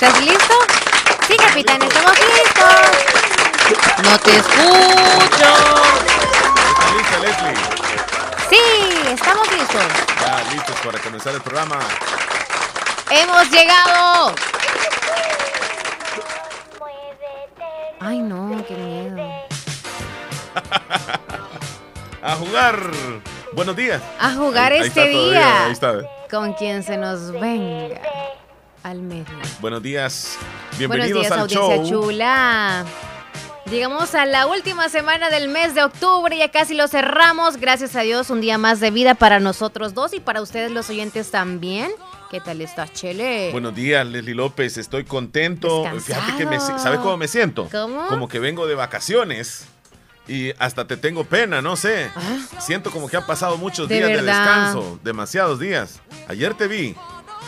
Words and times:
¿Estás 0.00 0.20
listo? 0.24 0.54
Sí, 1.26 1.36
capitán, 1.36 1.82
estamos 1.82 2.12
listos. 2.18 2.74
No 4.04 4.18
te 4.20 4.36
escucho. 4.36 5.50
¿Está 6.70 6.94
lista, 6.96 7.18
Leslie? 7.20 7.54
Sí, 8.48 9.08
estamos 9.12 9.50
listos. 9.52 9.82
Ya, 10.20 10.52
listos 10.52 10.76
para 10.84 10.98
comenzar 11.00 11.34
el 11.34 11.40
programa. 11.40 11.78
Hemos 13.10 13.50
llegado. 13.50 14.34
Ay, 18.00 18.18
no, 18.20 18.64
qué 18.66 18.74
miedo. 18.74 19.44
A 22.22 22.34
jugar. 22.36 22.78
Buenos 23.52 23.74
días. 23.74 24.00
A 24.20 24.30
jugar 24.34 24.72
Ahí- 24.72 24.80
ahí 24.82 24.86
este 24.88 25.00
todavía, 25.00 25.30
día. 25.40 25.64
Ahí 25.66 25.72
está. 25.72 25.94
Con 26.30 26.52
quien 26.54 26.84
se 26.84 26.96
nos 26.96 27.32
venga 27.32 28.00
al 28.82 29.00
medio. 29.00 29.24
Buenos 29.60 29.82
días. 29.82 30.36
Buenos 30.38 30.78
Bienvenidos 30.78 31.20
días, 31.22 31.32
al 31.32 31.40
audiencia 31.40 31.76
show. 31.84 32.02
chula. 32.04 32.84
Llegamos 33.70 34.14
a 34.14 34.24
la 34.24 34.46
última 34.46 34.88
semana 34.88 35.28
del 35.28 35.48
mes 35.48 35.74
de 35.74 35.82
octubre, 35.82 36.36
ya 36.36 36.50
casi 36.50 36.74
lo 36.74 36.88
cerramos. 36.88 37.58
Gracias 37.58 37.94
a 37.96 38.00
Dios, 38.00 38.30
un 38.30 38.40
día 38.40 38.56
más 38.56 38.80
de 38.80 38.90
vida 38.90 39.14
para 39.14 39.40
nosotros 39.40 39.92
dos 39.92 40.14
y 40.14 40.20
para 40.20 40.40
ustedes 40.40 40.70
los 40.70 40.88
oyentes 40.88 41.30
también. 41.30 41.90
¿Qué 42.30 42.40
tal 42.40 42.60
estás, 42.62 42.92
Chele? 42.94 43.50
Buenos 43.52 43.74
días, 43.74 44.06
Leslie 44.06 44.34
López. 44.34 44.78
Estoy 44.78 45.04
contento. 45.04 45.82
Descansado. 45.82 46.22
Fíjate 46.22 46.38
que 46.38 46.46
me, 46.46 46.60
¿sabes 46.60 47.00
cómo 47.00 47.16
me 47.18 47.28
siento? 47.28 47.68
¿Cómo? 47.70 48.06
Como 48.06 48.28
que 48.28 48.38
vengo 48.38 48.66
de 48.66 48.74
vacaciones 48.74 49.66
y 50.26 50.52
hasta 50.58 50.86
te 50.86 50.96
tengo 50.96 51.24
pena, 51.24 51.60
no 51.60 51.76
sé. 51.76 52.10
Ah. 52.14 52.38
Siento 52.60 52.90
como 52.90 53.08
que 53.08 53.16
han 53.18 53.26
pasado 53.26 53.56
muchos 53.58 53.88
De 53.88 53.96
días 53.96 54.08
de 54.08 54.22
descanso, 54.22 54.98
demasiados 55.02 55.58
días. 55.58 56.00
Ayer 56.28 56.54
te 56.54 56.68
vi. 56.68 56.94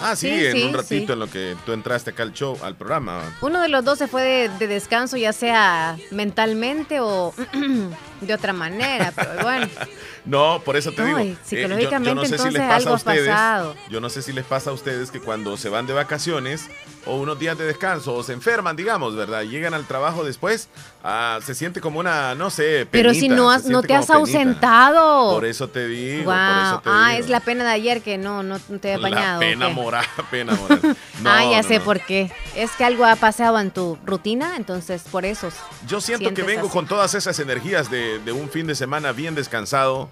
Ah, 0.02 0.16
sí, 0.16 0.28
Sí, 0.28 0.46
en 0.46 0.52
sí, 0.56 0.62
un 0.64 0.72
ratito 0.74 1.06
sí. 1.06 1.12
en 1.12 1.18
lo 1.18 1.26
que 1.30 1.56
tú 1.66 1.72
entraste 1.72 2.10
acá 2.10 2.22
al 2.22 2.32
show, 2.32 2.56
al 2.62 2.74
programa. 2.76 3.20
Uno 3.42 3.60
de 3.60 3.68
los 3.68 3.84
dos 3.84 3.98
se 3.98 4.08
fue 4.08 4.22
de, 4.22 4.48
de 4.58 4.66
descanso, 4.66 5.16
ya 5.16 5.32
sea 5.32 5.96
mentalmente 6.10 7.00
o 7.00 7.34
de 8.20 8.34
otra 8.34 8.52
manera, 8.52 9.12
pero 9.14 9.42
bueno. 9.42 9.68
No, 10.26 10.60
por 10.62 10.76
eso 10.76 10.92
te 10.92 11.00
No, 11.00 11.06
digo. 11.06 11.18
eh, 11.20 11.36
psicológicamente, 11.42 12.10
yo, 12.10 12.14
yo 12.14 12.14
no 12.14 12.24
sé 12.26 12.36
si 12.36 12.50
les 12.50 12.60
pasa 12.68 12.90
a 12.90 12.92
ustedes. 12.92 13.26
pasado. 13.30 13.74
Yo 13.88 14.00
no 14.02 14.10
sé 14.10 14.20
si 14.20 14.34
les 14.34 14.44
pasa 14.44 14.68
a 14.68 14.74
ustedes 14.74 15.10
que 15.10 15.18
cuando 15.18 15.56
se 15.56 15.70
van 15.70 15.86
de 15.86 15.94
vacaciones 15.94 16.68
o 17.06 17.16
unos 17.16 17.38
días 17.38 17.56
de 17.56 17.64
descanso 17.64 18.14
o 18.14 18.22
se 18.22 18.34
enferman, 18.34 18.76
digamos, 18.76 19.16
¿verdad? 19.16 19.44
Llegan 19.44 19.72
al 19.72 19.86
trabajo 19.86 20.22
después, 20.22 20.68
ah, 21.02 21.38
se 21.42 21.54
siente 21.54 21.80
como 21.80 22.00
una, 22.00 22.34
no 22.34 22.50
sé, 22.50 22.86
Pero 22.90 23.14
si 23.14 23.20
penita, 23.22 23.34
no, 23.36 23.50
has- 23.50 23.64
no 23.64 23.80
te 23.80 23.94
has 23.94 24.06
penita. 24.08 24.18
ausentado. 24.18 25.30
Por 25.32 25.46
eso 25.46 25.68
te 25.68 25.86
digo, 25.88 26.30
Wow. 26.30 26.34
por 26.34 26.62
eso 26.66 26.80
te 26.82 26.90
Ah, 26.92 27.08
digo. 27.12 27.24
es 27.24 27.30
la 27.30 27.40
pena 27.40 27.64
de 27.64 27.70
ayer 27.70 28.02
que 28.02 28.18
no, 28.18 28.42
no, 28.42 28.58
te 28.58 28.92
he 28.92 28.96
bañado. 28.98 29.40
La 29.40 29.46
¿o 29.46 29.50
pena 29.50 29.66
qué? 29.68 29.72
moral, 29.74 30.04
pena 30.30 30.54
moral. 30.54 30.80
No, 31.20 31.30
ah, 31.30 31.44
ya 31.50 31.60
no, 31.62 31.68
sé 31.68 31.80
por 31.80 32.00
qué. 32.00 32.30
Es 32.56 32.70
que 32.72 32.84
algo 32.84 33.04
ha 33.04 33.14
pasado 33.16 33.58
en 33.60 33.70
tu 33.70 33.98
rutina, 34.06 34.56
entonces 34.56 35.02
por 35.10 35.26
eso. 35.26 35.50
Yo 35.86 36.00
siento 36.00 36.32
que 36.32 36.42
vengo 36.42 36.62
así. 36.66 36.70
con 36.72 36.86
todas 36.86 37.14
esas 37.14 37.38
energías 37.40 37.90
de, 37.90 38.09
de 38.18 38.32
un 38.32 38.48
fin 38.50 38.66
de 38.66 38.74
semana 38.74 39.12
bien 39.12 39.34
descansado 39.34 40.08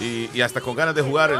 y, 0.00 0.28
y 0.34 0.40
hasta 0.42 0.60
con 0.60 0.76
ganas 0.76 0.94
de 0.94 1.02
jugar 1.02 1.30
el... 1.30 1.38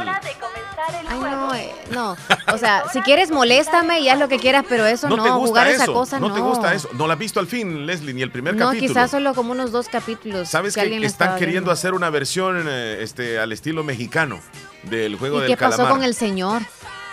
Ay, 1.07 1.19
no, 1.19 1.53
eh, 1.55 1.71
no. 1.91 2.15
O 2.53 2.57
sea, 2.57 2.85
si 2.91 3.01
quieres, 3.01 3.29
moléstame 3.31 3.99
y 3.99 4.09
haz 4.09 4.17
lo 4.19 4.27
que 4.27 4.39
quieras, 4.39 4.65
pero 4.67 4.85
eso 4.85 5.07
no, 5.09 5.17
No 5.17 5.23
te 5.23 5.29
gusta 5.29 5.47
jugar 5.47 5.67
eso, 5.67 5.83
esa 5.83 5.93
cosa 5.93 6.19
no. 6.19 6.29
no 6.29 6.33
te 6.35 6.41
gusta 6.41 6.73
eso. 6.73 6.89
No 6.93 7.05
la 7.07 7.13
has 7.13 7.19
visto 7.19 7.39
al 7.39 7.47
fin, 7.47 7.85
Leslie, 7.85 8.13
ni 8.13 8.21
el 8.21 8.31
primer 8.31 8.55
No, 8.55 8.67
capítulo. 8.67 8.87
quizás 8.89 9.11
solo 9.11 9.33
como 9.35 9.51
unos 9.51 9.71
dos 9.71 9.87
capítulos. 9.87 10.49
¿Sabes 10.49 10.73
que, 10.75 10.81
están 11.05 11.33
queriendo 11.33 11.51
viendo. 11.51 11.71
hacer 11.71 11.93
una 11.93 12.09
versión 12.09 12.65
eh, 12.67 12.97
este, 13.01 13.39
al 13.39 13.51
estilo 13.51 13.83
mexicano 13.83 14.39
del 14.83 15.15
juego 15.17 15.37
¿Y 15.37 15.41
del 15.41 15.49
qué 15.51 15.57
pasó 15.57 15.77
calamar? 15.77 15.93
con 15.97 16.03
el 16.03 16.15
señor? 16.15 16.61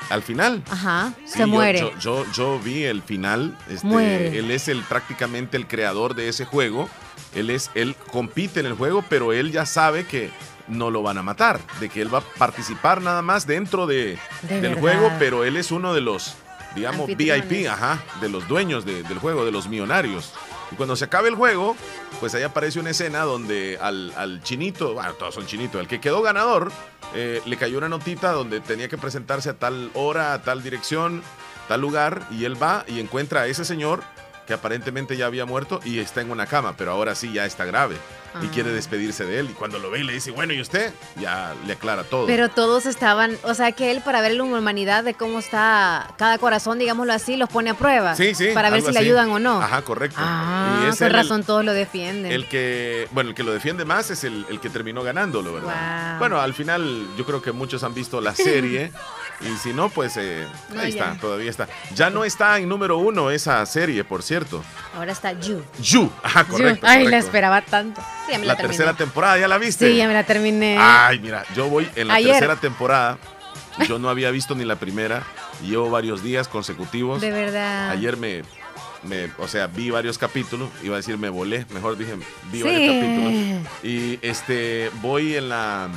Al 0.09 0.23
final. 0.23 0.63
Ajá, 0.71 1.13
Sí, 1.25 1.33
se 1.33 1.39
yo- 1.41 1.47
muere. 1.49 1.81
Yo, 1.81 1.91
yo, 1.99 2.25
yo 2.33 2.59
vi 2.61 2.85
el 2.85 3.03
final. 3.03 3.57
Este, 3.69 3.87
Muere. 3.87 4.39
Él 4.39 4.51
es 4.53 4.69
el 4.69 4.83
prácticamente 4.85 5.57
el 5.57 5.67
creador 5.67 6.15
de 6.15 6.29
ese 6.29 6.45
juego. 6.45 6.89
Él 7.37 7.51
es, 7.51 7.71
él 7.75 7.95
compite 8.11 8.61
en 8.61 8.67
el 8.67 8.73
juego, 8.75 9.05
pero 9.09 9.33
él 9.33 9.53
ya 9.53 9.67
sabe 9.67 10.05
que 10.07 10.31
no 10.69 10.91
lo 10.91 11.03
van 11.03 11.19
a 11.19 11.23
matar, 11.23 11.61
de 11.79 11.89
que 11.89 12.03
él 12.03 12.13
va 12.13 12.19
a 12.19 12.23
participar 12.23 13.01
nada 13.03 13.23
más 13.23 13.47
dentro 13.47 13.87
de, 13.87 14.19
De 14.43 14.61
del 14.61 14.75
verdad. 14.75 14.81
juego, 14.81 15.13
pero 15.19 15.45
él 15.45 15.57
es 15.57 15.71
uno 15.71 15.95
de 15.95 16.01
los, 16.01 16.35
digamos. 16.75 17.07
VIP, 17.07 17.69
ajá, 17.71 18.03
de 18.21 18.29
los 18.29 18.49
dueños 18.49 18.85
de- 18.85 19.03
del 19.05 19.19
juego, 19.21 19.45
de 19.45 19.53
los 19.53 19.69
millonarios. 19.69 20.33
Y 20.73 20.75
cuando 20.75 20.97
se 20.97 21.05
acabe 21.05 21.29
el 21.29 21.37
juego, 21.37 21.77
pues 22.19 22.35
ahí 22.35 22.43
aparece 22.43 22.81
una 22.81 22.91
escena 22.91 23.21
donde 23.21 23.79
al, 23.81 24.13
al 24.17 24.43
chinito, 24.43 24.95
bueno, 24.95 25.13
todos 25.13 25.35
son 25.35 25.47
chinitos, 25.47 25.81
el 25.81 25.87
que 25.87 26.01
quedó 26.01 26.23
ganador, 26.23 26.73
eh, 27.15 27.41
le 27.47 27.57
cayó 27.57 27.79
una 27.79 27.89
notita 27.89 28.33
donde 28.33 28.59
tenía 28.61 28.89
que 28.89 28.99
presentarse 28.99 29.51
a 29.51 29.55
tal 29.55 29.91
hora, 29.95 30.33
a 30.33 30.43
tal 30.43 30.65
dirección, 30.65 31.23
tal 31.69 31.81
lugar, 31.81 32.27
y 32.33 32.45
él 32.45 32.61
va 32.61 32.85
y 32.89 32.99
encuentra 32.99 33.43
a 33.43 33.47
ese 33.47 33.65
señor 33.65 34.03
que 34.47 34.55
aparentemente 34.55 35.17
ya 35.17 35.27
había 35.27 35.45
muerto 35.47 35.81
y 35.85 35.99
está 35.99 36.21
en 36.21 36.31
una 36.31 36.47
cama, 36.47 36.75
pero 36.77 36.93
ahora 36.93 37.15
sí 37.15 37.33
ya 37.33 37.45
está 37.45 37.65
grave 37.65 37.97
y 38.43 38.47
Ah. 38.47 38.51
quiere 38.53 38.71
despedirse 38.71 39.25
de 39.25 39.41
él. 39.41 39.51
Y 39.51 39.55
cuando 39.55 39.79
lo 39.79 39.91
ve 39.91 40.01
y 40.01 40.05
le 40.05 40.13
dice, 40.13 40.31
bueno, 40.31 40.53
¿y 40.53 40.61
usted? 40.61 40.93
Ya 41.21 41.55
le 41.67 41.73
aclara 41.75 42.05
todo. 42.05 42.27
Pero 42.27 42.49
todos 42.49 42.87
estaban, 42.87 43.37
o 43.43 43.55
sea 43.55 43.73
que 43.73 43.91
él 43.91 44.01
para 44.03 44.21
ver 44.21 44.33
la 44.35 44.43
humanidad 44.45 45.05
de 45.05 45.15
cómo 45.15 45.39
está 45.39 46.09
cada 46.19 46.39
corazón, 46.39 46.79
digámoslo 46.79 47.13
así, 47.13 47.37
los 47.37 47.49
pone 47.49 47.71
a 47.71 47.75
prueba. 47.75 48.15
sí, 48.17 48.35
sí. 48.35 48.49
Para 48.55 48.71
ver 48.71 48.83
si 48.83 48.93
le 48.93 48.99
ayudan 48.99 49.31
o 49.31 49.39
no. 49.39 49.61
Ajá, 49.63 49.83
correcto. 49.83 50.17
Ah, 50.21 50.91
y 50.99 51.03
el- 51.05 51.13
razón 51.13 51.45
todos 51.45 51.65
lo 51.65 51.73
defienden. 51.73 52.33
El 52.33 52.47
que, 52.49 53.09
bueno, 53.13 53.31
el 53.31 53.37
que 53.37 53.43
lo 53.43 53.53
defiende 53.53 53.85
más 53.85 54.11
es 54.11 54.25
el, 54.25 54.45
el 54.51 54.61
que 54.61 54.69
terminó 54.71 55.03
ganándolo, 55.03 55.55
¿verdad? 55.55 56.11
Wow. 56.13 56.19
Bueno, 56.19 56.41
al 56.41 56.55
final 56.55 57.07
yo 57.17 57.25
creo 57.25 57.41
que 57.43 57.53
muchos 57.53 57.83
han 57.85 57.95
visto 57.95 58.21
la 58.21 58.35
serie 58.35 58.91
y 59.41 59.57
si 59.59 59.73
no, 59.73 59.89
pues 59.89 60.17
eh, 60.17 60.47
No, 60.75 60.81
ahí 60.81 60.93
ya. 60.93 61.05
está, 61.13 61.21
todavía 61.21 61.51
está. 61.51 61.69
Ya 61.95 62.11
no 62.11 62.25
está 62.25 62.59
en 62.59 62.69
número 62.69 62.99
uno 62.99 63.31
esa 63.31 63.65
serie, 63.67 64.05
por 64.05 64.23
cierto. 64.23 64.63
Ahora 64.97 65.13
está 65.13 65.33
You. 65.33 65.63
You, 65.81 66.11
ajá, 66.23 66.45
correcto. 66.45 66.87
You. 66.87 66.93
Ay, 66.93 67.07
la 67.07 67.19
esperaba 67.19 67.61
tanto. 67.63 68.03
Sí, 68.27 68.45
la, 68.45 68.57
tercera 68.57 68.95
temporada, 68.95 69.39
¿ya 69.39 69.49
la 69.49 69.59
viste? 69.59 69.91
Sí, 69.91 69.97
ya 69.97 70.07
me 70.09 70.15
la 70.15 70.25
terminé. 70.25 70.77
Ay, 70.79 71.19
mira, 71.21 71.45
yo 71.55 71.69
voy 71.69 71.89
en 71.97 72.09
la 72.09 72.15
Ayer. 72.15 72.33
tercera 72.33 72.57
temporada. 72.57 73.19
Yo 73.89 73.99
no 73.99 74.09
había 74.09 74.31
visto 74.31 74.55
ni 74.55 74.65
la 74.65 74.77
primera. 74.77 75.23
y 75.63 75.69
Llevo 75.69 75.91
varios 75.91 76.23
días 76.23 76.49
consecutivos. 76.49 77.21
de 77.21 77.31
verdad. 77.31 77.91
Ayer 77.91 78.17
me, 78.17 78.43
me, 79.03 79.31
o 79.39 79.47
sea, 79.49 79.67
vi 79.67 79.91
varios 79.91 80.19
capítulos. 80.19 80.71
Iba 80.83 80.95
a 80.95 80.99
decir 80.99 81.19
me 81.19 81.29
volé, 81.29 81.67
mejor 81.75 81.97
dije, 81.97 82.15
vi 82.51 82.59
Sí. 82.59 82.65
varios 82.65 82.95
capítulos. 82.95 83.73
Y 83.83 84.19
este, 84.23 84.91
voy 85.03 85.37
en 85.37 85.49
la. 85.51 85.89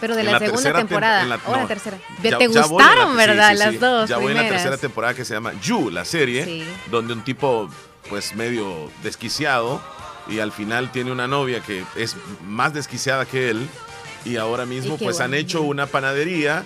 Pero 0.00 0.14
de 0.14 0.22
la, 0.22 0.32
la 0.32 0.38
segunda 0.38 0.70
tem- 0.70 0.76
temporada. 0.76 1.24
la- 1.24 1.40
o 1.44 1.52
la 1.56 1.62
no, 1.62 1.66
tercera. 1.66 1.98
Ya- 2.22 2.38
¿Te 2.38 2.48
ya 2.48 2.60
la- 2.60 2.66
gustaron, 2.66 3.10
sí, 3.10 3.16
verdad? 3.16 3.48
sí, 3.50 3.56
sí. 3.56 3.64
Las 3.64 3.80
dos 3.80 4.08
Ya 4.08 4.16
voy 4.18 4.30
en 4.32 4.36
la 4.38 4.48
tercera 4.48 4.76
temporada 4.76 5.14
que 5.14 5.24
se 5.24 5.34
llama 5.34 5.52
You, 5.62 5.90
la 5.90 6.04
serie, 6.04 6.44
Sí. 6.44 6.64
donde 6.90 7.14
un 7.14 7.24
tipo, 7.24 7.68
pues 8.08 8.34
medio 8.36 8.90
desquiciado, 9.02 9.80
y 10.28 10.38
al 10.40 10.52
final 10.52 10.90
tiene 10.92 11.10
una 11.12 11.26
novia 11.26 11.60
que 11.60 11.84
es 11.96 12.16
más 12.46 12.74
desquiciada 12.74 13.24
que 13.26 13.50
él, 13.50 13.68
y 14.24 14.36
ahora 14.36 14.66
mismo, 14.66 14.96
Y 15.00 15.04
pues 15.04 15.20
han 15.20 15.34
hecho 15.34 15.62
una 15.62 15.86
panadería. 15.86 16.64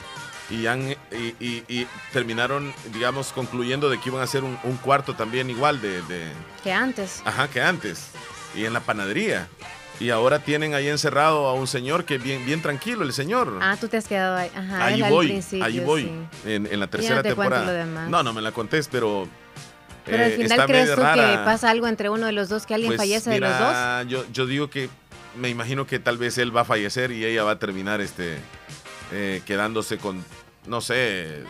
Y, 0.50 0.66
han, 0.66 0.90
y, 0.90 0.96
y- 1.40 1.64
y 1.68 1.86
terminaron, 2.12 2.74
digamos, 2.92 3.32
concluyendo 3.32 3.88
de 3.88 3.98
que 3.98 4.10
iban 4.10 4.20
a 4.20 4.24
hacer 4.24 4.44
un, 4.44 4.58
un 4.64 4.76
cuarto 4.76 5.14
también 5.14 5.48
igual 5.48 5.80
de, 5.80 6.02
de, 6.02 6.26
Que 6.62 6.72
antes. 6.72 7.22
Ajá, 7.24 7.48
que 7.48 7.62
antes. 7.62 8.08
Y 8.54 8.66
en 8.66 8.74
la 8.74 8.80
panadería. 8.80 9.48
Y 9.98 10.10
ahora 10.10 10.40
tienen 10.40 10.74
ahí 10.74 10.88
encerrado 10.88 11.46
a 11.46 11.54
un 11.54 11.66
señor 11.66 12.04
que 12.04 12.18
bien, 12.18 12.44
bien 12.44 12.60
tranquilo, 12.60 13.02
el 13.04 13.12
señor. 13.14 13.56
Ah, 13.62 13.76
tú 13.80 13.88
te 13.88 13.96
has 13.96 14.06
quedado 14.08 14.36
ahí. 14.36 14.50
Ajá, 14.54 14.84
ahí 14.86 14.94
él 14.94 15.04
al 15.04 15.10
voy, 15.12 15.44
ahí 15.62 15.80
voy. 15.80 16.02
sí. 16.02 16.50
En, 16.50 16.66
en 16.66 16.80
la 16.80 16.86
no 16.86 16.90
tercera 16.90 17.22
te 17.22 17.28
temporada. 17.28 17.86
No, 18.08 18.22
no 18.22 18.32
me 18.34 18.42
la 18.42 18.52
contés, 18.52 18.88
pero. 18.88 19.28
Pero 20.04 20.18
eh, 20.18 20.26
al 20.26 20.32
final 20.32 20.50
está 20.52 20.66
crees 20.66 20.94
tú 20.94 21.00
que 21.00 21.38
pasa 21.44 21.70
algo 21.70 21.86
entre 21.86 22.10
uno 22.10 22.26
de 22.26 22.32
los 22.32 22.48
dos, 22.48 22.66
que 22.66 22.74
alguien 22.74 22.90
Pues, 22.90 23.00
fallece 23.00 23.30
de 23.30 23.40
los 23.40 23.58
dos. 23.58 24.06
Yo, 24.08 24.24
yo 24.32 24.46
digo 24.46 24.68
que 24.70 24.88
me 25.36 25.48
imagino 25.48 25.86
que 25.86 25.98
tal 25.98 26.18
vez 26.18 26.38
él 26.38 26.54
va 26.54 26.62
a 26.62 26.64
fallecer 26.64 27.12
y 27.12 27.24
ella 27.24 27.44
va 27.44 27.52
a 27.52 27.58
terminar 27.58 28.00
este 28.00 28.36
eh, 29.12 29.42
quedándose 29.46 29.98
con, 29.98 30.24
no 30.66 30.80
sé, 30.80 31.44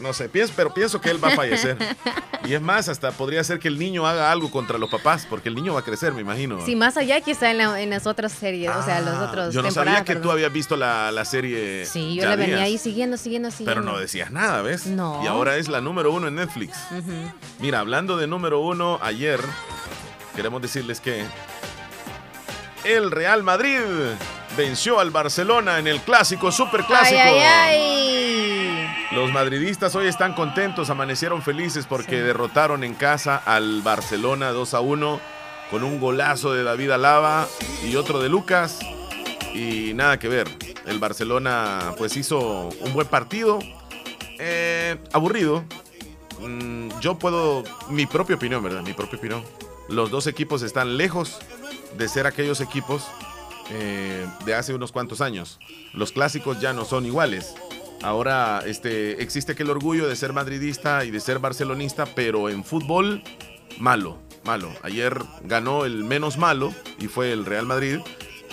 no 0.00 0.12
sé, 0.12 0.28
pienso, 0.28 0.52
pero 0.56 0.72
pienso 0.74 1.00
que 1.00 1.10
él 1.10 1.22
va 1.22 1.28
a 1.28 1.36
fallecer. 1.36 1.76
y 2.44 2.54
es 2.54 2.60
más, 2.60 2.88
hasta 2.88 3.12
podría 3.12 3.42
ser 3.44 3.58
que 3.58 3.68
el 3.68 3.78
niño 3.78 4.06
haga 4.06 4.32
algo 4.32 4.50
contra 4.50 4.78
los 4.78 4.90
papás, 4.90 5.26
porque 5.28 5.48
el 5.48 5.54
niño 5.54 5.74
va 5.74 5.80
a 5.80 5.84
crecer, 5.84 6.12
me 6.12 6.20
imagino. 6.22 6.64
Sí, 6.64 6.74
más 6.76 6.96
allá 6.96 7.20
que 7.20 7.30
está 7.32 7.50
en, 7.50 7.58
la- 7.58 7.80
en 7.80 7.90
las 7.90 8.06
otras 8.06 8.32
series, 8.32 8.70
o 8.74 8.82
sea, 8.84 9.00
los 9.00 9.14
Ah, 9.14 9.28
otros 9.28 9.54
Yo 9.54 9.62
no 9.62 9.70
sabía 9.70 10.04
que 10.04 10.16
tú 10.16 10.30
habías 10.30 10.52
visto 10.52 10.76
la, 10.76 11.10
la 11.12 11.24
serie. 11.24 11.86
Sí, 11.86 12.14
yo 12.16 12.24
la 12.24 12.36
venía 12.36 12.56
días, 12.56 12.66
ahí 12.66 12.78
siguiendo, 12.78 13.16
siguiendo, 13.16 13.50
siguiendo. 13.50 13.80
Pero 13.80 13.82
no 13.92 13.98
decías 13.98 14.30
nada, 14.30 14.62
¿ves? 14.62 14.86
No. 14.86 15.20
Y 15.22 15.26
ahora 15.26 15.56
es 15.56 15.68
la 15.68 15.80
número 15.80 16.10
uno 16.12 16.28
en 16.28 16.34
Netflix. 16.36 16.76
Mira, 17.60 17.78
hablando 17.80 18.16
de 18.16 18.26
número 18.26 18.60
uno, 18.60 18.98
ayer 19.02 19.40
queremos 20.34 20.60
decirles 20.62 21.00
que 21.00 21.24
el 22.84 23.10
Real 23.10 23.42
Madrid 23.42 23.78
venció 24.56 25.00
al 25.00 25.10
Barcelona 25.10 25.78
en 25.78 25.86
el 25.86 26.00
clásico, 26.00 26.52
superclásico. 26.52 27.20
Ay, 27.22 27.38
ay, 27.38 27.40
ay. 27.40 28.88
Los 29.12 29.30
madridistas 29.32 29.94
hoy 29.94 30.06
están 30.08 30.32
contentos, 30.34 30.88
amanecieron 30.90 31.42
felices 31.42 31.86
porque 31.86 32.16
Sí. 32.16 32.22
derrotaron 32.22 32.82
en 32.84 32.94
casa 32.94 33.36
al 33.44 33.82
Barcelona 33.82 34.50
2 34.52 34.74
a 34.74 34.80
1 34.80 35.20
con 35.70 35.84
un 35.84 36.00
golazo 36.00 36.52
de 36.52 36.62
David 36.64 36.90
Alaba 36.92 37.46
y 37.84 37.96
otro 37.96 38.20
de 38.22 38.28
Lucas. 38.28 38.78
Y 39.54 39.92
nada 39.94 40.18
que 40.18 40.28
ver. 40.28 40.48
El 40.86 40.98
Barcelona 40.98 41.94
pues 41.98 42.16
hizo 42.16 42.68
un 42.80 42.92
buen 42.92 43.06
partido. 43.08 43.58
eh, 44.44 44.96
aburrido. 45.12 45.62
mm, 46.40 46.98
yo 47.00 47.16
puedo, 47.16 47.62
mi 47.90 48.06
propia 48.06 48.34
opinión, 48.34 48.60
¿verdad? 48.64 48.80
Mi 48.82 48.92
propia 48.92 49.16
opinión. 49.18 49.44
Los 49.88 50.10
dos 50.10 50.26
equipos 50.26 50.62
están 50.62 50.96
lejos 50.96 51.38
de 51.96 52.08
ser 52.08 52.26
aquellos 52.26 52.60
equipos 52.60 53.04
eh, 53.70 54.26
de 54.44 54.54
hace 54.54 54.74
unos 54.74 54.92
cuantos 54.92 55.20
años. 55.20 55.58
Los 55.92 56.12
clásicos 56.12 56.60
ya 56.60 56.72
no 56.72 56.84
son 56.84 57.06
iguales. 57.06 57.54
Ahora 58.02 58.62
este, 58.66 59.22
existe 59.22 59.52
aquel 59.52 59.70
orgullo 59.70 60.08
de 60.08 60.16
ser 60.16 60.32
madridista 60.32 61.04
y 61.04 61.10
de 61.10 61.20
ser 61.20 61.38
barcelonista, 61.38 62.04
pero 62.04 62.48
en 62.48 62.64
fútbol, 62.64 63.22
malo, 63.78 64.18
malo. 64.44 64.72
Ayer 64.82 65.18
ganó 65.44 65.84
el 65.84 66.04
menos 66.04 66.36
malo 66.36 66.74
y 66.98 67.06
fue 67.06 67.32
el 67.32 67.44
Real 67.46 67.66
Madrid. 67.66 68.00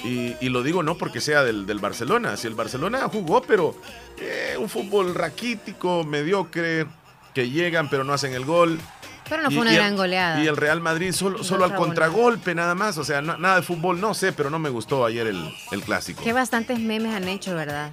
Y, 0.04 0.48
lo 0.48 0.64
digo 0.64 0.82
no 0.82 0.98
porque 0.98 1.20
sea 1.20 1.44
del, 1.44 1.66
Barcelona. 1.80 2.38
Si 2.38 2.48
el 2.48 2.54
Barcelona 2.54 3.10
jugó, 3.12 3.42
pero 3.42 3.76
eh, 4.18 4.56
un 4.58 4.70
fútbol 4.70 5.14
raquítico, 5.14 6.06
mediocre, 6.06 6.86
que 7.34 7.50
llegan 7.50 7.90
pero 7.90 8.04
no 8.04 8.14
hacen 8.14 8.34
el 8.34 8.46
gol. 8.46 8.80
Pero 9.30 9.44
no 9.44 9.52
fue 9.52 9.62
una 9.62 9.74
gran 9.74 9.96
goleada. 9.96 10.44
Y 10.44 10.48
el 10.48 10.58
Real 10.58 10.82
Madrid 10.82 11.12
solo, 11.12 11.44
solo 11.44 11.66
al 11.66 11.76
contragolpe 11.76 12.56
nada 12.56 12.76
más. 12.76 12.98
O 12.98 13.04
sea, 13.04 13.22
nada 13.22 13.58
de 13.58 13.62
fútbol, 13.62 14.02
no 14.02 14.14
sé, 14.14 14.34
pero 14.34 14.50
no 14.50 14.60
me 14.60 14.70
gustó 14.70 15.06
ayer 15.06 15.28
el, 15.28 15.54
el 15.72 15.82
clásico. 15.84 16.24
Que 16.24 16.34
bastantes 16.34 16.80
memes 16.80 17.14
han 17.14 17.28
hecho, 17.28 17.56
¿verdad? 17.56 17.92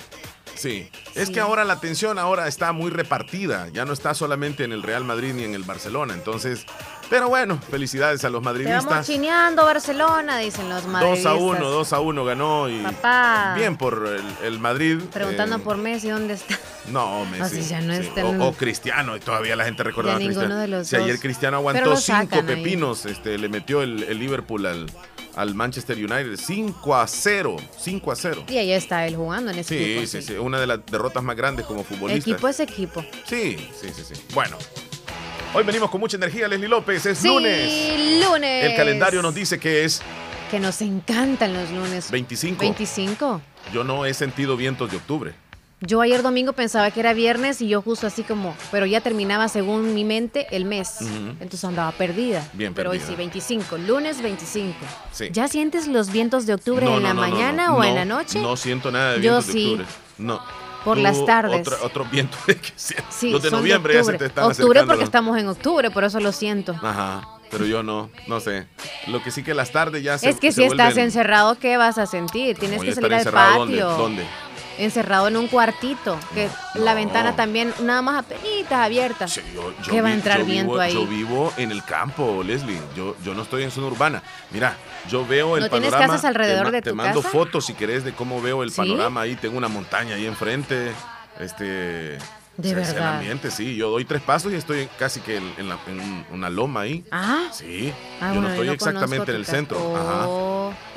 Sí. 0.56 0.88
es 1.14 1.30
que 1.30 1.40
ahora 1.40 1.64
la 1.64 1.74
atención 1.74 2.18
ahora 2.18 2.48
está 2.48 2.72
muy 2.72 2.90
repartida, 2.90 3.68
ya 3.68 3.84
no 3.84 3.92
está 3.92 4.14
solamente 4.14 4.64
en 4.64 4.72
el 4.72 4.82
Real 4.82 5.04
Madrid 5.04 5.32
ni 5.34 5.44
en 5.44 5.54
el 5.54 5.62
Barcelona, 5.62 6.14
entonces, 6.14 6.66
pero 7.08 7.28
bueno, 7.28 7.58
felicidades 7.70 8.24
a 8.24 8.30
los 8.30 8.42
madridistas. 8.42 8.84
Estamos 8.84 9.06
chineando 9.06 9.64
Barcelona, 9.64 10.38
dicen 10.38 10.68
los 10.68 10.86
madridistas. 10.86 11.32
2 11.32 11.32
a 11.32 11.36
1, 11.36 11.70
2 11.70 11.92
a 11.92 12.00
1 12.00 12.24
ganó 12.24 12.68
y 12.68 12.78
Papá. 12.80 13.54
bien 13.56 13.76
por 13.76 14.08
el, 14.42 14.58
Madrid. 14.58 15.00
Preguntando 15.12 15.56
eh, 15.56 15.60
por 15.60 15.76
Messi, 15.76 16.08
¿dónde 16.08 16.34
está? 16.34 16.58
No, 16.90 17.24
Messi. 17.26 17.74
O, 18.40 18.52
Cristiano, 18.52 19.16
y 19.16 19.20
todavía 19.20 19.56
la 19.56 19.64
gente 19.64 19.82
recuerda 19.82 20.14
a 20.14 20.16
Cristiano. 20.16 20.84
si 20.84 20.96
ayer 20.96 21.18
Cristiano 21.18 21.58
aguantó 21.58 21.96
cinco 21.96 22.44
pepinos, 22.46 23.06
este, 23.06 23.38
le 23.38 23.48
metió 23.48 23.82
el 23.82 24.18
Liverpool 24.18 24.66
al 24.66 24.86
al 25.36 25.54
Manchester 25.54 25.96
United 25.96 26.36
5 26.36 26.96
a 26.96 27.06
0. 27.06 27.56
5 27.78 28.12
a 28.12 28.16
0. 28.16 28.44
Y 28.48 28.58
ahí 28.58 28.72
está 28.72 29.06
él 29.06 29.16
jugando 29.16 29.50
en 29.50 29.58
ese 29.58 29.76
equipo. 29.76 30.00
Sí, 30.00 30.22
sí, 30.22 30.22
sí. 30.22 30.32
Una 30.34 30.58
de 30.58 30.66
las 30.66 30.84
derrotas 30.86 31.22
más 31.22 31.36
grandes 31.36 31.66
como 31.66 31.84
futbolista. 31.84 32.30
Equipo 32.30 32.48
es 32.48 32.58
equipo. 32.60 33.04
Sí, 33.26 33.56
sí, 33.80 33.90
sí, 33.94 34.02
sí. 34.02 34.14
Bueno. 34.34 34.56
Hoy 35.54 35.64
venimos 35.64 35.90
con 35.90 36.00
mucha 36.00 36.16
energía, 36.16 36.48
Leslie 36.48 36.68
López. 36.68 37.06
Es 37.06 37.18
sí, 37.18 37.28
lunes. 37.28 38.24
lunes. 38.24 38.64
El 38.64 38.76
calendario 38.76 39.22
nos 39.22 39.34
dice 39.34 39.58
que 39.58 39.84
es. 39.84 40.02
Que 40.50 40.58
nos 40.58 40.80
encantan 40.82 41.54
los 41.54 41.70
lunes. 41.70 42.10
25. 42.10 42.60
25. 42.60 43.40
Yo 43.72 43.84
no 43.84 44.04
he 44.06 44.14
sentido 44.14 44.56
vientos 44.56 44.90
de 44.90 44.96
octubre. 44.96 45.45
Yo 45.80 46.00
ayer 46.00 46.22
domingo 46.22 46.54
pensaba 46.54 46.90
que 46.90 47.00
era 47.00 47.12
viernes 47.12 47.60
y 47.60 47.68
yo 47.68 47.82
justo 47.82 48.06
así 48.06 48.22
como, 48.22 48.56
pero 48.70 48.86
ya 48.86 49.02
terminaba 49.02 49.46
según 49.48 49.92
mi 49.92 50.04
mente 50.04 50.46
el 50.50 50.64
mes. 50.64 51.02
Entonces 51.02 51.64
andaba 51.64 51.92
perdida. 51.92 52.48
Bien 52.54 52.72
Pero 52.72 52.90
hoy 52.90 53.00
sí, 53.00 53.14
25, 53.14 53.76
lunes 53.78 54.22
25. 54.22 54.74
¿Ya 55.32 55.48
sientes 55.48 55.86
los 55.86 56.10
vientos 56.10 56.46
de 56.46 56.54
octubre 56.54 56.86
en 56.86 57.02
la 57.02 57.12
mañana 57.12 57.74
o 57.74 57.84
en 57.84 57.94
la 57.94 58.06
noche? 58.06 58.40
No 58.40 58.56
siento 58.56 58.90
nada 58.90 59.12
de 59.12 59.18
vientos 59.18 59.46
yo 59.46 59.52
de 59.52 59.64
octubre. 59.64 59.86
No. 60.16 60.40
Por 60.82 60.96
las 60.96 61.22
tardes. 61.26 61.68
Otro, 61.82 62.06
viento 62.10 62.38
de 62.46 62.56
que 62.56 62.72
sí, 62.76 63.30
Los 63.30 63.42
de 63.42 63.50
noviembre 63.50 63.94
ya 63.94 64.04
se 64.04 64.14
te 64.14 64.26
están 64.26 64.44
Octubre 64.44 64.84
porque 64.86 65.04
estamos 65.04 65.36
en 65.36 65.48
octubre, 65.48 65.90
por 65.90 66.04
eso 66.04 66.20
lo 66.20 66.32
siento. 66.32 66.72
Ajá 66.80 67.36
pero 67.50 67.64
yo 67.64 67.82
no, 67.82 68.10
no 68.26 68.40
sé. 68.40 68.66
Lo 69.06 69.22
que 69.22 69.30
sí 69.30 69.42
que 69.42 69.54
las 69.54 69.70
tardes 69.70 70.02
ya 70.02 70.18
se 70.18 70.28
Es 70.28 70.40
que 70.40 70.52
si 70.52 70.64
estás 70.64 70.96
encerrado, 70.96 71.56
¿qué 71.58 71.76
vas 71.76 71.98
a 71.98 72.06
sentir? 72.06 72.56
Tienes 72.58 72.82
que 72.82 72.92
salir 72.92 73.14
al 73.14 73.24
patio. 73.24 73.88
¿Dónde? 73.90 74.24
Encerrado 74.78 75.28
en 75.28 75.36
un 75.36 75.48
cuartito, 75.48 76.18
que 76.34 76.48
la 76.74 76.94
ventana 76.94 77.36
también 77.36 77.72
nada 77.80 78.02
más 78.02 78.24
apenas 78.24 78.44
abierta. 78.70 79.28
Sí, 79.28 79.40
yo, 79.54 79.72
¿Qué 79.90 80.00
va 80.00 80.08
a 80.08 80.14
entrar 80.14 80.44
viento 80.44 80.80
ahí? 80.80 80.94
Yo 80.94 81.06
vivo 81.06 81.52
en 81.56 81.72
el 81.72 81.84
campo, 81.84 82.42
Leslie. 82.42 82.80
Yo, 82.96 83.16
yo 83.24 83.34
no 83.34 83.42
estoy 83.42 83.62
en 83.62 83.70
zona 83.70 83.88
urbana. 83.88 84.22
Mira, 84.50 84.76
yo 85.08 85.26
veo 85.26 85.56
el 85.56 85.64
¿No 85.64 85.70
panorama. 85.70 85.96
tienes 85.96 86.08
casas 86.08 86.24
alrededor 86.24 86.70
de 86.70 86.82
tu 86.82 86.90
Te 86.90 86.94
mando 86.94 87.22
fotos 87.22 87.66
si 87.66 87.74
querés 87.74 88.04
de 88.04 88.12
cómo 88.12 88.40
veo 88.40 88.62
el 88.62 88.72
panorama 88.72 89.22
ahí. 89.22 89.36
Tengo 89.36 89.56
una 89.56 89.68
montaña 89.68 90.16
ahí 90.16 90.26
enfrente. 90.26 90.92
Este 91.38 92.18
de 92.56 92.74
verdad. 92.74 92.96
el 92.96 93.02
ambiente, 93.02 93.50
sí. 93.50 93.76
Yo 93.76 93.90
doy 93.90 94.04
tres 94.04 94.22
pasos 94.22 94.52
y 94.52 94.56
estoy 94.56 94.88
casi 94.98 95.20
que 95.20 95.36
en, 95.36 96.24
una 96.32 96.48
loma 96.48 96.82
ahí. 96.82 97.04
Ah. 97.10 97.44
Sí. 97.52 97.92
Ah, 98.20 98.32
yo 98.34 98.40
no 98.40 98.48
estoy 98.48 98.68
exactamente 98.68 99.30
en 99.30 99.36
el 99.36 99.46
centro. 99.46 99.96
Ajá. 99.96 100.26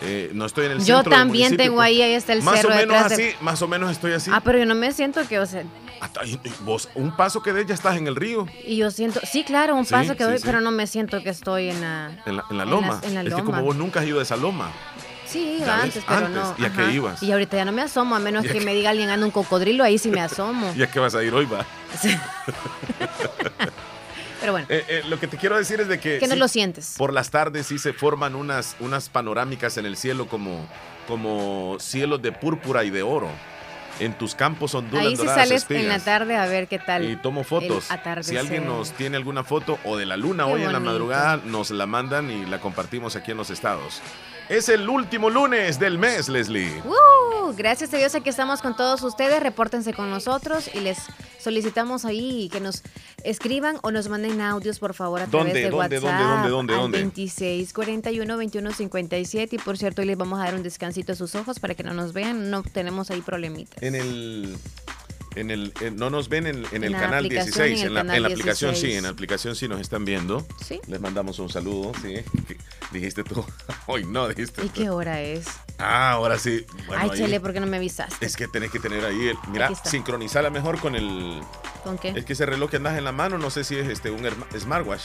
Eh, 0.02 0.32
no 0.34 0.46
estoy 0.46 0.68
en 0.68 0.74
el 0.74 0.78
yo 0.80 0.98
centro. 0.98 1.12
Yo 1.12 1.18
también 1.18 1.58
tengo 1.58 1.82
ahí, 1.82 2.02
ahí 2.02 2.14
está 2.14 2.34
el 2.34 2.42
más 2.42 2.62
cerro. 2.62 2.70
Más 2.70 2.78
o 2.78 2.88
menos 2.88 3.12
así, 3.12 3.30
más 3.42 3.62
o 3.62 3.68
menos 3.68 3.92
estoy 3.92 4.14
así. 4.14 4.32
Ah, 4.34 4.42
pero 4.44 4.60
yo 4.60 4.66
no 4.66 4.76
me 4.76 4.92
siento 4.92 5.28
que, 5.28 5.40
o 5.40 5.46
sea. 5.46 5.64
Hasta, 6.02 6.22
vos, 6.62 6.90
un 6.96 7.16
paso 7.16 7.42
que 7.42 7.52
des 7.52 7.68
ya 7.68 7.74
estás 7.74 7.98
en 7.98 8.08
el 8.08 8.16
río. 8.16 8.48
Y 8.66 8.78
yo 8.78 8.90
siento, 8.90 9.20
sí, 9.24 9.44
claro, 9.44 9.76
un 9.76 9.86
paso 9.86 10.16
que 10.16 10.24
doy, 10.24 10.40
pero 10.44 10.62
no 10.62 10.72
me 10.72 10.88
siento 10.88 11.22
que 11.22 11.30
estoy 11.30 11.70
en 11.70 11.82
la, 11.82 12.12
en 12.26 12.58
la, 12.58 12.66
loma. 12.66 13.02
En 13.04 13.16
la, 13.16 13.22
es 13.22 13.34
que 13.34 13.44
como 13.44 13.62
vos 13.62 13.76
nunca 13.76 14.00
has 14.00 14.08
ido 14.08 14.20
a 14.20 14.24
esa 14.24 14.38
loma. 14.38 14.72
Sí, 15.26 15.62
antes, 15.64 16.04
pero 16.08 16.28
no. 16.30 16.56
¿Y 16.58 16.66
a 16.66 16.74
qué 16.74 16.92
ibas? 16.92 17.22
Y 17.22 17.32
ahorita 17.32 17.58
ya 17.58 17.66
no 17.66 17.72
me 17.72 17.84
asomo, 17.84 18.16
a 18.16 18.20
menos 18.20 18.46
que 18.46 18.62
me 18.62 18.74
diga 18.74 18.90
alguien 18.90 19.10
anda 19.10 19.26
un 19.26 19.32
cocodrilo, 19.32 19.84
ahí 19.84 20.00
sí 20.00 20.10
me 20.10 20.22
asomo. 20.22 20.74
¿Y 20.78 20.82
a 20.82 20.90
qué 20.90 21.00
vas 21.00 21.14
a 21.14 21.24
ir 21.24 21.34
hoy, 21.34 21.46
va? 21.46 21.66
pero 24.40 24.52
bueno. 24.54 24.68
Eh, 24.70 24.84
eh, 24.88 25.02
lo 25.08 25.20
que 25.20 25.28
te 25.28 25.38
quiero 25.38 25.58
decir 25.58 25.80
es 25.82 25.88
de 25.88 26.00
que... 26.00 26.20
Que 26.20 26.28
no 26.28 26.36
lo 26.36 26.48
sientes. 26.48 26.96
Por 26.98 27.14
las 27.14 27.30
tardes 27.30 27.68
sí 27.68 27.78
se 27.78 27.94
forman 27.94 28.36
unas, 28.36 28.76
unas 28.80 29.10
panorámicas 29.10 29.78
en 29.78 29.86
el 29.86 29.98
cielo 29.98 30.28
como, 30.28 30.68
como 31.08 31.78
cielos 31.80 32.22
de 32.22 32.32
púrpura 32.32 32.84
y 32.84 32.90
de 32.90 33.04
oro. 33.04 33.30
En 34.00 34.14
tus 34.14 34.34
campos 34.34 34.74
ondulan 34.76 35.08
Ahí 35.08 35.18
sí 35.18 35.26
sales 35.26 35.66
en 35.70 35.90
la 35.90 36.00
tarde 36.00 36.38
a 36.38 36.46
ver 36.46 36.68
qué 36.68 36.80
tal. 36.80 37.10
Y 37.10 37.18
tomo 37.18 37.44
fotos. 37.44 37.90
Si 38.22 38.38
alguien 38.38 38.66
nos 38.66 38.92
tiene 38.94 39.18
alguna 39.18 39.44
foto 39.44 39.78
o 39.84 39.98
de 39.98 40.06
la 40.06 40.16
luna 40.16 40.46
hoy 40.46 40.64
en 40.64 40.72
la 40.72 40.80
madrugada, 40.80 41.42
nos 41.44 41.70
la 41.72 41.86
mandan 41.86 42.32
y 42.32 42.46
la 42.46 42.60
compartimos 42.60 43.18
aquí 43.18 43.32
en 43.32 43.38
los 43.38 43.50
estados. 43.50 44.02
Es 44.50 44.68
el 44.68 44.90
último 44.90 45.30
lunes 45.30 45.80
del 45.80 46.00
mes, 46.00 46.28
Leslie. 46.28 46.82
Uh, 46.84 47.54
gracias 47.56 47.94
a 47.94 47.98
Dios 47.98 48.16
aquí 48.16 48.30
estamos 48.30 48.64
con 48.64 48.76
todos 48.76 49.04
ustedes. 49.04 49.44
Repórtense 49.44 49.94
con 49.94 50.10
nosotros 50.10 50.72
y 50.74 50.80
les 50.80 50.98
solicitamos 51.38 52.04
ahí 52.04 52.50
que 52.52 52.60
nos 52.60 52.82
escriban 53.24 53.78
o 53.84 53.92
nos 53.92 54.10
manden 54.10 54.42
audios, 54.42 54.80
por 54.80 54.96
favor, 54.96 55.22
a 55.22 55.28
través 55.28 55.54
de 55.54 55.70
WhatsApp. 55.70 56.02
¿Dónde, 56.02 56.50
dónde, 56.50 56.50
dónde, 56.50 56.74
dónde? 56.74 56.98
26 56.98 57.74
41 57.74 58.38
21 58.38 58.72
57. 58.72 59.56
Y 59.56 59.60
por 59.60 59.78
cierto, 59.78 60.02
hoy 60.02 60.08
les 60.08 60.18
vamos 60.18 60.40
a 60.40 60.46
dar 60.46 60.56
un 60.56 60.64
descansito 60.64 61.12
a 61.12 61.16
sus 61.16 61.36
ojos 61.36 61.60
para 61.60 61.76
que 61.76 61.84
no 61.84 61.94
nos 61.94 62.14
vean. 62.14 62.50
No 62.50 62.64
tenemos 62.64 63.12
ahí 63.12 63.22
problemitas. 63.22 63.84
En 63.84 63.94
el 63.94 64.58
en 65.36 65.52
el, 65.52 65.74
no 65.96 66.10
nos 66.10 66.30
ven 66.30 66.48
en, 66.48 66.84
el 66.84 66.92
canal 66.94 67.30
16, 67.30 67.84
en, 67.84 67.94
la, 67.94 68.02
aplicación 68.02 68.76
sí, 68.76 68.94
en 68.94 69.04
la 69.04 69.10
aplicación 69.10 69.56
sí 69.56 69.68
nos 69.68 69.80
están 69.80 70.06
viendo. 70.06 70.46
¿Sí? 70.66 70.80
Les 70.88 71.00
mandamos 71.00 71.40
un 71.40 71.50
saludo, 71.50 71.92
sí. 72.02 72.16
Dijiste 72.92 73.24
tú, 73.24 73.46
hoy 73.88 74.06
no, 74.06 74.28
dijiste. 74.28 74.66
¿Y 74.66 74.70
qué 74.70 74.90
hora 74.90 75.22
es? 75.22 75.46
Ah, 75.78 76.12
ahora 76.12 76.38
sí. 76.38 76.66
Ay, 76.96 77.12
Chele, 77.12 77.40
¿por 77.40 77.54
qué 77.54 77.60
no 77.60 77.68
me 77.68 77.78
avisaste? 77.78 78.26
Es 78.26 78.36
que 78.36 78.48
tenés 78.48 78.72
que 78.72 78.80
tener 78.80 79.06
ahí, 79.06 79.28
el, 79.28 79.38
mira, 79.50 79.74
sincronizarla 79.76 80.50
mejor 80.50 80.80
con 80.80 80.96
el... 80.96 81.42
¿Con 81.84 81.98
qué? 81.98 82.10
Es 82.10 82.26
que 82.26 82.34
ese 82.34 82.46
reloj 82.46 82.70
que 82.70 82.78
andas 82.78 82.98
en 82.98 83.04
la 83.04 83.12
mano, 83.12 83.38
no 83.38 83.50
sé 83.50 83.64
si 83.64 83.76
es 83.76 83.88
este 83.88 84.12
un 84.12 84.28
smartwatch. 84.58 85.04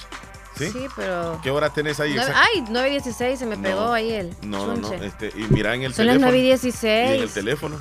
¿Sí? 0.57 0.71
Sí, 0.71 0.87
pero. 0.95 1.41
¿Qué 1.43 1.51
hora 1.51 1.71
tenés 1.71 1.99
ahí? 1.99 2.17
ay, 2.17 2.61
9.16, 2.69 3.37
se 3.37 3.47
me 3.47 3.57
pegó 3.57 3.93
ahí 3.93 4.13
el. 4.13 4.31
No, 4.43 4.69
no, 4.69 4.77
no. 4.77 4.93
Este, 4.93 5.33
y 5.35 5.47
mira 5.51 5.75
en 5.75 5.83
el 5.83 5.93
Son 5.93 6.07
teléfono. 6.07 6.31
Son 6.31 6.41
las 6.41 6.63
9.16. 6.63 7.11
Y 7.11 7.15
en 7.17 7.23
el 7.23 7.31
teléfono. 7.31 7.81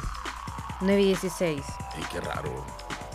9.16. 0.83 1.63
Ay, 1.95 2.03
qué 2.11 2.21
raro. 2.21 2.65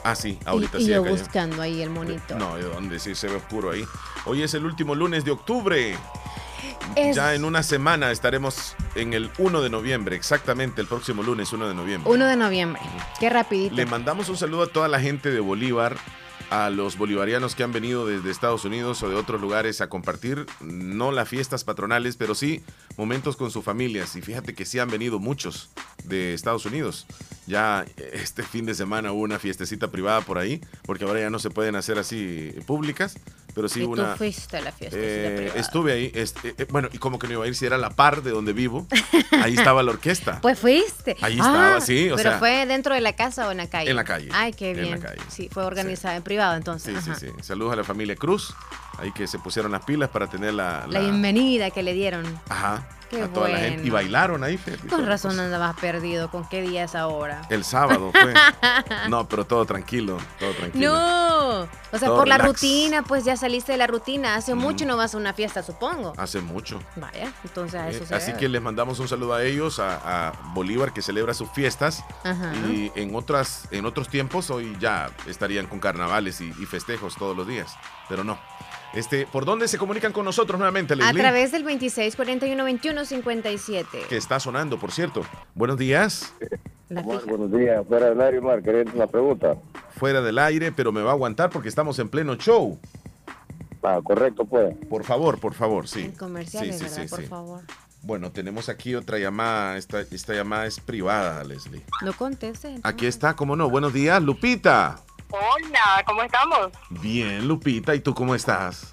Ah, 0.04 0.14
sí, 0.14 0.38
ahorita 0.44 0.78
sí. 0.78 0.84
Y 0.84 0.88
yo 0.88 1.04
buscando 1.04 1.60
ahí 1.60 1.82
el 1.82 1.90
monito. 1.90 2.38
No, 2.38 2.56
¿de 2.56 2.62
dónde? 2.62 2.98
Sí, 2.98 3.14
se 3.14 3.28
ve 3.28 3.36
oscuro 3.36 3.70
ahí. 3.70 3.84
Hoy 4.24 4.42
es 4.42 4.54
el 4.54 4.64
último 4.64 4.94
lunes 4.94 5.24
de 5.24 5.30
octubre. 5.30 5.96
Ya 7.14 7.34
en 7.34 7.44
una 7.44 7.62
semana 7.62 8.10
estaremos 8.10 8.74
en 8.94 9.12
el 9.12 9.30
1 9.38 9.60
de 9.60 9.70
noviembre, 9.70 10.16
exactamente 10.16 10.80
el 10.80 10.86
próximo 10.86 11.22
lunes 11.22 11.52
1 11.52 11.68
de 11.68 11.74
noviembre. 11.74 12.10
1 12.10 12.26
de 12.26 12.36
noviembre, 12.36 12.80
qué 13.20 13.28
rapidito. 13.28 13.76
Le 13.76 13.86
mandamos 13.86 14.28
un 14.28 14.36
saludo 14.36 14.64
a 14.64 14.66
toda 14.66 14.88
la 14.88 14.98
gente 14.98 15.30
de 15.30 15.40
Bolívar, 15.40 15.96
a 16.50 16.70
los 16.70 16.96
bolivarianos 16.96 17.54
que 17.54 17.62
han 17.62 17.72
venido 17.72 18.06
desde 18.06 18.30
Estados 18.30 18.64
Unidos 18.64 19.02
o 19.02 19.08
de 19.08 19.16
otros 19.16 19.40
lugares 19.40 19.80
a 19.80 19.88
compartir, 19.88 20.46
no 20.60 21.12
las 21.12 21.28
fiestas 21.28 21.64
patronales, 21.64 22.16
pero 22.16 22.34
sí 22.34 22.62
momentos 22.96 23.36
con 23.36 23.50
sus 23.50 23.64
familias. 23.64 24.16
Y 24.16 24.22
fíjate 24.22 24.54
que 24.54 24.64
sí 24.64 24.78
han 24.78 24.90
venido 24.90 25.18
muchos 25.18 25.70
de 26.04 26.34
Estados 26.34 26.66
Unidos. 26.66 27.06
Ya 27.46 27.84
este 28.12 28.42
fin 28.42 28.66
de 28.66 28.74
semana 28.74 29.12
hubo 29.12 29.22
una 29.22 29.38
fiestecita 29.38 29.88
privada 29.88 30.20
por 30.20 30.38
ahí, 30.38 30.60
porque 30.82 31.04
ahora 31.04 31.20
ya 31.20 31.30
no 31.30 31.38
se 31.38 31.50
pueden 31.50 31.76
hacer 31.76 31.98
así 31.98 32.54
públicas. 32.66 33.16
Pero 33.54 33.68
sí, 33.68 33.80
¿Y 33.80 33.84
una. 33.84 34.12
Tú 34.12 34.18
fuiste 34.18 34.56
a 34.58 34.60
la 34.60 34.70
fiesta 34.70 34.96
eh, 35.00 35.52
Estuve 35.56 35.92
ahí. 35.92 36.12
Este, 36.14 36.54
eh, 36.56 36.66
bueno, 36.70 36.88
y 36.92 36.98
como 36.98 37.18
que 37.18 37.26
no 37.26 37.32
iba 37.32 37.44
a 37.44 37.48
ir 37.48 37.56
si 37.56 37.66
era 37.66 37.76
la 37.76 37.90
par 37.90 38.22
de 38.22 38.30
donde 38.30 38.52
vivo. 38.52 38.86
Ahí 39.42 39.54
estaba 39.56 39.82
la 39.82 39.90
orquesta. 39.90 40.40
Pues 40.48 40.58
fuiste. 40.58 41.16
Ahí 41.20 41.32
estaba, 41.32 41.76
ah, 41.76 41.80
sí. 41.80 42.08
pero 42.14 42.38
fue 42.38 42.64
dentro 42.66 42.94
de 42.94 43.00
la 43.00 43.14
casa 43.14 43.48
o 43.48 43.50
en 43.50 43.56
la 43.56 43.68
calle. 43.68 43.90
En 43.90 43.96
la 43.96 44.04
calle. 44.04 44.28
Ay, 44.32 44.52
qué 44.52 44.74
bien. 44.74 45.02
Sí, 45.28 45.48
fue 45.50 45.64
organizada 45.64 46.14
en 46.14 46.22
privado 46.22 46.37
entonces. 46.56 47.04
Sí, 47.04 47.12
sí, 47.14 47.26
sí. 47.26 47.42
Saludos 47.42 47.72
a 47.72 47.76
la 47.76 47.84
familia 47.84 48.16
Cruz. 48.16 48.54
Ahí 48.98 49.12
que 49.12 49.26
se 49.26 49.38
pusieron 49.38 49.70
las 49.70 49.84
pilas 49.84 50.08
para 50.08 50.26
tener 50.26 50.54
la... 50.54 50.86
La, 50.88 51.00
bienvenida 51.00 51.70
que 51.70 51.82
le 51.82 51.92
dieron. 51.92 52.24
Ajá. 52.48 52.97
A 53.16 53.28
toda 53.28 53.48
la 53.48 53.58
gente. 53.58 53.86
Y 53.86 53.90
bailaron 53.90 54.44
ahí, 54.44 54.58
Con 54.88 55.06
razón 55.06 55.38
andabas 55.38 55.76
perdido. 55.76 56.30
¿Con 56.30 56.48
qué 56.48 56.62
día 56.62 56.84
es 56.84 56.94
ahora? 56.94 57.42
El 57.50 57.64
sábado 57.64 58.12
fue. 58.12 58.34
no, 59.08 59.28
pero 59.28 59.46
todo 59.46 59.64
tranquilo, 59.64 60.18
todo 60.38 60.52
tranquilo. 60.52 60.92
No. 60.92 61.68
O 61.90 61.98
sea, 61.98 62.08
por 62.08 62.28
la 62.28 62.38
rutina, 62.38 63.02
pues 63.02 63.24
ya 63.24 63.36
saliste 63.36 63.72
de 63.72 63.78
la 63.78 63.86
rutina. 63.86 64.34
Hace 64.34 64.54
mucho 64.54 64.84
no 64.84 64.96
vas 64.96 65.14
a 65.14 65.18
una 65.18 65.32
fiesta, 65.32 65.62
supongo. 65.62 66.12
Hace 66.16 66.40
mucho. 66.40 66.80
Vaya, 66.96 67.32
entonces 67.44 67.80
a 67.80 67.88
eso 67.88 68.04
eh, 68.04 68.16
Así 68.16 68.32
que 68.34 68.48
les 68.48 68.60
mandamos 68.60 68.98
un 69.00 69.08
saludo 69.08 69.34
a 69.34 69.44
ellos, 69.44 69.78
a, 69.80 70.32
Bolívar 70.52 70.92
que 70.92 71.02
celebra 71.02 71.34
sus 71.34 71.50
fiestas. 71.50 72.04
Ajá. 72.24 72.52
Y 72.68 72.92
en, 72.94 73.14
otras, 73.14 73.68
en 73.70 73.86
otros 73.86 74.08
tiempos 74.08 74.50
hoy 74.50 74.76
ya 74.80 75.10
estarían 75.26 75.66
con 75.66 75.80
carnavales 75.80 76.40
y 76.40 76.52
festejos 76.66 77.16
todos 77.16 77.36
los 77.36 77.46
días. 77.46 77.74
Pero 78.08 78.24
no. 78.24 78.38
Este, 78.98 79.28
¿Por 79.28 79.44
dónde 79.44 79.68
se 79.68 79.78
comunican 79.78 80.12
con 80.12 80.24
nosotros 80.24 80.58
nuevamente, 80.58 80.96
Leslie? 80.96 81.20
A 81.20 81.22
través 81.22 81.52
del 81.52 81.62
26 81.62 82.16
41 82.16 82.64
21 82.64 83.04
57. 83.04 83.98
Que 84.08 84.16
está 84.16 84.40
sonando, 84.40 84.76
por 84.76 84.90
cierto. 84.90 85.22
Buenos 85.54 85.78
días. 85.78 86.34
buenos 86.90 87.52
días. 87.52 87.86
Fuera 87.86 88.08
del 88.08 88.20
aire, 88.20 88.40
Mar, 88.40 88.60
quería 88.60 88.92
una 88.92 89.06
pregunta. 89.06 89.54
Fuera 89.90 90.20
del 90.20 90.36
aire, 90.40 90.72
pero 90.72 90.90
me 90.90 91.00
va 91.00 91.10
a 91.10 91.12
aguantar 91.12 91.48
porque 91.48 91.68
estamos 91.68 91.96
en 92.00 92.08
pleno 92.08 92.34
show. 92.34 92.76
Ah, 93.84 94.00
correcto, 94.02 94.44
pues. 94.44 94.74
Por 94.90 95.04
favor, 95.04 95.38
por 95.38 95.54
favor, 95.54 95.86
sí. 95.86 96.12
comerciales, 96.18 96.78
sí, 96.78 96.88
sí, 96.88 97.02
por 97.08 97.22
favor. 97.22 97.60
Bueno, 98.02 98.32
tenemos 98.32 98.68
aquí 98.68 98.96
otra 98.96 99.18
llamada. 99.18 99.76
Esta, 99.76 100.00
esta 100.00 100.34
llamada 100.34 100.66
es 100.66 100.80
privada, 100.80 101.44
Leslie. 101.44 101.82
No 102.02 102.12
conteste. 102.14 102.80
Aquí 102.82 103.06
está, 103.06 103.36
¿cómo 103.36 103.54
no? 103.54 103.70
Buenos 103.70 103.92
días, 103.92 104.20
Lupita. 104.20 105.04
Hola, 105.30 106.02
¿cómo 106.06 106.22
estamos? 106.22 106.70
Bien, 106.88 107.46
Lupita, 107.46 107.94
¿y 107.94 108.00
tú 108.00 108.14
cómo 108.14 108.34
estás? 108.34 108.92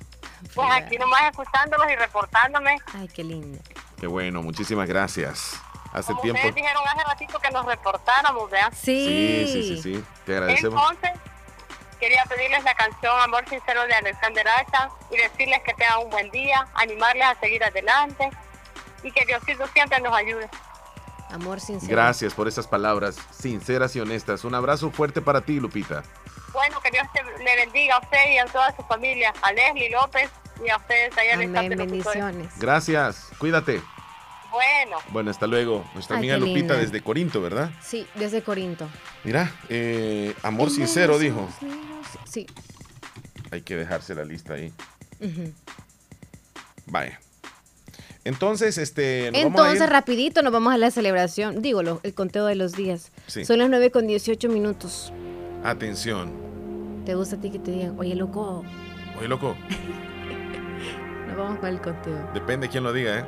Pues 0.54 0.70
aquí 0.72 0.98
nomás 0.98 1.24
escuchándolos 1.32 1.88
y 1.92 1.96
reportándome. 1.96 2.78
Ay, 2.94 3.08
qué 3.08 3.24
lindo. 3.24 3.60
Qué 4.00 4.08
bueno, 4.08 4.42
muchísimas 4.42 4.88
gracias. 4.88 5.60
Hace 5.94 6.14
tiempo. 6.16 6.40
Ustedes 6.40 6.56
dijeron 6.56 6.84
hace 6.86 7.04
ratito 7.04 7.40
que 7.40 7.52
nos 7.52 7.66
reportáramos, 7.66 8.52
¿verdad? 8.52 8.74
Sí. 8.76 9.48
Sí, 9.48 9.64
sí, 9.64 9.82
sí, 9.82 10.04
Te 10.26 10.34
agradecemos. 10.34 10.92
Entonces, 10.92 11.22
quería 12.02 12.26
pedirles 12.26 12.64
la 12.66 12.76
canción 12.76 13.18
Amor 13.22 13.48
Sincero 13.48 13.86
de 13.88 13.94
Alexander 13.94 14.46
Hacha 14.46 14.90
y 15.10 15.18
decirles 15.18 15.62
que 15.66 15.74
tengan 15.74 16.00
un 16.04 16.10
buen 16.10 16.30
día, 16.32 16.68
animarles 16.74 17.26
a 17.26 17.40
seguir 17.40 17.64
adelante 17.64 18.30
y 19.04 19.12
que 19.12 19.26
Diosito 19.26 19.68
siempre 19.68 20.02
nos 20.02 20.14
ayude. 20.14 20.50
Amor 21.32 21.60
sincero. 21.60 21.92
Gracias 21.92 22.34
por 22.34 22.48
esas 22.48 22.68
palabras 22.68 23.18
sinceras 23.32 23.96
y 23.96 24.00
honestas. 24.00 24.44
Un 24.44 24.54
abrazo 24.54 24.92
fuerte 24.92 25.22
para 25.22 25.42
ti, 25.42 25.60
Lupita. 25.60 26.04
Bueno, 26.56 26.80
que 26.82 26.90
Dios 26.90 27.06
le 27.44 27.56
bendiga 27.58 27.96
a 27.96 28.00
usted 28.00 28.32
y 28.34 28.38
a 28.38 28.46
toda 28.46 28.74
su 28.76 28.82
familia, 28.84 29.34
a 29.42 29.52
Leslie 29.52 29.90
López 29.90 30.30
y 30.66 30.70
a 30.70 30.78
ustedes 30.78 31.16
allá 31.18 31.34
en 31.34 31.56
el 31.56 31.76
bendiciones. 31.76 32.48
Gracias, 32.58 33.28
cuídate. 33.38 33.82
Bueno. 34.50 34.98
Bueno, 35.10 35.32
hasta 35.32 35.48
luego. 35.48 35.86
Nuestra 35.94 36.16
amiga 36.16 36.38
Lupita 36.38 36.76
desde 36.76 37.02
Corinto, 37.02 37.42
¿verdad? 37.42 37.72
Sí, 37.84 38.08
desde 38.16 38.42
Corinto. 38.42 38.88
Mira, 39.26 39.52
eh, 39.68 40.34
amor 40.44 40.70
sincero, 40.72 41.20
dijo. 41.20 41.50
Sí. 42.24 42.48
Hay 43.52 43.62
que 43.62 43.76
dejarse 43.76 44.16
la 44.16 44.24
lista 44.24 44.54
ahí. 44.54 44.72
Vaya. 46.86 47.20
Entonces, 48.24 48.78
este. 48.78 49.28
Entonces, 49.42 49.90
rapidito 49.90 50.42
nos 50.42 50.54
vamos 50.54 50.74
a 50.74 50.78
la 50.78 50.90
celebración. 50.90 51.62
Digo, 51.62 51.82
el 51.82 52.14
conteo 52.14 52.46
de 52.46 52.56
los 52.56 52.72
días. 52.72 53.12
Son 53.28 53.60
las 53.60 53.70
9 53.70 53.92
con 53.92 54.08
18 54.08 54.48
minutos. 54.48 55.12
Atención. 55.66 56.45
¿Te 57.06 57.14
gusta 57.14 57.36
a 57.36 57.40
ti 57.40 57.52
que 57.52 57.60
te 57.60 57.72
digan, 57.72 57.96
oye, 58.00 58.16
loco? 58.16 58.64
Oye, 59.20 59.28
loco. 59.28 59.56
nos 61.28 61.38
vamos 61.38 61.60
con 61.60 61.70
el 61.70 61.80
conteo. 61.80 62.30
Depende 62.34 62.68
de 62.68 62.72
quién 62.72 62.84
lo 62.84 62.92
diga, 62.92 63.20
¿eh? 63.20 63.26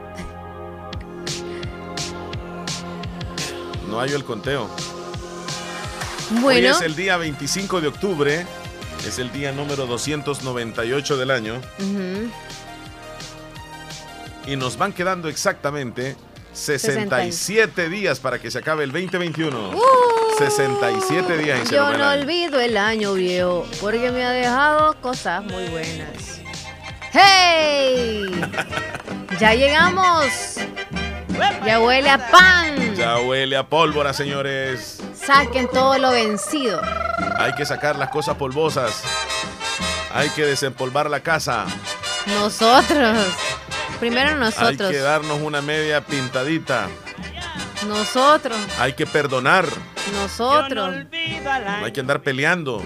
No 3.87 3.99
hay 3.99 4.11
el 4.11 4.23
conteo. 4.23 4.67
Bueno. 6.41 6.47
Hoy 6.47 6.65
es 6.65 6.81
el 6.81 6.95
día 6.95 7.17
25 7.17 7.81
de 7.81 7.87
octubre. 7.87 8.45
Es 9.07 9.19
el 9.19 9.31
día 9.31 9.51
número 9.51 9.85
298 9.85 11.17
del 11.17 11.31
año 11.31 11.61
y 14.47 14.55
nos 14.55 14.77
van 14.77 14.93
quedando 14.93 15.27
exactamente 15.27 16.15
67 16.57 17.87
días 17.89 18.19
para 18.19 18.39
que 18.39 18.49
se 18.49 18.59
acabe 18.59 18.83
el 18.83 18.91
2021. 18.91 19.71
67 20.37 21.21
uh. 21.21 21.37
días. 21.37 21.71
Y 21.71 21.75
Yo 21.75 21.97
no 21.97 22.11
olvido 22.11 22.59
el 22.59 22.77
año 22.77 23.13
viejo 23.13 23.65
porque 23.79 24.11
me 24.11 24.25
ha 24.25 24.31
dejado 24.31 24.99
cosas 24.99 25.43
muy 25.43 25.65
buenas. 25.67 26.41
¡Hey! 27.13 28.25
ya 29.39 29.53
llegamos. 29.53 30.55
Ya 31.65 31.79
huele 31.79 32.09
a 32.09 32.31
pan. 32.31 32.95
Ya 32.95 33.19
huele 33.19 33.55
a 33.55 33.67
pólvora, 33.67 34.13
señores. 34.13 34.99
Saquen 35.15 35.67
todo 35.67 35.97
lo 35.99 36.11
vencido. 36.11 36.81
Hay 37.37 37.53
que 37.53 37.65
sacar 37.65 37.97
las 37.97 38.09
cosas 38.09 38.35
polvosas. 38.35 39.03
Hay 40.11 40.29
que 40.29 40.43
desempolvar 40.43 41.09
la 41.09 41.19
casa. 41.19 41.65
Nosotros. 42.25 43.17
Primero 43.99 44.35
nosotros. 44.35 44.89
Hay 44.89 44.95
que 44.95 44.99
darnos 44.99 45.41
una 45.41 45.61
media 45.61 46.01
pintadita. 46.01 46.87
Nosotros. 47.87 48.57
Hay 48.79 48.93
que 48.93 49.05
perdonar. 49.05 49.65
Nosotros. 50.13 50.95
No 50.95 51.85
hay 51.85 51.91
que 51.91 51.99
andar 51.99 52.21
peleando. 52.21 52.83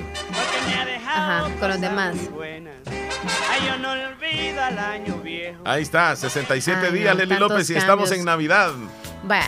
Ajá, 1.07 1.49
con 1.59 1.69
los 1.69 1.81
demás. 1.81 2.15
Ahí 5.65 5.83
está, 5.83 6.15
67 6.15 6.91
días, 6.91 7.15
Leli 7.15 7.37
López, 7.37 7.69
y 7.69 7.75
estamos 7.75 8.11
en 8.11 8.25
Navidad. 8.25 8.71
Bueno, 9.23 9.45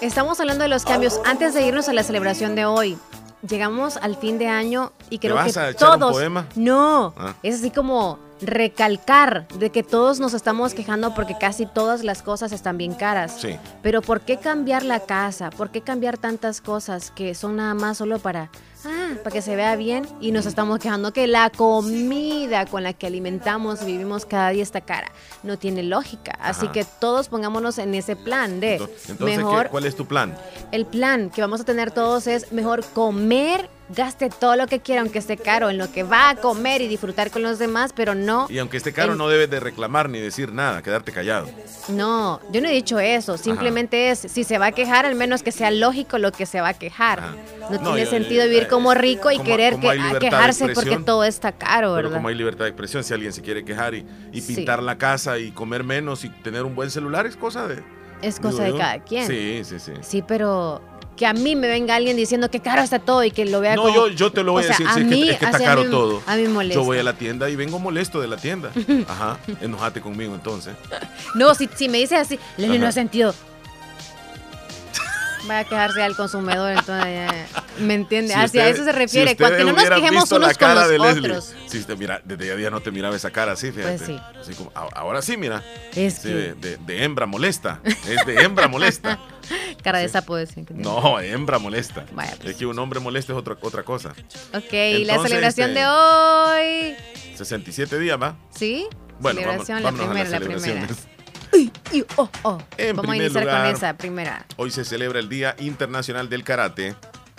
estamos 0.00 0.38
hablando 0.40 0.62
de 0.64 0.68
los 0.68 0.84
cambios. 0.84 1.20
Antes 1.24 1.54
de 1.54 1.66
irnos 1.66 1.88
a 1.88 1.92
la 1.92 2.02
celebración 2.02 2.54
de 2.54 2.66
hoy, 2.66 2.98
llegamos 3.46 3.96
al 3.96 4.16
fin 4.16 4.38
de 4.38 4.48
año 4.48 4.92
y 5.10 5.18
creo 5.18 5.36
que 5.42 5.74
todos. 5.74 6.12
poema? 6.12 6.46
No, 6.54 7.14
ah. 7.16 7.34
es 7.42 7.56
así 7.56 7.70
como 7.70 8.18
recalcar 8.40 9.48
de 9.48 9.70
que 9.70 9.82
todos 9.82 10.20
nos 10.20 10.34
estamos 10.34 10.74
quejando 10.74 11.14
porque 11.14 11.36
casi 11.38 11.66
todas 11.66 12.04
las 12.04 12.22
cosas 12.22 12.52
están 12.52 12.78
bien 12.78 12.94
caras. 12.94 13.36
Sí. 13.40 13.56
Pero 13.82 14.02
¿por 14.02 14.20
qué 14.20 14.36
cambiar 14.36 14.84
la 14.84 15.00
casa? 15.00 15.50
¿Por 15.50 15.70
qué 15.70 15.80
cambiar 15.80 16.18
tantas 16.18 16.60
cosas 16.60 17.10
que 17.10 17.34
son 17.34 17.56
nada 17.56 17.74
más 17.74 17.98
solo 17.98 18.18
para 18.18 18.50
ah, 18.84 19.14
para 19.22 19.30
que 19.32 19.42
se 19.42 19.56
vea 19.56 19.76
bien 19.76 20.06
y 20.20 20.32
nos 20.32 20.46
estamos 20.46 20.78
quejando 20.78 21.12
que 21.12 21.26
la 21.26 21.50
comida 21.50 22.66
con 22.66 22.82
la 22.82 22.92
que 22.92 23.06
alimentamos 23.06 23.82
y 23.82 23.86
vivimos 23.86 24.26
cada 24.26 24.50
día 24.50 24.62
está 24.62 24.80
cara. 24.80 25.10
No 25.42 25.58
tiene 25.58 25.82
lógica. 25.82 26.38
Así 26.40 26.68
que 26.68 26.84
todos 26.84 27.28
pongámonos 27.28 27.78
en 27.78 27.94
ese 27.94 28.16
plan 28.16 28.60
de 28.60 28.74
entonces, 28.74 29.20
mejor. 29.20 29.68
¿Cuál 29.70 29.86
es 29.86 29.96
tu 29.96 30.06
plan? 30.06 30.36
El 30.72 30.86
plan 30.86 31.30
que 31.30 31.40
vamos 31.40 31.60
a 31.60 31.64
tener 31.64 31.90
todos 31.90 32.26
es 32.26 32.52
mejor 32.52 32.84
comer 32.84 33.68
gaste 33.88 34.30
todo 34.30 34.56
lo 34.56 34.66
que 34.66 34.80
quiera, 34.80 35.00
aunque 35.02 35.18
esté 35.18 35.36
caro, 35.36 35.70
en 35.70 35.78
lo 35.78 35.90
que 35.90 36.02
va 36.02 36.30
a 36.30 36.36
comer 36.36 36.80
y 36.82 36.88
disfrutar 36.88 37.30
con 37.30 37.42
los 37.42 37.58
demás, 37.58 37.92
pero 37.94 38.14
no. 38.14 38.46
Y 38.50 38.58
aunque 38.58 38.76
esté 38.76 38.92
caro, 38.92 39.14
no 39.14 39.28
debes 39.28 39.50
de 39.50 39.60
reclamar 39.60 40.08
ni 40.08 40.18
decir 40.18 40.52
nada, 40.52 40.82
quedarte 40.82 41.12
callado. 41.12 41.48
No, 41.88 42.40
yo 42.52 42.60
no 42.60 42.68
he 42.68 42.72
dicho 42.72 42.98
eso. 42.98 43.38
Simplemente 43.38 44.10
es, 44.10 44.18
si 44.18 44.44
se 44.44 44.58
va 44.58 44.66
a 44.66 44.72
quejar, 44.72 45.06
al 45.06 45.14
menos 45.14 45.42
que 45.42 45.52
sea 45.52 45.70
lógico 45.70 46.18
lo 46.18 46.32
que 46.32 46.46
se 46.46 46.60
va 46.60 46.68
a 46.68 46.74
quejar. 46.74 47.22
No, 47.70 47.78
tiene 47.92 48.06
sentido 48.06 48.44
vivir 48.44 48.68
como 48.68 48.94
rico 48.94 49.30
y 49.30 49.38
querer 49.40 49.78
que, 49.78 50.18
quejarse 50.20 50.68
porque 50.70 50.98
todo 50.98 51.24
está 51.24 51.52
caro, 51.52 51.92
¿verdad? 51.92 52.10
Pero 52.10 52.18
como 52.18 52.28
hay 52.28 52.34
libertad 52.34 52.64
de 52.64 52.70
expresión, 52.70 53.04
si 53.04 53.14
alguien 53.14 53.32
se 53.32 53.42
quiere 53.42 53.64
quejar 53.64 53.94
y, 53.94 54.04
pintar 54.40 54.82
la 54.82 54.96
casa 54.96 55.38
y 55.38 55.50
comer 55.50 55.84
menos 55.84 56.24
y 56.24 56.30
tener 56.30 56.64
un 56.64 56.74
buen 56.74 56.90
celular, 56.90 57.26
es 57.26 57.36
cosa 57.36 57.66
de. 57.66 57.82
Es 58.22 58.40
cosa 58.40 58.64
de 58.64 58.76
cada 58.76 58.98
quien. 58.98 59.26
Sí, 59.26 59.62
sí, 59.64 59.78
sí. 59.78 59.92
Sí, 60.00 60.24
pero 60.26 60.82
que 61.18 61.26
a 61.26 61.32
mí 61.32 61.56
me 61.56 61.66
venga 61.66 61.96
alguien 61.96 62.16
diciendo 62.16 62.48
que 62.48 62.60
caro 62.60 62.80
está 62.80 63.00
todo 63.00 63.24
y 63.24 63.32
que 63.32 63.44
lo 63.44 63.60
vea 63.60 63.74
no, 63.74 63.82
como... 63.82 63.94
yo, 63.94 64.08
yo 64.08 64.30
te 64.30 64.44
lo 64.44 64.52
voy 64.52 64.64
a 64.64 64.68
decir, 64.68 64.86
si 64.94 65.00
es, 65.00 65.08
que, 65.08 65.30
está 65.32 65.58
caro 65.58 65.84
todo. 65.90 66.22
A 66.26 66.36
mí 66.36 66.42
me 66.42 66.48
molesta. 66.50 66.80
Yo 66.80 66.84
voy 66.84 66.98
a 66.98 67.02
la 67.02 67.14
tienda 67.14 67.50
y 67.50 67.56
vengo 67.56 67.80
molesto 67.80 68.20
de 68.20 68.28
la 68.28 68.36
tienda. 68.36 68.70
Ajá, 69.08 69.38
enojate 69.60 70.00
conmigo 70.00 70.34
entonces. 70.34 70.74
No, 71.34 71.54
si, 71.56 71.68
si 71.74 71.88
me 71.88 71.98
dices 71.98 72.20
así, 72.20 72.38
le 72.56 72.78
no 72.78 72.86
ha 72.86 72.92
sentido. 72.92 73.34
Va 75.48 75.60
a 75.60 75.64
quejarse 75.64 76.02
al 76.02 76.14
consumidor, 76.16 76.70
entonces 76.70 77.30
¿me 77.78 77.94
entiende? 77.94 78.34
Hacia 78.34 78.68
eso 78.68 78.84
se 78.84 78.92
refiere, 78.92 79.36
cuando 79.36 79.64
no 79.64 79.72
nos 79.72 79.88
quejemos 79.88 80.30
unos 80.30 80.58
con 80.58 80.74
los 80.74 81.16
otros. 81.16 81.54
Si 81.66 81.78
usted 81.78 81.96
mira, 81.96 82.20
desde 82.24 82.56
día 82.56 82.70
no 82.70 82.80
te 82.80 82.90
miraba 82.90 83.16
esa 83.16 83.30
cara 83.30 83.52
así, 83.52 83.70
fíjate. 83.70 83.98
Pues 83.98 84.06
sí. 84.06 84.20
Así 84.40 84.54
como, 84.54 84.72
ahora 84.74 85.22
sí, 85.22 85.36
mira. 85.36 85.62
Es 85.94 86.22
de, 86.22 86.54
de, 86.54 87.04
hembra 87.04 87.26
molesta. 87.26 87.80
Es 87.84 88.26
de 88.26 88.42
hembra 88.42 88.68
molesta. 88.68 89.18
Cara 89.82 90.00
de 90.00 90.08
sapo 90.08 90.36
decir. 90.36 90.66
No, 90.70 91.20
hembra 91.20 91.58
molesta. 91.58 92.04
Vaya, 92.12 92.34
pues. 92.36 92.50
Es 92.50 92.56
que 92.56 92.66
un 92.66 92.78
hombre 92.78 93.00
molesta 93.00 93.32
es 93.32 93.38
otra, 93.38 93.56
otra 93.60 93.82
cosa. 93.82 94.10
Ok, 94.52 94.72
la 95.04 95.22
celebración 95.22 95.72
de 95.72 95.86
hoy. 95.86 96.96
67 97.34 97.98
días, 97.98 98.20
¿va? 98.20 98.36
Sí. 98.54 98.86
Bueno, 99.20 99.40
celebración, 99.40 99.82
vamos, 99.82 100.00
la 100.00 100.06
primera, 100.06 100.30
la 100.30 100.40
primera. 100.40 100.88
Oh, 102.16 102.30
oh. 102.42 102.58
Vamos 102.94 103.10
a 103.10 103.16
iniciar 103.16 103.44
con 103.44 103.66
esa 103.66 103.96
primera. 103.96 104.46
Hoy 104.56 104.70
se 104.70 104.84
celebra 104.84 105.18
el 105.18 105.28
Día 105.28 105.54
Internacional 105.58 106.28
del 106.28 106.44
Karate. 106.44 106.94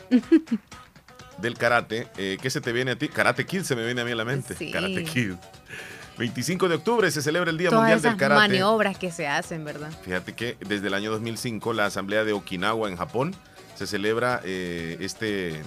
del 1.38 1.58
Karate. 1.58 2.08
Eh, 2.18 2.38
¿Qué 2.42 2.50
se 2.50 2.62
te 2.62 2.72
viene 2.72 2.92
a 2.92 2.96
ti? 2.96 3.08
Karate 3.08 3.46
Kid 3.46 3.64
se 3.64 3.76
me 3.76 3.86
viene 3.86 4.02
a 4.02 4.06
mí 4.06 4.12
a 4.12 4.16
la 4.16 4.26
mente. 4.26 4.56
Karate 4.72 5.04
Kid. 5.04 5.34
25 6.18 6.68
de 6.68 6.76
octubre 6.76 7.10
se 7.12 7.22
celebra 7.22 7.50
el 7.50 7.58
Día 7.58 7.70
Todas 7.70 7.84
Mundial 7.84 8.00
esas 8.00 8.12
del 8.12 8.20
Karate. 8.20 8.40
maniobras 8.42 8.98
que 8.98 9.10
se 9.10 9.28
hacen, 9.28 9.64
¿verdad? 9.64 9.90
Fíjate 10.04 10.34
que 10.34 10.58
desde 10.60 10.88
el 10.88 10.94
año 10.94 11.12
2005 11.12 11.72
la 11.72 11.86
Asamblea 11.86 12.26
de 12.26 12.34
Okinawa 12.34 12.90
en 12.90 12.98
Japón 12.98 13.34
se 13.76 13.88
celebra 13.88 14.42
eh, 14.44 14.98
este, 15.00 15.62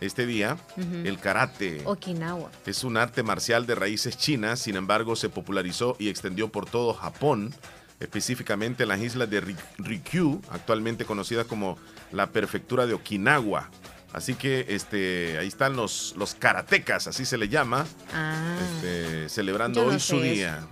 este 0.00 0.26
día, 0.26 0.56
el 0.76 1.20
karate. 1.20 1.82
Okinawa. 1.84 2.50
Es 2.66 2.82
un 2.82 2.96
arte 2.96 3.22
marcial 3.22 3.66
de 3.66 3.76
raíces 3.76 4.18
chinas, 4.18 4.58
sin 4.58 4.74
embargo 4.74 5.14
se 5.14 5.28
popularizó 5.28 5.94
y 6.00 6.08
extendió 6.08 6.48
por 6.48 6.68
todo 6.68 6.92
Japón, 6.94 7.54
específicamente 8.00 8.84
en 8.84 8.88
las 8.90 9.00
islas 9.00 9.28
de 9.30 9.40
Ryukyu, 9.78 10.40
actualmente 10.50 11.04
conocida 11.04 11.44
como 11.44 11.78
la 12.12 12.30
prefectura 12.30 12.86
de 12.86 12.94
Okinawa. 12.94 13.70
Así 14.12 14.34
que 14.34 14.64
este, 14.68 15.36
ahí 15.38 15.48
están 15.48 15.76
los, 15.76 16.14
los 16.16 16.34
karatecas, 16.34 17.06
así 17.06 17.24
se 17.26 17.36
le 17.36 17.48
llama, 17.48 17.86
Ah. 18.14 18.56
este, 18.76 19.28
celebrando 19.28 19.82
no 19.84 19.88
hoy 19.92 20.00
su 20.00 20.16
eso. 20.16 20.22
día. 20.24 20.66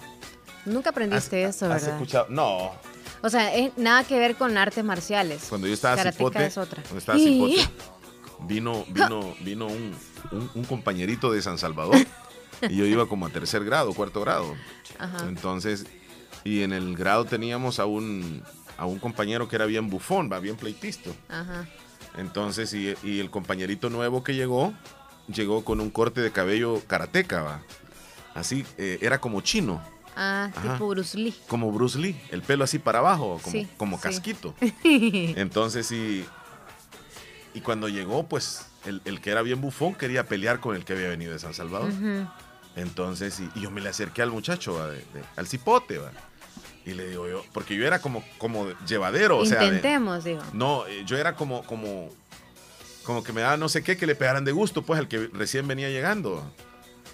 Nunca 0.65 0.91
aprendiste 0.91 1.45
eso, 1.45 1.67
¿Has 1.67 1.83
¿verdad? 1.83 1.95
escuchado? 2.01 2.27
No, 2.31 2.73
O 3.23 3.29
sea, 3.31 3.55
es 3.55 3.77
nada 3.77 4.05
que 4.05 4.19
ver 4.19 4.37
con 4.37 4.57
artes 4.57 4.85
marciales. 4.85 5.47
Cuando 5.49 5.67
yo 5.67 5.75
estaba 5.75 5.97
Karateka 5.97 6.19
cipote, 6.19 6.47
es 6.47 6.57
otra. 6.59 6.83
cuando 6.83 6.99
estaba 6.99 7.19
cipote, 7.19 7.69
vino, 8.49 8.85
vino, 8.89 9.35
vino 9.41 9.67
un, 9.67 9.95
un- 10.33 10.51
un 10.55 10.65
compañerito 10.65 11.31
de 11.31 11.43
San 11.43 11.59
Salvador 11.59 11.99
y 12.69 12.77
yo 12.77 12.85
iba 12.87 13.07
como 13.07 13.27
a 13.27 13.31
tercer 13.31 13.65
grado, 13.65 13.93
cuarto 13.93 14.21
grado. 14.23 14.55
Ajá. 14.99 15.27
Entonces, 15.29 15.87
y 16.47 16.63
en 16.63 16.73
el 16.73 16.97
grado 16.97 17.25
teníamos 17.25 17.79
a 17.81 17.87
un, 17.87 18.43
a 18.79 18.87
un 18.87 18.99
compañero 18.99 19.49
que 19.49 19.57
era 19.57 19.67
bien 19.67 19.91
bufón, 19.91 20.31
va 20.33 20.39
bien 20.39 20.57
pleitisto. 20.57 21.15
Ajá. 21.29 21.67
Entonces, 22.17 22.73
y, 22.73 22.95
y 23.03 23.21
el 23.21 23.31
compañerito 23.31 23.91
nuevo 23.91 24.23
que 24.25 24.35
llegó, 24.35 24.73
llegó 25.29 25.65
con 25.65 25.81
un 25.81 25.91
corte 25.91 26.21
de 26.21 26.31
cabello 26.31 26.81
karateca, 26.87 27.43
va. 27.43 27.63
Así, 28.35 28.65
eh, 28.79 28.99
era 29.01 29.19
como 29.21 29.41
chino, 29.41 29.83
Ah, 30.19 30.51
Ajá. 30.55 30.73
tipo 30.75 30.89
Bruce 30.89 31.19
Lee. 31.19 31.35
como 31.47 31.71
Bruce 31.73 31.99
Lee, 31.99 32.17
el 32.31 32.41
pelo 32.41 32.65
así 32.65 32.79
para 32.79 33.01
abajo, 33.01 33.39
como, 33.43 33.53
Sí, 33.53 33.69
como 33.77 33.97
sí. 33.99 34.03
casquito. 34.05 34.55
Entonces, 34.85 35.91
y, 35.93 36.25
y 37.53 37.61
cuando 37.61 37.89
llegó, 37.89 38.27
pues 38.27 38.67
el, 38.87 39.03
el 39.05 39.21
que 39.21 39.31
era 39.31 39.43
bien 39.43 39.61
bufón 39.61 39.95
quería 39.95 40.25
pelear 40.27 40.61
con 40.61 40.75
el 40.75 40.85
que 40.87 40.95
había 40.95 41.09
venido 41.09 41.33
de 41.33 41.39
San 41.39 41.53
Salvador. 41.53 41.91
Entonces, 42.77 43.41
y, 43.41 43.51
y 43.59 43.63
yo 43.63 43.71
me 43.71 43.81
le 43.81 43.89
acerqué 43.91 44.23
al 44.23 44.31
muchacho, 44.31 44.75
¿va? 44.75 44.89
de- 44.89 44.97
de- 44.99 45.25
al 45.37 45.47
cipote, 45.47 45.99
¿va? 45.99 46.11
Y 46.87 46.95
le 46.95 47.09
digo 47.09 47.29
yo, 47.29 47.45
porque 47.53 47.77
yo 47.77 47.87
era 47.87 48.01
como, 48.01 48.25
como 48.39 48.69
llevadero, 48.87 49.39
o 49.39 49.45
sea, 49.45 49.59
de- 49.61 49.67
Intentemos, 49.67 50.25
digo. 50.25 50.41
no, 50.53 50.87
eh, 50.87 51.03
yo 51.05 51.19
era 51.19 51.35
como, 51.37 51.63
como, 51.65 52.09
como 53.05 53.23
que 53.23 53.33
me 53.33 53.41
daba 53.43 53.57
no 53.57 53.69
sé 53.69 53.83
qué, 53.83 53.97
que 53.97 54.07
le 54.07 54.15
pegaran 54.15 54.45
de 54.45 54.53
gusto, 54.53 54.83
pues 54.83 54.99
al 55.01 55.09
que 55.09 55.29
recién 55.33 55.67
venía 55.69 55.91
llegando. 55.91 56.49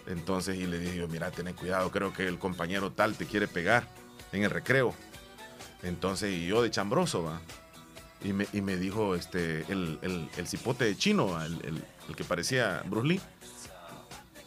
Entonces, 0.06 0.56
y 0.56 0.66
le 0.66 0.78
dije 0.78 0.96
yo, 0.98 1.08
mira, 1.08 1.30
ten 1.30 1.52
cuidado, 1.54 1.90
creo 1.90 2.12
que 2.12 2.26
el 2.28 2.38
compañero 2.38 2.92
tal 2.92 3.14
te 3.16 3.24
quiere 3.26 3.48
pegar 3.48 3.88
en 4.32 4.42
el 4.44 4.50
recreo. 4.50 4.94
Entonces, 5.82 6.32
y 6.34 6.46
yo 6.46 6.62
de 6.62 6.70
chambroso, 6.70 7.22
va. 7.24 7.40
Y 8.24 8.32
me, 8.32 8.46
y 8.52 8.60
me 8.60 8.76
dijo 8.76 9.14
este, 9.16 9.64
el, 9.72 9.98
el, 10.02 10.28
el 10.36 10.46
cipote 10.46 10.96
chino, 10.96 11.28
¿va? 11.28 11.44
el, 11.46 11.54
el- 11.64 11.84
el 12.08 12.16
que 12.16 12.24
parecía 12.24 12.82
Bruce 12.84 13.06
Lee, 13.08 13.20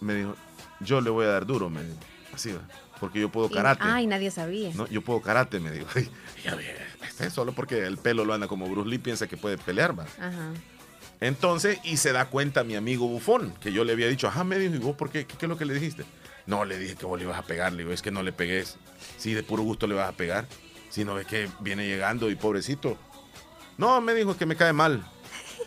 me 0.01 0.13
dijo, 0.13 0.36
yo 0.82 1.00
le 1.01 1.10
voy 1.10 1.25
a 1.25 1.29
dar 1.29 1.46
duro, 1.46 1.70
me 1.70 1.84
dijo, 1.84 1.98
así, 2.34 2.51
va, 2.51 2.62
porque 3.00 3.20
yo 3.20 3.30
puedo 3.30 3.48
Y- 3.50 3.54
karate. 3.54 3.84
Ay, 3.84 4.08
nadie 4.08 4.32
sabía. 4.32 4.72
No, 4.74 4.88
yo 4.88 5.02
puedo 5.02 5.22
karate, 5.22 5.60
me 5.60 5.72
dijo. 5.72 5.88
Y 5.98 7.24
ya 7.24 7.30
solo 7.30 7.54
porque 7.54 7.86
el 7.86 7.98
pelo 7.98 8.25
lo 8.25 8.34
anda 8.34 8.48
como 8.48 8.68
Bruce 8.70 8.90
Lee, 8.90 8.98
piensa 8.98 9.25
que 9.28 9.38
puede 9.38 9.58
pelear, 9.58 9.98
va. 9.98 10.04
Ajá. 10.20 10.52
Entonces, 11.22 11.80
y 11.84 11.98
se 11.98 12.12
da 12.12 12.25
cuenta 12.25 12.64
mi 12.64 12.75
amigo 12.75 13.08
bufón, 13.08 13.54
que 13.62 13.72
yo 13.72 13.84
le 13.86 13.94
había 13.94 14.08
dicho, 14.08 14.28
ajá, 14.28 14.44
me 14.44 14.60
dijo, 14.60 14.75
¿y 14.75 14.80
vos 14.80 14.96
por 14.98 15.10
qué? 15.10 15.25
¿Qué, 15.25 15.38
qué 15.38 15.46
es 15.46 15.50
lo 15.50 15.58
que 15.58 15.64
le 15.66 15.74
dijiste? 15.74 16.04
No, 16.46 16.66
le 16.66 16.78
dije 16.78 16.96
que 16.96 17.06
vos 17.06 17.18
le 17.18 17.24
ibas 17.25 17.40
a 17.40 17.44
pegar, 17.44 17.72
le 17.72 17.80
digo, 17.80 17.92
es 17.94 18.02
que 18.02 18.12
no 18.12 18.22
le 18.22 18.34
pegues. 18.34 18.78
Sí, 19.18 19.34
de 19.34 19.42
puro 19.44 19.64
gusto 19.64 19.88
le 19.88 19.96
vas 19.96 20.10
a 20.10 20.12
pegar. 20.12 20.46
Si 20.90 21.06
no 21.06 21.16
ves 21.16 21.25
que 21.25 21.50
viene 21.62 21.88
llegando 21.88 22.30
y 22.30 22.36
pobrecito. 22.36 22.98
No, 23.78 24.00
me 24.02 24.14
dijo 24.14 24.38
que 24.38 24.46
me 24.46 24.56
cae 24.56 24.74
mal. 24.74 25.06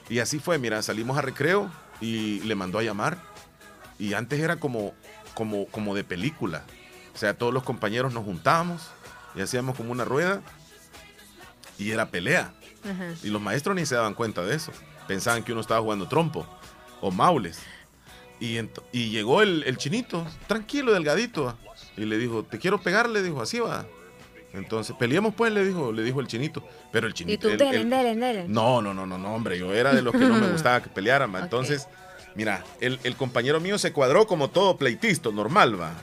Y 0.09 0.19
así 0.21 0.39
fue, 0.39 0.59
mira, 0.59 0.83
salimos 0.83 1.17
a 1.19 1.23
recreo 1.23 1.71
y 2.01 2.41
le 2.41 2.55
mandó 2.55 2.79
a 2.79 2.83
llamar. 2.83 3.19
Y 3.99 4.13
antes 4.15 4.39
era 4.41 4.57
como, 4.57 4.95
como, 5.35 5.67
como 5.67 5.95
de 5.95 6.05
película. 6.05 6.65
O 7.19 7.21
sea, 7.21 7.35
todos 7.35 7.53
los 7.53 7.65
compañeros 7.65 8.15
nos 8.15 8.25
juntábamos 8.25 8.81
y 9.35 9.41
hacíamos 9.41 9.77
como 9.77 9.91
una 9.91 10.05
rueda 10.05 10.41
y 11.77 11.91
era 11.91 12.07
pelea. 12.07 12.53
Ajá. 12.85 13.13
Y 13.25 13.29
los 13.31 13.43
maestros 13.43 13.75
ni 13.75 13.85
se 13.87 13.97
daban 13.97 14.15
cuenta 14.15 14.45
de 14.45 14.55
eso. 14.55 14.71
Pensaban 15.09 15.43
que 15.43 15.51
uno 15.51 15.61
estaba 15.61 15.81
jugando 15.81 16.07
trompo 16.07 16.47
o 17.01 17.11
maules. 17.11 17.59
Y, 18.39 18.57
y 18.93 19.11
llegó 19.11 19.43
el, 19.43 19.65
el 19.67 19.79
chinito, 19.79 20.25
tranquilo, 20.47 20.93
delgadito. 20.93 21.59
Y 21.97 22.05
le 22.05 22.19
dijo, 22.19 22.45
te 22.45 22.61
quiero 22.61 22.81
pegar, 22.81 23.09
le 23.09 23.21
dijo, 23.21 23.43
así 23.43 23.59
va. 23.59 23.85
Entonces, 24.53 24.95
peleemos 24.97 25.35
pues, 25.35 25.53
le 25.53 25.65
dijo, 25.65 25.91
le 25.91 26.05
dijo 26.05 26.21
el 26.21 26.29
chinito. 26.29 26.63
Pero 26.93 27.09
el 27.09 27.15
Y 27.15 27.17
chinito... 27.17 27.49
tú, 27.49 27.53
el- 27.55 27.59
delen, 27.59 27.91
delen. 28.21 28.53
no, 28.53 28.81
no, 28.81 28.95
no, 28.95 29.07
no, 29.07 29.19
no, 29.19 29.35
hombre, 29.35 29.59
yo 29.59 29.75
era 29.75 29.93
de 29.93 30.03
los 30.03 30.13
que 30.13 30.21
no 30.21 30.37
me 30.37 30.49
gustaba 30.53 30.81
que 30.81 30.89
pelearan. 30.89 31.35
Entonces, 31.35 31.89
mira, 32.37 32.63
el, 32.81 33.01
el 33.03 33.17
compañero 33.17 33.59
mío 33.59 33.77
se 33.77 33.93
cuadró 33.93 34.29
como 34.29 34.51
todo 34.51 34.77
pleitisto, 34.77 35.33
normal, 35.33 35.81
va. 35.81 35.95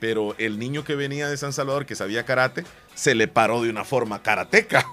Pero 0.00 0.34
el 0.38 0.58
niño 0.58 0.84
que 0.84 0.94
venía 0.94 1.28
de 1.28 1.36
San 1.36 1.52
Salvador, 1.52 1.86
que 1.86 1.94
sabía 1.94 2.24
karate, 2.24 2.64
se 2.94 3.14
le 3.14 3.28
paró 3.28 3.62
de 3.62 3.70
una 3.70 3.84
forma 3.84 4.22
karateca. 4.22 4.86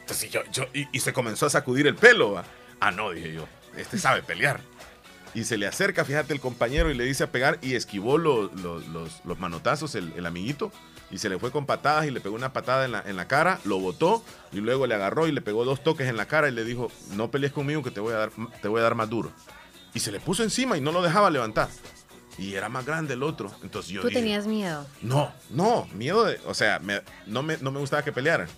Entonces 0.00 0.30
yo, 0.30 0.40
yo, 0.52 0.64
y, 0.72 0.98
se 1.00 1.12
comenzó 1.12 1.46
a 1.46 1.50
sacudir 1.50 1.86
el 1.86 1.94
pelo. 1.94 2.42
Ah, 2.80 2.90
no, 2.90 3.10
dije 3.10 3.34
yo, 3.34 3.46
este 3.76 3.98
sabe 3.98 4.22
pelear. 4.22 4.60
Y 5.34 5.44
se 5.44 5.58
le 5.58 5.66
acerca, 5.66 6.04
fíjate, 6.04 6.32
el 6.32 6.40
compañero 6.40 6.90
y 6.90 6.94
le 6.94 7.04
dice 7.04 7.24
a 7.24 7.30
pegar 7.30 7.58
y 7.60 7.74
esquivó 7.74 8.16
lo- 8.18 8.50
lo- 8.54 8.80
los, 8.80 9.20
los 9.24 9.38
manotazos 9.38 9.94
el, 9.94 10.12
el 10.16 10.24
amiguito 10.26 10.72
y 11.10 11.18
se 11.18 11.28
le 11.28 11.38
fue 11.38 11.50
con 11.52 11.66
patadas 11.66 12.06
y 12.06 12.10
le 12.10 12.20
pegó 12.20 12.34
una 12.34 12.52
patada 12.52 12.84
en 12.86 12.92
la, 12.92 13.02
en 13.06 13.16
la 13.16 13.28
cara, 13.28 13.60
lo 13.64 13.78
botó 13.78 14.24
y 14.52 14.56
luego 14.56 14.86
le 14.86 14.94
agarró 14.94 15.26
y 15.28 15.32
le 15.32 15.40
pegó 15.42 15.64
dos 15.64 15.82
toques 15.82 16.08
en 16.08 16.16
la 16.16 16.26
cara 16.26 16.48
y 16.48 16.52
le 16.52 16.64
dijo, 16.64 16.90
no 17.12 17.30
pelees 17.30 17.52
conmigo 17.52 17.82
que 17.82 17.90
te 17.90 18.00
voy 18.00 18.14
a 18.14 18.16
dar, 18.16 18.30
te 18.62 18.68
voy 18.68 18.80
a 18.80 18.82
dar 18.84 18.94
más 18.94 19.08
duro. 19.10 19.30
Y 19.94 20.00
se 20.00 20.10
le 20.12 20.18
puso 20.18 20.42
encima 20.42 20.76
y 20.76 20.80
no 20.80 20.92
lo 20.92 21.02
dejaba 21.02 21.30
levantar. 21.30 21.68
Y 22.38 22.54
era 22.54 22.68
más 22.68 22.86
grande 22.86 23.14
el 23.14 23.22
otro. 23.24 23.50
Entonces 23.62 23.90
yo 23.92 24.00
Tú 24.00 24.08
dije, 24.08 24.20
tenías 24.20 24.46
miedo. 24.46 24.86
no, 25.02 25.32
no, 25.50 25.86
miedo 25.92 26.24
de, 26.24 26.38
o 26.46 26.54
sea, 26.54 26.78
me- 26.78 27.02
no, 27.26 27.42
me, 27.42 27.56
no 27.58 27.70
me 27.72 27.80
gustaba 27.80 28.02
que 28.02 28.12
pelearan. 28.12 28.48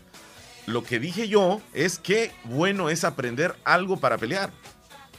Lo 0.66 0.84
que 0.84 1.00
dije 1.00 1.28
yo 1.28 1.60
es 1.72 1.98
que 1.98 2.30
bueno 2.44 2.90
es 2.90 3.04
aprender 3.04 3.56
algo 3.64 3.96
para 3.96 4.18
pelear. 4.18 4.50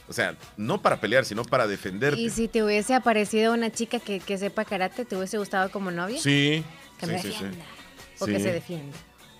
O 0.08 0.12
sea, 0.12 0.36
no 0.56 0.80
para 0.80 1.00
pelear, 1.00 1.24
sino 1.24 1.44
para 1.44 1.66
defenderte. 1.66 2.20
Y 2.20 2.30
si 2.30 2.46
te 2.48 2.62
hubiese 2.62 2.94
aparecido 2.94 3.52
una 3.52 3.70
chica 3.70 3.98
que, 3.98 4.20
que 4.20 4.38
sepa 4.38 4.64
karate, 4.64 5.04
¿te 5.04 5.16
hubiese 5.16 5.38
gustado 5.38 5.70
como 5.70 5.90
novia? 5.90 6.20
Sí. 6.20 6.64
Que 6.98 7.06
sí, 7.06 7.12
me 7.12 7.18
sí, 7.18 7.22
sí. 7.22 7.28
defienda. 7.34 7.64
O 8.20 8.26
Sí. 8.26 8.32
que 8.32 8.40
se 8.40 8.52
defienda. 8.52 8.96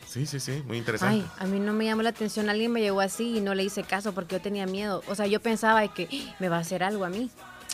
Sí, 0.06 0.26
sí, 0.26 0.40
sí, 0.40 0.62
muy 0.66 0.76
interesante. 0.78 1.24
Ay, 1.24 1.26
a 1.38 1.46
mí 1.46 1.58
no 1.60 1.72
me 1.72 1.84
llamó 1.86 2.02
la 2.02 2.10
atención. 2.10 2.50
Alguien 2.50 2.70
me 2.72 2.80
llegó 2.80 3.00
así 3.00 3.38
y 3.38 3.40
no 3.40 3.54
le 3.54 3.62
hice 3.64 3.82
caso 3.82 4.12
porque 4.12 4.36
yo 4.36 4.42
tenía 4.42 4.66
miedo. 4.66 5.02
O 5.06 5.14
sea, 5.14 5.26
yo 5.26 5.40
pensaba 5.40 5.86
que 5.92 6.08
"Ah, 6.12 6.36
me 6.38 6.48
va 6.48 6.56
a 6.56 6.60
hacer 6.60 6.82
algo 6.82 7.04
a 7.04 7.08
mí. 7.08 7.30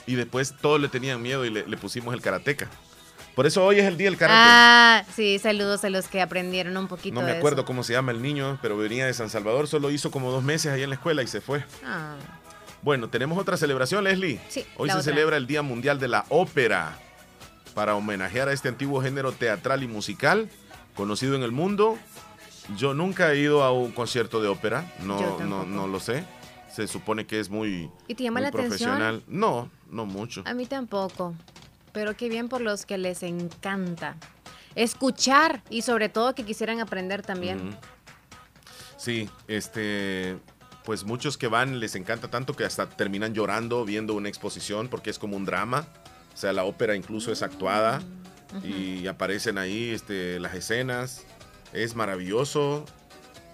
Y 0.09 0.15
después 0.17 0.55
todos 0.61 0.81
le 0.81 0.89
tenían 0.89 1.23
miedo 1.23 1.45
y 1.45 1.51
le, 1.51 1.67
le 1.69 1.77
pusimos 1.77 2.13
el 2.15 2.21
karateca. 2.21 2.69
Por 3.37 3.47
eso 3.47 3.65
hoy 3.65 3.79
es 3.79 3.85
el 3.85 3.97
día 3.97 4.09
del 4.11 4.19
karate. 4.19 4.41
Ah, 4.43 5.05
sí, 5.15 5.39
saludos 5.39 5.85
a 5.85 5.91
los 5.91 6.09
que 6.09 6.21
aprendieron 6.21 6.77
un 6.77 6.89
poquito 6.89 7.15
no 7.15 7.21
me 7.21 7.31
de 7.33 7.39
acuerdo 7.39 7.61
eso. 7.61 7.67
cómo 7.67 7.85
se 7.85 7.93
llama 7.93 8.11
el 8.11 8.21
niño, 8.21 8.59
pero 8.61 8.77
venía 8.77 9.07
de 9.07 9.15
San 9.15 9.31
Salvador, 9.31 9.69
solo 9.69 9.93
hizo 9.93 10.11
como 10.11 10.33
dos 10.33 10.43
meses 10.43 10.73
ahí 10.73 10.83
en 10.83 10.89
la 10.91 10.97
escuela 10.97 11.23
y 11.23 11.29
se 11.29 11.41
fue. 11.41 11.65
Ah, 11.85 12.17
Bueno, 12.83 13.09
tenemos 13.11 13.39
otra 13.39 13.57
celebración, 13.57 14.03
Leslie. 14.03 14.41
Sí, 14.49 14.67
Hoy 14.77 14.89
se 14.89 14.97
otra. 14.97 15.03
celebra 15.05 15.37
el 15.37 15.47
Día 15.47 15.63
Mundial 15.63 16.01
de 16.01 16.09
la 16.09 16.25
Ópera 16.31 16.99
para 17.75 17.95
homenajear 17.95 18.49
a 18.49 18.53
este 18.53 18.69
antiguo 18.69 19.01
género 19.03 19.31
teatral 19.31 19.85
y 19.85 19.87
musical 19.89 20.49
conocido 20.97 21.37
en 21.37 21.45
el 21.45 21.53
mundo. 21.53 21.97
Yo 22.77 22.93
nunca 22.93 23.33
he 23.33 23.39
ido 23.39 23.63
a 23.63 23.71
un 23.73 23.93
concierto 23.93 24.41
de 24.43 24.49
ópera, 24.49 24.85
no, 25.05 25.39
no, 25.41 25.65
no 25.65 25.87
lo 25.87 26.01
sé. 26.01 26.25
Se 26.79 26.87
supone 26.87 27.27
que 27.27 27.41
es 27.41 27.51
muy, 27.51 27.91
¿Y 28.07 28.15
te 28.15 28.23
llama 28.23 28.39
muy 28.39 28.43
la 28.43 28.49
atención? 28.51 28.91
profesional. 28.91 29.25
No, 29.27 29.69
no 29.91 30.07
mucho. 30.07 30.45
a 30.47 30.55
mí 30.55 30.65
tampoco. 30.65 31.35
Pero 31.93 32.17
qué 32.17 32.29
bien 32.29 32.49
por 32.49 32.61
los 32.61 32.87
que 32.87 32.99
les 32.99 33.25
encanta. 33.25 34.15
Escuchar 34.77 35.61
y 35.71 35.83
sobre 35.83 36.09
todo 36.09 36.37
que 36.37 36.45
quisieran 36.45 36.79
aprender 36.79 37.23
también. 37.23 37.77
Sí, 38.97 39.29
este, 39.49 40.39
pues 40.85 41.03
muchos 41.03 41.37
que 41.37 41.49
van 41.49 41.81
les 41.81 41.97
encanta 41.97 42.31
tanto 42.31 42.55
que 42.55 42.65
hasta 42.65 42.89
terminan 42.89 43.35
llorando 43.35 43.85
viendo 43.85 44.15
una 44.15 44.29
exposición 44.29 44.87
porque 44.87 45.11
es 45.11 45.19
como 45.19 45.37
un 45.37 45.45
drama. 45.45 45.85
O 46.33 46.37
sea, 46.37 46.53
la 46.53 46.63
ópera 46.63 46.95
incluso 46.95 47.33
es 47.33 47.43
actuada 47.43 48.01
y 48.63 49.05
aparecen 49.09 49.59
ahí 49.59 49.91
este, 49.91 50.39
las 50.39 50.55
escenas. 50.55 51.25
Es 51.73 51.97
maravilloso. 51.97 52.85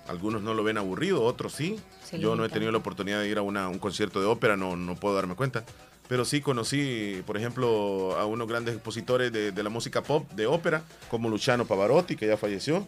Algunos 0.08 0.42
no 0.42 0.52
lo 0.52 0.62
ven 0.62 0.76
aburrido, 0.76 1.22
otros 1.22 1.54
sí. 1.54 1.80
Yo 2.18 2.36
no 2.36 2.44
he 2.44 2.48
tenido 2.48 2.70
la 2.72 2.78
oportunidad 2.78 3.20
de 3.20 3.28
ir 3.28 3.38
a 3.38 3.42
una- 3.42 3.68
un 3.68 3.78
concierto 3.78 4.20
de 4.20 4.26
ópera, 4.26 4.56
no, 4.56 4.76
no 4.76 4.94
puedo 4.96 5.14
darme 5.14 5.34
cuenta. 5.34 5.64
Pero 6.08 6.24
sí 6.24 6.40
conocí, 6.42 7.22
por 7.26 7.36
ejemplo, 7.38 8.16
a 8.18 8.26
unos 8.26 8.46
grandes 8.46 8.74
expositores 8.74 9.32
de, 9.32 9.52
de 9.52 9.62
la 9.62 9.70
música 9.70 10.02
pop, 10.02 10.30
de 10.32 10.46
ópera, 10.46 10.82
como 11.10 11.28
Luciano 11.30 11.64
Pavarotti, 11.64 12.14
que 12.16 12.26
ya 12.26 12.36
falleció. 12.36 12.86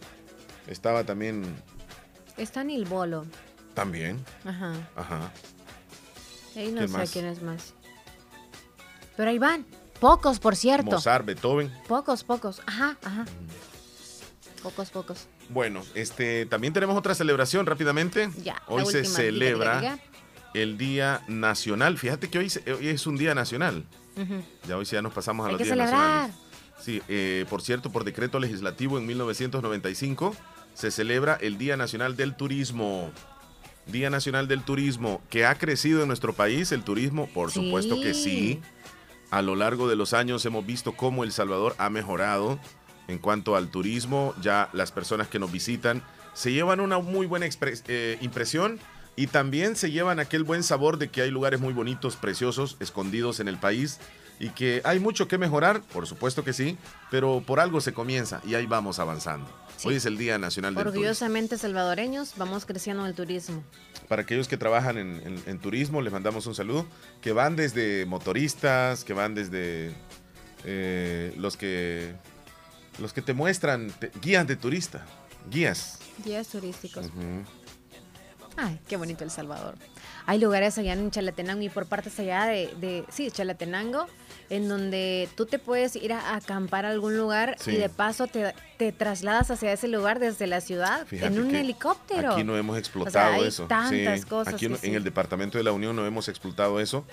Estaba 0.67 1.05
también, 1.05 1.45
Está 2.37 2.61
en 2.61 2.71
el 2.71 2.85
bolo. 2.85 3.25
también, 3.73 4.19
Ajá. 4.45 4.75
ajá. 4.97 5.33
Ahí 6.57 6.69
no 6.73 6.79
¿Quién 6.79 6.89
sé 6.89 6.99
más? 6.99 7.11
quién 7.11 7.25
es 7.27 7.43
más. 7.43 7.73
Pero 9.17 9.31
ahí 9.31 9.39
van. 9.39 9.65
Pocos, 10.01 10.39
por 10.39 10.55
cierto. 10.57 10.85
Mozart, 10.91 11.25
Beethoven. 11.25 11.73
Pocos, 11.89 12.23
pocos. 12.23 12.61
Ajá, 12.67 12.99
ajá. 13.03 13.25
Pocos, 14.67 14.91
pocos. 14.91 15.29
Bueno, 15.49 15.85
este, 15.95 16.45
también 16.47 16.73
tenemos 16.73 16.97
otra 16.97 17.15
celebración 17.15 17.67
rápidamente. 17.67 18.31
Ya. 18.43 18.61
Hoy 18.67 18.85
se 18.87 19.05
celebra 19.05 20.01
el 20.55 20.77
Día 20.77 21.23
Nacional. 21.29 21.99
Fíjate 21.99 22.29
que 22.29 22.39
hoy, 22.41 22.51
hoy 22.77 22.89
es 22.89 23.07
un 23.07 23.17
día 23.17 23.33
nacional. 23.37 23.85
Ya 24.67 24.77
hoy 24.77 24.85
sí 24.85 24.97
ya 24.97 25.03
nos 25.03 25.13
pasamos 25.13 25.45
a 25.45 25.49
Hay 25.51 25.53
los 25.53 25.59
que 25.61 25.65
días 25.67 25.77
celebrar. 25.77 26.01
nacionales. 26.31 26.37
Sí, 26.83 27.01
eh, 27.09 27.45
por 27.49 27.63
cierto, 27.63 27.93
por 27.93 28.03
decreto 28.03 28.41
legislativo 28.41 28.99
en 28.99 29.07
1995 29.07 30.35
se 30.75 30.91
celebra 30.91 31.39
el 31.41 31.59
Día 31.59 31.77
Nacional 31.77 32.17
del 32.17 32.35
Turismo. 32.35 33.13
Día 33.87 34.11
Nacional 34.11 34.49
del 34.49 34.63
Turismo, 34.63 35.23
que 35.31 35.47
ha 35.47 35.55
crecido 35.55 36.03
en 36.03 36.09
nuestro 36.09 36.33
país 36.33 36.73
el 36.73 36.83
turismo, 36.83 37.29
por 37.33 37.53
Sí. 37.53 37.65
supuesto 37.65 38.01
que 38.01 38.15
sí. 38.15 38.61
A 39.31 39.43
lo 39.43 39.55
largo 39.55 39.87
de 39.89 39.95
los 39.95 40.13
años 40.13 40.45
hemos 40.45 40.67
visto 40.67 40.91
cómo 40.93 41.23
El 41.23 41.31
Salvador 41.31 41.77
ha 41.79 41.89
mejorado 41.89 42.59
en 43.09 43.19
cuanto 43.19 43.57
al 43.57 43.69
turismo. 43.69 44.35
Ya 44.41 44.69
las 44.73 44.93
personas 44.93 45.29
que 45.29 45.39
nos 45.39 45.53
visitan 45.53 46.03
se 46.35 46.53
llevan 46.53 46.81
una 46.81 46.99
muy 46.99 47.27
buena 47.27 47.47
eh, 47.89 48.19
impresión 48.21 48.79
y 49.17 49.29
también 49.29 49.77
se 49.77 49.91
llevan 49.91 50.21
aquel 50.21 50.45
buen 50.45 50.63
sabor 50.63 50.99
de 50.99 51.09
que 51.09 51.23
hay 51.23 51.31
lugares 51.31 51.61
muy 51.61 51.73
bonitos, 51.73 52.17
preciosos, 52.17 52.77
escondidos 52.81 53.41
en 53.41 53.49
el 53.49 53.57
país 53.57 53.99
y 54.39 54.51
que 54.51 54.83
hay 54.85 55.01
mucho 55.01 55.29
que 55.29 55.39
mejorar, 55.39 55.81
por 55.81 56.07
supuesto 56.07 56.45
que 56.45 56.53
sí, 56.53 56.77
pero 57.11 57.43
por 57.47 57.59
algo 57.59 57.81
se 57.81 57.95
comienza 57.95 58.43
y 58.47 58.55
ahí 58.55 58.67
vamos 58.67 58.99
avanzando. 58.99 59.49
Sí. 59.79 59.89
Hoy 59.89 59.95
es 59.95 60.05
el 60.05 60.19
Día 60.19 60.37
Nacional 60.37 60.75
del 60.75 60.85
Turismo. 60.85 61.01
Orgullosamente 61.01 61.57
salvadoreños, 61.57 62.35
vamos 62.37 62.67
creciendo 62.67 63.03
en 63.05 63.09
el 63.09 63.15
turismo. 63.15 63.65
Para 64.09 64.23
aquellos 64.23 64.47
que 64.49 64.59
trabajan 64.59 64.99
en, 64.99 65.23
en- 65.25 65.43
en 65.47 65.59
turismo, 65.59 66.03
les 66.03 66.13
mandamos 66.13 66.47
un 66.47 66.55
saludo. 66.55 66.87
Que 67.23 67.33
van 67.33 67.57
desde 67.57 68.05
motoristas, 68.07 69.05
que 69.05 69.15
van 69.15 69.35
desde 69.35 69.93
eh, 70.65 71.35
los 71.39 71.57
que 71.57 72.15
los 72.99 73.13
que 73.13 73.23
te 73.23 73.35
muestran 73.35 73.91
te- 73.99 74.11
guías 74.21 74.47
de 74.47 74.57
turista, 74.57 75.05
guías. 75.51 75.99
Guías 76.25 76.49
turísticos. 76.49 77.07
Ay, 78.57 78.81
qué 78.89 78.97
bonito 78.97 79.23
El 79.23 79.31
Salvador. 79.31 79.75
Hay 80.25 80.39
lugares 80.41 80.79
allá 80.79 80.95
en 80.95 81.11
Chalatenango 81.11 81.63
y 81.63 81.69
por 81.69 81.87
partes 81.87 82.19
allá 82.19 82.47
de, 82.47 82.73
de 82.81 83.05
sí, 83.11 83.31
Chalatenango, 83.31 84.07
en 84.49 84.67
donde 84.69 85.29
tú 85.37 85.45
te 85.47 85.59
puedes 85.59 85.95
ir 85.95 86.13
a, 86.15 86.35
acampar 86.35 86.87
a 86.87 86.91
algún 86.91 87.17
lugar 87.19 87.57
Sí. 87.61 87.73
y 87.73 87.77
de 87.77 87.89
paso 87.91 88.27
te, 88.27 88.55
te 88.79 88.93
trasladas 88.93 89.51
hacia 89.51 89.73
ese 89.73 89.89
lugar 89.89 90.19
desde 90.19 90.47
la 90.47 90.61
ciudad 90.63 91.07
Fíjate 91.07 91.35
en 91.35 91.41
un 91.43 91.55
helicóptero. 91.55 92.33
Aquí 92.33 92.45
no 92.45 92.57
hemos 92.57 92.79
explotado 92.79 93.35
hay 93.35 93.45
eso. 93.47 93.67
tantas 93.67 94.21
Sí, 94.21 94.27
cosas 94.27 94.55
Aquí 94.55 94.67
sí. 94.69 94.87
en 94.89 94.95
el 94.95 95.05
Departamento 95.05 95.59
de 95.59 95.65
la 95.65 95.73
Unión 95.73 95.95
no 95.95 96.07
hemos 96.07 96.29
explotado 96.29 96.81
eso, 96.81 97.05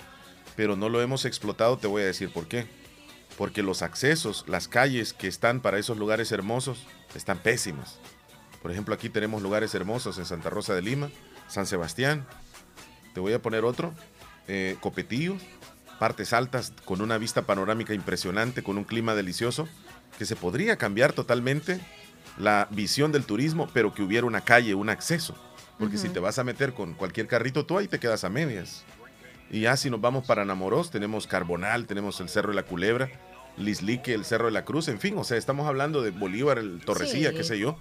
pero 0.56 0.76
no 0.76 0.88
lo 0.88 1.02
hemos 1.02 1.24
explotado, 1.26 1.76
te 1.76 1.86
voy 1.86 2.02
a 2.02 2.06
decir 2.06 2.32
por 2.32 2.48
qué. 2.48 2.66
Porque 3.36 3.62
los 3.62 3.82
accesos, 3.82 4.44
las 4.46 4.68
calles 4.68 5.12
que 5.12 5.26
están 5.26 5.60
para 5.60 5.78
esos 5.78 5.98
lugares 5.98 6.30
hermosos, 6.30 6.86
están 7.14 7.38
pésimas. 7.38 7.98
Por 8.62 8.70
ejemplo, 8.70 8.94
aquí 8.94 9.08
tenemos 9.08 9.42
lugares 9.42 9.74
hermosos 9.74 10.18
en 10.18 10.24
Santa 10.24 10.50
Rosa 10.50 10.74
de 10.74 10.82
Lima, 10.82 11.10
San 11.48 11.66
Sebastián. 11.66 12.26
Te 13.12 13.20
voy 13.20 13.32
a 13.32 13.42
poner 13.42 13.64
otro. 13.64 13.92
eh, 14.46 14.76
Copetillo, 14.80 15.36
partes 15.98 16.32
altas 16.32 16.72
con 16.84 17.00
una 17.00 17.18
vista 17.18 17.42
panorámica 17.42 17.94
impresionante, 17.94 18.62
con 18.62 18.78
un 18.78 18.84
clima 18.84 19.14
delicioso, 19.14 19.68
que 20.18 20.26
se 20.26 20.36
podría 20.36 20.76
cambiar 20.76 21.12
totalmente 21.12 21.80
la 22.38 22.68
visión 22.70 23.12
del 23.12 23.24
turismo, 23.24 23.68
pero 23.72 23.94
que 23.94 24.02
hubiera 24.02 24.26
una 24.26 24.42
calle, 24.42 24.74
un 24.74 24.88
acceso. 24.90 25.34
Porque 25.78 25.98
si 25.98 26.08
te 26.08 26.20
vas 26.20 26.38
a 26.38 26.44
meter 26.44 26.72
con 26.72 26.94
cualquier 26.94 27.26
carrito, 27.26 27.66
tú 27.66 27.78
ahí 27.78 27.88
te 27.88 27.98
quedas 27.98 28.22
a 28.24 28.28
medias. 28.28 28.84
Y 29.50 29.62
ya 29.62 29.76
si 29.76 29.90
nos 29.90 30.00
vamos 30.00 30.24
para 30.26 30.44
Namoros, 30.44 30.90
tenemos 30.90 31.26
Carbonal, 31.26 31.86
tenemos 31.86 32.20
el 32.20 32.28
Cerro 32.28 32.50
de 32.50 32.56
la 32.56 32.62
Culebra, 32.62 33.10
Lislique, 33.56 34.14
el 34.14 34.24
Cerro 34.24 34.46
de 34.46 34.52
la 34.52 34.64
Cruz, 34.64 34.88
en 34.88 34.98
fin, 35.00 35.16
o 35.18 35.24
sea, 35.24 35.36
estamos 35.36 35.66
hablando 35.66 36.02
de 36.02 36.10
Bolívar, 36.10 36.58
el 36.58 36.80
Torrecilla, 36.84 37.30
Sí. 37.30 37.36
qué 37.36 37.44
sé 37.44 37.58
yo. 37.58 37.76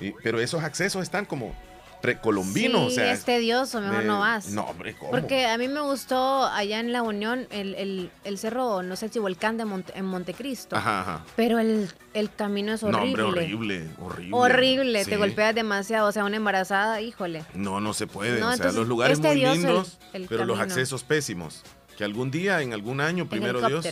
Y- 0.00 0.12
pero 0.22 0.40
esos 0.40 0.62
accesos 0.62 1.02
están 1.02 1.26
como 1.26 1.54
precolombinos, 2.00 2.80
sí, 2.94 2.98
o 2.98 3.02
sea. 3.02 3.12
es 3.12 3.24
tedioso, 3.24 3.78
mejor 3.82 3.98
de- 4.00 4.04
no 4.06 4.20
vas. 4.20 4.48
No, 4.48 4.62
hombre, 4.62 4.94
¿cómo? 4.96 5.10
Porque 5.10 5.46
a 5.46 5.58
mí 5.58 5.68
me 5.68 5.80
gustó 5.82 6.44
allá 6.46 6.80
en 6.80 6.92
La 6.92 7.02
Unión 7.02 7.46
el, 7.50 7.74
el, 7.74 8.10
el 8.24 8.38
cerro, 8.38 8.82
no 8.82 8.96
sé 8.96 9.10
si 9.10 9.18
volcán 9.18 9.58
de 9.58 9.66
Monte- 9.66 9.92
en 9.94 10.06
Montecristo. 10.06 10.76
Ajá, 10.76 11.00
ajá. 11.02 11.24
Pero 11.36 11.58
el, 11.58 11.90
el 12.14 12.32
camino 12.32 12.72
es 12.72 12.82
No, 12.82 12.88
horrible. 12.88 13.22
hombre, 13.22 13.42
horrible, 13.44 13.90
horrible. 14.00 14.30
Horrible, 14.36 15.04
te 15.04 15.16
golpeas 15.18 15.54
demasiado. 15.54 16.08
O 16.08 16.12
sea, 16.12 16.24
una 16.24 16.36
embarazada, 16.36 17.02
híjole. 17.02 17.44
No, 17.54 17.80
no 17.80 17.92
se 17.92 18.06
puede. 18.06 18.40
No, 18.40 18.46
o 18.46 18.48
sea, 18.48 18.54
entonces, 18.54 18.76
los 18.78 18.88
lugares 18.88 19.18
es 19.18 19.24
muy 19.24 19.36
lindos, 19.36 19.98
pero 20.28 20.46
los 20.46 20.58
accesos 20.58 21.04
pésimos. 21.04 21.62
Que 21.98 22.04
algún 22.04 22.30
día, 22.30 22.62
en 22.62 22.72
algún 22.72 23.02
año, 23.02 23.28
primero 23.28 23.60
Dios. 23.68 23.86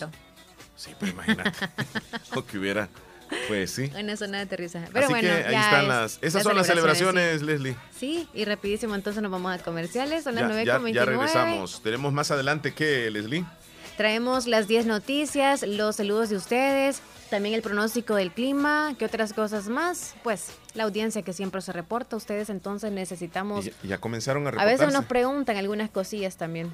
Sí, 0.78 0.92
pues 0.98 1.10
imagínate. 1.12 1.50
o 2.34 2.44
que 2.46 2.58
hubiera. 2.58 2.88
Pues 3.46 3.72
sí. 3.72 3.92
Una 3.98 4.16
zona 4.16 4.38
de 4.38 4.44
aterrizaje. 4.44 4.86
Pero 4.90 5.04
Así 5.04 5.12
bueno, 5.12 5.28
que 5.28 5.34
ahí 5.34 5.52
ya 5.52 5.60
están 5.64 5.82
es- 5.82 5.88
las. 5.88 6.18
Esas 6.22 6.42
son 6.42 6.56
las 6.56 6.66
celebraciones, 6.66 7.42
Leslie. 7.42 7.74
Sí. 7.90 7.98
Sí, 7.98 8.28
y 8.32 8.44
rapidísimo, 8.46 8.94
entonces 8.94 9.20
nos 9.22 9.30
vamos 9.30 9.52
a 9.52 9.62
comerciales. 9.62 10.24
Son 10.24 10.34
las 10.34 10.42
Ya, 10.44 10.48
9 10.48 10.64
ya, 10.64 10.72
ya 10.74 10.78
29. 10.78 11.12
regresamos. 11.12 11.82
Tenemos 11.82 12.12
más 12.14 12.30
adelante 12.30 12.72
que, 12.72 13.10
Leslie. 13.10 13.44
Traemos 13.98 14.46
las 14.46 14.68
10 14.68 14.86
noticias, 14.86 15.64
los 15.66 15.96
saludos 15.96 16.28
de 16.28 16.36
ustedes, 16.36 17.02
también 17.30 17.52
el 17.56 17.62
pronóstico 17.62 18.14
del 18.14 18.30
clima, 18.30 18.94
¿qué 18.96 19.04
otras 19.04 19.32
cosas 19.32 19.66
más? 19.66 20.14
Pues 20.22 20.52
la 20.74 20.84
audiencia 20.84 21.22
que 21.22 21.32
siempre 21.32 21.60
se 21.62 21.72
reporta, 21.72 22.14
ustedes 22.14 22.48
entonces 22.48 22.92
necesitamos... 22.92 23.66
Y 23.82 23.88
ya, 23.88 23.98
comenzaron 23.98 24.44
a 24.46 24.50
A 24.50 24.50
reportarse. 24.52 24.76
veces 24.84 24.94
nos 24.94 25.04
preguntan 25.06 25.56
algunas 25.56 25.90
cosillas 25.90 26.36
también. 26.36 26.72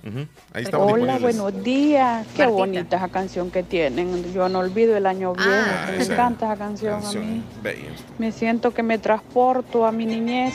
Ahí 0.52 0.64
estamos 0.64 0.92
Hola, 0.92 1.16
buenos 1.18 1.64
días. 1.64 2.26
Qué 2.36 2.42
Martita. 2.42 2.46
bonita 2.50 2.96
esa 2.98 3.08
canción 3.08 3.50
que 3.50 3.62
tienen. 3.62 4.34
Yo 4.34 4.50
no 4.50 4.58
olvido 4.58 4.94
el 4.94 5.06
año 5.06 5.32
viejo. 5.32 5.50
Ah, 5.50 5.86
me 5.92 6.02
esa 6.02 6.12
encanta 6.12 6.44
esa 6.44 6.56
canción, 6.58 7.00
Canción 7.00 7.22
a 7.22 7.26
mí. 7.26 7.42
bella. 7.62 7.88
Me 8.18 8.32
siento 8.32 8.74
que 8.74 8.82
me 8.82 8.98
transporto 8.98 9.86
a 9.86 9.92
mi 9.92 10.04
niñez, 10.04 10.52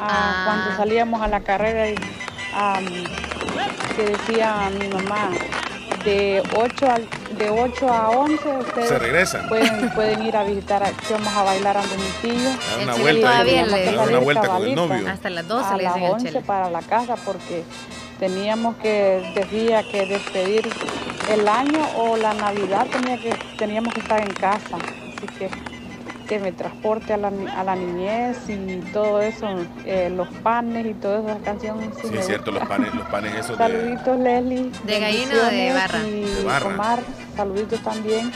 a 0.00 0.08
Ah. 0.08 0.44
cuando 0.46 0.76
salíamos 0.78 1.20
a 1.20 1.28
la 1.28 1.40
carrera 1.40 1.90
y 1.90 1.94
am, 2.54 2.86
que 3.94 4.02
decía 4.02 4.70
mi 4.80 4.88
mamá, 4.88 5.30
de 6.06 6.42
8, 6.56 6.90
al, 6.90 7.08
de 7.36 7.50
8 7.50 7.88
a 7.92 8.08
11 8.10 8.48
ustedes 8.58 8.88
Se 8.88 8.98
regresan. 8.98 9.48
pueden, 9.48 9.90
pueden 9.90 10.22
ir 10.22 10.34
a 10.36 10.44
visitar, 10.44 10.82
a- 10.82 10.90
que 10.92 11.12
vamos 11.12 11.34
a 11.36 11.42
bailar 11.42 11.76
tío. 12.22 12.32
Dar 12.32 12.78
El 12.78 12.84
una 12.84 12.94
vuelta, 12.96 13.30
todavía 13.32 13.62
ahí, 13.74 13.94
una 14.08 14.18
vuelta 14.20 14.46
con 14.48 14.62
el 14.64 14.74
novio. 14.74 15.08
Hasta 15.10 15.30
las 15.30 15.46
12 15.48 15.68
a 15.68 15.76
le 15.76 15.82
las 15.82 15.94
dicen 15.94 16.06
el 16.06 16.12
11 16.14 16.26
chele. 16.28 16.40
para 16.42 16.70
la 16.70 16.80
casa 16.80 17.16
porque 17.16 17.64
teníamos 18.18 18.76
que 18.76 19.32
decía 19.34 19.82
que 19.90 20.06
despedir 20.06 20.66
el 21.30 21.48
año 21.48 21.80
o 21.98 22.16
la 22.16 22.32
Navidad 22.34 22.86
tenía 22.86 23.18
que 23.20 23.34
teníamos 23.58 23.92
que 23.92 24.00
estar 24.00 24.20
en 24.20 24.32
casa 24.32 24.76
así 24.76 25.26
que 25.38 25.50
que 26.28 26.38
me 26.38 26.52
transporte 26.52 27.12
a 27.12 27.16
la, 27.16 27.30
ni- 27.30 27.46
a 27.48 27.62
la 27.64 27.76
niñez 27.76 28.36
y 28.48 28.80
todo 28.92 29.20
eso 29.20 29.46
eh, 29.84 30.10
los 30.14 30.28
panes 30.42 30.86
y 30.86 30.94
todas 30.94 31.24
esas 31.24 31.42
canciones 31.42 31.90
sí 32.02 32.08
es 32.16 32.26
cierto, 32.26 32.50
los 32.50 32.66
panes, 32.66 32.94
los 32.94 33.06
panes 33.08 33.34
esos 33.34 33.56
de. 33.58 33.64
saluditos 33.64 34.18
Leslie 34.18 34.70
¿De 34.84 35.00
gallina 35.00 35.34
o 35.34 35.50
de 35.50 35.72
barra? 35.72 35.98
y 36.06 36.20
De 36.20 36.44
barra. 36.44 36.66
Omar 36.74 36.98
saluditos 37.36 37.80
también 37.80 38.30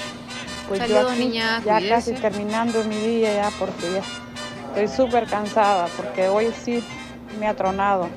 pues 0.68 0.80
yo 0.80 0.86
Saludos, 0.86 1.12
aquí 1.12 1.20
niña, 1.26 1.60
ya 1.64 1.74
cuídese. 1.78 1.88
casi 1.94 2.12
terminando 2.14 2.84
mi 2.84 2.96
día 2.96 3.34
ya 3.34 3.50
porque 3.58 3.92
ya 3.92 4.02
estoy 4.82 4.88
súper 5.04 5.26
cansada 5.26 5.88
porque 5.96 6.28
hoy 6.28 6.52
sí 6.64 6.82
me 7.40 7.48
ha 7.48 7.54
tronado 7.54 8.08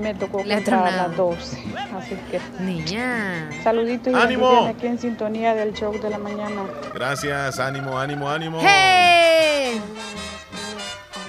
me 0.00 0.14
tocó 0.14 0.42
Le 0.44 0.54
comprar 0.56 0.86
a 0.86 0.90
las 1.08 1.16
12 1.16 1.58
así 1.96 2.16
que 2.30 2.40
Niña. 2.62 3.50
saluditos 3.62 4.12
y 4.12 4.16
¡Ánimo! 4.16 4.66
aquí 4.66 4.86
en 4.86 4.98
sintonía 4.98 5.54
del 5.54 5.72
show 5.74 5.92
de 6.00 6.10
la 6.10 6.18
mañana 6.18 6.62
Gracias, 6.94 7.58
ánimo, 7.58 7.98
ánimo, 7.98 8.28
ánimo. 8.30 8.58
¡Hey! 8.62 9.80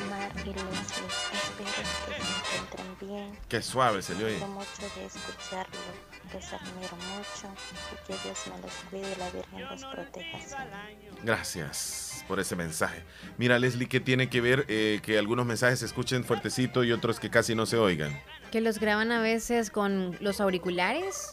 Omar 0.06 0.32
y 0.36 0.50
Leslie, 0.50 1.08
espero 1.34 1.72
que 1.76 2.22
se 2.22 2.58
encuentren 2.58 3.10
bien. 3.10 3.40
Qué 3.50 3.62
suave 3.62 4.02
se 4.02 4.16
le 4.16 4.26
oye. 4.26 4.38
Mucho 4.48 4.68
de 4.96 5.06
escucharlo. 5.06 6.18
Les 6.34 6.46
admiro 6.52 6.96
mucho 6.98 7.48
y 7.72 8.08
que 8.08 8.14
Dios 8.24 8.38
me 8.54 8.62
los 8.62 8.74
cuide 8.90 9.14
y 9.16 9.20
la 9.20 9.30
Virgen 9.30 9.70
los 9.70 9.86
proteja. 9.86 10.38
Gracias 11.24 12.26
por 12.28 12.40
ese 12.42 12.56
mensaje. 12.58 13.02
Mira, 13.38 13.58
Leslie, 13.60 13.88
¿qué 13.88 14.02
tiene 14.02 14.30
que 14.30 14.42
ver 14.42 14.66
eh, 14.68 15.00
que 15.04 15.18
algunos 15.18 15.46
mensajes 15.46 15.80
se 15.80 15.86
escuchen 15.86 16.26
fuertecito 16.26 16.84
y 16.84 16.92
otros 16.92 17.20
que 17.22 17.30
casi 17.30 17.56
no 17.56 17.66
se 17.66 17.78
oigan? 17.78 18.20
Que 18.52 18.62
los 18.62 18.80
graban 18.80 19.12
a 19.12 19.20
veces 19.22 19.70
con 19.70 20.16
los 20.22 20.40
auriculares 20.40 21.32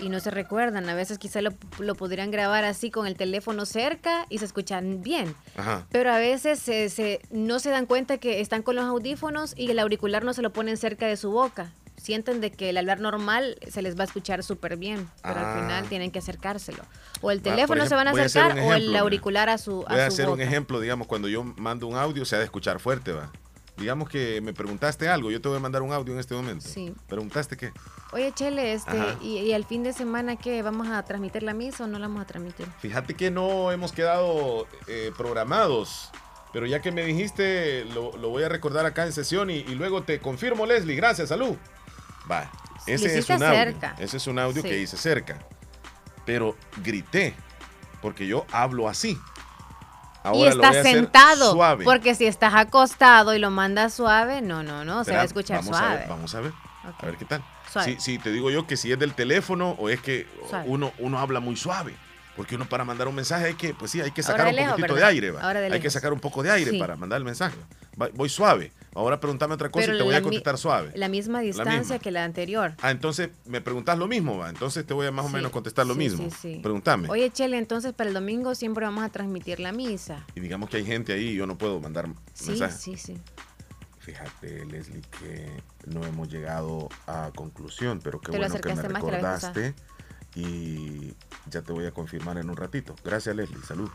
y 0.00 0.08
no 0.08 0.20
se 0.20 0.30
recuerdan. 0.30 0.88
A 0.88 0.94
veces 0.94 1.18
quizá 1.18 1.42
lo, 1.42 1.50
lo 1.78 1.94
podrían 1.96 2.30
grabar 2.30 2.64
así 2.64 2.90
con 2.90 3.06
el 3.06 3.16
teléfono 3.16 3.66
cerca 3.66 4.24
y 4.30 4.38
se 4.38 4.44
escuchan 4.44 5.02
bien. 5.02 5.34
Ajá. 5.56 5.86
Pero 5.90 6.12
a 6.12 6.18
veces 6.18 6.60
se, 6.60 6.88
se- 6.90 7.20
no 7.30 7.58
se 7.58 7.70
dan 7.70 7.86
cuenta 7.86 8.18
que 8.18 8.40
están 8.40 8.62
con 8.62 8.76
los 8.76 8.84
audífonos 8.84 9.54
y 9.56 9.70
el 9.70 9.78
auricular 9.80 10.24
no 10.24 10.32
se 10.32 10.42
lo 10.42 10.52
ponen 10.52 10.76
cerca 10.76 11.06
de 11.06 11.16
su 11.16 11.30
boca. 11.32 11.72
Sienten 11.96 12.40
de 12.40 12.50
que 12.52 12.70
el 12.70 12.76
hablar 12.76 13.00
normal 13.00 13.56
se 13.68 13.80
les 13.82 13.96
va 13.96 14.02
a 14.02 14.04
escuchar 14.06 14.42
súper 14.42 14.76
bien, 14.76 15.08
pero 15.22 15.36
Ah. 15.40 15.54
al 15.54 15.60
final 15.62 15.84
tienen 15.88 16.10
que 16.10 16.18
acercárselo. 16.20 16.84
O 17.20 17.30
el 17.30 17.40
teléfono 17.42 17.86
se 17.86 17.94
van 17.94 18.08
a 18.08 18.10
acercar 18.12 18.52
un 18.54 18.58
o 18.60 18.74
el 18.74 18.94
auricular 18.96 19.48
a 19.48 19.58
su, 19.58 19.84
a 19.88 19.92
Voy 19.92 20.00
a 20.00 20.06
su 20.06 20.14
hacer 20.14 20.26
un 20.26 20.32
boca. 20.32 20.44
ejemplo, 20.44 20.80
digamos, 20.80 21.06
cuando 21.06 21.28
yo 21.28 21.42
mando 21.44 21.86
un 21.86 21.96
audio 21.96 22.24
se 22.24 22.36
ha 22.36 22.38
de 22.38 22.44
escuchar 22.44 22.78
fuerte, 22.78 23.12
va. 23.12 23.30
Digamos 23.76 24.08
que 24.08 24.40
me 24.40 24.52
preguntaste 24.52 25.08
algo, 25.08 25.30
yo 25.30 25.40
te 25.40 25.48
voy 25.48 25.56
a 25.58 25.60
mandar 25.60 25.82
un 25.82 25.92
audio 25.92 26.12
en 26.14 26.20
este 26.20 26.34
momento. 26.34 26.66
Sí. 26.68 26.94
¿Preguntaste 27.08 27.56
qué? 27.56 27.72
Oye, 28.12 28.32
Chele, 28.32 28.72
este, 28.72 28.96
y, 29.20 29.38
y 29.38 29.52
el 29.52 29.64
fin 29.64 29.82
de 29.82 29.92
semana 29.92 30.36
qué? 30.36 30.62
¿Vamos 30.62 30.88
a 30.88 31.02
transmitir 31.04 31.42
la 31.42 31.54
misa 31.54 31.84
o 31.84 31.86
no 31.86 31.98
la 31.98 32.06
vamos 32.06 32.22
a 32.22 32.26
transmitir? 32.26 32.66
Fíjate 32.78 33.14
que 33.14 33.30
no 33.30 33.72
hemos 33.72 33.92
quedado 33.92 34.66
eh, 34.86 35.10
programados, 35.16 36.10
pero 36.52 36.66
ya 36.66 36.80
que 36.80 36.92
me 36.92 37.04
dijiste, 37.04 37.84
lo, 37.86 38.16
lo 38.16 38.28
voy 38.28 38.44
a 38.44 38.48
recordar 38.48 38.86
acá 38.86 39.04
en 39.04 39.12
sesión 39.12 39.50
y, 39.50 39.56
y 39.56 39.74
luego 39.74 40.04
te 40.04 40.20
confirmo, 40.20 40.66
Leslie. 40.66 40.94
Gracias, 40.94 41.30
salud. 41.30 41.56
Va, 42.30 42.50
ese 42.86 43.18
es 43.18 43.28
un 43.28 43.42
audio. 43.42 43.54
cerca. 43.58 43.96
Ese 43.98 44.16
es 44.18 44.26
un 44.28 44.38
audio 44.38 44.62
Sí. 44.62 44.68
que 44.68 44.78
hice 44.80 44.96
cerca. 44.96 45.38
Pero 46.24 46.56
grité, 46.82 47.34
porque 48.00 48.26
yo 48.26 48.46
hablo 48.52 48.88
así. 48.88 49.18
Y 50.32 50.46
estás 50.46 50.76
sentado. 50.82 51.52
Suave. 51.52 51.84
Porque 51.84 52.14
si 52.14 52.26
estás 52.26 52.54
acostado 52.54 53.34
y 53.34 53.38
lo 53.38 53.50
mandas 53.50 53.94
suave, 53.94 54.40
no, 54.40 54.62
no, 54.62 54.84
no, 54.84 55.04
se 55.04 55.12
va 55.14 55.22
a 55.22 55.24
escuchar 55.24 55.58
vamos 55.58 55.76
suave. 55.76 55.94
A 55.94 55.98
ver, 55.98 56.08
vamos 56.08 56.34
a 56.34 56.40
ver. 56.40 56.52
A 57.00 57.06
ver 57.06 57.16
qué 57.16 57.24
tal. 57.24 57.42
Sí, 57.84 57.96
sí, 57.98 58.18
te 58.18 58.30
digo 58.30 58.50
yo 58.50 58.66
que 58.66 58.76
si 58.76 58.92
es 58.92 58.98
del 58.98 59.14
teléfono 59.14 59.70
o 59.78 59.88
es 59.88 60.00
que 60.00 60.28
Suave. 60.48 60.64
uno, 60.68 60.92
uno 60.98 61.18
habla 61.18 61.40
muy 61.40 61.56
suave. 61.56 61.94
Porque 62.36 62.56
uno 62.56 62.66
para 62.68 62.84
mandar 62.84 63.06
un 63.06 63.14
mensaje 63.14 63.46
hay 63.46 63.54
que, 63.54 63.74
pues 63.74 63.90
sí, 63.92 64.00
hay 64.00 64.10
que 64.10 64.22
sacar 64.22 64.48
un 64.48 64.54
lejos, 64.56 64.72
poquitito 64.72 64.94
de 64.96 65.04
aire. 65.04 65.30
va. 65.30 65.54
De 65.54 65.72
Hay 65.72 65.80
que 65.80 65.90
sacar 65.90 66.12
un 66.12 66.18
poco 66.20 66.42
de 66.42 66.50
aire 66.50 66.72
Sí. 66.72 66.78
para 66.78 66.96
mandar 66.96 67.18
el 67.18 67.24
mensaje. 67.24 67.56
Va- 68.00 68.08
Voy 68.12 68.28
suave. 68.28 68.72
Ahora 68.94 69.18
preguntame 69.20 69.54
otra 69.54 69.70
cosa 69.70 69.84
Pero 69.86 69.94
y 69.96 69.98
te 69.98 70.04
voy 70.04 70.14
a 70.14 70.22
contestar 70.22 70.56
suave. 70.58 70.92
La 70.94 71.08
misma 71.08 71.40
distancia 71.40 71.78
misma. 71.80 71.98
que 71.98 72.10
la 72.10 72.24
anterior. 72.24 72.74
Ah, 72.80 72.90
entonces 72.90 73.30
me 73.44 73.60
preguntas 73.60 73.98
lo 73.98 74.06
mismo, 74.06 74.38
va. 74.38 74.48
Entonces 74.50 74.86
te 74.86 74.94
voy 74.94 75.06
a 75.06 75.10
más 75.10 75.24
o 75.26 75.28
Sí, 75.28 75.34
menos 75.34 75.50
contestar 75.50 75.86
lo 75.86 75.94
sí, 75.94 75.98
mismo. 75.98 76.30
sí, 76.30 76.36
sí. 76.40 76.60
Pregúntame. 76.62 77.08
Oye, 77.10 77.30
Chele, 77.30 77.58
entonces 77.58 77.92
para 77.92 78.08
el 78.08 78.14
domingo 78.14 78.54
siempre 78.54 78.84
vamos 78.84 79.02
a 79.04 79.08
transmitir 79.08 79.58
la 79.60 79.72
misa. 79.72 80.24
Y 80.34 80.40
digamos 80.40 80.70
que 80.70 80.76
hay 80.78 80.84
gente 80.86 81.12
ahí 81.12 81.28
y 81.30 81.34
yo 81.34 81.46
no 81.46 81.58
puedo 81.58 81.80
mandar 81.80 82.08
Sí, 82.34 82.50
mensajes. 82.50 82.80
sí, 82.80 82.96
sí. 82.96 83.18
Fíjate, 83.98 84.66
Leslie, 84.66 85.00
que 85.18 85.50
no 85.86 86.04
hemos 86.04 86.28
llegado 86.28 86.88
a 87.06 87.30
conclusión, 87.34 88.00
pero 88.04 88.20
qué 88.20 88.32
Te 88.32 88.38
bueno 88.38 88.54
que 88.60 88.68
me 88.74 88.82
que 88.82 88.88
recordaste 88.88 89.74
y 90.34 91.14
ya 91.48 91.62
te 91.62 91.72
voy 91.72 91.86
a 91.86 91.90
confirmar 91.92 92.36
en 92.38 92.50
un 92.50 92.56
ratito. 92.56 92.94
Gracias, 93.04 93.34
Leslie. 93.34 93.62
Salud. 93.66 93.88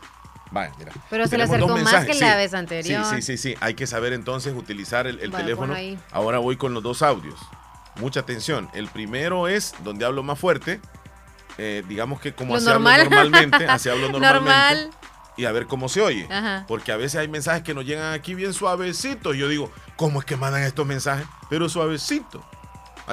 Vaya, 0.50 0.72
mira. 0.78 0.92
Pero 1.08 1.26
se 1.26 1.36
le 1.36 1.44
acercó 1.44 1.68
más 1.68 2.04
que 2.04 2.14
la 2.14 2.36
vez 2.36 2.54
anterior. 2.54 3.04
Sí, 3.04 3.16
sí, 3.16 3.22
sí, 3.22 3.36
sí. 3.36 3.56
Hay 3.60 3.74
que 3.74 3.86
saber 3.86 4.12
entonces 4.12 4.54
utilizar 4.54 5.06
el, 5.06 5.18
teléfono. 5.30 5.74
Ahora 6.10 6.38
voy 6.38 6.56
con 6.56 6.74
los 6.74 6.82
dos 6.82 7.02
audios. 7.02 7.38
Mucha 8.00 8.20
atención. 8.20 8.68
El 8.72 8.88
primero 8.88 9.48
es 9.48 9.74
donde 9.84 10.04
hablo 10.04 10.22
más 10.22 10.38
fuerte. 10.38 10.80
eh, 11.58 11.84
digamos 11.88 12.20
que 12.20 12.32
como 12.32 12.52
Lo 12.52 12.58
así 12.58 12.66
normal. 12.66 13.00
hablo 13.00 13.10
normalmente, 13.10 13.66
así 13.68 13.88
hablo 13.88 14.10
normalmente. 14.10 14.84
Normal. 14.84 14.90
Y 15.36 15.44
a 15.44 15.52
ver 15.52 15.66
cómo 15.66 15.88
se 15.88 16.00
oye. 16.00 16.26
Ajá. 16.30 16.64
Porque 16.66 16.92
a 16.92 16.96
veces 16.96 17.20
hay 17.20 17.28
mensajes 17.28 17.62
que 17.62 17.74
nos 17.74 17.84
llegan 17.84 18.12
aquí 18.12 18.34
bien 18.34 18.52
suavecitos. 18.52 19.36
Yo 19.36 19.48
digo, 19.48 19.70
¿cómo 19.96 20.20
es 20.20 20.26
que 20.26 20.36
mandan 20.36 20.62
estos 20.62 20.86
mensajes? 20.86 21.26
Pero 21.48 21.68
suavecito. 21.68 22.44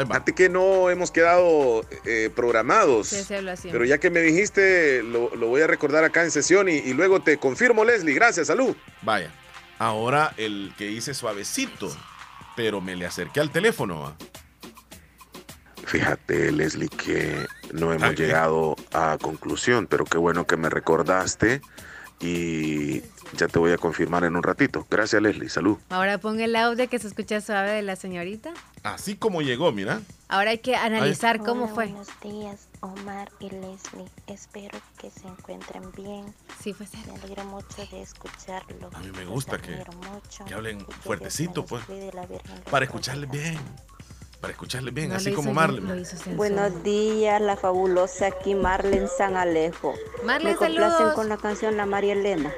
Fíjate 0.06 0.34
que 0.34 0.50
no 0.50 0.90
hemos 0.90 1.12
quedado 1.12 1.86
eh, 2.06 2.30
programados. 2.36 3.08
Sí, 3.08 3.24
se 3.24 3.38
habla 3.38 3.54
así. 3.54 3.70
Pero 3.72 3.86
ya 3.86 3.98
que 3.98 4.10
me 4.10 4.22
dijiste, 4.22 5.02
lo, 5.04 5.36
lo 5.36 5.48
voy 5.48 5.62
a 5.62 5.68
recordar 5.68 6.04
acá 6.04 6.24
en 6.24 6.32
sesión 6.32 6.70
y, 6.70 6.74
y 6.74 6.94
luego 6.94 7.22
te 7.22 7.38
confirmo, 7.38 7.84
Leslie. 7.84 8.14
Gracias, 8.14 8.48
salud. 8.48 8.76
Vaya. 9.02 9.32
Ahora 9.80 10.34
el 10.38 10.74
que 10.78 10.90
hice 10.92 11.14
suavecito, 11.14 11.96
pero 12.56 12.82
me 12.82 12.96
le 12.96 13.06
acerqué 13.06 13.40
al 13.40 13.52
teléfono. 13.52 14.16
Fíjate, 15.86 16.52
Leslie, 16.52 16.90
que 16.90 17.48
no 17.72 17.94
hemos 17.94 18.16
llegado 18.16 18.76
a 18.92 19.18
conclusión, 19.22 19.88
pero 19.88 20.04
qué 20.04 20.18
bueno 20.18 20.46
que 20.46 20.58
me 20.58 20.70
recordaste 20.70 21.62
y 22.20 23.02
ya 23.36 23.48
te 23.48 23.60
voy 23.60 23.72
a 23.72 23.78
confirmar 23.78 24.24
en 24.24 24.36
un 24.36 24.44
ratito. 24.44 24.86
Gracias, 24.90 25.22
Leslie. 25.22 25.50
Salud. 25.50 25.78
Ahora 25.90 26.18
pon 26.18 26.40
el 26.40 26.56
audio 26.56 26.90
que 26.90 26.98
se 27.00 27.08
escucha 27.08 27.42
suave 27.42 27.72
de 27.72 27.82
la 27.82 27.96
señorita. 27.96 28.52
Así 28.84 29.16
como 29.16 29.42
llegó, 29.42 29.72
mira. 29.72 30.02
Ahora 30.30 30.52
hay 30.52 30.58
que 30.60 30.76
analizar 30.76 31.40
cómo 31.40 31.66
Hola, 31.66 31.74
fue. 31.74 31.86
Buenos 31.88 32.08
días, 32.22 32.68
Omar 32.82 33.30
y 33.40 33.50
Leslie. 33.50 34.06
Espero 34.28 34.78
que 35.00 35.10
se 35.10 35.28
encuentren 35.28 35.84
bien. 35.96 36.34
Sí, 36.62 36.74
fue 36.74 36.86
cerca. 36.86 37.12
Me 37.14 37.20
alegro 37.20 37.46
mucho 37.46 37.86
de 37.92 38.02
escucharlo. 38.02 38.90
A 38.94 39.00
mí 39.00 39.12
me 39.16 39.26
gusta 39.26 39.58
que- 39.58 39.84
que 40.48 40.54
hablen 40.54 40.86
fuertecito, 41.04 41.66
pues, 41.66 41.84
Para 42.70 42.86
escucharle 42.86 43.28
proteja. 43.28 43.52
bien. 43.52 43.62
Para 44.42 44.52
escucharle 44.54 44.92
bien, 44.92 45.10
No 45.10 45.16
así 45.16 45.32
como 45.34 45.48
sensual. 45.60 46.36
Buenos 46.36 46.84
días, 46.84 47.42
la 47.42 47.58
fabulosa 47.58 48.28
aquí 48.28 48.54
Marlen 48.54 49.08
San 49.10 49.36
Alejo. 49.36 49.94
Marlen, 50.24 50.52
Me 50.52 50.56
complacen 50.56 50.92
saludos. 50.92 51.14
con 51.16 51.30
la 51.30 51.38
canción 51.38 51.76
La 51.76 51.86
María 51.88 52.14
Elena. 52.14 52.52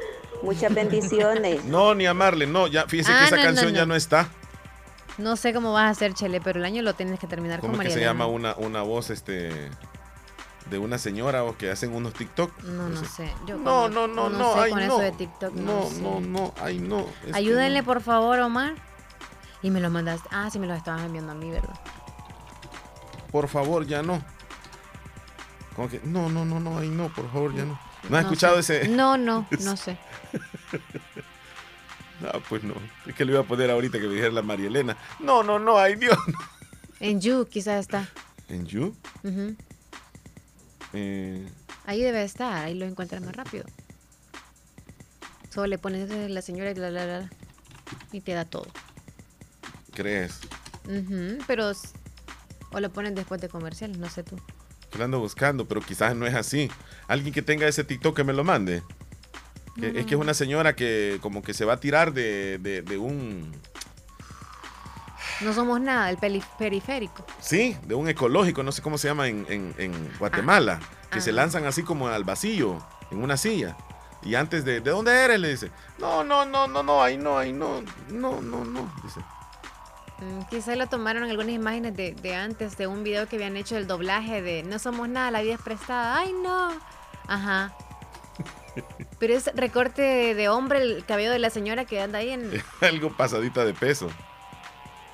Muchas 0.43 0.73
bendiciones. 0.73 1.63
No, 1.65 1.95
ni 1.95 2.05
a 2.05 2.13
Marley, 2.13 2.47
no. 2.47 2.67
Ya, 2.67 2.85
fíjese 2.87 3.11
Ah, 3.13 3.19
que 3.19 3.25
esa 3.27 3.35
no, 3.37 3.41
no, 3.41 3.47
canción 3.47 3.73
ya 3.73 3.85
no. 3.85 3.95
está. 3.95 4.29
No 5.17 5.35
sé 5.37 5.53
cómo 5.53 5.71
vas 5.73 5.85
a 5.85 5.89
hacer, 5.89 6.13
Chele, 6.13 6.41
pero 6.41 6.59
el 6.59 6.65
año 6.65 6.81
lo 6.81 6.93
tienes 6.95 7.19
que 7.19 7.27
terminar 7.27 7.59
¿Cómo 7.59 7.73
con 7.73 7.81
es 7.81 7.87
que 7.87 7.93
María 7.93 8.07
se 8.07 8.09
llama 8.09 8.25
una, 8.27 8.55
una 8.55 8.81
voz 8.83 9.09
este 9.09 9.51
de 10.69 10.77
una 10.77 10.97
señora 10.97 11.43
o 11.43 11.57
que 11.57 11.71
hacen 11.71 11.93
unos 11.93 12.13
TikTok? 12.13 12.61
No, 12.63 12.89
no 12.89 13.03
sé. 13.05 13.29
Yo 13.47 13.57
No, 13.57 13.89
no, 13.89 14.07
no, 14.07 14.29
no, 14.29 14.53
sé 14.53 14.59
ay, 14.59 14.71
no. 14.73 14.79
eso 14.79 14.99
de 14.99 15.11
TikTok. 15.13 15.53
No, 15.55 15.89
No, 16.01 16.19
no, 16.21 16.53
ay, 16.61 16.79
no. 16.79 17.05
Ayúdenle, 17.33 17.83
por 17.83 18.01
favor, 18.01 18.39
Omar. 18.39 18.75
Y 19.61 19.69
me 19.71 19.79
lo 19.81 19.89
mandaste. 19.89 20.27
Ah, 20.31 20.49
sí, 20.51 20.59
me 20.59 20.67
lo 20.67 20.73
estabas 20.73 21.03
enviando 21.03 21.31
a 21.31 21.35
mí, 21.35 21.49
¿verdad? 21.49 21.77
Por 23.31 23.47
favor, 23.47 23.85
ya 23.85 24.01
no. 24.01 24.23
Como 25.75 25.89
que, 25.89 25.99
no, 26.03 26.29
no, 26.29 26.45
no, 26.45 26.59
no, 26.59 26.79
ay, 26.79 26.89
no, 26.89 27.09
por 27.09 27.31
favor, 27.31 27.53
ya 27.55 27.63
no. 27.65 27.79
¿No 28.09 28.17
has 28.17 28.23
No 28.23 28.29
escuchado 28.29 28.61
sé. 28.63 28.81
ese? 28.83 28.89
No, 28.89 29.17
no, 29.17 29.45
no 29.61 29.77
sé. 29.77 29.97
No, 32.21 32.31
pues 32.49 32.63
no. 32.65 32.73
Es 33.05 33.15
que 33.15 33.23
le 33.23 33.31
iba 33.31 33.39
a 33.39 33.45
poner 33.45 33.71
ahorita 33.71 33.97
que 33.97 34.05
me 34.05 34.13
dijera 34.15 34.31
la 34.33 34.41
María 34.41 34.67
Elena. 34.67 34.97
No, 35.21 35.41
no, 35.41 35.57
no, 35.57 35.77
ay, 35.77 35.95
Dios. 35.95 36.17
En 36.99 37.21
You 37.21 37.47
quizás 37.49 37.79
está. 37.79 38.09
¿En 38.49 38.65
You? 38.65 38.93
Eh, 40.91 41.47
Ahí 41.85 42.01
debe 42.01 42.23
estar, 42.25 42.65
ahí 42.65 42.73
lo 42.75 42.85
encuentras 42.85 43.21
más 43.21 43.33
rápido. 43.37 43.63
Solo 45.49 45.67
le 45.67 45.77
pones 45.77 46.11
eh, 46.11 46.27
la 46.27 46.41
señora 46.41 46.71
y 46.71 46.75
la, 46.75 46.91
la, 46.91 47.05
la, 47.05 47.29
y 48.11 48.19
te 48.19 48.33
da 48.33 48.43
todo. 48.43 48.67
¿Crees? 49.93 50.39
Pero 51.47 51.71
o 52.71 52.79
lo 52.79 52.89
ponen 52.91 53.15
después 53.15 53.41
de 53.41 53.49
comerciales, 53.49 53.97
no 53.97 54.09
sé 54.09 54.23
tú. 54.23 54.37
Que 54.91 54.97
lo 54.97 55.05
ando 55.05 55.19
buscando, 55.19 55.67
pero 55.67 55.81
quizás 55.81 56.15
no 56.15 56.25
es 56.25 56.33
así. 56.35 56.69
Alguien 57.07 57.33
que 57.33 57.41
tenga 57.41 57.67
ese 57.67 57.83
TikTok 57.83 58.15
que 58.15 58.23
me 58.23 58.33
lo 58.33 58.43
mande. 58.43 58.83
Es 59.81 60.05
que 60.05 60.15
es 60.15 60.19
una 60.19 60.33
señora 60.33 60.75
que 60.75 61.19
como 61.21 61.41
que 61.41 61.53
se 61.53 61.63
va 61.63 61.73
a 61.73 61.79
tirar 61.79 62.11
de, 62.13 62.57
de- 62.59 62.81
de 62.81 62.97
un... 62.97 63.51
No 65.41 65.53
somos 65.53 65.79
nada, 65.79 66.09
el 66.09 66.17
periférico. 66.17 67.25
Sí, 67.39 67.77
de 67.85 67.95
un 67.95 68.09
ecológico, 68.09 68.61
no 68.61 68.73
sé 68.73 68.81
cómo 68.81 68.97
se 68.97 69.07
llama 69.07 69.27
en, 69.29 69.45
en- 69.49 69.73
en 69.77 70.11
Guatemala. 70.19 70.79
que 71.11 71.21
se 71.21 71.29
Ah. 71.29 71.33
lanzan 71.33 71.65
así 71.65 71.81
como 71.83 72.07
al 72.09 72.23
vacío, 72.23 72.85
en 73.09 73.23
una 73.23 73.37
silla. 73.37 73.77
Y 74.21 74.35
antes 74.35 74.65
de, 74.65 74.81
¿de 74.81 74.91
dónde 74.91 75.11
eres? 75.13 75.39
Le 75.39 75.49
dice, 75.49 75.71
no, 75.97 76.23
no, 76.23 76.45
no, 76.45 76.67
no, 76.67 76.83
no, 76.83 77.01
ahí 77.01 77.17
no, 77.17 77.37
ahí 77.37 77.53
no, 77.53 77.81
no, 78.09 78.41
no, 78.41 78.65
no. 78.65 78.93
Dice, 79.03 79.19
Mm, 79.21 79.38
Quizás 80.49 80.77
lo 80.77 80.87
tomaron 80.87 81.23
algunas 81.23 81.51
imágenes 81.51 81.95
de, 81.95 82.13
de 82.13 82.35
antes, 82.35 82.77
de 82.77 82.87
un 82.87 83.03
video 83.03 83.27
que 83.27 83.37
habían 83.37 83.55
hecho 83.55 83.75
del 83.75 83.87
doblaje 83.87 84.41
de 84.41 84.63
No 84.63 84.77
somos 84.79 85.07
nada, 85.07 85.31
la 85.31 85.41
vida 85.41 85.53
es 85.55 85.61
prestada. 85.61 86.17
¡Ay, 86.17 86.33
no! 86.43 86.71
Ajá. 87.27 87.73
Pero 89.19 89.33
es 89.33 89.49
recorte 89.55 90.01
de, 90.01 90.35
de 90.35 90.49
hombre 90.49 90.81
el 90.81 91.05
cabello 91.05 91.31
de 91.31 91.39
la 91.39 91.49
señora 91.49 91.85
que 91.85 92.01
anda 92.01 92.19
ahí 92.19 92.29
en... 92.31 92.51
algo 92.81 93.11
pasadita 93.15 93.63
de 93.65 93.73
peso. 93.73 94.09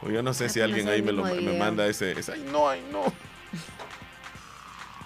O 0.02 0.10
yo 0.10 0.22
no 0.24 0.34
sé 0.34 0.46
Ah, 0.46 0.50
si 0.50 0.60
no 0.60 0.66
alguien 0.66 0.88
ahí 0.90 1.02
me, 1.02 1.12
lo, 1.12 1.24
me 1.24 1.58
manda 1.58 1.88
ese, 1.88 2.12
ese, 2.12 2.34
ay 2.34 2.46
no, 2.52 2.68
ay 2.70 2.84
no. 2.92 3.02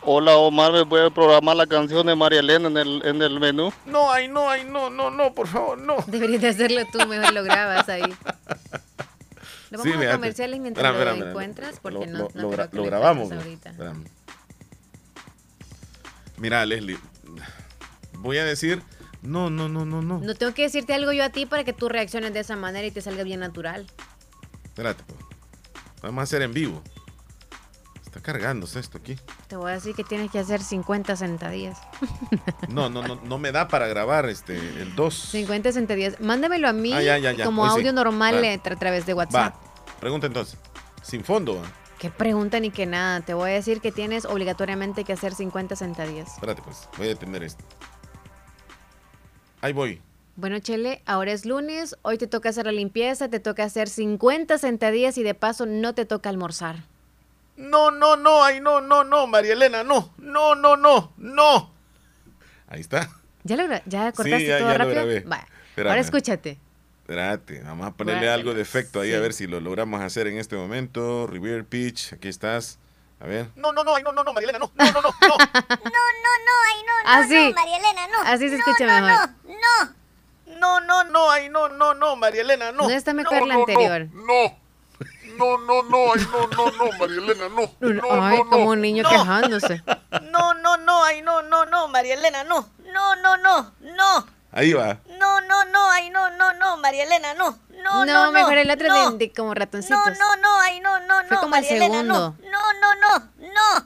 Hola 0.02 0.36
Omar, 0.38 0.72
¿me 0.72 0.86
puede 0.86 1.12
programar 1.12 1.56
la 1.58 1.68
canción 1.68 2.08
de 2.08 2.16
María 2.16 2.40
Elena 2.40 2.68
en 2.70 2.78
el, 2.78 3.02
en 3.06 3.22
el 3.22 3.40
menú? 3.40 3.72
No, 3.86 4.10
ay 4.12 4.28
no, 4.30 4.50
ay 4.50 4.64
no, 4.64 4.90
no, 4.90 5.10
no, 5.12 5.34
por 5.34 5.48
favor, 5.48 5.78
no. 5.78 5.98
Deberías 6.08 6.42
de 6.42 6.48
hacerlo 6.50 6.82
tú, 6.92 7.06
mejor 7.06 7.34
lo 7.34 7.44
grabas 7.44 7.88
ahí. 7.90 8.14
Lo 9.70 9.78
vamos 9.78 9.94
Sí, 10.00 10.06
a 10.06 10.12
comerciales 10.14 10.60
mientras 10.60 10.92
Espera, 10.92 11.16
lo 11.16 11.28
encuentras, 11.30 11.80
porque 11.80 12.06
Lo- 12.08 12.12
no, 12.12 12.18
lo- 12.20 12.30
no 12.34 12.42
lo 12.42 12.52
gra- 12.52 12.70
grabamos. 12.86 13.32
ahorita. 13.32 13.70
Espérame. 13.72 14.06
Mira, 16.38 16.66
Leslie, 16.66 16.98
voy 18.14 18.38
a 18.38 18.46
decir, 18.46 18.82
no, 19.22 19.50
no, 19.50 19.68
no, 19.70 19.86
no, 19.86 20.02
no. 20.02 20.20
No 20.20 20.36
tengo 20.36 20.54
que 20.54 20.64
decirte 20.64 20.94
algo 20.94 21.12
yo 21.12 21.24
a 21.24 21.30
ti 21.30 21.46
para 21.46 21.64
que 21.64 21.74
tú 21.74 21.90
reacciones 21.90 22.34
de 22.34 22.40
esa 22.40 22.56
manera 22.56 22.88
y 22.88 22.92
te 22.92 23.02
salga 23.02 23.24
bien 23.24 23.42
natural. 23.42 23.86
Espérate, 24.64 25.04
pues. 25.06 25.20
Vamos 26.02 26.22
a 26.22 26.24
hacer 26.24 26.42
en 26.42 26.54
vivo. 26.54 26.82
Está 28.06 28.22
cargándose 28.22 28.80
esto 28.80 28.98
aquí. 28.98 29.18
Te 29.50 29.56
voy 29.56 29.72
a 29.72 29.74
decir 29.74 29.96
que 29.96 30.04
tienes 30.04 30.30
que 30.30 30.38
hacer 30.38 30.62
50 30.62 31.16
sentadillas. 31.16 31.82
No, 32.70 32.88
no, 32.88 33.02
no, 33.02 33.16
no 33.24 33.40
me 33.40 33.52
da 33.52 33.68
para 33.68 33.88
grabar 33.88 34.30
este 34.30 34.56
el 34.56 34.96
2. 34.96 35.14
50 35.14 35.72
sentadillas. 35.72 36.20
Mándamelo 36.22 36.68
a 36.70 36.74
mí 36.74 36.94
Ah, 36.94 37.02
ya, 37.02 37.18
ya, 37.18 37.32
ya. 37.32 37.46
como 37.46 37.64
Hoy 37.64 37.70
sí. 37.70 37.76
audio 37.78 37.94
normal 37.94 38.44
eh, 38.46 38.62
a 38.64 38.76
través 38.76 39.08
de 39.08 39.16
WhatsApp. 39.16 39.56
Va. 39.56 40.00
Pregunta 40.00 40.28
entonces. 40.28 40.56
Sin 41.02 41.24
fondo. 41.24 41.60
Qué 41.98 42.12
pregunta 42.12 42.60
ni 42.60 42.70
que 42.70 42.86
nada. 42.86 43.22
Te 43.22 43.34
voy 43.34 43.50
a 43.50 43.54
decir 43.56 43.82
que 43.82 43.92
tienes 43.92 44.26
obligatoriamente 44.26 45.04
que 45.04 45.14
hacer 45.14 45.34
50 45.34 45.76
sentadillas. 45.76 46.34
Espérate, 46.36 46.62
pues. 46.62 46.88
Voy 46.98 47.08
a 47.08 47.10
detener 47.10 47.42
esto. 47.42 47.64
Ahí 49.62 49.74
voy. 49.74 50.00
Bueno, 50.36 50.60
Chele, 50.60 51.02
ahora 51.08 51.32
es 51.34 51.46
lunes, 51.46 51.98
hoy 52.04 52.18
te 52.20 52.28
toca 52.28 52.50
hacer 52.50 52.66
la 52.68 52.72
limpieza, 52.72 53.30
te 53.30 53.40
toca 53.42 53.64
hacer 53.64 53.90
50 53.90 54.58
sentadillas 54.60 55.18
y 55.18 55.24
de 55.24 55.34
paso 55.34 55.66
no 55.66 55.94
te 55.96 56.06
toca 56.06 56.30
almorzar. 56.30 56.84
No, 57.60 57.92
no, 57.92 58.16
no, 58.16 58.42
ay, 58.44 58.62
no, 58.62 58.80
no, 58.80 59.04
no, 59.04 59.28
María 59.28 59.52
Elena, 59.54 59.84
no, 59.84 60.14
no, 60.18 60.56
no, 60.56 60.78
no, 60.78 61.12
no. 61.18 61.74
Ahí 62.70 62.80
está. 62.82 63.10
¿Ya, 63.44 63.56
lo, 63.58 63.64
ya 63.86 64.12
cortaste 64.14 64.40
Sí, 64.40 64.46
ya- 64.48 64.60
todo 64.60 64.68
ya 64.70 64.74
lo 64.74 64.78
rápido? 64.80 64.96
grabé. 64.96 65.20
Vaya, 65.22 65.48
Espérame. 65.70 65.90
ahora 65.92 66.02
escúchate. 66.02 66.58
Espérate, 67.02 67.62
vamos 67.64 67.88
a 67.88 67.92
ponerle 67.92 68.22
Bueno, 68.22 68.34
algo 68.34 68.54
de 68.54 68.62
efecto 68.62 69.02
ahí 69.02 69.14
a 69.14 69.20
ver 69.20 69.34
si 69.34 69.46
lo 69.48 69.60
logramos 69.60 70.00
hacer 70.02 70.28
en 70.28 70.38
este 70.38 70.56
momento. 70.56 71.28
Reveal 71.28 71.66
pitch, 71.66 72.14
aquí 72.14 72.28
estás. 72.30 72.80
A 73.20 73.26
ver. 73.26 73.48
No, 73.56 73.74
no, 73.74 73.84
no, 73.84 73.96
ay, 73.96 74.04
no, 74.04 74.14
no, 74.14 74.24
no, 74.24 74.32
María 74.34 74.50
Elena, 74.50 74.60
no, 74.60 74.72
no, 74.76 74.86
no, 74.86 74.92
no, 74.94 75.02
no. 75.02 75.10
No, 75.12 75.28
no, 75.28 76.32
no, 76.46 76.54
ay, 76.70 76.84
no, 76.88 77.04
no, 77.04 77.10
Así. 77.26 77.34
no, 77.50 77.54
María 77.56 77.78
Elena, 77.78 78.08
no. 78.08 78.22
Así 78.26 78.48
se 78.50 78.58
No, 78.58 78.60
escucha 78.60 78.86
no, 79.02 79.06
mejor. 79.08 79.30
No, 79.46 79.54
no. 79.54 80.00
No, 80.60 80.80
no, 80.82 81.04
no, 81.06 81.32
ay, 81.32 81.50
no, 81.50 81.68
no, 81.70 81.94
no, 81.94 82.16
María 82.16 82.42
Elena, 82.42 82.72
no. 82.72 82.84
No 82.84 82.90
está 82.90 83.14
mejor 83.14 83.46
la 83.48 83.56
anterior. 83.56 84.08
No, 84.14 84.58
no, 85.38 85.58
no, 85.60 85.84
no, 85.84 86.14
ay, 86.14 86.22
no, 86.32 86.48
no, 86.48 86.72
no, 86.72 86.98
María 86.98 87.18
Elena, 87.18 87.50
no. 87.50 87.72
No, 87.80 88.24
Ay, 88.24 88.38
no, 88.38 88.44
no. 88.44 88.50
como 88.50 88.70
un 88.72 88.82
niño 88.82 89.04
no. 89.04 89.10
quejándose. 89.10 89.82
No, 90.32 90.54
no, 90.56 90.78
no, 90.78 91.04
ay, 91.04 91.22
no, 91.22 91.42
no, 91.44 91.66
no, 91.66 91.88
María 91.88 92.16
Elena, 92.16 92.44
no. 92.44 92.70
No, 92.92 93.16
no, 93.18 93.38
no, 93.38 93.72
no. 93.80 94.28
Ahí 94.52 94.74
va. 94.74 95.00
No, 95.18 95.42
no, 95.42 95.66
no, 95.66 95.90
ay, 95.92 96.10
no, 96.10 96.30
no, 96.32 96.54
no, 96.56 96.78
María 96.78 97.04
Elena, 97.04 97.34
no. 97.36 97.58
No, 97.84 98.06
No, 98.06 98.06
no, 98.06 98.26
no. 98.26 98.32
mejor 98.34 98.58
el 98.58 98.70
otro 98.72 98.88
no. 98.90 99.12
de, 99.12 99.18
de 99.18 99.32
como 99.34 99.54
ratoncitos. 99.54 100.18
No, 100.20 100.36
no, 100.36 100.42
no, 100.42 100.60
ay, 100.60 100.80
no, 100.82 101.00
no, 101.02 101.16
Fue 101.28 101.36
no, 101.38 101.42
como 101.42 101.56
el 101.56 101.62
María 101.62 101.78
Elena, 101.78 102.04
no. 102.04 102.36
No, 102.42 102.74
no, 102.82 102.96
no, 102.96 103.20
no. 103.38 103.86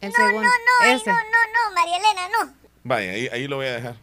El 0.00 0.10
No, 0.10 0.16
segundo. 0.16 0.42
no, 0.42 0.48
no, 0.48 0.86
ay, 0.86 0.92
Ese. 0.92 1.10
no, 1.10 1.16
no, 1.16 1.20
no, 1.68 1.74
María 1.74 1.96
Elena, 1.96 2.28
no. 2.40 2.52
Vaya, 2.84 3.10
ahí, 3.10 3.28
ahí 3.32 3.48
lo 3.48 3.56
voy 3.56 3.66
a 3.66 3.72
dejar. 3.72 3.96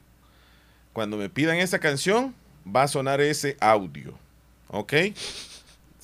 Cuando 0.91 1.15
me 1.17 1.29
pidan 1.29 1.57
esa 1.57 1.79
canción, 1.79 2.35
va 2.67 2.83
a 2.83 2.87
sonar 2.89 3.21
ese 3.21 3.55
audio. 3.61 4.13
¿Ok? 4.67 4.93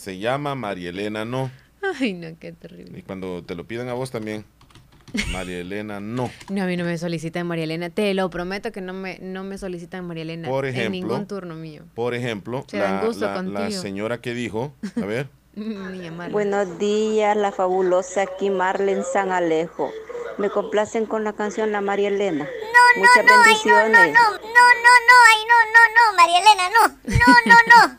Se 0.02 0.18
llama 0.18 0.56
María 0.56 0.90
Elena 0.90 1.26
No. 1.26 1.52
Ay, 2.00 2.14
no, 2.14 2.28
qué 2.40 2.52
terrible. 2.54 2.98
Y 2.98 3.04
cuando 3.04 3.44
te 3.44 3.54
lo 3.54 3.66
pidan 3.68 3.88
a 3.88 3.94
vos 3.94 4.10
también, 4.10 4.44
María 5.32 5.60
Elena 5.60 6.00
No. 6.00 6.32
No, 6.50 6.64
a 6.64 6.66
mí 6.66 6.76
no 6.76 6.86
me 6.86 6.98
solicitan 6.98 7.46
María 7.46 7.66
Elena. 7.66 7.92
Te 7.92 8.12
lo 8.16 8.28
prometo 8.32 8.72
que 8.72 8.82
no 8.82 8.94
me, 8.94 9.20
no 9.20 9.44
me 9.44 9.60
solicitan 9.60 10.08
María 10.08 10.24
Elena. 10.24 10.48
Por 10.48 10.66
En 10.66 10.74
ejemplo, 10.76 10.92
ningún 10.92 11.28
turno 11.28 11.54
mío. 11.54 11.84
Por 11.94 12.16
ejemplo, 12.16 12.66
Se 12.68 12.78
dan 12.78 12.96
la, 12.98 13.06
gusto 13.06 13.26
la- 13.28 13.44
la 13.44 13.70
señora 13.72 14.20
que 14.22 14.34
dijo, 14.34 14.74
a 15.00 15.06
ver. 15.06 15.30
Buenos 16.32 16.80
días, 16.80 17.38
la 17.38 17.52
fabulosa 17.52 18.24
aquí 18.24 18.50
Marlen 18.50 19.04
San 19.04 19.32
Alejo. 19.32 19.92
Me 20.40 20.50
complacen 20.50 21.06
con 21.06 21.24
la 21.24 21.34
canción 21.34 21.72
La 21.72 21.82
María 21.82 22.08
Elena. 22.08 22.46
No, 22.46 23.00
Muchas 23.02 23.24
no, 23.24 23.32
ay, 23.32 23.38
no, 23.38 23.44
bendiciones. 23.44 24.14
no, 24.14 24.32
no, 24.32 24.38
no, 24.40 24.40
no, 24.40 24.94
no, 25.08 25.16
ay, 25.30 25.42
no, 25.48 25.58
no, 25.76 25.84
no, 25.94 26.18
María 26.18 26.40
Elena, 26.40 26.70
no. 26.70 26.88
No, 27.06 27.36
no, 27.46 27.56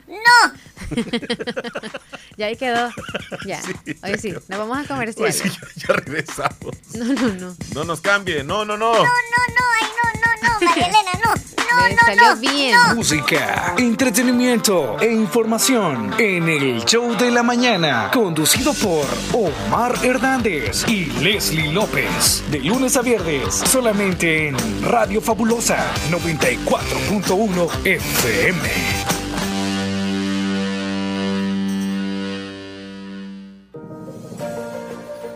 no, 0.09 0.17
no. 0.17 0.72
ya 2.37 2.47
ahí 2.47 2.57
quedó. 2.57 2.90
Ya. 3.47 3.61
Oye, 4.03 4.18
sí, 4.18 4.33
nos 4.33 4.59
vamos 4.59 4.79
a 4.79 4.85
comercial. 4.85 5.16
Pues 5.25 5.38
sí, 5.38 5.49
ya, 5.49 5.88
ya 5.88 5.95
regresamos. 5.95 6.77
No, 6.95 7.05
no, 7.05 7.29
no. 7.35 7.57
No 7.75 7.85
nos 7.85 8.01
cambie, 8.01 8.45
no, 8.45 8.64
no, 8.64 8.77
no. 8.77 8.92
No, 8.92 9.03
no, 9.03 9.09
ay, 9.09 9.88
no, 9.88 10.21
no, 10.21 10.49
no, 10.61 10.61
María 10.71 10.87
Elena, 10.87 11.11
no. 11.25 11.33
No, 11.35 11.83
Me 11.88 11.95
no, 11.95 12.03
salió 12.05 12.35
no. 12.35 12.37
bien. 12.40 12.77
Música, 12.95 13.75
entretenimiento 13.79 15.01
e 15.01 15.11
información 15.11 16.14
en 16.18 16.49
el 16.49 16.85
show 16.85 17.16
de 17.16 17.31
la 17.31 17.42
mañana, 17.42 18.11
conducido 18.12 18.75
por 18.75 19.07
Omar 19.33 19.95
Hernández 20.05 20.85
y 20.87 21.07
Leslie 21.07 21.73
López. 21.73 22.42
De 22.51 22.59
lunes 22.61 22.97
a 22.99 23.03
viernes, 23.03 23.55
solamente 23.55 24.49
en 24.49 24.57
Radio 24.85 25.23
Fabulosa 25.23 25.79
94.1 26.11 27.87
FM. 27.87 29.22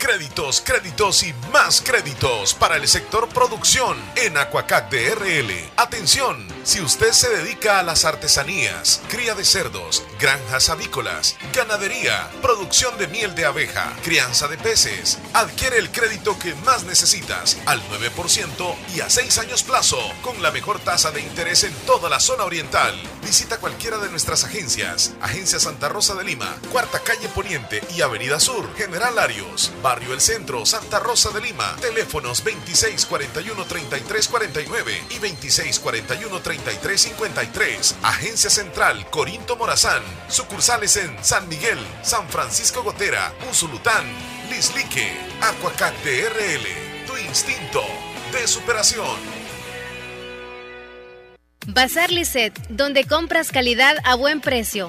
Créditos, 0.00 0.62
créditos 0.62 1.22
y 1.24 1.34
más 1.52 1.82
créditos 1.82 2.54
para 2.54 2.76
el 2.76 2.88
sector 2.88 3.28
producción 3.28 3.98
en 4.16 4.38
Aquacac 4.38 4.90
DRL. 4.90 5.52
Atención, 5.76 6.48
si 6.62 6.80
usted 6.80 7.12
se 7.12 7.28
dedica 7.28 7.78
a 7.78 7.82
las 7.82 8.06
artesanías, 8.06 9.02
cría 9.10 9.34
de 9.34 9.44
cerdos, 9.44 10.02
granjas 10.18 10.70
avícolas, 10.70 11.36
ganadería, 11.52 12.30
producción 12.40 12.96
de 12.96 13.08
miel 13.08 13.34
de 13.34 13.44
abeja, 13.44 13.92
crianza 14.02 14.48
de 14.48 14.56
peces, 14.56 15.18
adquiere 15.34 15.76
el 15.76 15.90
crédito 15.90 16.38
que 16.38 16.54
más 16.64 16.84
necesitas 16.84 17.58
al 17.66 17.82
9% 17.90 18.74
y 18.96 19.00
a 19.00 19.10
6 19.10 19.36
años 19.36 19.62
plazo 19.62 20.00
con 20.22 20.42
la 20.42 20.50
mejor 20.50 20.80
tasa 20.80 21.10
de 21.10 21.20
interés 21.20 21.62
en 21.64 21.74
toda 21.84 22.08
la 22.08 22.20
zona 22.20 22.44
oriental. 22.44 22.98
Visita 23.22 23.58
cualquiera 23.58 23.98
de 23.98 24.08
nuestras 24.10 24.44
agencias. 24.44 25.12
Agencia 25.20 25.58
Santa 25.60 25.88
Rosa 25.88 26.14
de 26.14 26.24
Lima, 26.24 26.56
Cuarta 26.72 27.00
Calle 27.00 27.28
Poniente 27.28 27.80
y 27.94 28.00
Avenida 28.02 28.40
Sur, 28.40 28.74
General 28.76 29.16
Arios, 29.18 29.72
Barrio 29.82 30.14
El 30.14 30.20
Centro, 30.20 30.64
Santa 30.66 30.98
Rosa 31.00 31.30
de 31.30 31.40
Lima. 31.40 31.76
Teléfonos 31.80 32.44
2641-3349 32.44 35.02
y 35.10 35.18
2641-3353. 35.18 37.94
Agencia 38.02 38.50
Central 38.50 39.08
Corinto 39.10 39.56
Morazán. 39.56 40.02
Sucursales 40.28 40.96
en 40.96 41.16
San 41.22 41.48
Miguel, 41.48 41.78
San 42.02 42.28
Francisco 42.28 42.82
Gotera, 42.82 43.32
Usulután, 43.50 44.04
Lislique, 44.50 45.12
Aquacac 45.40 45.94
DRL. 46.02 46.66
Tu 47.06 47.16
instinto 47.18 47.82
de 48.32 48.48
superación. 48.48 49.39
Bazar 51.66 52.10
Lisset, 52.10 52.58
donde 52.68 53.04
compras 53.04 53.50
calidad 53.50 53.96
a 54.04 54.14
buen 54.14 54.40
precio. 54.40 54.88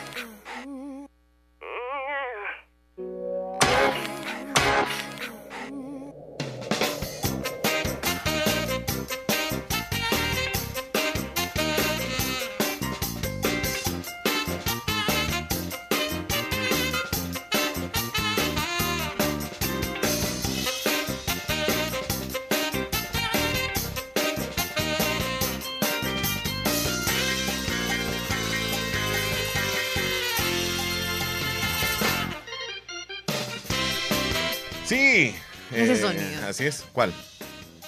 Así 36.51 36.65
es. 36.65 36.83
¿Cuál? 36.91 37.13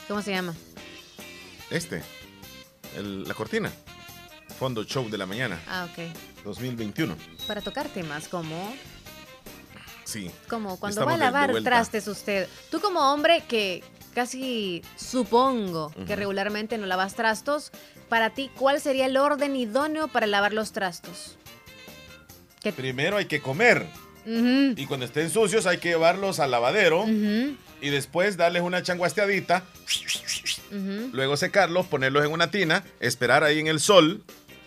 ¿Cómo 0.07 0.21
se 0.21 0.31
llama? 0.31 0.55
Este. 1.69 2.01
El- 2.95 3.25
la 3.25 3.33
cortina. 3.33 3.69
Fondo 4.57 4.85
Show 4.85 5.09
de 5.09 5.17
la 5.17 5.25
mañana. 5.25 5.59
Ah, 5.67 5.85
ok. 5.91 6.43
2021. 6.45 7.17
Para 7.45 7.59
tocar 7.61 7.89
temas 7.89 8.29
como, 8.29 8.73
Sí. 10.05 10.31
como 10.47 10.79
cuando 10.79 11.01
Estamos 11.01 11.11
va 11.19 11.27
a 11.27 11.31
lavar 11.31 11.61
trastes 11.63 12.07
usted. 12.07 12.47
Tú 12.71 12.79
como 12.79 13.11
hombre 13.11 13.43
que 13.49 13.83
casi 14.13 14.81
supongo 14.95 15.91
que 16.07 16.15
regularmente 16.15 16.77
no 16.77 16.85
lavas 16.85 17.15
trastos, 17.15 17.71
para 18.07 18.29
ti, 18.29 18.49
¿cuál 18.57 18.79
sería 18.79 19.07
el 19.07 19.17
orden 19.17 19.57
idóneo 19.57 20.07
para 20.07 20.25
lavar 20.27 20.53
los 20.53 20.71
trastos? 20.71 21.37
Primero 22.77 23.17
hay 23.17 23.25
que 23.25 23.41
comer. 23.41 23.87
Y 24.25 24.85
cuando 24.85 25.05
estén 25.05 25.29
sucios 25.29 25.65
hay 25.65 25.79
que 25.79 25.89
llevarlos 25.89 26.39
al 26.39 26.51
lavadero. 26.51 27.01
ujú, 27.01 27.57
Y 27.83 27.89
después 27.89 28.37
darles 28.37 28.61
una 28.63 28.81
changuasteadita. 28.81 29.63
Luego 31.11 31.37
secarlos, 31.37 31.85
ponerlos 31.87 32.25
en 32.25 32.31
una 32.31 32.49
tina. 32.49 32.83
Esperar 32.99 33.43
ahí 33.43 33.59
en 33.59 33.67
el 33.67 33.79
sol. 33.79 34.23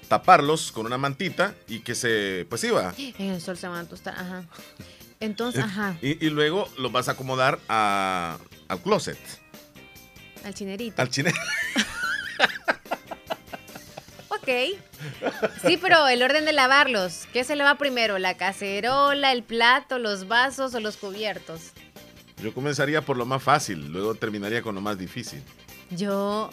Taparlos 0.08 0.70
con 0.70 0.84
una 0.86 0.98
mantita. 0.98 1.54
Y 1.66 1.80
que 1.80 1.94
se. 1.94 2.46
Pues 2.50 2.62
iba. 2.64 2.92
En 2.98 3.30
el 3.30 3.40
sol 3.40 3.56
se 3.56 3.68
van 3.68 3.86
a 3.86 3.88
tostar, 3.88 4.14
ajá. 4.18 4.44
Entonces, 5.18 5.64
ajá, 5.64 5.96
Y, 6.02 6.24
y 6.24 6.28
luego 6.30 6.68
los 6.78 6.92
vas 6.92 7.08
a 7.08 7.12
acomodar 7.12 7.58
a- 7.68 8.36
al 8.68 8.82
closet. 8.82 9.18
al 10.44 10.52
chinerito. 10.54 11.00
Al 11.00 11.08
chine. 11.08 11.32
Ok. 14.28 14.48
Sí, 15.66 15.76
pero 15.76 16.06
el 16.08 16.22
orden 16.22 16.44
de 16.44 16.52
lavarlos, 16.52 17.26
¿qué 17.32 17.42
se 17.42 17.56
lava 17.56 17.78
primero? 17.78 18.18
¿La 18.18 18.36
cacerola, 18.36 19.32
el 19.32 19.42
plato, 19.42 19.98
los 19.98 20.28
vasos 20.28 20.74
o 20.74 20.80
los 20.80 20.96
cubiertos? 20.96 21.72
Yo 22.43 22.53
comenzaría 22.53 23.03
por 23.03 23.16
lo 23.16 23.26
más 23.26 23.43
fácil. 23.43 23.89
Luego 23.89 24.14
terminaría 24.14 24.62
con 24.62 24.74
lo 24.74 24.80
más 24.80 24.99
difícil. 24.99 25.43
Yo. 25.91 26.51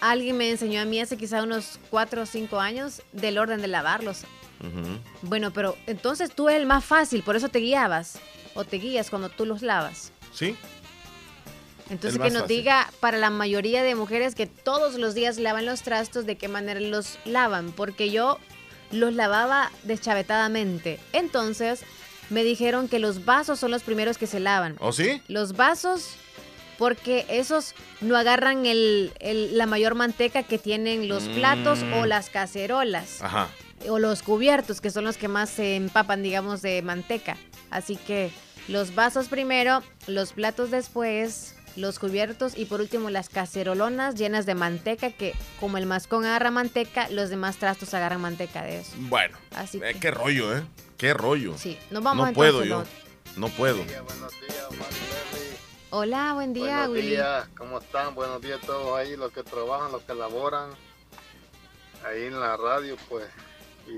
Alguien 0.00 0.36
me 0.36 0.50
enseñó 0.50 0.82
a 0.82 0.84
mí 0.84 1.00
hace 1.00 1.16
quizá 1.16 1.42
unos 1.42 1.78
4 1.90 2.22
o 2.22 2.26
5 2.26 2.60
años 2.60 3.02
del 3.12 3.38
orden 3.38 3.62
de 3.62 3.68
lavarlos. 3.68 4.24
Bueno, 5.22 5.52
pero 5.52 5.76
entonces 5.86 6.30
tú 6.34 6.48
eres 6.48 6.60
el 6.60 6.66
más 6.66 6.84
fácil, 6.84 7.22
por 7.22 7.36
eso 7.36 7.48
te 7.48 7.60
guiabas. 7.60 8.18
O 8.54 8.64
te 8.64 8.78
guías 8.78 9.08
cuando 9.08 9.28
tú 9.28 9.46
los 9.46 9.62
lavas. 9.62 10.12
¿Sí? 10.32 10.56
Entonces 11.90 12.20
que 12.20 12.30
nos 12.30 12.42
fácil. 12.42 12.56
diga 12.56 12.90
para 13.00 13.16
la 13.16 13.30
mayoría 13.30 13.82
de 13.82 13.94
mujeres 13.94 14.34
que 14.34 14.46
todos 14.46 14.94
los 14.94 15.14
días 15.14 15.38
lavan 15.38 15.64
los 15.64 15.82
trastos, 15.82 16.26
de 16.26 16.36
qué 16.36 16.48
manera 16.48 16.80
los 16.80 17.18
lavan, 17.24 17.72
porque 17.72 18.10
yo 18.10 18.38
los 18.90 19.14
lavaba 19.14 19.70
deschavetadamente. 19.84 20.98
Entonces 21.12 21.82
me 22.30 22.44
dijeron 22.44 22.88
que 22.88 22.98
los 22.98 23.24
vasos 23.24 23.58
son 23.58 23.70
los 23.70 23.82
primeros 23.82 24.18
que 24.18 24.26
se 24.26 24.40
lavan. 24.40 24.76
¿O 24.80 24.92
sí? 24.92 25.22
Los 25.28 25.54
vasos, 25.54 26.10
porque 26.78 27.26
esos 27.28 27.74
no 28.00 28.16
agarran 28.16 28.66
el- 28.66 29.12
el- 29.20 29.56
la 29.56 29.66
mayor 29.66 29.94
manteca 29.94 30.42
que 30.42 30.58
tienen 30.58 31.08
los 31.08 31.24
platos 31.24 31.80
Mm. 31.82 31.92
o 31.94 32.06
las 32.06 32.30
cacerolas 32.30 33.22
Ajá. 33.22 33.48
o 33.88 33.98
los 33.98 34.22
cubiertos, 34.22 34.80
que 34.80 34.90
son 34.90 35.04
los 35.04 35.16
que 35.16 35.28
más 35.28 35.50
se 35.50 35.76
empapan, 35.76 36.22
digamos, 36.22 36.62
de 36.62 36.82
manteca. 36.82 37.36
Así 37.70 37.96
que 37.96 38.30
los 38.68 38.94
vasos 38.94 39.28
primero, 39.28 39.82
los 40.06 40.32
platos 40.32 40.70
después, 40.70 41.54
los 41.78 41.98
cubiertos 41.98 42.56
y 42.58 42.64
por 42.64 42.80
último 42.80 43.08
las 43.08 43.28
cacerolonas 43.28 44.16
llenas 44.16 44.46
de 44.46 44.54
manteca, 44.54 45.10
que 45.10 45.34
como 45.60 45.78
el 45.78 45.86
mascón 45.86 46.24
agarra 46.24 46.50
manteca, 46.50 47.08
los 47.10 47.30
demás 47.30 47.56
trastos 47.56 47.94
agarran 47.94 48.20
manteca 48.20 48.62
de 48.62 48.80
eso. 48.80 48.92
Bueno. 48.98 49.38
Así 49.54 49.78
eh, 49.78 49.92
que- 49.94 50.00
qué 50.00 50.10
rollo, 50.10 50.56
¿eh? 50.56 50.62
Qué 50.96 51.14
rollo. 51.14 51.56
Sí, 51.56 51.78
nos 51.90 52.02
vamos 52.02 52.24
no 52.24 52.28
entonces 52.28 52.52
puedo 52.52 52.64
yo. 52.64 52.84
No 53.36 53.48
puedo. 53.50 53.78
Hola, 55.90 56.34
buen 56.34 56.52
día, 56.52 56.78
Buenos 56.86 56.88
Willy. 56.96 57.08
días, 57.10 57.48
¿cómo 57.56 57.78
están? 57.78 58.14
Buenos 58.14 58.42
días 58.42 58.60
a 58.62 58.66
todos 58.66 58.98
ahí, 58.98 59.16
los 59.16 59.32
que 59.32 59.42
trabajan, 59.42 59.90
los 59.92 60.02
que 60.02 60.14
laboran 60.14 60.70
ahí 62.04 62.24
en 62.24 62.38
la 62.38 62.56
radio, 62.56 62.96
pues. 63.08 63.24
Y, 63.86 63.92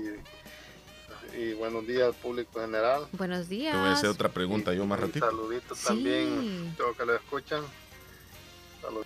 y 1.37 1.53
buenos 1.53 1.85
días 1.87 2.03
al 2.07 2.13
público 2.13 2.59
general. 2.59 3.07
Buenos 3.13 3.47
días. 3.49 3.73
Te 3.73 3.79
voy 3.79 3.89
a 3.89 3.93
hacer 3.93 4.09
otra 4.09 4.29
pregunta 4.29 4.73
yo 4.73 4.85
más 4.85 4.99
Un 4.99 5.07
ratito. 5.07 5.25
saludito 5.25 5.75
Sí. 5.75 5.85
también, 5.87 6.73
todos 6.77 6.97
que 6.97 7.05
lo 7.05 7.15
escuchan. 7.15 7.63
Salud. 8.81 9.05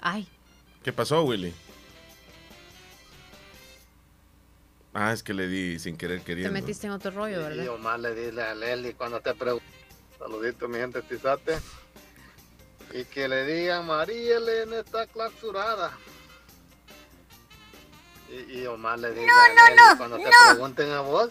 Ay, 0.00 0.28
¿Qué 0.82 0.92
pasó, 0.92 1.22
Willy? 1.24 1.54
Ah, 4.92 5.12
es 5.12 5.22
que 5.22 5.32
le 5.34 5.48
di 5.48 5.78
sin 5.78 5.96
querer 5.96 6.18
te 6.20 6.24
queriendo. 6.26 6.52
metiste 6.52 6.86
en 6.86 6.92
otro 6.92 7.10
rollo, 7.10 7.40
Y 7.40 7.42
¿verdad? 7.42 7.68
Omar 7.74 7.98
le 8.00 8.14
dile 8.14 8.42
a 8.42 8.54
Leli 8.54 8.92
cuando 8.92 9.20
te 9.20 9.34
pregunte. 9.34 9.64
Saludito, 10.18 10.68
mi 10.68 10.78
gente 10.78 11.02
Tizate. 11.02 11.58
Y 12.92 13.04
que 13.06 13.26
le 13.28 13.44
diga, 13.44 13.82
María 13.82 14.36
Elena 14.36 14.78
está 14.80 15.06
clausurada. 15.06 15.96
Y, 18.34 18.60
y 18.60 18.66
Omar 18.66 18.98
le 18.98 19.12
dice 19.12 19.30
a 19.30 19.48
Leli 19.48 19.96
cuando 19.98 20.16
te 20.18 20.30
pregunten 20.50 20.90
a 20.92 21.00
vos, 21.00 21.30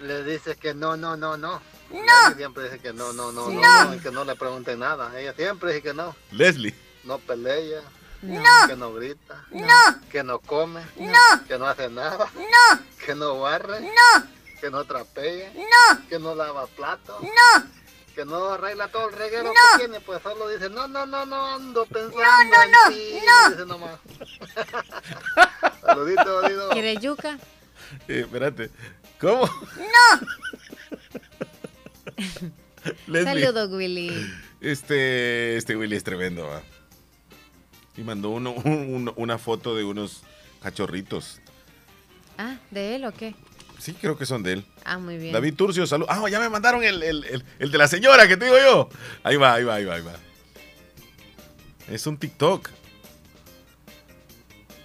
le 0.00 0.24
dices 0.24 0.56
que 0.56 0.74
no, 0.74 0.96
no, 0.96 1.16
no, 1.16 1.36
no. 1.36 1.62
Leli 1.90 2.34
siempre 2.36 2.64
dice 2.64 2.78
que 2.78 2.92
no, 2.92 3.12
no, 3.12 3.32
no, 3.32 3.48
no, 3.50 3.84
no, 3.84 3.94
y 3.94 3.98
que 4.00 4.10
no 4.10 4.24
le 4.24 4.34
pregunten 4.36 4.78
nada. 4.80 5.18
Ella 5.18 5.32
siempre 5.34 5.70
dice 5.72 5.82
que 5.82 5.94
no. 5.94 6.14
Leslie. 6.30 6.74
No 7.04 7.18
pelea, 7.18 7.80
No. 8.22 8.42
que 8.68 8.76
no 8.76 8.92
grita, 8.94 9.44
No. 9.50 10.00
que 10.10 10.22
no 10.22 10.38
come, 10.40 10.82
No. 10.96 11.44
que 11.48 11.58
no 11.58 11.66
hace 11.66 11.88
nada, 11.88 12.28
No, 12.34 12.80
que 13.04 13.14
no 13.14 13.40
barre, 13.40 13.80
no, 13.80 14.26
que 14.60 14.70
no 14.70 14.84
trapea, 14.84 15.52
no, 15.54 16.08
que 16.08 16.18
no 16.20 16.34
lava 16.34 16.66
platos, 16.68 17.20
no. 17.22 17.64
Que 18.12 18.24
no 18.24 18.50
arregla 18.50 18.88
todo 18.88 19.08
el 19.08 19.14
reguero 19.16 19.44
No. 19.44 19.52
que 19.78 19.84
tiene, 19.84 20.00
pues 20.00 20.22
solo 20.22 20.48
dice, 20.48 20.68
no, 20.70 20.86
no, 20.88 21.04
no, 21.06 21.24
no, 21.26 21.54
ando 21.54 21.84
pensando 21.86 22.18
No, 22.22 22.44
no, 22.44 22.62
en 22.62 22.70
no, 22.70 22.78
ti", 22.88 23.14
no. 23.26 23.50
dice 23.50 23.66
nomás. 23.66 23.98
Saludito, 25.80 26.48
Dido. 26.48 26.70
¿Quieres 26.70 27.00
yuca? 27.00 27.38
Eh, 28.08 28.20
espérate. 28.20 28.70
¿Cómo? 29.20 29.46
No. 29.46 30.26
Saludos, 33.24 33.70
Willy. 33.70 34.10
Este, 34.60 35.56
este 35.56 35.76
Willy 35.76 35.96
es 35.96 36.04
tremendo, 36.04 36.46
¿va? 36.48 36.62
Y 37.96 38.02
mandó 38.02 38.30
uno, 38.30 38.52
un- 38.52 39.12
una 39.16 39.38
foto 39.38 39.74
de 39.76 39.84
unos 39.84 40.22
cachorritos. 40.62 41.40
Ah, 42.38 42.56
¿de 42.70 42.96
él 42.96 43.04
o 43.04 43.12
qué? 43.12 43.34
Sí, 43.82 43.94
creo 43.94 44.16
que 44.16 44.26
son 44.26 44.44
de 44.44 44.52
él. 44.52 44.64
Ah, 44.84 44.96
muy 44.98 45.16
bien. 45.18 45.32
David 45.32 45.54
Turcio, 45.54 45.84
salud. 45.88 46.06
Ah, 46.08 46.22
ya 46.30 46.38
me 46.38 46.48
mandaron 46.48 46.84
el, 46.84 47.02
el- 47.02 47.24
el- 47.24 47.44
el 47.58 47.70
de 47.72 47.78
la 47.78 47.88
señora 47.88 48.28
que 48.28 48.36
te 48.36 48.44
digo 48.44 48.56
yo. 48.58 48.88
Ahí 49.24 49.34
va, 49.36 49.54
ahí 49.54 49.64
va, 49.64 49.74
ahí 49.74 49.84
va, 49.84 49.94
ahí 49.96 50.02
va. 50.02 50.12
Es 51.88 52.06
un 52.06 52.16
TikTok. 52.16 52.68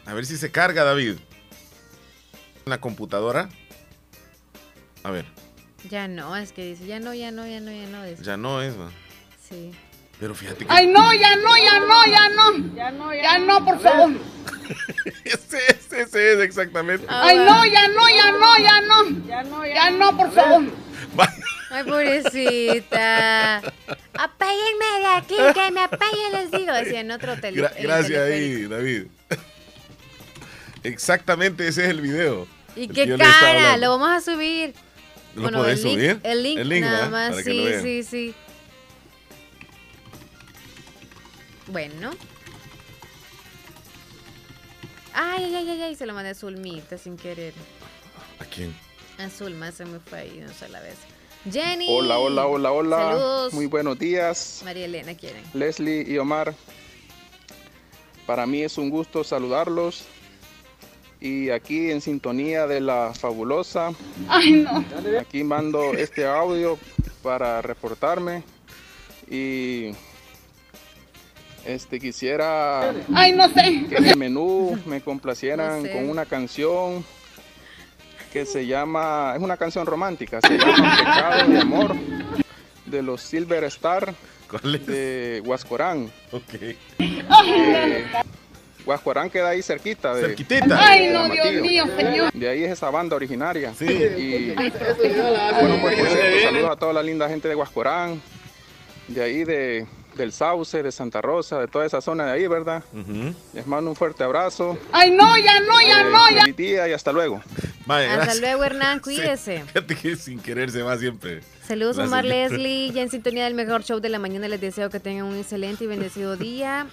A 0.07 0.13
ver 0.15 0.25
si 0.25 0.35
se 0.35 0.49
carga, 0.51 0.83
David. 0.83 1.11
En 2.65 2.69
la 2.71 2.81
computadora. 2.81 3.49
A 5.03 5.11
ver, 5.11 5.25
Ya 5.91 6.07
no, 6.07 6.35
es 6.35 6.51
que 6.51 6.65
dice, 6.65 6.87
ya 6.87 6.99
no, 6.99 7.13
ya 7.13 7.29
no, 7.29 7.45
ya 7.45 7.59
no, 7.59 7.71
ya 7.71 7.85
no. 7.87 8.05
ya 8.23 8.35
no 8.35 8.61
es, 8.63 8.77
¿va? 8.79 8.89
Sí. 9.47 9.71
Pero 10.19 10.33
fíjate 10.33 10.65
que. 10.65 10.73
Ay, 10.73 10.87
no, 10.87 11.13
ya 11.13 11.35
no, 11.35 11.55
ya 11.55 11.79
no, 11.79 12.05
ya 12.07 12.29
no. 12.29 12.75
Ya 12.75 12.91
no, 12.91 13.13
ya 13.13 13.37
no, 13.37 13.63
por 13.63 13.79
favor. 13.79 14.09
Ese, 15.23 15.57
ese, 15.69 16.01
ese 16.01 16.33
es 16.33 16.39
exactamente. 16.39 17.05
Ay, 17.09 17.37
no, 17.37 17.65
ya 17.65 17.87
no, 17.89 18.09
ya 18.09 18.31
no, 18.31 18.57
ya 18.57 18.81
no. 18.81 19.27
Ya 19.27 19.43
no, 19.43 19.65
ya 19.65 19.89
no, 19.91 20.17
por 20.17 20.31
favor. 20.33 20.63
Ay, 21.69 21.83
pobrecita. 21.83 23.57
Apéguenme 24.13 24.99
de 24.99 25.05
aquí, 25.17 25.35
que 25.53 25.71
me 25.71 25.81
apaguen, 25.81 26.31
les 26.33 26.51
digo. 26.51 26.73
Decía 26.73 27.01
en 27.01 27.11
otro 27.11 27.39
tele. 27.39 27.61
Gra- 27.61 27.73
gracias 27.81 28.19
ahí, 28.21 28.65
David. 28.67 29.03
Exactamente 30.83 31.67
ese 31.67 31.83
es 31.83 31.89
el 31.89 32.01
video. 32.01 32.47
Y 32.75 32.83
el 32.83 32.93
qué 32.93 33.17
cara, 33.17 33.77
lo 33.77 33.89
vamos 33.97 34.09
a 34.09 34.21
subir. 34.21 34.73
¿Lo 35.35 35.51
podés 35.51 35.79
el 35.79 35.85
link, 35.85 35.93
subir? 35.99 36.19
El 36.23 36.43
link, 36.43 36.59
El 36.59 36.69
link, 36.69 36.81
nada 36.85 37.09
¿verdad? 37.09 37.31
más, 37.35 37.43
sí, 37.43 37.69
sí, 37.81 38.03
sí. 38.03 38.35
Bueno. 41.67 42.11
Ay, 45.19 45.45
ay, 45.45 45.55
ay, 45.55 45.69
ay, 45.71 45.81
ay, 45.81 45.95
se 45.95 46.05
lo 46.05 46.13
mandé 46.13 46.29
a 46.29 46.35
Zulmita 46.35 46.95
sin 46.95 47.17
querer. 47.17 47.51
¿A 48.37 48.45
quién? 48.45 48.75
A 49.17 49.27
Zulma 49.31 49.71
se 49.71 49.83
me 49.83 49.99
fue 49.99 50.19
ahí 50.19 50.37
una 50.37 50.53
sola 50.53 50.79
vez. 50.79 50.97
Jenny. 51.51 51.87
Hola, 51.89 52.19
hola, 52.19 52.45
hola, 52.45 52.71
hola. 52.71 52.97
Saludos. 52.97 53.53
Muy 53.53 53.65
buenos 53.65 53.97
días. 53.97 54.61
María 54.63 54.85
Elena 54.85 55.15
quieren. 55.15 55.43
Leslie 55.55 56.05
y 56.07 56.19
Omar. 56.19 56.53
Para 58.27 58.45
mí 58.45 58.61
es 58.61 58.77
un 58.77 58.91
gusto 58.91 59.23
saludarlos. 59.23 60.05
Y 61.19 61.49
aquí 61.49 61.89
en 61.89 62.01
sintonía 62.01 62.67
de 62.67 62.79
la 62.79 63.11
fabulosa. 63.15 63.93
Ay, 64.27 64.51
no. 64.51 64.85
Aquí 65.19 65.43
mando 65.43 65.93
este 65.93 66.27
audio 66.27 66.77
para 67.23 67.63
reportarme. 67.63 68.43
Y 69.27 69.93
este 71.67 71.99
quisiera 71.99 72.93
Ay, 73.13 73.33
no 73.33 73.47
sé. 73.49 73.85
que 73.89 73.95
en 73.97 74.05
el 74.05 74.17
menú 74.17 74.79
me 74.85 75.01
complacieran 75.01 75.83
No 75.83 75.87
sé. 75.87 75.91
con 75.93 76.09
una 76.09 76.25
canción 76.25 77.05
que 78.31 78.45
se 78.45 78.65
llama, 78.65 79.33
es 79.35 79.41
una 79.41 79.57
canción 79.57 79.85
romántica, 79.85 80.39
se 80.41 80.57
llama 80.57 80.97
Pecado 80.97 81.47
de 81.51 81.59
Amor 81.59 81.95
de 82.85 83.01
los 83.01 83.21
Silver 83.21 83.63
Star 83.65 84.13
de 84.85 85.41
Huascorán. 85.45 86.09
Ok. 86.31 86.53
Eh, 86.99 88.05
Huascorán 88.85 89.29
queda 89.29 89.49
ahí 89.49 89.61
cerquita. 89.61 90.15
De, 90.15 90.21
Cerquitita. 90.21 90.79
Ay, 90.81 91.09
no, 91.09 91.27
de 91.27 91.33
Dios 91.33 91.61
mío, 91.61 91.83
señor. 91.97 92.31
De 92.31 92.47
ahí 92.47 92.63
es 92.63 92.71
esa 92.71 92.89
banda 92.89 93.17
originaria. 93.17 93.73
Sí. 93.77 93.85
Y 93.85 94.51
bueno, 94.55 94.71
pues 95.81 95.99
por 95.99 96.07
cierto, 96.07 96.39
saludos 96.43 96.71
a 96.71 96.75
toda 96.77 96.93
la 96.93 97.03
linda 97.03 97.27
gente 97.27 97.49
de 97.49 97.55
Huascorán, 97.55 98.21
de 99.09 99.21
ahí 99.23 99.43
de, 99.43 99.85
del 100.17 100.33
Sauce, 100.33 100.81
de 100.83 100.91
Santa 100.91 101.21
Rosa, 101.21 101.59
de 101.59 101.67
toda 101.67 101.85
esa 101.85 102.01
zona 102.01 102.25
de 102.25 102.31
ahí, 102.33 102.47
¿verdad? 102.47 102.83
Les 103.53 103.65
mando 103.67 103.89
un 103.91 103.95
fuerte 103.95 104.23
abrazo. 104.23 104.77
Ay, 104.91 105.11
no, 105.11 105.37
ya 105.37 105.59
no, 105.61 105.79
ya 105.81 106.01
Eh, 106.01 106.11
no, 106.11 106.29
ya. 106.31 106.41
feliz 106.41 106.55
día 106.57 106.87
y 106.87 106.93
hasta 106.93 107.11
luego. 107.11 107.41
Vaya, 107.85 108.07
Hasta 108.09 108.15
gracias. 108.23 108.41
luego, 108.41 108.63
Hernán, 108.65 108.99
cuídese. 109.03 109.63
Fíjate 109.67 109.95
que 109.95 110.15
sin 110.15 110.39
querer 110.39 110.69
se 110.71 110.81
va 110.81 110.97
siempre. 110.97 111.41
Saludos, 111.65 111.97
Omar. 111.99 112.25
Leslie, 112.25 112.91
ya 112.93 113.01
en 113.01 113.09
sintonía 113.09 113.45
del 113.45 113.53
mejor 113.53 113.83
show 113.83 113.99
de 113.99 114.09
la 114.09 114.19
mañana. 114.19 114.47
Les 114.47 114.59
deseo 114.59 114.89
que 114.89 114.99
tengan 114.99 115.25
un 115.25 115.35
excelente 115.37 115.83
y 115.83 115.87
bendecido 115.87 116.35
día. 116.35 116.87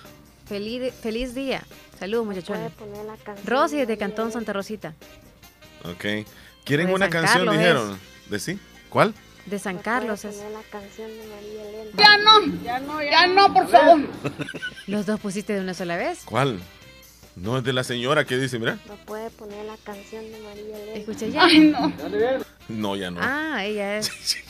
Feliz, 0.47 0.93
feliz 1.03 1.35
día. 1.35 1.63
Saludos, 1.99 2.27
muchachones. 2.27 2.71
Rosy 3.47 3.79
desde 3.79 3.97
Cantón 3.97 4.31
Santa 4.31 4.53
Rosita, 4.53 4.95
Ok. 5.85 6.27
¿Quieren 6.65 6.91
una 6.91 7.09
canción, 7.11 7.45
Carlos 7.47 7.57
dijeron? 7.59 7.99
¿De 8.31 8.39
sí? 8.39 8.59
¿Cuál? 8.89 9.15
De 9.47 9.59
San 9.59 9.79
Carlos. 9.79 10.25
es. 10.25 10.43
Ya 11.97 12.19
no, 12.19 12.41
ya 12.65 12.81
no, 12.81 13.03
ya 13.03 13.27
no, 13.27 13.53
por 13.53 13.69
favor. 13.69 14.01
¿Los 14.87 15.07
dos 15.07 15.21
pusiste 15.21 15.53
de 15.53 15.61
una 15.61 15.75
sola 15.75 15.97
vez? 15.97 16.23
¿Cuál? 16.25 16.61
No 17.37 17.59
es 17.59 17.65
de 17.65 17.73
la 17.73 17.83
señora 17.83 18.25
que 18.25 18.37
dice, 18.37 18.59
mira. 18.59 18.79
¿No 18.87 18.95
puede 18.97 19.29
poner 19.31 19.65
la 19.65 19.77
canción 19.85 20.23
de 20.31 20.39
María 20.41 20.77
Elena? 20.79 20.93
Escucha 20.99 21.27
ya. 21.27 21.45
Ay, 21.45 21.59
no. 21.61 21.93
No, 22.69 22.97
ya 22.97 23.11
no. 23.11 23.21
Ah, 23.23 23.65
ella 23.65 23.99
es. 23.99 24.11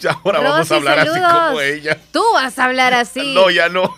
Ya 0.00 0.10
ahora 0.24 0.40
vamos 0.40 0.68
Rosy, 0.68 0.74
a 0.74 0.76
hablar 0.78 0.98
así 1.00 1.10
saludos. 1.10 1.32
como 1.48 1.60
ella. 1.60 1.98
Tú 2.10 2.24
vas 2.32 2.58
a 2.58 2.64
hablar 2.64 2.94
así. 2.94 3.20
No, 3.34 3.50
ya 3.50 3.68
no. 3.68 3.94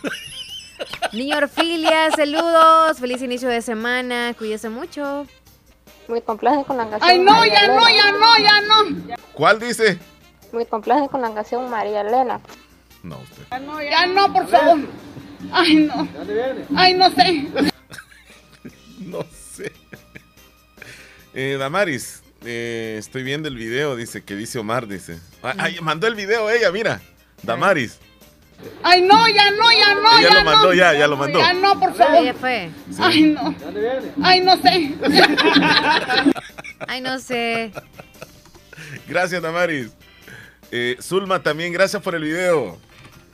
Niño 1.12 1.36
Orfilia, 1.38 2.10
saludos. 2.10 2.98
Feliz 2.98 3.22
inicio 3.22 3.48
de 3.48 3.62
semana. 3.62 4.34
Cuídese 4.36 4.68
mucho. 4.68 5.26
Muy 6.08 6.20
complace 6.22 6.64
con 6.64 6.76
la 6.76 6.88
canción 6.90 7.10
Ay, 7.10 7.18
no, 7.20 7.32
María 7.32 7.54
ya 7.54 7.66
no, 7.68 7.86
Elena. 7.88 7.96
ya 7.96 8.12
no, 8.12 8.38
ya 8.38 8.60
no. 8.62 9.16
¿Cuál 9.32 9.60
dice? 9.60 9.98
Muy 10.52 10.66
complace 10.66 11.08
con 11.08 11.22
la 11.22 11.32
canción 11.32 11.70
María 11.70 12.00
Elena. 12.00 12.40
No, 13.02 13.18
usted. 13.18 13.44
Ya 13.90 14.06
no, 14.06 14.32
por 14.32 14.46
favor. 14.48 14.78
Ay, 15.52 15.74
no. 15.76 16.08
Ay, 16.76 16.94
no 16.94 17.10
sé. 17.10 17.48
No 19.00 19.24
sé. 19.32 19.72
Eh, 21.32 21.56
Damaris, 21.58 22.22
eh, 22.44 22.96
estoy 22.98 23.22
viendo 23.22 23.48
el 23.48 23.56
video, 23.56 23.96
dice, 23.96 24.22
que 24.22 24.36
dice 24.36 24.58
Omar, 24.58 24.86
dice. 24.86 25.18
Ay, 25.42 25.78
mandó 25.80 26.06
el 26.06 26.14
video 26.14 26.50
ella, 26.50 26.70
mira. 26.70 27.00
Damaris. 27.42 27.98
Ay, 28.82 29.00
no, 29.00 29.26
ya 29.28 29.50
no, 29.52 29.72
ya 29.72 29.94
no, 29.94 30.20
ya 30.20 30.34
lo 30.34 30.44
mandó, 30.44 30.66
no. 30.68 30.74
ya, 30.74 30.92
ya 30.92 31.06
lo 31.06 31.16
mandó. 31.16 31.38
Ya 31.38 31.52
no, 31.54 31.80
por 31.80 31.94
favor. 31.94 32.34
Fue. 32.34 32.70
Ay, 32.98 33.22
no. 33.22 33.54
Ay, 34.22 34.40
no 34.40 34.56
sé. 34.58 34.94
Ay, 36.86 37.00
no 37.00 37.18
sé. 37.18 37.72
Gracias, 39.08 39.40
Damaris. 39.42 39.92
Eh, 40.70 40.96
Zulma 41.00 41.42
también, 41.42 41.72
gracias 41.72 42.02
por 42.02 42.14
el 42.14 42.22
video. 42.24 42.76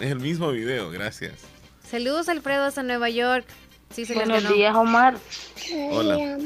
Es 0.01 0.11
el 0.11 0.21
mismo 0.21 0.51
video, 0.51 0.91
gracias. 0.91 1.33
Saludos, 1.89 2.29
Alfredo, 2.29 2.65
hasta 2.65 2.83
Nueva 2.83 3.09
York. 3.11 3.47
Sí, 3.95 4.05
se 4.05 4.15
Buenos 4.15 4.43
ganó. 4.43 4.55
días, 4.55 4.75
Omar. 4.75 5.17
Hola. 5.93 6.39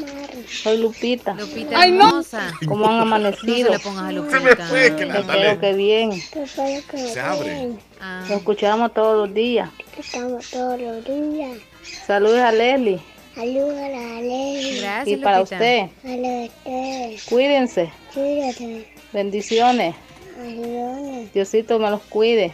Soy 0.63 0.77
Lupita. 0.79 1.35
Lupita 1.35 1.81
Ay, 1.81 1.91
no. 1.93 2.07
hermosa. 2.09 2.53
¿Cómo 2.69 2.87
han 2.89 3.01
amanecido? 3.01 3.71
No 3.73 3.79
se 3.79 3.79
le 3.79 3.79
pongas 3.79 4.05
a 4.05 4.13
Lupita. 4.13 4.39
Se 4.39 4.45
me 4.45 4.57
fue, 4.57 4.97
que 4.97 5.07
la 5.07 5.19
Espero 5.21 5.39
dale. 5.39 5.59
que 5.59 5.73
bien. 5.73 6.13
Se 6.13 7.21
abre. 7.21 7.71
Ah, 8.01 8.25
Lo 8.29 8.37
escuchamos 8.37 8.93
todos 8.93 9.27
los 9.27 9.35
días. 9.35 9.71
Estamos 9.99 10.51
todos 10.51 10.79
los 10.81 11.05
días. 11.05 11.59
Saludos 12.07 12.41
a 12.41 12.53
Leslie. 12.53 13.01
Saludos 13.35 13.75
a 13.79 13.89
la 13.89 14.21
ley. 14.21 14.79
gracias, 14.81 15.09
Y 15.09 15.17
para 15.23 15.39
Lupita. 15.39 15.55
usted, 15.57 15.81
A 15.81 16.51
tres. 16.65 17.25
cuídense. 17.25 17.91
Cuídate. 18.13 18.95
Bendiciones. 19.15 19.95
Ayúdame. 20.41 21.29
Diosito 21.35 21.79
me 21.79 21.91
los 21.91 22.01
cuide. 22.03 22.53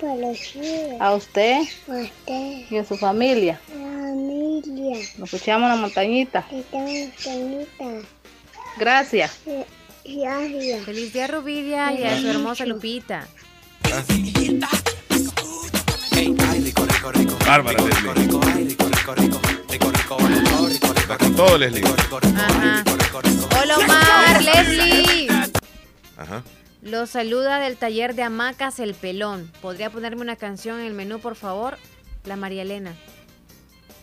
Para 0.00 0.14
los 0.16 0.56
hijos. 0.56 1.00
A 1.00 1.14
usted 1.14 1.56
A 1.88 1.92
usted. 1.96 2.64
y 2.70 2.76
a 2.76 2.84
su 2.84 2.96
familia. 2.96 3.60
A 3.72 3.78
la 3.78 3.84
familia. 3.84 4.96
Nos 5.18 5.32
escuchamos 5.32 5.64
en 5.64 5.74
la 5.74 5.76
montañita. 5.76 6.46
Estamos 6.50 6.90
bonitas. 7.24 8.04
Gracias. 8.78 9.38
Gracias. 10.04 10.84
Feliz 10.84 11.12
día, 11.12 11.26
Rubidia, 11.26 11.92
y 11.92 12.04
a 12.04 12.20
su 12.20 12.28
hermosa 12.28 12.64
Lupita. 12.64 13.26
Bárbara, 17.46 17.78
Leslie. 17.82 18.10
Está 20.96 21.18
con 21.18 21.36
todo, 21.36 21.58
Leslie. 21.58 21.82
Ajá. 22.36 22.84
Hola, 23.60 23.78
Omar, 23.78 24.42
Leslie. 24.42 25.28
Ajá. 26.16 26.42
Los 26.86 27.10
saluda 27.10 27.58
del 27.58 27.76
taller 27.76 28.14
de 28.14 28.22
hamacas 28.22 28.78
El 28.78 28.94
Pelón. 28.94 29.50
¿Podría 29.60 29.90
ponerme 29.90 30.22
una 30.22 30.36
canción 30.36 30.78
en 30.78 30.86
el 30.86 30.92
menú, 30.92 31.18
por 31.18 31.34
favor? 31.34 31.78
La 32.24 32.36
María 32.36 32.62
Elena. 32.62 32.94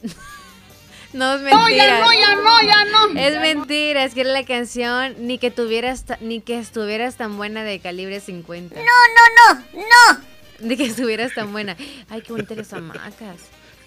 no 1.13 1.35
es 1.35 1.41
No, 1.43 1.61
mentira. 1.63 1.85
ya 1.87 1.99
no, 1.99 2.11
ya 2.11 2.35
no, 2.35 2.61
ya 2.61 2.85
no. 2.85 3.19
Es 3.19 3.39
mentira, 3.39 4.03
es 4.03 4.13
que 4.13 4.21
era 4.21 4.31
la 4.31 4.43
canción 4.45 5.15
ni 5.19 5.37
que 5.37 5.49
tuvieras 5.49 6.03
ni 6.19 6.41
que 6.41 6.59
estuvieras 6.59 7.15
tan 7.15 7.37
buena 7.37 7.63
de 7.63 7.79
calibre 7.79 8.19
50. 8.19 8.75
No, 8.75 8.81
no, 8.83 9.55
no, 9.55 9.79
no. 9.79 10.23
Ni 10.59 10.75
que 10.75 10.83
estuvieras 10.85 11.33
tan 11.33 11.53
buena. 11.53 11.77
Ay, 12.09 12.21
qué 12.21 12.33
bonitas 12.33 12.57
las 12.57 12.73
hamacas. 12.73 13.37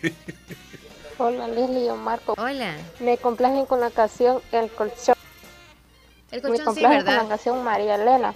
Hola, 1.18 1.48
Leslie 1.48 1.86
y 1.86 1.90
Marco. 1.98 2.34
Hola. 2.38 2.76
Me 3.00 3.18
complacen 3.18 3.66
con 3.66 3.80
la 3.80 3.90
canción 3.90 4.40
El 4.52 4.70
Colchón. 4.70 5.14
El 6.30 6.42
Me 6.42 6.48
colchón 6.48 6.74
sí, 6.74 6.80
complacen 6.80 7.04
con 7.04 7.06
la 7.06 7.12
¿verdad? 7.12 7.28
canción 7.28 7.62
María 7.62 7.94
Elena. 7.96 8.34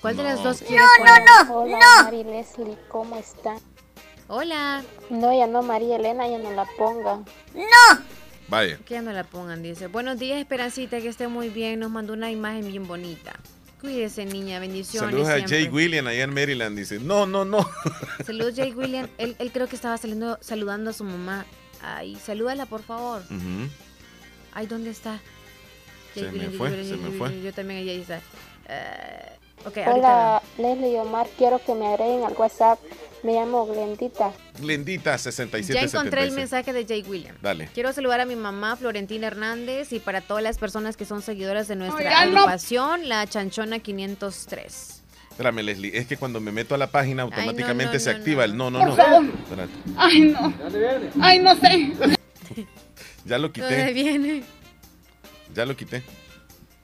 ¿Cuál 0.00 0.16
de 0.16 0.22
las 0.22 0.38
No. 0.38 0.44
dos 0.44 0.62
quieres? 0.62 0.86
No, 0.98 1.04
poner? 1.04 1.22
no, 1.24 1.44
no, 1.44 1.54
Hola, 1.60 1.78
no. 1.78 2.04
Mari 2.04 2.24
Leslie, 2.24 2.78
¿cómo 2.88 3.16
están? 3.16 3.58
Hola. 4.28 4.82
No, 5.10 5.36
ya 5.36 5.46
no, 5.46 5.62
María 5.62 5.96
Elena, 5.96 6.28
ya 6.28 6.38
no 6.38 6.50
la 6.52 6.66
pongan. 6.76 7.24
No. 7.54 8.02
Vaya. 8.48 8.78
Que 8.84 8.94
ya 8.94 9.02
no 9.02 9.12
la 9.12 9.24
pongan, 9.24 9.62
dice. 9.62 9.88
Buenos 9.88 10.18
días, 10.18 10.38
Esperancita, 10.38 11.00
que 11.00 11.08
esté 11.08 11.28
muy 11.28 11.48
bien. 11.48 11.80
Nos 11.80 11.90
mandó 11.90 12.12
una 12.12 12.30
imagen 12.30 12.68
bien 12.68 12.86
bonita. 12.86 13.32
Cuídese, 13.80 14.24
niña. 14.24 14.58
Bendiciones. 14.60 15.10
Saludos 15.10 15.28
a 15.28 15.34
siempre. 15.36 15.58
Jay 15.62 15.68
William 15.68 16.06
allá 16.06 16.24
en 16.24 16.34
Maryland. 16.34 16.76
Dice, 16.76 16.98
no, 16.98 17.26
no, 17.26 17.44
no. 17.44 17.58
Saludos, 18.26 18.54
Jay 18.56 18.72
William. 18.72 19.08
Él, 19.18 19.34
él 19.38 19.50
creo 19.52 19.66
que 19.66 19.76
estaba 19.76 19.96
saliendo, 19.98 20.38
saludando 20.40 20.90
a 20.90 20.92
su 20.92 21.04
mamá. 21.04 21.44
Ay, 21.82 22.16
salúdala, 22.16 22.66
por 22.66 22.82
favor. 22.82 23.22
Ay, 24.52 24.66
¿dónde 24.66 24.90
está? 24.90 25.20
Se 26.14 26.20
Jay 26.20 26.30
me 26.32 26.38
William, 26.38 26.52
fue, 26.58 26.70
se 26.70 26.76
William, 26.76 27.00
me 27.12 27.18
fue. 27.18 27.42
Yo 27.42 27.52
también, 27.52 27.80
ahí 27.80 28.00
está. 28.00 28.20
Eh, 28.68 29.37
Hola, 29.64 30.42
Leslie 30.56 30.92
y 30.92 30.96
Omar, 30.96 31.26
quiero 31.36 31.60
que 31.64 31.74
me 31.74 31.86
agreguen 31.88 32.24
al 32.24 32.32
WhatsApp. 32.34 32.78
Me 33.22 33.32
llamo 33.34 33.66
Glendita. 33.66 34.32
Glendita 34.60 35.12
Ya 35.12 35.18
6776. 35.18 35.94
encontré 35.94 36.22
el 36.22 36.30
mensaje 36.30 36.72
de 36.72 36.86
Jay 36.86 37.02
William. 37.02 37.34
Dale. 37.42 37.68
Quiero 37.74 37.92
saludar 37.92 38.20
a 38.20 38.24
mi 38.24 38.36
mamá 38.36 38.76
Florentina 38.76 39.26
Hernández 39.26 39.92
y 39.92 39.98
para 39.98 40.20
todas 40.20 40.42
las 40.42 40.56
personas 40.58 40.96
que 40.96 41.04
son 41.04 41.20
seguidoras 41.20 41.66
de 41.66 41.74
nuestra 41.76 42.10
no. 42.26 42.38
agrupación, 42.38 43.08
la 43.08 43.26
Chanchona 43.26 43.80
503. 43.80 45.02
Espérame, 45.30 45.62
Leslie. 45.62 45.96
Es 45.98 46.06
que 46.06 46.16
cuando 46.16 46.40
me 46.40 46.52
meto 46.52 46.74
a 46.74 46.78
la 46.78 46.90
página 46.90 47.22
automáticamente 47.24 47.94
no, 47.94 48.00
se 48.00 48.12
no, 48.12 48.18
activa 48.18 48.46
no. 48.46 48.52
el 48.52 48.56
no, 48.56 48.70
no, 48.70 48.78
Por 48.80 48.88
no. 48.88 48.96
favor. 48.96 49.24
Espérate. 49.24 49.72
Ay, 49.96 50.20
no. 50.20 50.54
Ay, 51.20 51.38
no 51.40 51.54
sé. 51.56 51.92
Ya 53.24 53.36
lo 53.36 53.48
¿Dónde 53.48 53.60
quité. 53.68 53.92
viene? 53.92 54.42
Ya 55.54 55.66
lo 55.66 55.76
quité. 55.76 56.02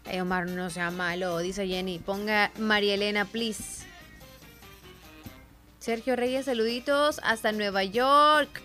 Ay, 0.07 0.20
Omar, 0.20 0.46
no 0.46 0.70
sea 0.70 0.90
malo, 0.90 1.38
dice 1.38 1.66
Jenny. 1.66 1.98
Ponga 1.98 2.50
María 2.59 2.94
Elena, 2.94 3.24
please. 3.24 3.84
Sergio 5.78 6.16
Reyes, 6.16 6.46
saluditos 6.46 7.20
hasta 7.22 7.52
Nueva 7.52 7.84
York. 7.84 8.62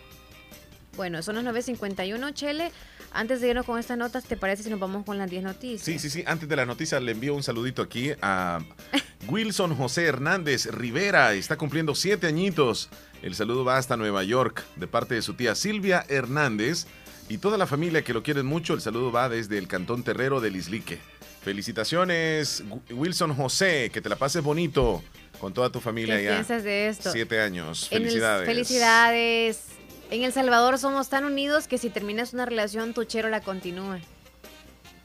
Bueno, 0.95 1.21
son 1.21 1.35
las 1.35 1.45
9.51, 1.45 2.33
Chele. 2.33 2.71
Antes 3.11 3.41
de 3.41 3.49
irnos 3.49 3.65
con 3.65 3.79
estas 3.79 3.97
notas, 3.97 4.25
¿te 4.25 4.37
parece 4.37 4.63
si 4.63 4.69
nos 4.69 4.79
vamos 4.79 5.03
con 5.05 5.17
las 5.17 5.29
10 5.29 5.43
noticias? 5.43 5.81
Sí, 5.81 5.97
sí, 5.97 6.09
sí. 6.09 6.23
Antes 6.27 6.47
de 6.47 6.55
las 6.55 6.67
noticias 6.67 7.01
le 7.01 7.11
envío 7.11 7.33
un 7.33 7.41
saludito 7.41 7.81
aquí 7.81 8.11
a 8.21 8.59
Wilson 9.27 9.75
José 9.75 10.05
Hernández 10.05 10.67
Rivera. 10.67 11.33
Está 11.33 11.57
cumpliendo 11.57 11.95
siete 11.95 12.27
añitos. 12.27 12.89
El 13.21 13.33
saludo 13.35 13.65
va 13.65 13.77
hasta 13.77 13.97
Nueva 13.97 14.23
York 14.23 14.63
de 14.75 14.87
parte 14.87 15.15
de 15.15 15.21
su 15.21 15.33
tía 15.33 15.55
Silvia 15.55 16.05
Hernández 16.07 16.85
y 17.29 17.39
toda 17.39 17.57
la 17.57 17.67
familia 17.67 18.03
que 18.03 18.13
lo 18.13 18.23
quieren 18.23 18.45
mucho. 18.45 18.73
El 18.73 18.81
saludo 18.81 19.11
va 19.11 19.27
desde 19.27 19.57
el 19.57 19.67
Cantón 19.67 20.03
Terrero 20.03 20.39
del 20.39 20.55
Islique. 20.55 20.99
Felicitaciones, 21.41 22.63
Wilson 22.91 23.35
José. 23.35 23.89
Que 23.93 24.01
te 24.01 24.09
la 24.09 24.15
pases 24.15 24.43
bonito 24.43 25.03
con 25.39 25.53
toda 25.53 25.69
tu 25.71 25.79
familia 25.79 26.15
¿Qué 26.17 26.27
allá. 26.27 26.35
piensas 26.37 26.63
de 26.63 26.87
esto? 26.89 27.11
Siete 27.11 27.39
años. 27.41 27.87
En 27.91 27.97
el- 27.97 28.03
Felicidades. 28.09 28.45
felicidades. 28.47 29.59
En 30.11 30.23
El 30.23 30.33
Salvador 30.33 30.77
somos 30.79 31.09
tan 31.09 31.23
unidos 31.25 31.67
que 31.67 31.77
si 31.77 31.89
terminas 31.89 32.33
una 32.33 32.45
relación, 32.45 32.93
tu 32.93 33.03
chero 33.03 33.29
la 33.29 33.41
continúa. 33.41 33.99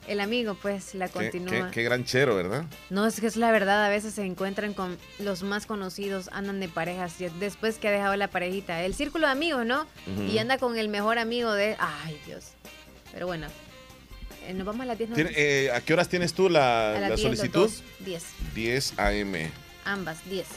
El 0.07 0.19
amigo, 0.19 0.55
pues, 0.61 0.93
la 0.93 1.09
continúa. 1.09 1.49
qué- 1.67 1.71
qué 1.71 1.83
gran 1.83 2.05
chero, 2.05 2.35
¿verdad? 2.35 2.65
No, 2.91 3.07
es 3.07 3.19
que 3.19 3.25
es 3.27 3.37
la 3.37 3.51
verdad, 3.51 3.83
a 3.85 3.89
veces 3.89 4.13
se 4.13 4.23
encuentran 4.23 4.73
con 4.75 4.97
los 5.19 5.41
más 5.41 5.65
conocidos, 5.65 6.29
andan 6.31 6.59
de 6.59 6.69
parejas, 6.69 7.19
y 7.21 7.27
después 7.39 7.77
que 7.79 7.87
ha 7.87 7.91
dejado 7.91 8.15
la 8.15 8.27
parejita, 8.27 8.83
el 8.83 8.93
círculo 8.93 9.25
de 9.25 9.31
amigos, 9.33 9.65
¿no? 9.65 9.87
Y 10.29 10.37
anda 10.37 10.59
con 10.59 10.77
el 10.77 10.89
mejor 10.89 11.17
amigo 11.17 11.51
de... 11.53 11.75
Ay, 11.79 12.19
Dios. 12.27 12.49
Pero 13.11 13.25
bueno, 13.25 13.47
eh, 14.47 14.53
nos 14.53 14.65
vamos 14.65 14.81
a 14.83 14.85
las 14.85 14.97
10 14.97 15.09
Tiene- 15.13 15.29
noticias. 15.29 15.45
eh, 15.47 15.71
¿A 15.73 15.81
qué 15.81 15.93
horas 15.93 16.09
tienes 16.09 16.33
tú 16.33 16.49
la, 16.49 16.89
a 16.95 16.99
las 16.99 17.01
la 17.01 17.15
10, 17.15 17.29
los 17.29 17.37
solicitud? 17.37 17.61
dos, 17.61 17.83
10, 17.99 18.23
10 18.53 18.93
AM. 18.99 19.51
ambas, 19.85 20.17
10. 20.29 20.47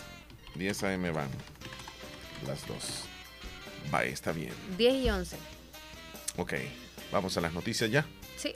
10 0.54 0.82
AM 0.84 1.10
van. 1.12 1.28
Las 2.46 2.66
dos. 2.66 3.04
Va, 3.92 4.04
está 4.04 4.32
bien. 4.32 4.52
10 4.76 4.94
y 5.04 5.10
11. 5.10 5.36
Ok. 6.36 6.54
Vamos 7.12 7.36
a 7.36 7.40
las 7.40 7.52
noticias 7.52 7.90
ya. 7.90 8.06
Sí. 8.36 8.54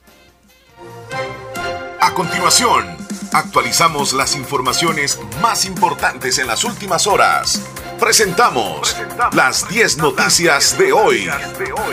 A 2.01 2.15
continuación, 2.15 2.97
actualizamos 3.33 4.13
las 4.13 4.35
informaciones 4.37 5.19
más 5.41 5.65
importantes 5.65 6.39
en 6.39 6.47
las 6.49 6.65
últimas 6.65 7.07
horas. 7.07 7.61
Presentamos 8.03 8.97
las 9.33 9.69
10 9.69 9.99
noticias 9.99 10.77
de 10.77 10.93
hoy. 10.93 11.27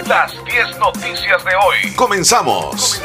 Las 0.07 0.43
10 0.43 0.79
noticias 0.79 1.45
de 1.45 1.51
hoy. 1.55 1.93
Comenzamos. 1.95 2.99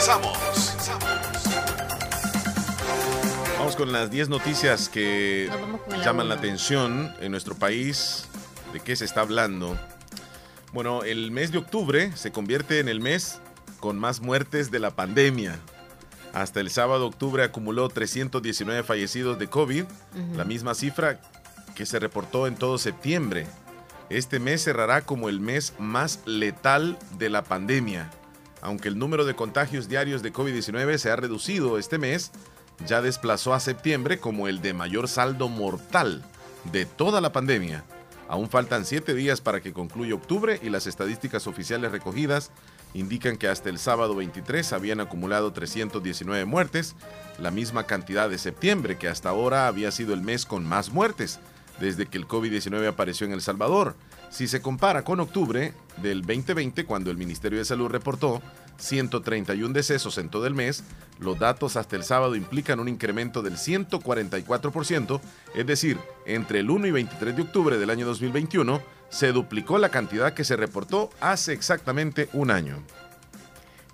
Vamos 3.58 3.76
con 3.76 3.92
las 3.92 4.10
10 4.10 4.30
noticias 4.30 4.88
que 4.88 5.50
llaman 6.02 6.30
la 6.30 6.36
atención 6.36 7.14
en 7.20 7.30
nuestro 7.30 7.54
país. 7.54 8.24
¿De 8.72 8.80
qué 8.80 8.96
se 8.96 9.04
está 9.04 9.20
hablando? 9.20 9.78
Bueno, 10.72 11.02
el 11.02 11.30
mes 11.30 11.52
de 11.52 11.58
octubre 11.58 12.10
se 12.16 12.32
convierte 12.32 12.80
en 12.80 12.88
el 12.88 13.00
mes 13.00 13.38
con 13.80 13.98
más 13.98 14.22
muertes 14.22 14.70
de 14.70 14.78
la 14.78 14.92
pandemia. 14.92 15.58
Hasta 16.32 16.60
el 16.60 16.70
sábado 16.70 17.06
octubre 17.06 17.44
acumuló 17.44 17.90
319 17.90 18.82
fallecidos 18.82 19.38
de 19.38 19.46
COVID, 19.46 19.84
la 20.34 20.44
misma 20.44 20.74
cifra 20.74 21.20
que 21.74 21.86
se 21.86 21.98
reportó 21.98 22.46
en 22.46 22.56
todo 22.56 22.78
septiembre. 22.78 23.46
Este 24.10 24.38
mes 24.38 24.62
cerrará 24.62 25.02
como 25.02 25.28
el 25.28 25.40
mes 25.40 25.74
más 25.78 26.20
letal 26.26 26.98
de 27.18 27.30
la 27.30 27.42
pandemia. 27.42 28.10
Aunque 28.60 28.88
el 28.88 28.98
número 28.98 29.24
de 29.24 29.34
contagios 29.34 29.88
diarios 29.88 30.22
de 30.22 30.32
COVID-19 30.32 30.96
se 30.98 31.10
ha 31.10 31.16
reducido 31.16 31.78
este 31.78 31.98
mes, 31.98 32.30
ya 32.86 33.02
desplazó 33.02 33.54
a 33.54 33.60
septiembre 33.60 34.18
como 34.18 34.48
el 34.48 34.60
de 34.62 34.74
mayor 34.74 35.08
saldo 35.08 35.48
mortal 35.48 36.22
de 36.72 36.86
toda 36.86 37.20
la 37.20 37.32
pandemia. 37.32 37.84
Aún 38.26 38.48
faltan 38.48 38.86
siete 38.86 39.14
días 39.14 39.40
para 39.40 39.60
que 39.60 39.74
concluya 39.74 40.14
octubre 40.14 40.58
y 40.62 40.70
las 40.70 40.86
estadísticas 40.86 41.46
oficiales 41.46 41.92
recogidas 41.92 42.50
indican 42.94 43.36
que 43.36 43.48
hasta 43.48 43.68
el 43.68 43.78
sábado 43.78 44.14
23 44.14 44.72
habían 44.72 45.00
acumulado 45.00 45.52
319 45.52 46.44
muertes, 46.46 46.96
la 47.38 47.50
misma 47.50 47.84
cantidad 47.84 48.30
de 48.30 48.38
septiembre, 48.38 48.96
que 48.96 49.08
hasta 49.08 49.28
ahora 49.28 49.66
había 49.66 49.90
sido 49.90 50.14
el 50.14 50.22
mes 50.22 50.46
con 50.46 50.64
más 50.64 50.90
muertes 50.90 51.38
desde 51.80 52.06
que 52.06 52.18
el 52.18 52.26
COVID-19 52.26 52.86
apareció 52.88 53.26
en 53.26 53.32
El 53.32 53.42
Salvador. 53.42 53.96
Si 54.30 54.48
se 54.48 54.60
compara 54.60 55.02
con 55.02 55.20
octubre 55.20 55.72
del 55.98 56.22
2020, 56.22 56.84
cuando 56.84 57.10
el 57.10 57.16
Ministerio 57.16 57.58
de 57.58 57.64
Salud 57.64 57.88
reportó 57.88 58.42
131 58.78 59.72
decesos 59.72 60.18
en 60.18 60.28
todo 60.28 60.46
el 60.46 60.54
mes, 60.54 60.82
los 61.20 61.38
datos 61.38 61.76
hasta 61.76 61.96
el 61.96 62.02
sábado 62.02 62.34
implican 62.34 62.80
un 62.80 62.88
incremento 62.88 63.42
del 63.42 63.54
144%, 63.54 65.20
es 65.54 65.66
decir, 65.66 65.98
entre 66.26 66.60
el 66.60 66.70
1 66.70 66.88
y 66.88 66.90
23 66.90 67.36
de 67.36 67.42
octubre 67.42 67.78
del 67.78 67.90
año 67.90 68.06
2021 68.06 68.82
se 69.10 69.30
duplicó 69.30 69.78
la 69.78 69.90
cantidad 69.90 70.34
que 70.34 70.42
se 70.42 70.56
reportó 70.56 71.10
hace 71.20 71.52
exactamente 71.52 72.28
un 72.32 72.50
año. 72.50 72.82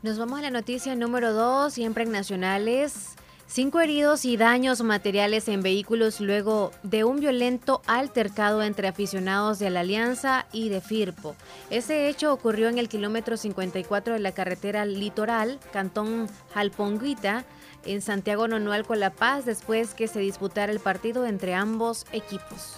Nos 0.03 0.19
vamos 0.19 0.39
a 0.39 0.43
la 0.43 0.51
noticia 0.51 0.95
número 0.95 1.35
2, 1.35 1.75
siempre 1.75 2.05
en 2.05 2.13
nacionales. 2.13 3.17
Cinco 3.53 3.81
heridos 3.81 4.27
y 4.27 4.37
daños 4.37 4.81
materiales 4.81 5.49
en 5.49 5.61
vehículos 5.61 6.21
luego 6.21 6.71
de 6.85 7.03
un 7.03 7.19
violento 7.19 7.83
altercado 7.89 8.63
entre 8.63 8.87
aficionados 8.87 9.59
de 9.59 9.71
la 9.71 9.81
Alianza 9.81 10.47
y 10.53 10.69
de 10.69 10.81
Firpo. 10.81 11.35
Ese 11.69 12.09
hecho 12.09 12.33
ocurrió 12.33 12.69
en 12.69 12.79
el 12.79 12.89
kilómetro 12.89 13.37
54 13.37 14.15
de 14.15 14.21
la 14.21 14.31
carretera 14.31 14.85
litoral, 14.85 15.59
Cantón 15.73 16.29
Jalponguita, 16.55 17.45
en 17.85 18.03
Santiago 18.03 18.47
Nonual 18.47 18.87
con 18.87 19.01
La 19.01 19.11
Paz, 19.11 19.47
después 19.47 19.95
que 19.95 20.07
se 20.07 20.21
disputara 20.21 20.71
el 20.71 20.79
partido 20.79 21.27
entre 21.27 21.53
ambos 21.55 22.07
equipos. 22.13 22.77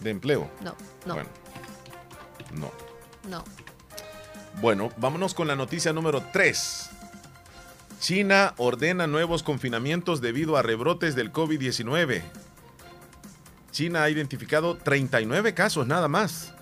¿De 0.00 0.10
empleo? 0.10 0.48
No, 0.64 0.74
no, 1.06 1.14
Bueno, 1.14 1.30
no. 2.54 2.72
no. 3.28 3.44
Bueno, 4.60 4.90
vámonos 4.98 5.34
con 5.34 5.48
la 5.48 5.56
noticia 5.56 5.92
número 5.92 6.22
3. 6.32 6.90
China 8.00 8.54
ordena 8.56 9.06
nuevos 9.06 9.42
confinamientos 9.42 10.20
debido 10.20 10.56
a 10.56 10.62
rebrotes 10.62 11.14
del 11.14 11.32
COVID-19. 11.32 12.22
China 13.70 14.02
ha 14.02 14.10
identificado 14.10 14.76
39 14.76 15.54
casos 15.54 15.86
nada 15.86 16.08
más 16.08 16.52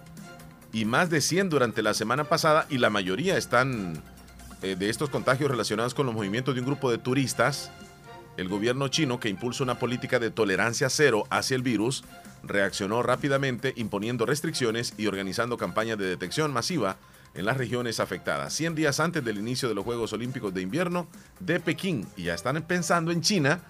y 0.72 0.84
más 0.84 1.10
de 1.10 1.20
100 1.20 1.48
durante 1.50 1.82
la 1.82 1.94
semana 1.94 2.24
pasada 2.24 2.66
y 2.70 2.78
la 2.78 2.90
mayoría 2.90 3.36
están 3.36 4.02
eh, 4.62 4.76
de 4.76 4.90
estos 4.90 5.10
contagios 5.10 5.50
relacionados 5.50 5.94
con 5.94 6.06
los 6.06 6.14
movimientos 6.14 6.54
de 6.54 6.60
un 6.60 6.66
grupo 6.66 6.90
de 6.90 6.98
turistas. 6.98 7.72
El 8.36 8.48
gobierno 8.48 8.88
chino, 8.88 9.20
que 9.20 9.28
impulsa 9.28 9.64
una 9.64 9.78
política 9.78 10.18
de 10.18 10.30
tolerancia 10.30 10.88
cero 10.88 11.24
hacia 11.30 11.56
el 11.56 11.62
virus, 11.62 12.04
reaccionó 12.42 13.02
rápidamente 13.02 13.72
imponiendo 13.76 14.26
restricciones 14.26 14.94
y 14.96 15.06
organizando 15.06 15.56
campañas 15.56 15.98
de 15.98 16.06
detección 16.06 16.52
masiva 16.52 16.96
en 17.34 17.44
las 17.44 17.56
regiones 17.56 18.00
afectadas. 18.00 18.52
100 18.54 18.74
días 18.74 19.00
antes 19.00 19.24
del 19.24 19.38
inicio 19.38 19.68
de 19.68 19.74
los 19.74 19.84
Juegos 19.84 20.12
Olímpicos 20.12 20.52
de 20.54 20.62
Invierno 20.62 21.06
de 21.38 21.60
Pekín. 21.60 22.06
Y 22.16 22.24
ya 22.24 22.34
están 22.34 22.60
pensando 22.62 23.12
en 23.12 23.20
China, 23.20 23.60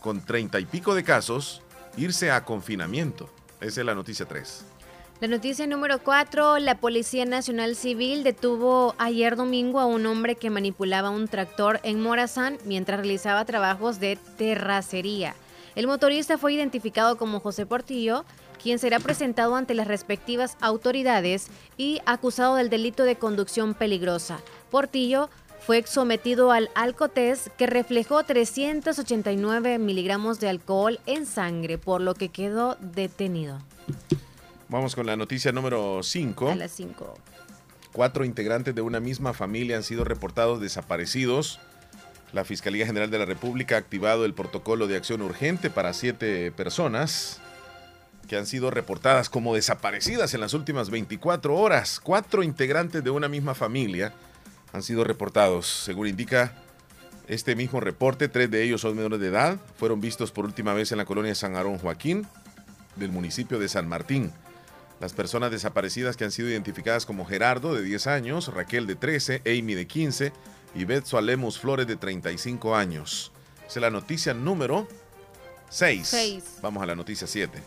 con 0.00 0.20
30 0.24 0.60
y 0.60 0.66
pico 0.66 0.94
de 0.94 1.04
casos, 1.04 1.62
irse 1.96 2.30
a 2.30 2.44
confinamiento. 2.44 3.30
Esa 3.60 3.80
es 3.80 3.86
la 3.86 3.94
noticia 3.94 4.26
3. 4.26 4.75
La 5.18 5.28
noticia 5.28 5.66
número 5.66 5.98
4, 6.02 6.58
la 6.58 6.76
Policía 6.76 7.24
Nacional 7.24 7.74
Civil 7.74 8.22
detuvo 8.22 8.94
ayer 8.98 9.34
domingo 9.34 9.80
a 9.80 9.86
un 9.86 10.04
hombre 10.04 10.34
que 10.34 10.50
manipulaba 10.50 11.08
un 11.08 11.26
tractor 11.26 11.80
en 11.84 12.02
Morazán 12.02 12.58
mientras 12.66 13.00
realizaba 13.00 13.46
trabajos 13.46 13.98
de 13.98 14.18
terracería. 14.36 15.34
El 15.74 15.86
motorista 15.86 16.36
fue 16.36 16.52
identificado 16.52 17.16
como 17.16 17.40
José 17.40 17.64
Portillo, 17.64 18.26
quien 18.62 18.78
será 18.78 19.00
presentado 19.00 19.56
ante 19.56 19.72
las 19.72 19.88
respectivas 19.88 20.58
autoridades 20.60 21.46
y 21.78 22.02
acusado 22.04 22.56
del 22.56 22.68
delito 22.68 23.04
de 23.04 23.16
conducción 23.16 23.72
peligrosa. 23.72 24.40
Portillo 24.70 25.30
fue 25.60 25.82
sometido 25.86 26.52
al 26.52 26.68
alcotest 26.74 27.48
que 27.56 27.66
reflejó 27.66 28.22
389 28.22 29.78
miligramos 29.78 30.40
de 30.40 30.50
alcohol 30.50 31.00
en 31.06 31.24
sangre, 31.24 31.78
por 31.78 32.02
lo 32.02 32.12
que 32.12 32.28
quedó 32.28 32.76
detenido. 32.80 33.60
Vamos 34.68 34.96
con 34.96 35.06
la 35.06 35.16
noticia 35.16 35.52
número 35.52 36.02
5. 36.02 36.50
A 36.50 36.56
las 36.56 36.72
5. 36.72 37.14
Cuatro 37.92 38.24
integrantes 38.24 38.74
de 38.74 38.82
una 38.82 38.98
misma 38.98 39.32
familia 39.32 39.76
han 39.76 39.84
sido 39.84 40.02
reportados 40.02 40.60
desaparecidos. 40.60 41.60
La 42.32 42.44
Fiscalía 42.44 42.84
General 42.84 43.08
de 43.08 43.18
la 43.18 43.26
República 43.26 43.76
ha 43.76 43.78
activado 43.78 44.24
el 44.24 44.34
protocolo 44.34 44.88
de 44.88 44.96
acción 44.96 45.22
urgente 45.22 45.70
para 45.70 45.92
siete 45.92 46.50
personas 46.50 47.40
que 48.28 48.36
han 48.36 48.44
sido 48.44 48.72
reportadas 48.72 49.30
como 49.30 49.54
desaparecidas 49.54 50.34
en 50.34 50.40
las 50.40 50.52
últimas 50.52 50.90
24 50.90 51.54
horas. 51.54 52.00
Cuatro 52.00 52.42
integrantes 52.42 53.04
de 53.04 53.10
una 53.10 53.28
misma 53.28 53.54
familia 53.54 54.12
han 54.72 54.82
sido 54.82 55.04
reportados. 55.04 55.68
Según 55.68 56.08
indica 56.08 56.54
este 57.28 57.54
mismo 57.54 57.78
reporte, 57.78 58.28
tres 58.28 58.50
de 58.50 58.64
ellos 58.64 58.80
son 58.80 58.96
menores 58.96 59.20
de 59.20 59.28
edad. 59.28 59.58
Fueron 59.78 60.00
vistos 60.00 60.32
por 60.32 60.44
última 60.44 60.74
vez 60.74 60.90
en 60.90 60.98
la 60.98 61.04
colonia 61.04 61.36
San 61.36 61.54
Aarón 61.54 61.78
Joaquín 61.78 62.26
del 62.96 63.12
municipio 63.12 63.60
de 63.60 63.68
San 63.68 63.88
Martín. 63.88 64.32
Las 65.00 65.12
personas 65.12 65.50
desaparecidas 65.50 66.16
que 66.16 66.24
han 66.24 66.30
sido 66.30 66.48
identificadas 66.48 67.04
como 67.04 67.26
Gerardo, 67.26 67.74
de 67.74 67.82
10 67.82 68.06
años, 68.06 68.48
Raquel, 68.52 68.86
de 68.86 68.94
13, 68.94 69.42
Amy, 69.44 69.74
de 69.74 69.86
15 69.86 70.32
y 70.74 70.84
Betso 70.84 71.18
Alemus 71.18 71.58
Flores, 71.58 71.86
de 71.86 71.96
35 71.96 72.74
años. 72.74 73.32
Esa 73.58 73.78
es 73.78 73.82
la 73.82 73.90
noticia 73.90 74.32
número 74.32 74.88
6. 75.68 76.06
Seis. 76.06 76.44
Vamos 76.62 76.82
a 76.82 76.86
la 76.86 76.94
noticia 76.94 77.26
7. 77.26 77.62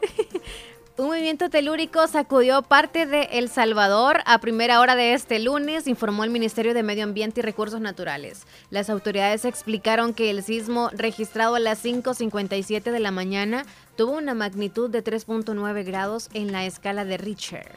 Un 0.98 1.06
movimiento 1.06 1.48
telúrico 1.48 2.06
sacudió 2.06 2.60
parte 2.60 3.06
de 3.06 3.22
El 3.32 3.48
Salvador 3.48 4.20
a 4.26 4.40
primera 4.42 4.78
hora 4.78 4.94
de 4.94 5.14
este 5.14 5.38
lunes, 5.38 5.86
informó 5.86 6.22
el 6.22 6.28
Ministerio 6.28 6.74
de 6.74 6.82
Medio 6.82 7.04
Ambiente 7.04 7.40
y 7.40 7.42
Recursos 7.42 7.80
Naturales. 7.80 8.42
Las 8.68 8.90
autoridades 8.90 9.46
explicaron 9.46 10.12
que 10.12 10.28
el 10.28 10.42
sismo 10.42 10.90
registrado 10.92 11.54
a 11.54 11.60
las 11.60 11.82
5.57 11.82 12.90
de 12.90 13.00
la 13.00 13.10
mañana 13.10 13.64
tuvo 13.96 14.12
una 14.12 14.34
magnitud 14.34 14.90
de 14.90 15.02
3.9 15.02 15.82
grados 15.82 16.28
en 16.34 16.52
la 16.52 16.66
escala 16.66 17.06
de 17.06 17.16
Richter. 17.16 17.72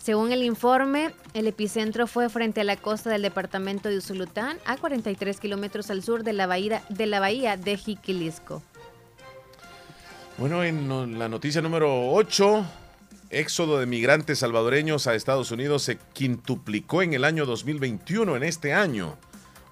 Según 0.00 0.30
el 0.30 0.44
informe, 0.44 1.12
el 1.34 1.48
epicentro 1.48 2.06
fue 2.06 2.28
frente 2.28 2.60
a 2.60 2.64
la 2.64 2.76
costa 2.76 3.10
del 3.10 3.22
departamento 3.22 3.88
de 3.88 3.98
Usulután, 3.98 4.58
a 4.66 4.76
43 4.76 5.40
kilómetros 5.40 5.90
al 5.90 6.04
sur 6.04 6.22
de 6.22 6.32
la 6.32 6.46
bahía 6.46 6.84
de, 6.90 7.06
la 7.06 7.18
bahía 7.18 7.56
de 7.56 7.76
Jiquilisco. 7.76 8.62
Bueno, 10.38 10.62
en 10.62 11.18
la 11.18 11.30
noticia 11.30 11.62
número 11.62 12.10
8, 12.10 12.66
éxodo 13.30 13.78
de 13.78 13.86
migrantes 13.86 14.40
salvadoreños 14.40 15.06
a 15.06 15.14
Estados 15.14 15.50
Unidos 15.50 15.82
se 15.82 15.96
quintuplicó 16.12 17.00
en 17.00 17.14
el 17.14 17.24
año 17.24 17.46
2021, 17.46 18.36
en 18.36 18.42
este 18.42 18.74
año. 18.74 19.16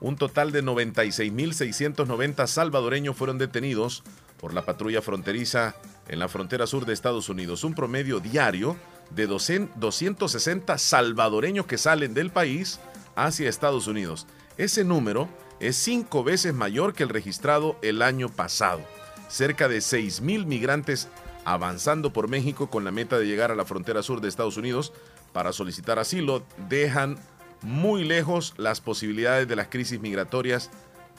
Un 0.01 0.17
total 0.17 0.53
de 0.53 0.65
96.690 0.65 2.47
salvadoreños 2.47 3.15
fueron 3.15 3.37
detenidos 3.37 4.05
por 4.41 4.55
la 4.55 4.65
patrulla 4.65 5.03
fronteriza 5.03 5.75
en 6.09 6.19
la 6.19 6.29
frontera 6.29 6.67
sur 6.67 6.87
de 6.87 6.95
Estados 6.95 7.29
Unidos. 7.29 7.62
Un 7.62 7.75
promedio 7.75 8.21
diario 8.21 8.79
de 9.11 9.27
260 9.27 10.79
salvadoreños 10.79 11.67
que 11.67 11.77
salen 11.77 12.15
del 12.15 12.31
país 12.31 12.81
hacia 13.17 13.51
Estados 13.51 13.87
Unidos. 13.87 14.27
Ese 14.57 14.83
número 14.83 15.29
es 15.61 15.77
cinco 15.77 16.25
veces 16.25 16.55
mayor 16.55 16.95
que 16.95 17.03
el 17.03 17.11
registrado 17.11 17.77
el 17.83 18.01
año 18.01 18.31
pasado. 18.31 18.81
Cerca 19.29 19.68
de 19.68 19.79
6.000 19.79 20.47
migrantes 20.47 21.09
avanzando 21.45 22.12
por 22.12 22.29
México 22.29 22.70
con 22.70 22.85
la 22.85 22.91
meta 22.91 23.18
de 23.18 23.27
llegar 23.27 23.51
a 23.51 23.55
la 23.55 23.64
frontera 23.64 24.03
sur 24.03 24.20
de 24.20 24.29
Estados 24.29 24.57
Unidos 24.57 24.93
para 25.33 25.53
solicitar 25.53 25.99
asilo 25.99 26.45
dejan 26.68 27.18
muy 27.62 28.05
lejos 28.05 28.55
las 28.57 28.81
posibilidades 28.81 29.49
de 29.49 29.57
las 29.57 29.68
crisis 29.68 30.01
migratorias 30.01 30.70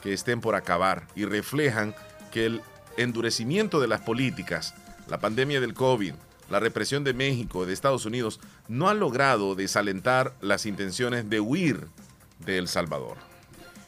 que 0.02 0.14
estén 0.14 0.42
por 0.42 0.56
acabar 0.56 1.08
y 1.16 1.26
reflejan 1.26 1.96
que 2.32 2.46
el 2.46 2.62
endurecimiento 2.98 3.80
de 3.80 3.88
las 3.88 4.02
políticas, 4.02 4.74
la 5.08 5.20
pandemia 5.20 5.60
del 5.60 5.74
COVID, 5.74 6.14
la 6.50 6.60
represión 6.60 7.04
de 7.04 7.14
México, 7.14 7.66
de 7.66 7.74
Estados 7.74 8.06
Unidos, 8.06 8.40
no 8.68 8.88
ha 8.88 8.94
logrado 8.94 9.56
desalentar 9.56 10.36
las 10.42 10.66
intenciones 10.66 11.30
de 11.30 11.40
huir 11.40 11.88
de 12.40 12.58
El 12.58 12.68
Salvador. 12.68 13.18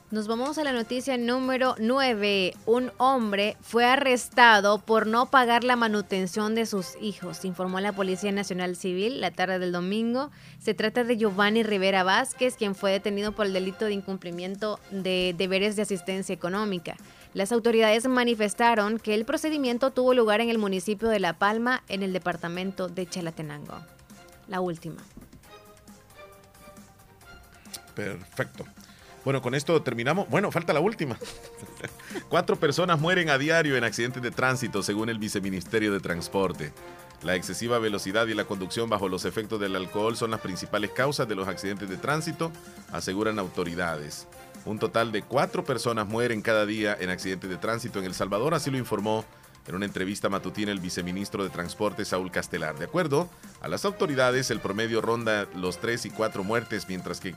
Nos 0.10 0.30
vamos 0.30 0.58
a 0.58 0.64
la 0.64 0.72
noticia 0.72 1.18
número 1.18 1.76
9. 1.80 2.53
Un 2.66 2.93
hombre 2.95 3.58
fue 3.60 3.84
arrestado 3.84 4.80
por 4.80 5.05
no 5.05 5.30
pagar 5.30 5.66
la 5.66 5.76
manutención 5.76 6.55
de 6.55 6.66
sus 6.66 6.95
hijos, 7.01 7.43
informó 7.43 7.82
la 7.82 7.91
Policía 7.91 8.32
Nacional 8.32 8.78
Civil 8.78 9.20
la 9.20 9.32
tarde 9.32 9.60
del 9.60 9.74
domingo. 9.74 10.32
Se 10.60 10.74
trata 10.74 11.03
de 11.03 11.18
Giovanni 11.18 11.62
Rivera 11.62 12.03
Vázquez, 12.03 12.55
quien 12.55 12.74
fue 12.74 12.93
detenido 12.93 13.34
por 13.34 13.47
el 13.47 13.53
delito 13.53 13.84
de 13.84 13.95
incumplimiento 13.95 14.80
de 14.91 15.36
deberes 15.38 15.76
de 15.76 15.82
asistencia 15.82 16.32
económica. 16.32 16.95
Las 17.34 17.51
autoridades 17.51 18.08
manifestaron 18.08 18.99
que 18.99 19.14
el 19.14 19.26
procedimiento 19.26 19.91
tuvo 19.91 20.14
lugar 20.14 20.39
en 20.39 20.49
el 20.49 20.58
municipio 20.58 21.10
de 21.10 21.20
La 21.20 21.34
Palma, 21.34 21.84
en 21.89 22.01
el 22.01 22.14
departamento 22.14 22.88
de 22.88 23.08
Chalatenango. 23.08 23.82
La 24.47 24.62
última. 24.62 25.03
Perfecto. 27.93 28.66
Bueno, 29.28 29.41
con 29.41 29.55
esto 29.55 29.82
terminamos. 29.82 30.30
Bueno, 30.30 30.53
falta 30.53 30.71
la 30.71 30.80
última. 30.80 31.19
Cuatro 32.30 32.55
personas 32.55 32.97
mueren 33.01 33.30
a 33.30 33.38
diario 33.38 33.75
en 33.75 33.84
accidentes 33.84 34.23
de 34.23 34.32
tránsito, 34.32 34.82
según 34.82 35.09
el 35.09 35.19
viceministerio 35.19 35.91
de 35.91 35.99
Transporte. 35.99 36.71
La 37.23 37.36
excesiva 37.36 37.78
velocidad 37.78 38.28
y 38.28 38.34
la 38.34 38.45
conducción 38.45 38.89
bajo 38.89 39.09
los 39.09 39.25
efectos 39.25 39.59
del 39.59 39.75
alcohol 39.75 40.15
son 40.15 40.32
las 40.32 40.39
principales 40.39 40.91
causas 40.91 41.28
de 41.28 41.36
los 41.36 41.49
accidentes 41.49 41.89
de 41.89 41.97
tránsito, 41.97 42.53
aseguran 42.93 43.38
autoridades. 43.38 44.30
Un 44.63 44.80
total 44.80 45.11
de 45.11 45.23
cuatro 45.23 45.65
personas 45.65 46.07
mueren 46.07 46.41
cada 46.41 46.65
día 46.65 46.95
en 46.97 47.09
accidentes 47.09 47.49
de 47.49 47.57
tránsito 47.57 47.99
en 47.99 48.05
El 48.05 48.13
Salvador, 48.13 48.53
así 48.53 48.71
lo 48.71 48.78
informó 48.78 49.25
en 49.67 49.75
una 49.75 49.86
entrevista 49.86 50.30
matutina 50.30 50.71
el 50.71 50.80
viceministro 50.80 51.43
de 51.43 51.49
Transporte 51.49 52.05
Saúl 52.05 52.32
Castelar. 52.32 52.80
De 52.80 52.86
acuerdo 52.86 53.30
a 53.59 53.67
las 53.67 53.84
autoridades, 53.84 54.51
el 54.51 54.61
promedio 54.61 55.01
ronda 55.01 55.47
los 55.53 55.80
tres 55.80 56.05
y 56.05 56.11
cuatro 56.11 56.45
muertes, 56.45 56.88
mientras 56.88 57.19
que 57.19 57.36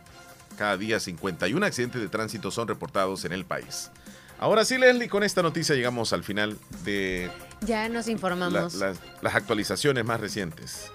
cada 0.61 0.76
día 0.76 1.00
51 1.00 1.64
accidentes 1.64 2.02
de 2.02 2.08
tránsito 2.11 2.50
son 2.50 2.68
reportados 2.68 3.24
en 3.24 3.32
el 3.32 3.46
país. 3.46 3.90
Ahora 4.38 4.62
sí, 4.66 4.76
Leslie, 4.76 5.08
con 5.08 5.22
esta 5.22 5.40
noticia 5.40 5.74
llegamos 5.74 6.12
al 6.12 6.22
final 6.22 6.58
de... 6.84 7.30
Ya 7.62 7.88
nos 7.88 8.08
informamos. 8.08 8.74
las 8.74 9.34
actualizaciones 9.34 10.04
más 10.04 10.20
recientes. 10.20 10.92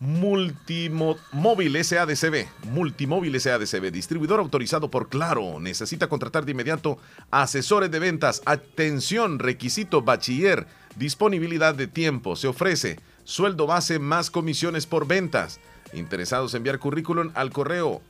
Multimóvil 0.00 1.84
SADCB, 1.84 2.46
Multimóvil 2.70 3.40
SADCB, 3.40 3.90
distribuidor 3.90 4.38
autorizado 4.38 4.88
por 4.90 5.08
Claro. 5.08 5.58
Necesita 5.58 6.06
contratar 6.08 6.44
de 6.44 6.52
inmediato 6.52 6.98
asesores 7.32 7.90
de 7.90 7.98
ventas. 7.98 8.40
Atención, 8.46 9.40
requisito 9.40 10.02
bachiller, 10.02 10.68
disponibilidad 10.94 11.74
de 11.74 11.88
tiempo. 11.88 12.36
Se 12.36 12.46
ofrece 12.46 13.00
sueldo 13.24 13.66
base 13.66 13.98
más 13.98 14.30
comisiones 14.30 14.86
por 14.86 15.08
ventas. 15.08 15.58
Interesados 15.92 16.54
en 16.54 16.58
enviar 16.58 16.78
currículum 16.78 17.32
al 17.34 17.50
correo 17.50 18.00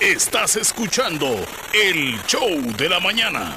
Estás 0.00 0.56
escuchando 0.56 1.26
el 1.72 2.20
show 2.26 2.60
de 2.76 2.88
la 2.88 3.00
mañana. 3.00 3.56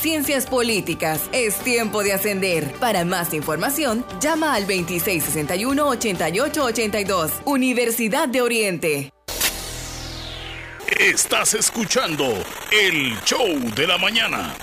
Ciencias 0.00 0.46
Políticas. 0.46 1.20
Es 1.30 1.58
tiempo 1.58 2.02
de 2.02 2.14
ascender. 2.14 2.72
Para 2.80 3.04
más 3.04 3.34
información, 3.34 4.02
llama 4.18 4.54
al 4.54 4.66
2661-8882. 4.66 7.30
Universidad 7.44 8.26
de 8.26 8.40
Oriente. 8.40 9.12
Estás 10.98 11.54
escuchando 11.54 12.42
el 12.72 13.16
show 13.24 13.46
de 13.76 13.86
la 13.86 13.98
mañana. 13.98 14.56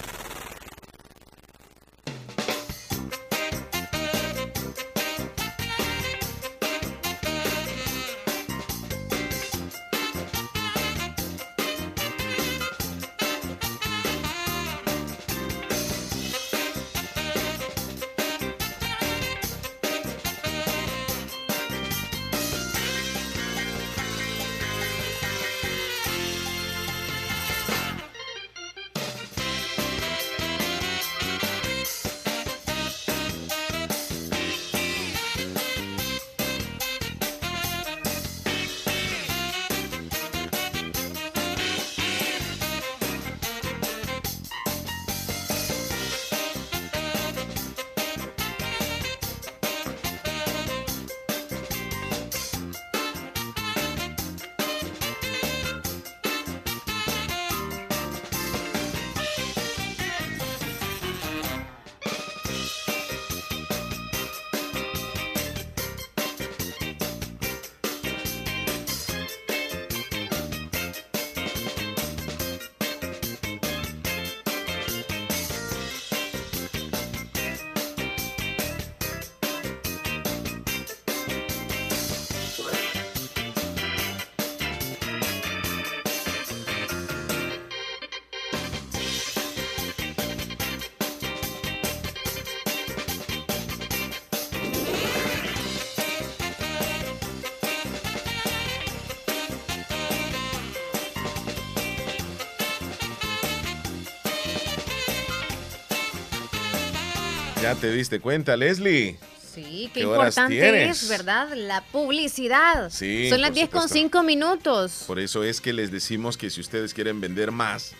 Ya 107.62 107.76
te 107.76 107.92
diste 107.92 108.20
cuenta, 108.20 108.56
Leslie. 108.56 109.18
Sí, 109.54 109.90
qué, 109.94 110.02
¿Qué 110.02 110.06
horas 110.06 110.38
importante 110.38 110.90
es, 110.90 111.10
¿verdad? 111.10 111.50
La 111.56 111.82
publicidad. 111.82 112.92
Sí, 112.92 113.30
Son 113.30 113.42
las 113.42 113.50
por 113.50 113.56
10 113.56 113.70
con 113.70 113.82
supuesto. 113.84 114.20
5 114.20 114.24
minutos. 114.24 115.04
Por 115.08 115.20
eso 115.20 115.44
es 115.44 115.60
que 115.60 115.74
les 115.74 115.92
decimos 115.92 116.38
que 116.38 116.52
si 116.52 116.62
ustedes 116.62 116.94
quieren 116.94 117.20
vender 117.20 117.52
más, 117.52 117.94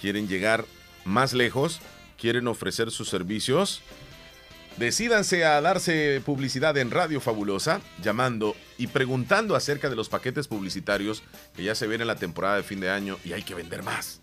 quieren 0.00 0.28
llegar 0.28 0.66
más 1.04 1.32
lejos, 1.32 1.80
quieren 2.18 2.46
ofrecer 2.46 2.90
sus 2.90 3.08
servicios, 3.08 3.80
decídanse 4.76 5.46
a 5.46 5.60
darse 5.62 6.20
publicidad 6.24 6.76
en 6.76 6.90
Radio 6.90 7.20
Fabulosa, 7.20 7.80
llamando 8.02 8.54
y 8.76 8.88
preguntando 8.88 9.56
acerca 9.56 9.88
de 9.88 9.96
los 9.96 10.10
paquetes 10.10 10.46
publicitarios 10.46 11.22
que 11.56 11.62
ya 11.64 11.74
se 11.74 11.86
viene 11.86 12.02
en 12.02 12.08
la 12.08 12.16
temporada 12.16 12.56
de 12.56 12.62
fin 12.62 12.80
de 12.80 12.90
año 12.90 13.18
y 13.24 13.32
hay 13.32 13.42
que 13.42 13.54
vender 13.54 13.82
más. 13.82 14.20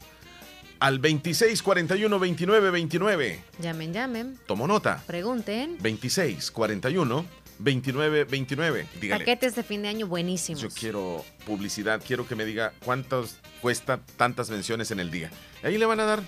Al 0.79 0.99
26 0.99 1.63
41 1.63 2.19
29 2.19 2.71
29. 2.71 3.43
Llamen, 3.59 3.93
llamen. 3.93 4.39
Tomo 4.45 4.67
nota. 4.67 5.03
Pregunten. 5.07 5.77
26 5.81 6.51
41 6.51 7.25
29 7.59 8.23
29. 8.25 8.87
Dígale. 9.01 9.25
Paquetes 9.25 9.55
de 9.55 9.63
fin 9.63 9.81
de 9.81 9.87
año 9.87 10.07
buenísimos. 10.07 10.61
Yo 10.61 10.69
quiero 10.69 11.25
publicidad, 11.45 12.01
quiero 12.05 12.27
que 12.27 12.35
me 12.35 12.45
diga 12.45 12.73
cuántos 12.85 13.37
cuesta 13.61 13.99
tantas 14.17 14.49
menciones 14.49 14.91
en 14.91 14.99
el 14.99 15.09
día. 15.09 15.31
Ahí 15.63 15.77
le 15.77 15.85
van 15.85 15.99
a 15.99 16.05
dar 16.05 16.21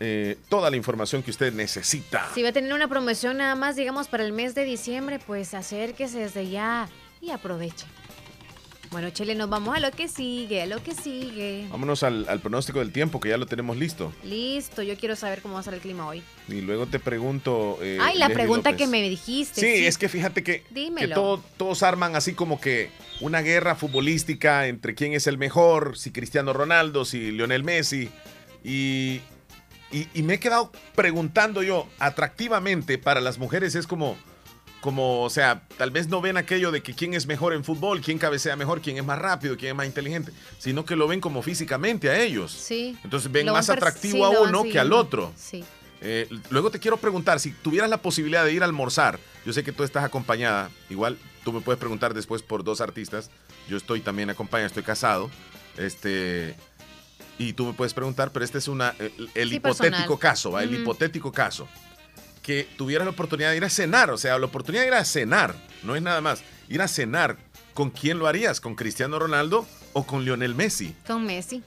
eh, 0.00 0.36
toda 0.48 0.68
la 0.68 0.76
información 0.76 1.22
que 1.22 1.30
usted 1.30 1.52
necesita. 1.52 2.28
Si 2.34 2.42
va 2.42 2.48
a 2.48 2.52
tener 2.52 2.72
una 2.72 2.88
promoción 2.88 3.36
nada 3.36 3.54
más, 3.54 3.76
digamos, 3.76 4.08
para 4.08 4.24
el 4.24 4.32
mes 4.32 4.56
de 4.56 4.64
diciembre, 4.64 5.20
pues 5.24 5.54
acérquese 5.54 6.18
desde 6.18 6.50
ya 6.50 6.88
y 7.20 7.30
aproveche. 7.30 7.86
Bueno, 8.92 9.08
Chele, 9.08 9.34
nos 9.34 9.48
vamos 9.48 9.74
a 9.74 9.80
lo 9.80 9.90
que 9.90 10.06
sigue, 10.06 10.60
a 10.62 10.66
lo 10.66 10.82
que 10.82 10.94
sigue. 10.94 11.66
Vámonos 11.70 12.02
al, 12.02 12.28
al 12.28 12.40
pronóstico 12.40 12.78
del 12.80 12.92
tiempo, 12.92 13.20
que 13.20 13.30
ya 13.30 13.38
lo 13.38 13.46
tenemos 13.46 13.78
listo. 13.78 14.12
Listo, 14.22 14.82
yo 14.82 14.98
quiero 14.98 15.16
saber 15.16 15.40
cómo 15.40 15.54
va 15.54 15.60
a 15.60 15.62
ser 15.62 15.72
el 15.72 15.80
clima 15.80 16.06
hoy. 16.06 16.22
Y 16.46 16.60
luego 16.60 16.86
te 16.86 16.98
pregunto. 16.98 17.78
eh, 17.80 17.96
Ay, 18.02 18.18
la 18.18 18.28
Leslie 18.28 18.34
pregunta 18.44 18.70
López. 18.70 18.84
que 18.86 18.90
me 18.90 19.00
dijiste. 19.08 19.60
Sí, 19.62 19.86
es 19.86 19.96
que 19.96 20.10
fíjate 20.10 20.42
que, 20.42 20.60
que 20.62 20.74
Dímelo. 20.74 21.14
todo- 21.14 21.44
todos 21.56 21.82
arman 21.82 22.16
así 22.16 22.34
como 22.34 22.60
que 22.60 22.90
una 23.22 23.40
guerra 23.40 23.76
futbolística 23.76 24.66
entre 24.66 24.94
quién 24.94 25.14
es 25.14 25.26
el 25.26 25.38
mejor, 25.38 25.96
si 25.96 26.10
Cristiano 26.10 26.52
Ronaldo, 26.52 27.06
si 27.06 27.30
Lionel 27.32 27.64
Messi. 27.64 28.10
Y, 28.62 29.22
y- 29.90 30.06
y 30.12 30.22
me 30.22 30.34
he 30.34 30.38
quedado 30.38 30.70
preguntando 30.94 31.62
yo, 31.62 31.88
atractivamente 31.98 32.98
para 32.98 33.22
las 33.22 33.38
mujeres 33.38 33.74
es 33.74 33.86
como, 33.86 34.18
como, 34.82 35.22
o 35.22 35.30
sea, 35.30 35.62
tal 35.78 35.90
vez 35.90 36.08
no 36.08 36.20
ven 36.20 36.36
aquello 36.36 36.70
de 36.70 36.82
que 36.82 36.92
quién 36.92 37.14
es 37.14 37.26
mejor 37.26 37.54
en 37.54 37.64
fútbol, 37.64 38.02
quién 38.02 38.18
cabecea 38.18 38.56
mejor, 38.56 38.82
quién 38.82 38.98
es 38.98 39.04
más 39.04 39.18
rápido, 39.18 39.56
quién 39.56 39.70
es 39.70 39.76
más 39.76 39.86
inteligente, 39.86 40.32
sino 40.58 40.84
que 40.84 40.96
lo 40.96 41.08
ven 41.08 41.20
como 41.20 41.40
físicamente 41.40 42.10
a 42.10 42.20
ellos. 42.20 42.52
Sí. 42.52 42.98
Entonces 43.04 43.32
ven 43.32 43.46
Lo 43.46 43.52
más 43.54 43.70
atractivo 43.70 44.28
sí, 44.28 44.34
a 44.36 44.40
uno 44.40 44.64
que 44.64 44.78
al 44.78 44.92
otro. 44.92 45.32
Sí. 45.36 45.64
Eh, 46.02 46.28
luego 46.50 46.70
te 46.70 46.80
quiero 46.80 46.96
preguntar, 46.96 47.38
si 47.38 47.52
tuvieras 47.52 47.88
la 47.88 47.98
posibilidad 47.98 48.44
de 48.44 48.52
ir 48.52 48.62
a 48.62 48.66
almorzar, 48.66 49.18
yo 49.46 49.52
sé 49.52 49.62
que 49.62 49.70
tú 49.72 49.84
estás 49.84 50.02
acompañada, 50.04 50.68
igual 50.90 51.16
tú 51.44 51.52
me 51.52 51.60
puedes 51.60 51.78
preguntar 51.78 52.12
después 52.12 52.42
por 52.42 52.64
dos 52.64 52.80
artistas, 52.80 53.30
yo 53.68 53.76
estoy 53.76 54.00
también 54.00 54.28
acompañado, 54.28 54.66
estoy 54.66 54.82
casado, 54.82 55.30
este, 55.78 56.56
y 57.38 57.52
tú 57.52 57.66
me 57.66 57.72
puedes 57.72 57.94
preguntar, 57.94 58.32
pero 58.32 58.44
este 58.44 58.58
es 58.58 58.66
una, 58.66 58.94
el, 58.98 59.30
el 59.34 59.48
Sí, 59.50 59.56
hipotético 59.56 59.92
personal. 59.96 60.18
caso, 60.18 60.50
¿va? 60.50 60.62
el 60.64 60.74
hipotético 60.74 61.30
caso, 61.30 61.68
que 62.42 62.66
tuvieras 62.76 63.06
la 63.06 63.12
oportunidad 63.12 63.50
de 63.50 63.56
ir 63.56 63.64
a 63.64 63.70
cenar, 63.70 64.10
o 64.10 64.18
sea, 64.18 64.38
la 64.38 64.46
oportunidad 64.46 64.82
de 64.82 64.88
ir 64.88 64.94
a 64.94 65.04
cenar, 65.04 65.54
no 65.82 65.94
es 65.96 66.02
nada 66.02 66.20
más, 66.20 66.42
ir 66.68 66.82
a 66.82 66.88
cenar, 66.88 67.36
¿con 67.74 67.90
quién 67.90 68.18
lo 68.18 68.26
harías? 68.26 68.60
¿Con 68.60 68.74
Cristiano 68.74 69.18
Ronaldo 69.18 69.66
o 69.92 70.04
con 70.06 70.24
Lionel 70.24 70.54
Messi? 70.54 70.94
Con 71.06 71.24
Messi. 71.24 71.62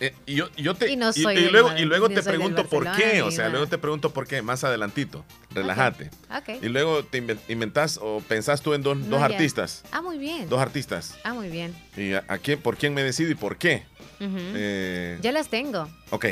Eh, 0.00 0.12
y 0.26 0.34
yo, 0.34 0.48
yo 0.56 0.74
te, 0.74 0.90
Y 0.90 0.96
no 0.96 1.10
y- 1.10 1.22
soy 1.22 1.36
y 1.38 1.42
del 1.44 1.52
luego, 1.52 1.70
y 1.76 1.84
luego 1.84 2.08
te 2.08 2.20
pregunto 2.22 2.66
por 2.68 2.90
qué, 2.96 3.22
o 3.22 3.30
sea, 3.30 3.44
nada. 3.44 3.50
luego 3.50 3.66
te 3.68 3.78
pregunto 3.78 4.10
por 4.12 4.26
qué, 4.26 4.42
más 4.42 4.64
adelantito, 4.64 5.24
relájate. 5.52 6.10
Ok. 6.36 6.62
Y 6.64 6.68
luego 6.68 7.04
te 7.04 7.22
inven- 7.22 7.38
inventás 7.48 8.00
o 8.02 8.20
pensás 8.26 8.60
tú 8.60 8.74
en 8.74 8.82
dos, 8.82 8.96
No, 8.96 9.06
dos 9.18 9.22
artistas, 9.22 9.84
Ah, 9.92 10.02
muy 10.02 10.18
bien. 10.18 10.48
dos 10.48 10.58
artistas. 10.60 11.14
Ah, 11.22 11.32
muy 11.32 11.48
bien. 11.48 11.72
¿Y 11.96 12.14
a, 12.14 12.24
a 12.26 12.38
quién, 12.38 12.60
por 12.60 12.76
quién 12.76 12.92
me 12.92 13.04
decido 13.04 13.30
y 13.30 13.34
por 13.36 13.56
qué? 13.56 13.84
Eh, 14.20 15.18
Ya 15.22 15.30
las 15.32 15.48
tengo. 15.48 15.88
ok, 16.10 16.26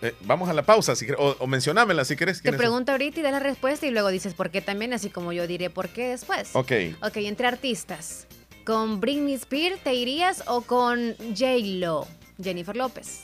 Eh, 0.00 0.14
vamos 0.22 0.48
a 0.48 0.52
la 0.52 0.62
pausa, 0.62 0.94
si 0.94 1.06
querés, 1.06 1.20
o, 1.20 1.36
o 1.40 1.46
mencionámela 1.48 2.04
si 2.04 2.14
quieres. 2.16 2.40
Te 2.40 2.52
pregunto 2.52 2.92
ahorita 2.92 3.18
y 3.18 3.22
das 3.22 3.32
la 3.32 3.40
respuesta 3.40 3.84
y 3.86 3.90
luego 3.90 4.08
dices 4.10 4.32
por 4.34 4.50
qué 4.50 4.60
también, 4.60 4.92
así 4.92 5.10
como 5.10 5.32
yo 5.32 5.46
diré 5.48 5.70
por 5.70 5.88
qué 5.88 6.08
después. 6.10 6.50
Ok, 6.54 6.72
Ok, 7.02 7.16
entre 7.16 7.48
artistas. 7.48 8.26
¿Con 8.64 9.00
Britney 9.00 9.34
Spears 9.34 9.82
te 9.82 9.94
irías 9.94 10.44
o 10.46 10.60
con 10.62 11.16
J-Lo? 11.36 12.06
Jennifer 12.42 12.76
López. 12.76 13.22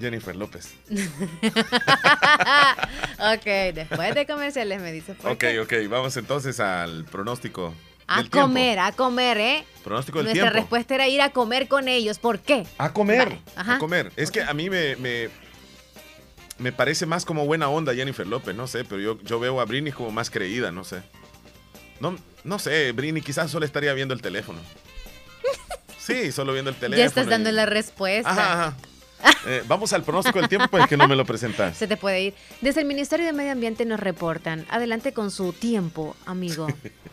Jennifer 0.00 0.34
López. 0.36 0.74
ok, 3.18 3.44
después 3.74 4.14
de 4.14 4.26
comerciales 4.26 4.80
me 4.80 4.92
dices 4.92 5.16
por 5.16 5.32
Ok, 5.32 5.38
qué. 5.38 5.60
ok, 5.60 5.72
vamos 5.88 6.16
entonces 6.16 6.60
al 6.60 7.04
pronóstico 7.04 7.74
A 8.08 8.16
del 8.16 8.30
tiempo. 8.30 8.48
comer, 8.48 8.78
a 8.78 8.92
comer, 8.92 9.38
¿eh? 9.38 9.64
Pronóstico 9.84 10.18
del 10.18 10.26
Nuestra 10.26 10.44
tiempo. 10.50 10.58
respuesta 10.60 10.94
era 10.96 11.08
ir 11.08 11.20
a 11.22 11.30
comer 11.30 11.68
con 11.68 11.88
ellos. 11.88 12.18
¿Por 12.18 12.40
qué? 12.40 12.66
A 12.78 12.92
comer. 12.92 13.18
Vale, 13.18 13.42
ajá. 13.54 13.76
A 13.76 13.78
comer. 13.78 14.10
Es 14.16 14.30
que 14.30 14.42
a 14.42 14.52
mí 14.54 14.68
me, 14.70 14.96
me, 14.96 15.28
me 16.58 16.72
parece 16.72 17.06
más 17.06 17.24
como 17.24 17.44
buena 17.46 17.68
onda 17.68 17.94
Jennifer 17.94 18.26
López, 18.26 18.54
no 18.56 18.66
sé, 18.66 18.84
pero 18.84 19.00
yo, 19.00 19.20
yo 19.22 19.38
veo 19.38 19.60
a 19.60 19.64
Britney 19.64 19.92
como 19.92 20.10
más 20.10 20.30
creída, 20.30 20.72
no 20.72 20.84
sé. 20.84 21.02
No, 22.00 22.16
no 22.44 22.58
sé, 22.58 22.92
Britney 22.92 23.22
quizás 23.22 23.50
solo 23.50 23.64
estaría 23.66 23.92
viendo 23.94 24.14
el 24.14 24.22
teléfono. 24.22 24.58
Sí, 25.98 26.32
solo 26.32 26.54
viendo 26.54 26.70
el 26.70 26.76
teléfono. 26.76 26.98
Ya 27.00 27.04
estás 27.04 27.26
y- 27.26 27.30
dando 27.30 27.52
la 27.52 27.66
respuesta. 27.66 28.30
Ajá, 28.30 28.52
ajá. 28.68 28.76
Eh, 29.46 29.62
vamos 29.66 29.92
al 29.92 30.02
pronóstico 30.02 30.38
del 30.38 30.48
tiempo, 30.48 30.68
pues 30.68 30.86
que 30.86 30.96
no 30.96 31.08
me 31.08 31.16
lo 31.16 31.24
presentas. 31.24 31.76
Se 31.76 31.86
te 31.86 31.96
puede 31.96 32.20
ir. 32.20 32.34
Desde 32.60 32.80
el 32.80 32.86
Ministerio 32.86 33.26
de 33.26 33.32
Medio 33.32 33.52
Ambiente 33.52 33.84
nos 33.84 34.00
reportan. 34.00 34.66
Adelante 34.68 35.12
con 35.12 35.30
su 35.30 35.52
tiempo, 35.52 36.16
amigo. 36.26 36.66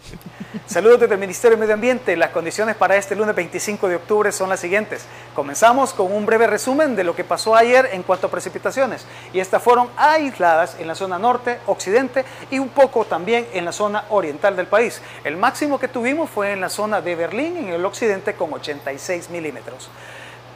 Saludos 0.67 0.99
desde 1.01 1.13
el 1.13 1.19
Ministerio 1.19 1.57
de 1.57 1.61
Medio 1.61 1.73
Ambiente. 1.75 2.15
Las 2.17 2.31
condiciones 2.31 2.75
para 2.75 2.95
este 2.95 3.15
lunes 3.15 3.35
25 3.35 3.87
de 3.87 3.95
octubre 3.95 4.31
son 4.31 4.49
las 4.49 4.59
siguientes. 4.59 5.05
Comenzamos 5.33 5.93
con 5.93 6.11
un 6.11 6.25
breve 6.25 6.47
resumen 6.47 6.95
de 6.95 7.03
lo 7.03 7.15
que 7.15 7.23
pasó 7.23 7.55
ayer 7.55 7.89
en 7.91 8.03
cuanto 8.03 8.27
a 8.27 8.31
precipitaciones. 8.31 9.05
Y 9.33 9.39
estas 9.39 9.61
fueron 9.61 9.89
aisladas 9.97 10.77
en 10.79 10.87
la 10.87 10.95
zona 10.95 11.19
norte, 11.19 11.59
occidente 11.65 12.25
y 12.51 12.59
un 12.59 12.69
poco 12.69 13.05
también 13.05 13.47
en 13.53 13.65
la 13.65 13.71
zona 13.71 14.05
oriental 14.09 14.55
del 14.55 14.67
país. 14.67 15.01
El 15.23 15.37
máximo 15.37 15.79
que 15.79 15.87
tuvimos 15.87 16.29
fue 16.29 16.51
en 16.51 16.61
la 16.61 16.69
zona 16.69 17.01
de 17.01 17.15
Berlín, 17.15 17.57
en 17.57 17.69
el 17.69 17.85
occidente, 17.85 18.33
con 18.33 18.53
86 18.53 19.29
milímetros. 19.29 19.89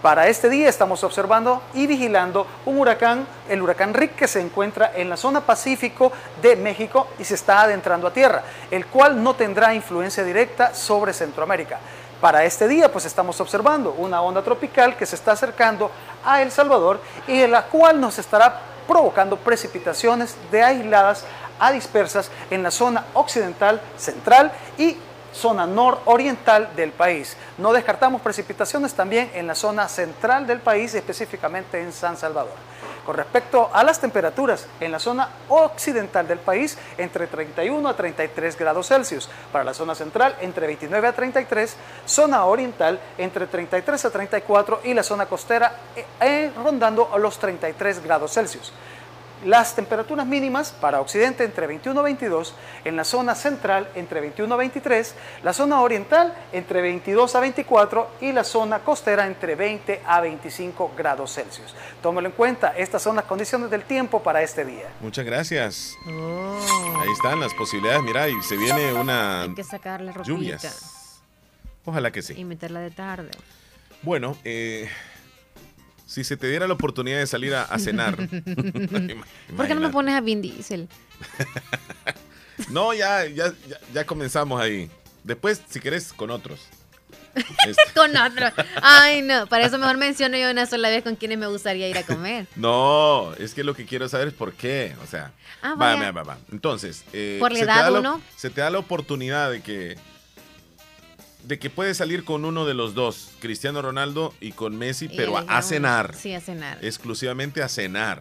Para 0.02 0.30
este 0.30 0.50
día 0.50 0.70
estamos 0.70 1.04
observando 1.04 1.62
y 1.74 1.86
vigilando 1.86 2.48
un 2.66 2.80
huracán, 2.80 3.28
el 3.50 3.62
huracán 3.62 3.94
Rick, 3.94 4.16
que 4.16 4.30
se 4.30 4.40
encuentra 4.40 4.94
en 4.96 5.10
la 5.10 5.18
zona 5.18 5.42
pacífico 5.42 6.14
de 6.42 6.56
México 6.56 7.08
y 7.20 7.26
se 7.26 7.36
está 7.36 7.64
adentrando 7.64 8.08
a 8.08 8.14
tierra, 8.14 8.42
el 8.72 8.86
cual 8.86 9.22
no 9.22 9.34
tendrá 9.34 9.74
influencia 9.74 10.24
directa 10.24 10.74
sobre 10.74 11.12
Centroamérica. 11.12 11.80
Para 12.22 12.46
este 12.46 12.70
día, 12.70 12.90
pues 12.90 13.04
estamos 13.04 13.42
observando 13.42 13.92
una 13.92 14.22
onda 14.22 14.42
tropical 14.42 14.96
que 14.96 15.06
se 15.06 15.18
está 15.18 15.34
acercando 15.34 15.92
a 16.24 16.42
El 16.42 16.52
Salvador 16.52 17.02
y 17.28 17.42
en 17.42 17.52
la 17.52 17.64
cual 17.64 18.00
nos 18.00 18.20
estará 18.20 18.58
provocando 18.88 19.36
precipitaciones 19.36 20.38
de 20.50 20.64
aisladas 20.64 21.26
a 21.60 21.74
dispersas 21.74 22.32
en 22.50 22.64
la 22.64 22.72
zona 22.72 23.04
occidental, 23.16 23.82
central 23.98 24.54
y 24.78 24.96
zona 25.34 25.66
nororiental 25.66 26.76
del 26.76 26.92
país. 26.92 27.38
No 27.58 27.74
descartamos 27.74 28.22
precipitaciones 28.22 28.94
también 28.94 29.32
en 29.34 29.48
la 29.48 29.56
zona 29.56 29.88
central 29.88 30.48
del 30.48 30.60
país, 30.60 30.94
específicamente 30.94 31.82
en 31.82 31.92
San 31.92 32.18
Salvador. 32.18 32.54
Con 33.06 33.16
respecto 33.16 33.72
a 33.74 33.84
las 33.84 34.00
temperaturas, 34.00 34.68
en 34.80 34.92
la 34.92 35.00
zona 35.00 35.30
occidental 35.48 36.28
del 36.28 36.38
país, 36.38 36.78
entre 36.96 37.26
31 37.26 37.90
a 37.90 37.96
33 37.96 38.56
grados 38.56 38.88
Celsius. 38.88 39.28
Para 39.52 39.64
la 39.64 39.74
zona 39.74 39.96
central, 39.96 40.36
entre 40.42 40.68
29 40.68 41.08
a 41.08 41.14
33. 41.14 41.76
Zona 42.06 42.46
oriental, 42.46 43.00
entre 43.18 43.48
33 43.48 44.06
a 44.06 44.10
34. 44.12 44.82
Y 44.84 44.94
la 44.94 45.02
zona 45.02 45.26
costera, 45.26 45.74
eh, 45.96 46.06
eh, 46.22 46.52
rondando 46.56 47.10
los 47.18 47.40
33 47.40 48.04
grados 48.04 48.34
Celsius. 48.34 48.72
Las 49.46 49.74
temperaturas 49.74 50.28
mínimas 50.28 50.72
para 50.72 51.00
Occidente 51.00 51.46
entre 51.46 51.66
21 51.66 51.98
a 51.98 52.04
22, 52.04 52.54
en 52.84 52.98
la 52.98 53.06
zona 53.06 53.36
central 53.36 53.90
entre 53.96 54.20
21 54.20 54.54
a 54.54 54.58
23, 54.58 55.16
la 55.44 55.54
zona 55.54 55.82
oriental 55.82 56.36
entre 56.52 56.82
22 56.82 57.36
a 57.36 57.40
24 57.40 58.12
y 58.20 58.34
la 58.34 58.44
zona 58.44 58.80
costera 58.80 59.28
entre 59.28 59.56
20 59.56 60.02
a 60.06 60.20
25 60.20 60.92
grados 60.98 61.34
Celsius. 61.34 61.74
Tómelo 62.02 62.28
en 62.28 62.34
cuenta, 62.34 62.76
estas 62.78 63.02
son 63.02 63.16
las 63.16 63.26
condiciones 63.26 63.70
del 63.70 63.84
tiempo 63.84 64.22
para 64.22 64.42
este 64.42 64.66
día. 64.66 64.90
Muchas 65.00 65.26
gracias. 65.26 65.96
Oh. 66.06 66.60
Ahí 67.00 67.10
están 67.14 67.40
las 67.40 67.54
posibilidades. 67.54 68.02
Mira, 68.04 68.28
y 68.28 68.42
se 68.42 68.58
viene 68.58 68.92
una 68.94 69.44
Hay 69.44 69.54
que 69.56 69.64
sacar 69.64 70.02
la 70.02 70.12
ropita 70.12 70.36
lluvias. 70.36 71.22
Ojalá 71.86 72.12
que 72.12 72.22
sí. 72.22 72.34
y 72.38 72.44
meterla 72.44 72.82
de 72.82 72.92
tarde. 72.92 73.32
Bueno, 74.02 74.38
eh, 74.44 74.90
si 76.10 76.24
se 76.24 76.36
te 76.38 76.48
diera 76.48 76.68
la 76.68 76.74
oportunidad 76.74 77.20
de 77.20 77.28
salir 77.28 77.54
a, 77.54 77.64
a 77.64 77.78
cenar. 77.78 78.16
¿Por 79.56 79.68
qué 79.68 79.76
no 79.76 79.82
me 79.82 79.90
pones 79.90 80.16
a 80.16 80.22
Vin 80.22 80.42
Diesel? 80.42 80.88
No, 82.70 82.94
ya, 82.94 83.26
ya, 83.26 83.54
ya, 83.70 83.78
ya 83.94 84.06
comenzamos 84.06 84.60
ahí. 84.62 84.92
Después, 85.24 85.62
si 85.70 85.80
querés, 85.80 86.12
con 86.12 86.30
otros. 86.30 86.60
Este, 87.34 87.82
con 87.96 88.16
otro. 88.18 88.48
Ay, 88.82 89.22
no. 89.22 89.48
Para 89.48 89.66
eso 89.66 89.78
mejor 89.78 89.96
menciono 89.98 90.38
yo 90.38 90.52
una 90.52 90.66
sola 90.66 90.90
vez 90.90 91.02
con 91.04 91.16
quienes 91.16 91.38
me 91.38 91.48
gustaría 91.48 91.88
ir 91.88 91.98
a 91.98 92.04
comer. 92.04 92.48
no, 92.58 93.34
es 93.36 93.54
que 93.54 93.64
lo 93.64 93.74
que 93.76 93.86
quiero 93.86 94.10
saber 94.10 94.28
es 94.28 94.34
por 94.34 94.52
qué. 94.54 94.94
O 95.04 95.08
sea, 95.08 95.32
Ah, 95.62 95.76
va, 95.76 95.96
va, 95.96 96.12
va, 96.12 96.24
va. 96.24 96.38
Entonces, 96.52 97.04
eh, 97.14 97.38
Por 97.40 97.52
la 97.54 97.60
edad, 97.60 97.84
da 97.84 97.90
la- 97.92 98.00
uno. 98.00 98.22
se 98.36 98.50
te 98.50 98.60
da 98.62 98.70
la 98.70 98.80
oportunidad 98.80 99.52
de 99.52 99.62
que 99.62 99.98
de 101.50 101.58
que 101.58 101.72
puedes 101.72 101.98
salir 101.98 102.24
con 102.24 102.46
uno 102.46 102.64
de 102.68 102.76
los 102.76 102.94
dos, 102.94 103.32
Cristiano 103.40 103.82
Ronaldo 103.82 104.36
y 104.40 104.52
con 104.52 104.78
Messi, 104.78 105.06
Y 105.12 105.18
pero 105.18 105.36
a, 105.36 105.62
cenar. 105.64 106.14
Sí, 106.16 106.32
a 106.36 106.40
cenar. 106.42 106.78
Exclusivamente 106.86 107.64
a 107.64 107.68
cenar. 107.68 108.20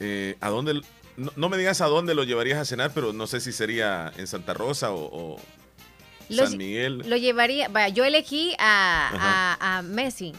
Eh, 0.00 0.36
¿A 0.40 0.48
dónde? 0.48 0.80
No, 1.18 1.30
no 1.36 1.48
me 1.50 1.58
digas 1.58 1.82
a 1.82 1.86
dónde 1.86 2.14
lo 2.14 2.24
llevarías 2.24 2.58
a 2.58 2.64
cenar, 2.64 2.92
pero 2.94 3.12
no 3.12 3.26
sé 3.26 3.40
si 3.40 3.52
sería 3.52 4.10
en 4.16 4.26
Santa 4.26 4.54
Rosa 4.54 4.90
o, 4.92 5.34
o 5.34 5.40
Lo- 6.30 6.46
San 6.46 6.56
Miguel. 6.56 7.02
Lo 7.06 7.16
llevaría. 7.18 7.68
Vaya, 7.68 7.88
yo 7.94 8.04
elegí 8.06 8.54
a, 8.58 9.56
a- 9.60 9.78
a 9.78 9.82
Messi. 9.82 10.32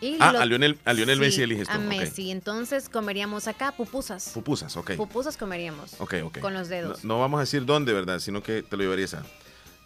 Y 0.00 0.16
Ah, 0.20 0.32
lo- 0.32 0.40
a 0.40 0.46
Lionel, 0.46 0.78
a 0.86 0.94
Lionel 0.94 1.16
Sí, 1.16 1.20
Messi 1.20 1.42
eliges 1.42 1.68
tú. 1.68 1.74
A. 1.74 1.78
Messi. 1.78 2.30
Entonces 2.30 2.88
comeríamos 2.88 3.46
acá 3.46 3.72
pupusas. 3.72 4.30
Pupusas, 4.32 4.74
ok. 4.78 4.92
Pupusas 4.96 5.36
comeríamos. 5.36 6.00
Ok, 6.00 6.14
ok. 6.24 6.38
Con 6.40 6.54
los 6.54 6.68
dedos. 6.68 7.04
No, 7.04 7.14
no 7.14 7.20
vamos 7.20 7.38
a 7.38 7.40
decir 7.42 7.66
dónde, 7.66 7.92
¿verdad? 7.92 8.20
Sino 8.20 8.42
que 8.42 8.62
te 8.62 8.76
lo 8.78 8.84
llevarías 8.84 9.12
a. 9.12 9.22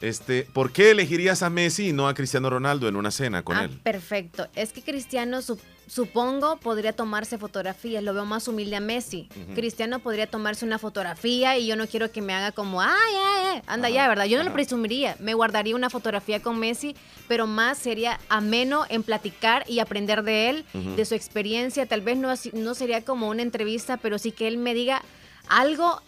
Este, 0.01 0.45
¿Por 0.53 0.73
qué 0.73 0.91
elegirías 0.93 1.43
a 1.43 1.51
Messi 1.51 1.89
y 1.89 1.93
no 1.93 2.09
a 2.09 2.15
Cristiano 2.15 2.49
Ronaldo 2.49 2.89
en 2.89 2.97
una 2.97 3.11
cena 3.11 3.43
con 3.43 3.57
Ah, 3.57 3.65
él? 3.65 3.71
perfecto. 3.83 4.49
Es 4.55 4.73
que 4.73 4.81
Cristiano, 4.81 5.43
su, 5.43 5.59
supongo, 5.87 6.57
podría 6.57 6.95
tomarse 6.95 7.37
fotografías. 7.37 8.03
Lo 8.03 8.15
veo 8.15 8.25
más 8.25 8.49
humilde 8.49 8.77
a 8.77 8.81
Messi. 8.81 9.29
Cristiano 9.55 9.99
podría 9.99 10.27
tomarse 10.27 10.65
una 10.65 10.79
fotografía 10.79 11.59
y 11.59 11.67
yo 11.67 11.77
no 11.77 11.87
quiero 11.87 12.11
que 12.11 12.23
me 12.23 12.33
haga 12.33 12.51
como, 12.53 12.81
ay, 12.81 12.89
ay, 13.15 13.47
ay, 13.57 13.63
anda 13.67 13.91
ya, 13.91 14.09
¿verdad? 14.09 14.25
Yo 14.25 14.39
no 14.39 14.45
lo 14.45 14.53
presumiría. 14.55 15.17
Me 15.21 15.35
guardaría 15.35 15.77
una 15.77 15.91
fotografía 15.91 16.41
con 16.41 16.59
Messi, 16.59 16.97
pero 17.29 17.47
más 17.47 17.77
sería 17.77 18.19
ameno 18.31 18.87
en 18.89 19.03
platicar 19.03 19.65
y 19.69 19.81
aprender 19.81 20.23
de 20.23 20.49
él, 20.49 20.65
de 20.97 21.05
su 21.05 21.15
experiencia. 21.15 21.85
Tal 21.85 22.01
vez 22.01 22.17
no, 22.17 22.33
no 22.55 22.75
sería 22.75 23.05
como 23.05 23.29
una 23.29 23.43
entrevista, 23.43 23.99
pero 23.99 24.19
sí 24.19 24.33
que 24.33 24.49
él 24.49 24.57
me 24.57 24.73
diga 24.73 25.03
algo 25.49 26.01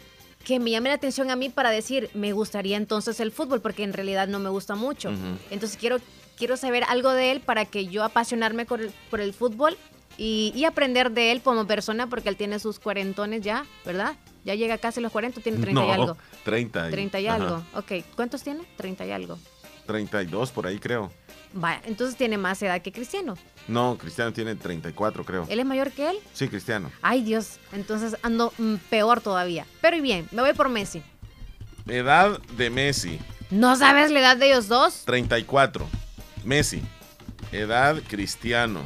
que 0.43 0.59
me 0.61 0.71
llame 0.71 0.89
la 0.89 0.95
atención 0.97 1.31
a 1.31 1.37
mí 1.37 1.49
para 1.49 1.71
decir, 1.71 2.11
me 2.15 2.33
gustaría 2.33 2.77
entonces 2.77 3.21
el 3.21 3.33
fútbol, 3.33 3.61
porque 3.61 3.85
en 3.85 3.93
realidad 3.93 4.29
no 4.29 4.39
me 4.39 4.49
gusta 4.51 4.75
mucho. 4.75 5.11
Entonces 5.51 5.77
quiero, 5.79 5.99
quiero 6.37 6.57
saber 6.57 6.85
algo 6.85 7.11
de 7.13 7.31
él 7.33 7.41
para 7.41 7.65
que 7.65 7.87
yo 7.87 8.05
apasionarme 8.05 8.65
por 8.67 8.81
el, 8.81 8.91
por 9.11 9.21
el 9.21 9.33
fútbol 9.33 9.77
y, 10.19 10.53
y 10.55 10.65
aprender 10.65 11.11
de 11.13 11.33
él 11.33 11.41
como 11.43 11.67
persona, 11.67 12.07
porque 12.09 12.29
él 12.29 12.37
tiene 12.37 12.59
sus 12.59 12.79
cuarentones 12.79 13.43
ya, 13.43 13.65
¿verdad? 13.85 14.15
Ya 14.45 14.55
llega 14.55 14.77
casi 14.79 15.01
los 15.01 15.13
40, 15.13 15.41
tiene 15.41 15.59
30 15.59 15.87
y 15.87 15.91
algo. 15.91 16.17
30. 16.45 16.89
y- 16.89 16.91
30 16.91 17.21
y 17.21 17.27
ajá, 17.29 17.37
algo. 17.37 17.63
Ok, 17.75 17.93
¿cuántos 18.17 18.43
tiene? 18.43 18.63
30 18.77 19.07
y 19.07 19.11
algo. 19.13 19.39
32 19.87 20.51
por 20.51 20.67
ahí 20.67 20.79
creo. 20.79 21.11
Vaya, 21.55 21.83
entonces 21.85 22.17
tiene 22.17 22.39
más 22.39 22.63
edad 22.63 22.81
que 22.83 22.93
Cristiano. 22.93 23.35
No, 23.69 23.97
Cristiano 23.99 24.33
tiene 24.33 24.55
34 24.57 25.25
creo. 25.25 25.47
¿Él 25.49 25.61
es 25.61 25.67
mayor 25.67 25.91
que 25.93 26.11
él? 26.11 26.17
Sí, 26.33 26.49
Cristiano. 26.49 26.91
Ay, 27.01 27.23
Dios, 27.23 27.59
entonces 27.73 28.17
ando 28.23 28.53
mm, 28.59 28.75
peor 28.91 29.21
todavía. 29.21 29.67
Pero 29.81 30.01
bien, 30.03 30.29
me 30.33 30.43
voy 30.43 30.53
por 30.53 30.69
Messi. 30.69 31.03
Edad 31.87 32.41
de 32.57 32.71
Messi, 32.71 33.19
¿No 33.51 33.77
sabes 33.77 34.11
la 34.11 34.21
edad 34.21 34.37
de 34.37 34.47
ellos 34.47 34.67
dos? 34.69 35.03
34. 35.05 35.87
Messi. 36.45 36.81
Edad 37.53 37.97
Cristiano, 38.09 38.83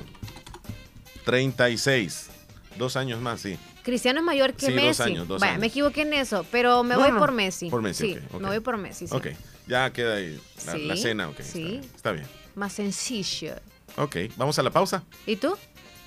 36. 1.25 2.29
Dos 2.77 2.97
años 2.97 3.21
más, 3.21 3.41
sí. 3.41 3.59
Cristiano 3.83 4.19
es 4.21 4.25
mayor 4.27 4.55
que 4.55 4.67
Sí, 4.67 4.73
dos 4.73 4.83
Messi. 4.83 5.03
años, 5.05 5.29
dos 5.29 5.41
Vaya, 5.41 5.53
años. 5.53 5.61
me 5.61 5.67
equivoqué 5.69 6.03
en 6.03 6.13
eso, 6.15 6.45
pero 6.51 6.83
me 6.83 6.95
No, 6.95 7.01
voy 7.01 7.13
no, 7.13 7.19
por 7.19 7.33
Messi. 7.33 7.71
por 7.71 7.81
Messi, 7.83 8.15
Sí, 8.15 8.19
me 8.41 8.49
voy 8.49 8.61
por 8.61 8.77
Messi. 8.77 9.07
sí. 9.07 9.15
Ok, 9.15 9.29
ya 9.69 9.93
queda 9.93 10.17
ahí 10.17 10.41
la, 10.67 10.97
cena, 10.97 11.29
ok. 11.29 11.41
sí. 11.41 11.45
Está, 11.45 11.61
bien, 11.71 11.85
está 11.95 12.13
bien. 12.13 12.27
Más 12.57 12.73
sencillo. 12.73 13.55
Ok, 13.97 14.17
vamos 14.37 14.59
a 14.59 14.63
la 14.63 14.71
pausa. 14.71 15.03
¿Y 15.27 15.37
tú? 15.37 15.57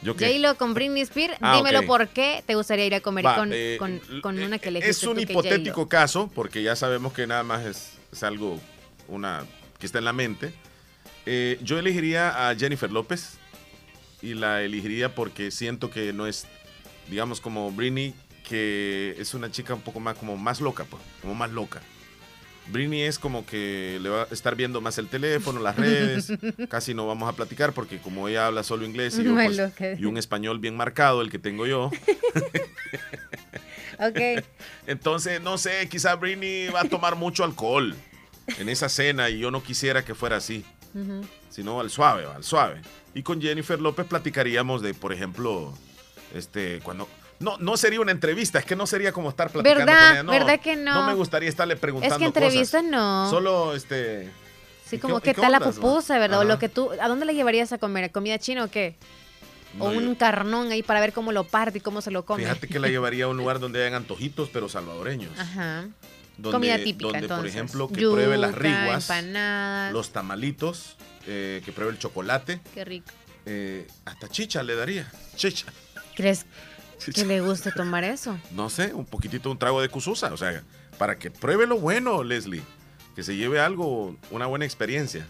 ¿Yo 0.01 0.15
qué? 0.15 0.27
J-Lo 0.27 0.55
con 0.55 0.73
Britney 0.73 1.01
Spears, 1.01 1.35
Ah, 1.41 1.57
dímelo 1.57 1.85
por 1.85 2.07
qué 2.09 2.43
te 2.45 2.55
gustaría 2.55 2.85
ir 2.85 2.95
a 2.95 3.01
comer 3.01 3.25
Va, 3.25 3.35
con, 3.35 3.51
eh, 3.53 3.75
con, 3.77 3.99
con 4.21 4.39
una 4.39 4.57
que 4.59 4.71
le 4.71 4.79
Es 4.79 5.03
un 5.03 5.19
hipotético 5.19 5.89
caso, 5.89 6.31
porque 6.33 6.63
ya 6.63 6.75
sabemos 6.75 7.11
que 7.13 7.27
nada 7.27 7.43
más 7.43 7.65
es, 7.65 7.93
es 8.11 8.23
algo 8.23 8.59
una 9.07 9.43
que 9.77 9.85
está 9.85 9.99
en 9.99 10.05
la 10.05 10.13
mente. 10.13 10.53
Eh, 11.25 11.59
yo 11.61 11.77
elegiría 11.77 12.49
a 12.49 12.55
Jennifer 12.55 12.91
López 12.91 13.37
y 14.21 14.35
la 14.35 14.61
elegiría 14.61 15.15
porque 15.15 15.51
siento 15.51 15.89
que 15.89 16.13
no 16.13 16.27
es, 16.27 16.47
digamos, 17.09 17.41
como 17.41 17.71
Britney, 17.71 18.13
que 18.47 19.15
es 19.17 19.33
una 19.33 19.51
chica 19.51 19.73
un 19.73 19.81
poco 19.81 19.99
más 19.99 20.17
como 20.17 20.37
más 20.37 20.61
loca, 20.61 20.85
pues, 20.85 21.01
como 21.21 21.35
más 21.35 21.51
loca. 21.51 21.81
Britney 22.71 23.01
es 23.01 23.19
como 23.19 23.45
que 23.45 23.99
le 24.01 24.09
va 24.09 24.23
a 24.23 24.33
estar 24.33 24.55
viendo 24.55 24.79
más 24.81 24.97
el 24.97 25.07
teléfono, 25.07 25.59
las 25.59 25.75
redes, 25.75 26.31
casi 26.69 26.93
no 26.93 27.07
vamos 27.07 27.29
a 27.29 27.33
platicar 27.35 27.73
porque 27.73 27.99
como 27.99 28.27
ella 28.27 28.47
habla 28.47 28.63
solo 28.63 28.85
inglés 28.85 29.17
y, 29.19 29.23
yo, 29.23 29.33
pues, 29.33 29.59
y 29.99 30.05
un 30.05 30.17
español 30.17 30.59
bien 30.59 30.75
marcado, 30.77 31.21
el 31.21 31.29
que 31.29 31.39
tengo 31.39 31.65
yo, 31.65 31.91
Ok. 33.99 34.43
entonces, 34.87 35.41
no 35.41 35.57
sé, 35.57 35.87
quizá 35.89 36.15
Britney 36.15 36.69
va 36.69 36.81
a 36.81 36.89
tomar 36.89 37.15
mucho 37.15 37.43
alcohol 37.43 37.95
en 38.57 38.69
esa 38.69 38.89
cena 38.89 39.29
y 39.29 39.39
yo 39.39 39.51
no 39.51 39.61
quisiera 39.61 40.05
que 40.05 40.15
fuera 40.15 40.37
así, 40.37 40.63
Ujú. 40.93 41.25
sino 41.49 41.79
al 41.79 41.89
suave, 41.89 42.25
al 42.25 42.43
suave. 42.43 42.81
Y 43.13 43.23
con 43.23 43.41
Jennifer 43.41 43.79
López 43.81 44.05
platicaríamos 44.05 44.81
de, 44.81 44.93
por 44.93 45.11
ejemplo, 45.13 45.73
este, 46.33 46.79
cuando... 46.81 47.07
No, 47.39 47.57
no 47.57 47.77
sería 47.77 48.01
una 48.01 48.11
entrevista, 48.11 48.59
es 48.59 48.65
que 48.65 48.75
no 48.75 48.85
sería 48.85 49.11
como 49.13 49.29
estar 49.29 49.49
platicando 49.49 49.85
¿Verdad? 49.85 50.01
con 50.07 50.11
ella. 50.13 50.23
No, 50.23 50.31
¿Verdad 50.31 50.59
que 50.59 50.75
no? 50.75 50.93
No 50.93 51.07
me 51.07 51.13
gustaría 51.13 51.47
estarle 51.49 51.75
preguntando 51.77 52.15
Es 52.15 52.19
que 52.19 52.25
entrevistas 52.25 52.83
no. 52.83 53.29
Solo, 53.29 53.75
este... 53.75 54.29
Sí, 54.85 54.95
¿y 54.97 54.99
como 54.99 55.19
qué- 55.21 55.33
tal 55.33 55.51
la 55.51 55.59
ondas, 55.59 55.75
pupusa, 55.75 56.17
¿verdad? 56.19 56.39
O 56.39 56.43
lo 56.43 56.57
que 56.59 56.67
tú, 56.67 56.89
¿a 56.99 57.07
dónde 57.07 57.25
le 57.25 57.33
llevarías 57.35 57.71
a 57.71 57.77
comer? 57.77 58.11
¿Comida 58.11 58.37
china 58.39 58.63
o 58.65 58.67
qué? 58.69 58.95
o 59.77 59.87
un 59.89 60.15
carnón 60.15 60.71
ahí 60.71 60.81
para 60.81 60.99
ver 60.99 61.13
cómo 61.13 61.31
lo 61.31 61.43
parte 61.43 61.77
y 61.77 61.81
cómo 61.81 62.01
se 62.01 62.09
lo 62.09 62.25
come. 62.25 62.41
Fíjate 62.43 62.67
que 62.67 62.79
la 62.79 62.87
llevaría 62.89 63.25
a 63.25 63.27
un 63.27 63.37
lugar 63.37 63.59
donde 63.59 63.79
hayan 63.81 63.93
antojitos, 63.93 64.49
pero 64.51 64.67
salvadoreños. 64.67 65.37
Ajá. 65.39 65.87
Donde, 66.37 66.55
Comida 66.55 66.77
típica, 66.77 67.03
donde, 67.11 67.19
por 67.27 67.37
entonces. 67.37 67.53
ejemplo, 67.55 67.87
que 67.87 68.01
pruebe 68.01 68.37
las 68.37 68.49
Yuca, 68.51 68.61
riguas, 68.63 69.03
empanadas. 69.09 69.93
los 69.93 70.09
tamalitos, 70.11 70.95
eh, 71.27 71.61
que 71.63 71.71
pruebe 71.71 71.91
el 71.91 71.99
chocolate. 71.99 72.59
Qué 72.73 72.83
rico. 72.83 73.11
eh, 73.45 73.87
hasta 74.05 74.27
chicha 74.29 74.63
le 74.63 74.75
daría. 74.75 75.11
Chicha. 75.35 75.67
¿Crees 76.15 76.45
que 77.13 77.25
le 77.25 77.41
guste 77.41 77.71
tomar 77.71 78.03
eso? 78.03 78.37
No 78.51 78.69
sé, 78.69 78.93
un 78.93 79.05
poquitito, 79.05 79.49
un 79.51 79.57
trago 79.57 79.81
de 79.81 79.89
cususa. 79.89 80.33
O 80.33 80.37
sea, 80.37 80.61
para 80.97 81.17
que 81.17 81.31
pruebe 81.31 81.65
lo 81.67 81.77
bueno, 81.79 82.23
Leslie. 82.23 82.63
Que 83.15 83.23
se 83.23 83.35
lleve 83.35 83.59
algo, 83.59 84.15
una 84.31 84.45
buena 84.45 84.65
experiencia. 84.65 85.25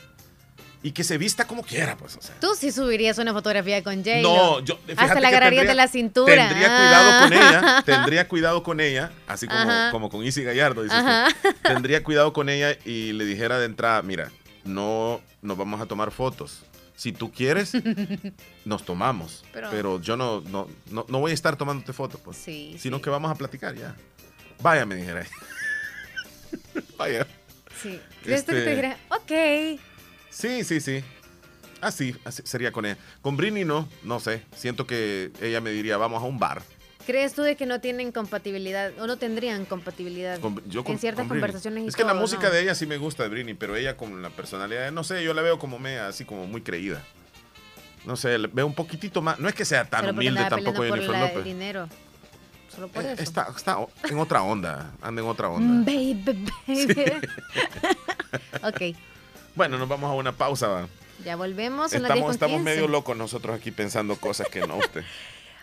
Y 0.82 0.91
que 0.91 1.03
se 1.03 1.17
vista 1.17 1.45
como 1.45 1.61
quiera, 1.63 1.97
pues. 1.97 2.15
O 2.15 2.22
sea. 2.22 2.36
Tú 2.39 2.49
sí 2.55 2.72
subirías 2.72 3.17
una 3.17 3.34
fotografía 3.34 3.84
con 3.84 3.97
J. 3.97 4.22
No, 4.22 4.61
yo 4.61 4.80
Hasta 4.95 5.20
la 5.20 5.28
agarrarías 5.28 5.67
de 5.67 5.76
la 5.76 5.88
cintura. 5.89 6.47
Tendría 6.47 6.67
cuidado 6.70 7.22
con 7.24 7.34
ella, 7.34 7.61
Ah. 7.63 7.82
tendría 7.86 8.28
cuidado 8.30 8.63
con 8.63 8.80
ella, 8.80 9.11
así 9.28 9.45
como, 9.47 9.59
Ajá. 9.59 9.91
como 9.91 10.09
con 10.09 10.24
Isi 10.24 10.41
Gallardo, 10.43 10.84
dices 10.84 10.97
tú. 11.03 11.49
Tendría 11.63 12.01
cuidado 12.03 12.32
con 12.32 12.47
ella 12.47 12.78
y 12.86 13.11
le 13.11 13.26
dijera 13.26 13.59
de 13.59 13.65
entrada, 13.65 14.01
mira, 14.03 14.32
no 14.63 15.20
nos 15.41 15.57
vamos 15.57 15.82
a 15.82 15.86
tomar 15.86 16.11
fotos. 16.11 16.61
Si 17.00 17.14
tú 17.14 17.32
quieres, 17.32 17.72
nos 18.66 18.84
tomamos. 18.84 19.45
Pero- 19.54 19.70
Pero, 19.72 20.02
yo 20.02 20.18
no, 20.18 20.41
no, 20.41 20.68
no, 20.91 21.06
no 21.08 21.20
voy 21.22 21.32
a 21.32 21.34
estar 21.34 21.56
tomándote 21.56 21.93
fotos, 21.93 22.20
pues. 22.20 22.36
Sí, 22.36 22.76
Sino 22.78 23.02
que 23.02 23.10
vamos 23.10 23.32
a 23.32 23.36
platicar 23.36 23.74
ya. 23.74 23.95
Vaya, 24.62 24.86
me 24.86 24.95
dijera. 24.95 25.26
Vaya. 26.97 27.26
Sí. 27.82 28.02
¿Crees 28.24 28.43
tú 28.45 28.52
que 28.52 28.58
te 28.58 28.60
Este- 28.64 28.76
diría, 28.76 28.97
ok? 29.10 29.80
Sí, 30.30 30.66
sí, 30.66 30.82
sí. 30.82 31.02
Así, 31.80 32.14
así 32.26 32.41
sería 32.43 32.74
con 32.74 32.86
ella. 32.86 32.97
Con 33.22 33.38
Britney 33.38 33.64
no, 33.64 33.88
no 34.04 34.20
sé. 34.20 34.43
Siento 34.54 34.86
que 34.86 35.32
ella 35.41 35.62
me 35.62 35.70
diría, 35.72 35.95
vamos 35.95 36.22
a 36.22 36.26
un 36.26 36.38
bar. 36.38 36.62
¿Crees 37.10 37.34
tú 37.34 37.41
de 37.41 37.55
que 37.55 37.66
no 37.66 37.80
tienen 37.82 38.12
compatibilidad 38.12 38.91
o 38.99 39.07
no 39.07 39.18
tendrían 39.18 39.66
compatibilidad 39.66 40.39
Con- 40.39 40.62
yo 40.70 40.84
con- 40.84 40.93
en 40.93 40.99
ciertas 40.99 41.22
con 41.24 41.30
conversaciones? 41.30 41.84
y 41.86 41.88
Es 41.88 41.95
que 41.95 42.03
la 42.03 42.14
música 42.14 42.43
¿no? 42.49 42.53
de 42.53 42.62
ella 42.62 42.76
sí 42.76 42.86
me 42.86 42.97
gusta 42.97 43.24
de 43.24 43.30
Britney, 43.30 43.55
pero 43.55 43.76
ella 43.76 43.97
con 43.97 44.22
la 44.22 44.30
personalidad, 44.30 44.91
no 44.91 45.03
sé, 45.03 45.24
yo 45.24 45.34
la 45.34 45.41
veo 45.41 45.57
como 45.57 45.80
me, 45.80 45.97
así 45.97 46.24
como 46.24 46.45
muy 46.45 46.62
creída. 46.62 47.01
No 48.05 48.16
sé, 48.16 48.38
veo 48.38 48.68
un 48.68 48.76
poquitito 48.76 49.24
más. 49.24 49.39
No 49.39 49.49
es 49.49 49.55
que 49.55 49.66
sea 49.66 49.86
tan 49.86 50.01
Pero 50.01 50.14
porque 50.14 50.28
humilde 50.30 50.49
tampoco 50.49 50.84
Jennifer 50.84 51.05
por 51.07 51.14
la- 51.16 51.22
López. 51.22 51.38
el 51.38 51.43
dinero. 51.43 51.89
Solo 52.76 52.88
por 52.89 53.03
Eh, 53.03 53.14
eso. 53.14 53.24
Está, 53.24 53.47
está 53.57 53.78
en 54.07 54.20
otra 54.20 54.43
onda, 54.43 54.91
anda 55.01 55.22
en 55.24 55.28
otra 55.28 55.49
Mm, 55.49 55.53
onda. 55.53 55.91
Baby, 55.91 56.47
baby. 56.68 57.18
ok, 58.64 58.95
Bueno, 59.55 59.78
nos 59.80 59.89
vamos 59.89 60.12
a 60.12 60.14
una 60.14 60.32
pausa. 60.32 60.68
va. 60.68 60.88
ya 61.26 61.36
volvemos. 61.36 61.91
Son 61.91 62.03
las 62.03 62.10
10 62.14 62.18
Estamos, 62.20 62.36
estamos 62.36 62.57
15. 62.57 62.64
medio 62.76 62.88
locos 62.88 63.18
nosotros 63.18 63.57
aquí 63.57 63.72
pensando 63.72 64.16
cosas 64.16 64.47
que 64.47 64.60
no 64.66 64.78
usted. 64.78 65.03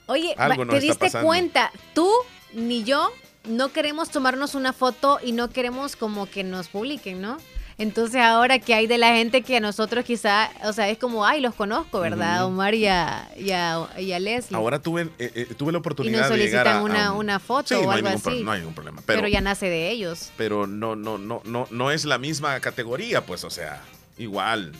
Oye, 0.07 0.35
Algo 0.39 0.67
¿te 0.67 0.81
diste 0.81 0.99
pasando. 1.07 1.27
cuenta? 1.27 1.71
Tú 1.95 2.09
ni 2.53 2.85
yo 2.85 3.11
no 3.45 3.69
queremos 3.73 4.11
tomarnos 4.11 4.55
una 4.55 4.73
foto 4.73 5.19
y 5.23 5.33
no 5.33 5.51
queremos 5.51 5.97
como 5.97 6.27
que 6.27 6.45
nos 6.45 6.69
publiquen, 6.69 7.21
¿no? 7.21 7.39
Entonces 7.79 8.23
ahora 8.23 8.59
que 8.59 8.73
hay 8.73 8.87
de 8.87 8.97
la 8.97 9.15
gente 9.15 9.43
que 9.43 9.59
a 9.59 9.61
nosotros 9.61 10.03
quizá, 10.07 10.49
o 10.65 10.73
sea, 10.73 10.89
es 10.89 10.97
como, 10.97 11.27
ay, 11.27 11.43
los 11.43 11.55
conozco, 11.55 12.01
¿verdad? 12.01 12.47
Omar 12.47 12.75
y 12.75 12.87
a, 12.87 13.29
y 13.37 13.51
a- 13.51 13.87
y 13.99 14.13
a 14.13 14.19
Leslie. 14.19 14.57
Ahora 14.57 14.79
tuve, 14.81 15.11
eh, 15.19 15.31
eh, 15.35 15.47
tuve 15.59 15.73
la 15.73 15.79
y 15.79 15.81
oportunidad 15.81 16.21
nos 16.23 16.31
de 16.31 16.37
llegar 16.39 16.67
a, 16.67 16.73
solicitan 16.81 16.83
una, 16.99 17.13
un- 17.13 17.19
una 17.19 17.39
foto 17.39 17.69
Sí, 17.69 17.75
o 17.75 17.83
no 17.83 17.91
algo 17.91 18.09
ningún 18.09 18.23
pro- 18.23 18.33
así. 18.33 18.43
no 18.43 18.51
hay 18.53 18.61
ningún 18.61 18.75
problema. 18.75 19.03
pero, 19.05 19.19
Pero, 19.19 19.29
ya 19.29 19.43
nace 19.43 19.67
de 19.69 19.91
ellos. 19.91 20.31
pero 20.39 20.67
no, 20.67 20.97
no, 20.97 21.19
no, 21.19 21.43
no, 21.45 21.67
no 21.71 21.91
es 21.91 22.07
la 22.07 22.17
misma 22.17 22.59
categoría, 22.61 23.27
pues, 23.27 23.45
o 23.45 23.51
sea, 23.51 23.83
igual. 24.17 24.73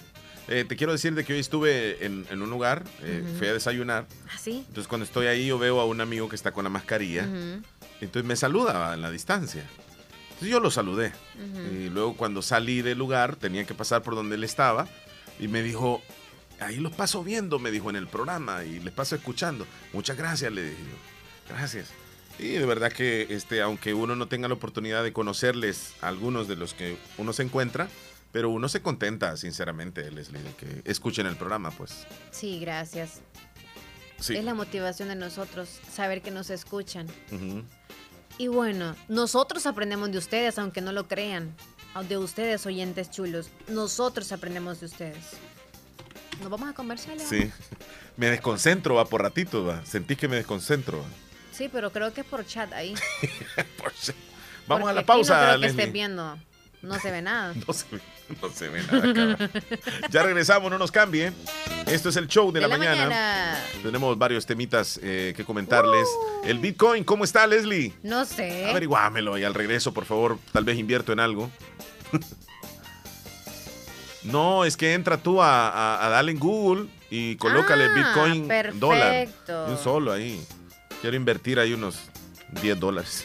Eh, 0.49 0.65
te 0.69 0.77
quiero 0.77 0.93
decir 0.93 1.15
de 1.15 1.25
que 1.25 1.33
hoy 1.33 1.41
estuve 1.41 2.05
en, 2.07 2.25
en 2.31 2.41
un 2.43 2.51
lugar, 2.51 2.85
eh, 3.03 3.23
Ujú. 3.25 3.39
fui 3.39 3.49
a 3.49 3.53
desayunar. 3.53 4.07
¿Así? 4.33 4.59
Entonces 4.69 4.87
cuando 4.87 5.05
estoy 5.05 5.27
ahí 5.27 5.47
yo 5.47 5.59
veo 5.59 5.81
a 5.81 5.87
un 5.87 6.01
amigo 6.01 6.29
que 6.29 6.37
está 6.37 6.53
con 6.53 6.63
la 6.65 6.71
mascarilla. 6.71 7.25
Ujú, 7.25 7.63
Entonces 8.01 8.25
me 8.25 8.37
saluda 8.37 8.95
en 8.95 9.03
la 9.03 9.11
distancia. 9.11 9.65
Entonces 10.29 10.49
yo 10.49 10.61
lo 10.61 10.71
saludé. 10.71 11.13
ujú. 11.35 11.75
Y 11.75 11.89
luego 11.89 12.17
cuando 12.17 12.43
salí 12.43 12.81
del 12.83 12.99
lugar 12.99 13.37
tenía 13.37 13.65
que 13.65 13.75
pasar 13.75 14.03
por 14.03 14.15
donde 14.15 14.37
él 14.37 14.45
estaba 14.45 14.87
y 15.41 15.49
me 15.49 15.63
dijo, 15.63 16.01
ahí 16.61 16.77
los 16.77 16.93
paso 16.93 17.25
viendo, 17.25 17.59
me 17.59 17.71
dijo 17.73 17.91
en 17.91 17.97
el 17.97 18.07
programa 18.07 18.65
y 18.65 18.79
les 18.79 18.93
paso 18.95 19.17
escuchando. 19.17 19.67
Muchas 19.93 20.17
gracias, 20.17 20.53
le 20.53 20.63
dije 20.71 20.83
yo. 20.83 21.55
Gracias. 21.55 21.91
Y 22.39 22.49
de 22.51 22.67
verdad 22.67 22.93
que 22.93 23.27
este, 23.31 23.63
aunque 23.63 23.95
uno 23.95 24.15
no 24.15 24.29
tenga 24.29 24.47
la 24.47 24.55
oportunidad 24.55 25.03
de 25.03 25.13
conocerles 25.13 25.95
a 26.03 26.09
algunos 26.09 26.47
de 26.49 26.57
los 26.57 26.75
que 26.75 26.99
uno 27.19 27.33
se 27.33 27.43
encuentra, 27.43 27.89
pero 28.37 28.51
uno 28.51 28.69
se 28.69 28.83
contenta, 28.83 29.35
sinceramente, 29.39 30.11
Leslie, 30.11 30.43
de 30.43 30.53
que 30.57 30.83
escuchen 30.85 31.27
el 31.27 31.37
programa, 31.37 31.71
pues. 31.71 32.07
Sí, 32.33 32.61
gracias. 32.61 33.23
Sí. 34.21 34.37
Es 34.37 34.45
la 34.45 34.53
motivación 34.53 35.09
de 35.09 35.15
nosotros, 35.15 35.81
saber 35.91 36.21
que 36.21 36.31
nos 36.31 36.51
escuchan. 36.51 37.07
Y 38.37 38.49
bueno, 38.49 38.95
nosotros 39.09 39.65
aprendemos 39.65 40.13
de 40.13 40.19
ustedes, 40.19 40.59
aunque 40.59 40.83
no 40.83 40.93
lo 40.93 41.09
crean. 41.09 41.57
De 42.11 42.19
ustedes, 42.19 42.67
oyentes 42.67 43.11
chulos. 43.11 43.49
Nosotros 43.69 44.31
aprendemos 44.33 44.81
de 44.81 44.85
ustedes. 44.85 45.31
Nos 46.43 46.51
vamos 46.51 46.69
a 46.69 46.75
comerciales. 46.75 47.27
Sí. 47.27 47.51
Me 48.19 48.29
desconcentro, 48.29 48.97
va, 48.97 49.07
por 49.07 49.23
ratito, 49.23 49.65
va. 49.65 49.83
Sentís 49.87 50.19
que 50.19 50.29
me 50.29 50.37
desconcentro. 50.37 51.03
Sí, 51.53 51.71
pero 51.73 51.91
creo 51.91 52.13
que 52.13 52.21
es 52.21 52.27
por 52.27 52.45
chat 52.45 52.71
ahí. 52.75 52.93
Vamos 54.67 54.83
Porque 54.83 54.91
a 54.91 54.93
la 54.93 55.01
aquí 55.01 55.07
pausa, 55.07 55.41
No 55.41 55.47
creo 55.47 55.61
que 55.61 55.67
estés 55.69 55.93
viendo. 55.93 56.39
No 56.83 56.99
se 56.99 57.11
ve 57.11 57.23
nada. 57.23 57.55
No 57.67 57.73
se 57.73 57.87
ve, 57.91 58.01
no 58.43 58.49
se 58.51 58.69
ve 58.69 58.83
nada, 58.91 59.37
acá. 59.37 59.51
Ya 60.11 60.23
regresamos, 60.23 60.71
no 60.71 60.79
nos 60.79 60.91
cambie. 60.91 61.33
Esto 61.87 62.09
es 62.09 62.17
el 62.17 62.27
show 62.27 62.51
de, 62.53 62.61
la, 62.61 62.69
mañana. 62.69 63.59
Tenemos 63.83 64.19
varios 64.19 64.45
temitas 64.47 64.99
eh, 65.03 65.33
que 65.37 65.45
comentarles. 65.45 66.07
Uh. 66.43 66.47
El 66.47 66.59
Bitcoin, 66.59 67.05
¿cómo 67.05 67.25
está, 67.25 67.47
Leslie? 67.47 67.93
No 68.03 68.25
sé. 68.25 68.69
Averiguámelo 68.69 69.39
y 69.39 69.45
al 69.45 69.55
regreso, 69.55 69.93
por 69.95 70.05
favor, 70.05 70.39
tal 70.53 70.65
vez 70.65 70.79
invierto 70.79 71.13
en 71.13 71.21
algo. 71.21 71.51
no, 74.25 74.65
es 74.65 74.77
que 74.77 74.95
entra 74.95 75.17
tú 75.19 75.41
a, 75.41 75.69
a- 75.69 76.07
a 76.07 76.09
darle 76.11 76.33
en 76.33 76.39
Google 76.39 76.87
y 77.11 77.37
colócale 77.37 77.85
Ah, 77.85 77.95
Bitcoin 77.95 78.49
perfecto. 78.49 78.79
dólar. 78.87 79.29
Un 79.69 79.79
solo 79.79 80.13
ahí. 80.13 80.45
Quiero 81.01 81.17
invertir 81.17 81.59
ahí 81.61 81.73
unos 81.73 81.99
10 82.63 82.81
dólares. 82.81 83.25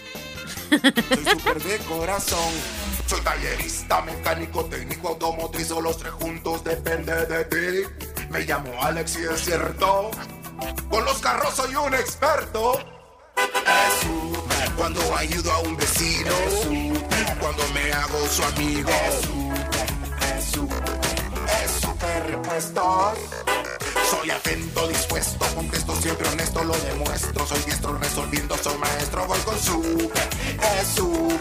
Soy 0.70 1.26
súper 1.26 1.62
de 1.64 1.78
corazón. 1.80 2.54
Soy 3.12 3.20
tallerista, 3.20 4.02
mecánico, 4.04 4.64
técnico, 4.68 5.10
automotriz, 5.10 5.70
o 5.72 5.82
los 5.82 5.98
tres 5.98 6.14
juntos 6.14 6.64
depende 6.64 7.14
de 7.26 7.44
ti. 7.44 8.06
Me 8.30 8.40
llamo 8.46 8.72
Alex 8.82 9.18
y 9.20 9.24
es 9.24 9.44
cierto. 9.44 10.12
Con 10.90 11.04
los 11.04 11.20
carros 11.20 11.54
soy 11.54 11.76
un 11.76 11.94
experto. 11.94 12.80
Es 13.36 14.08
súper 14.08 14.72
cuando 14.78 15.02
ayudo 15.18 15.52
a 15.52 15.60
un 15.60 15.76
vecino. 15.76 16.32
Es 16.32 16.62
súper 16.62 17.38
cuando 17.42 17.68
me 17.74 17.92
hago 17.92 18.28
su 18.30 18.44
amigo. 18.46 18.90
Es 18.90 19.26
súper, 19.26 20.38
es 20.38 20.46
súper, 20.46 21.00
es 21.66 21.72
súper 21.82 22.28
repuestos. 22.28 23.18
Soy 24.12 24.30
atento, 24.30 24.90
dispuesto, 24.90 25.46
contesto 25.56 25.96
siempre 25.96 26.28
honesto, 26.28 26.62
lo 26.66 26.78
demuestro. 26.80 27.48
Soy 27.48 27.62
diestro 27.62 27.98
resolviendo, 27.98 28.58
soy 28.58 28.78
maestro, 28.78 29.26
voy 29.26 29.40
con 29.40 29.58
súper, 29.58 30.28
es 30.82 30.88
súper, 30.90 31.40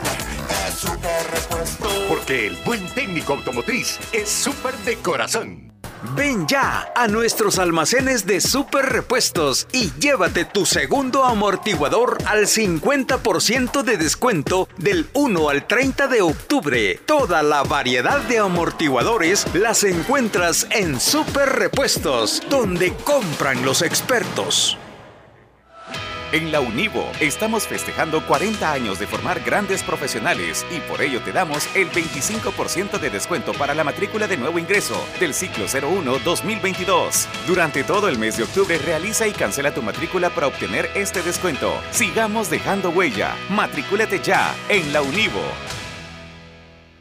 es 0.68 0.74
súper 0.74 1.30
repuesto. 1.32 1.88
Porque 2.08 2.46
el 2.46 2.56
buen 2.64 2.86
técnico 2.94 3.32
automotriz 3.32 3.98
es 4.12 4.28
súper 4.28 4.76
de 4.84 4.94
corazón. 4.98 5.69
Ven 6.16 6.46
ya 6.46 6.92
a 6.96 7.08
nuestros 7.08 7.58
almacenes 7.58 8.26
de 8.26 8.40
super 8.40 8.86
repuestos 8.86 9.66
y 9.72 9.92
llévate 10.00 10.44
tu 10.44 10.64
segundo 10.64 11.24
amortiguador 11.24 12.18
al 12.26 12.46
50% 12.46 13.82
de 13.82 13.96
descuento 13.96 14.68
del 14.78 15.08
1 15.12 15.48
al 15.48 15.66
30 15.66 16.08
de 16.08 16.22
octubre. 16.22 17.00
Toda 17.06 17.42
la 17.42 17.62
variedad 17.62 18.20
de 18.22 18.38
amortiguadores 18.38 19.46
las 19.54 19.84
encuentras 19.84 20.66
en 20.70 20.98
Super 21.00 21.50
Repuestos, 21.50 22.42
donde 22.48 22.94
compran 23.04 23.64
los 23.64 23.82
expertos. 23.82 24.78
En 26.32 26.52
la 26.52 26.60
Univo 26.60 27.10
estamos 27.18 27.66
festejando 27.66 28.24
40 28.24 28.70
años 28.70 29.00
de 29.00 29.08
formar 29.08 29.40
grandes 29.40 29.82
profesionales 29.82 30.64
y 30.70 30.78
por 30.78 31.02
ello 31.02 31.20
te 31.20 31.32
damos 31.32 31.68
el 31.74 31.90
25% 31.90 33.00
de 33.00 33.10
descuento 33.10 33.52
para 33.52 33.74
la 33.74 33.82
matrícula 33.82 34.28
de 34.28 34.36
nuevo 34.36 34.60
ingreso 34.60 34.94
del 35.18 35.34
ciclo 35.34 35.66
01-2022. 35.66 37.26
Durante 37.48 37.82
todo 37.82 38.08
el 38.08 38.16
mes 38.16 38.36
de 38.36 38.44
octubre 38.44 38.78
realiza 38.78 39.26
y 39.26 39.32
cancela 39.32 39.74
tu 39.74 39.82
matrícula 39.82 40.30
para 40.30 40.46
obtener 40.46 40.88
este 40.94 41.20
descuento. 41.20 41.72
Sigamos 41.90 42.48
dejando 42.48 42.90
huella. 42.90 43.34
Matrículate 43.48 44.20
ya 44.20 44.54
en 44.68 44.92
la 44.92 45.02
Univo. 45.02 45.42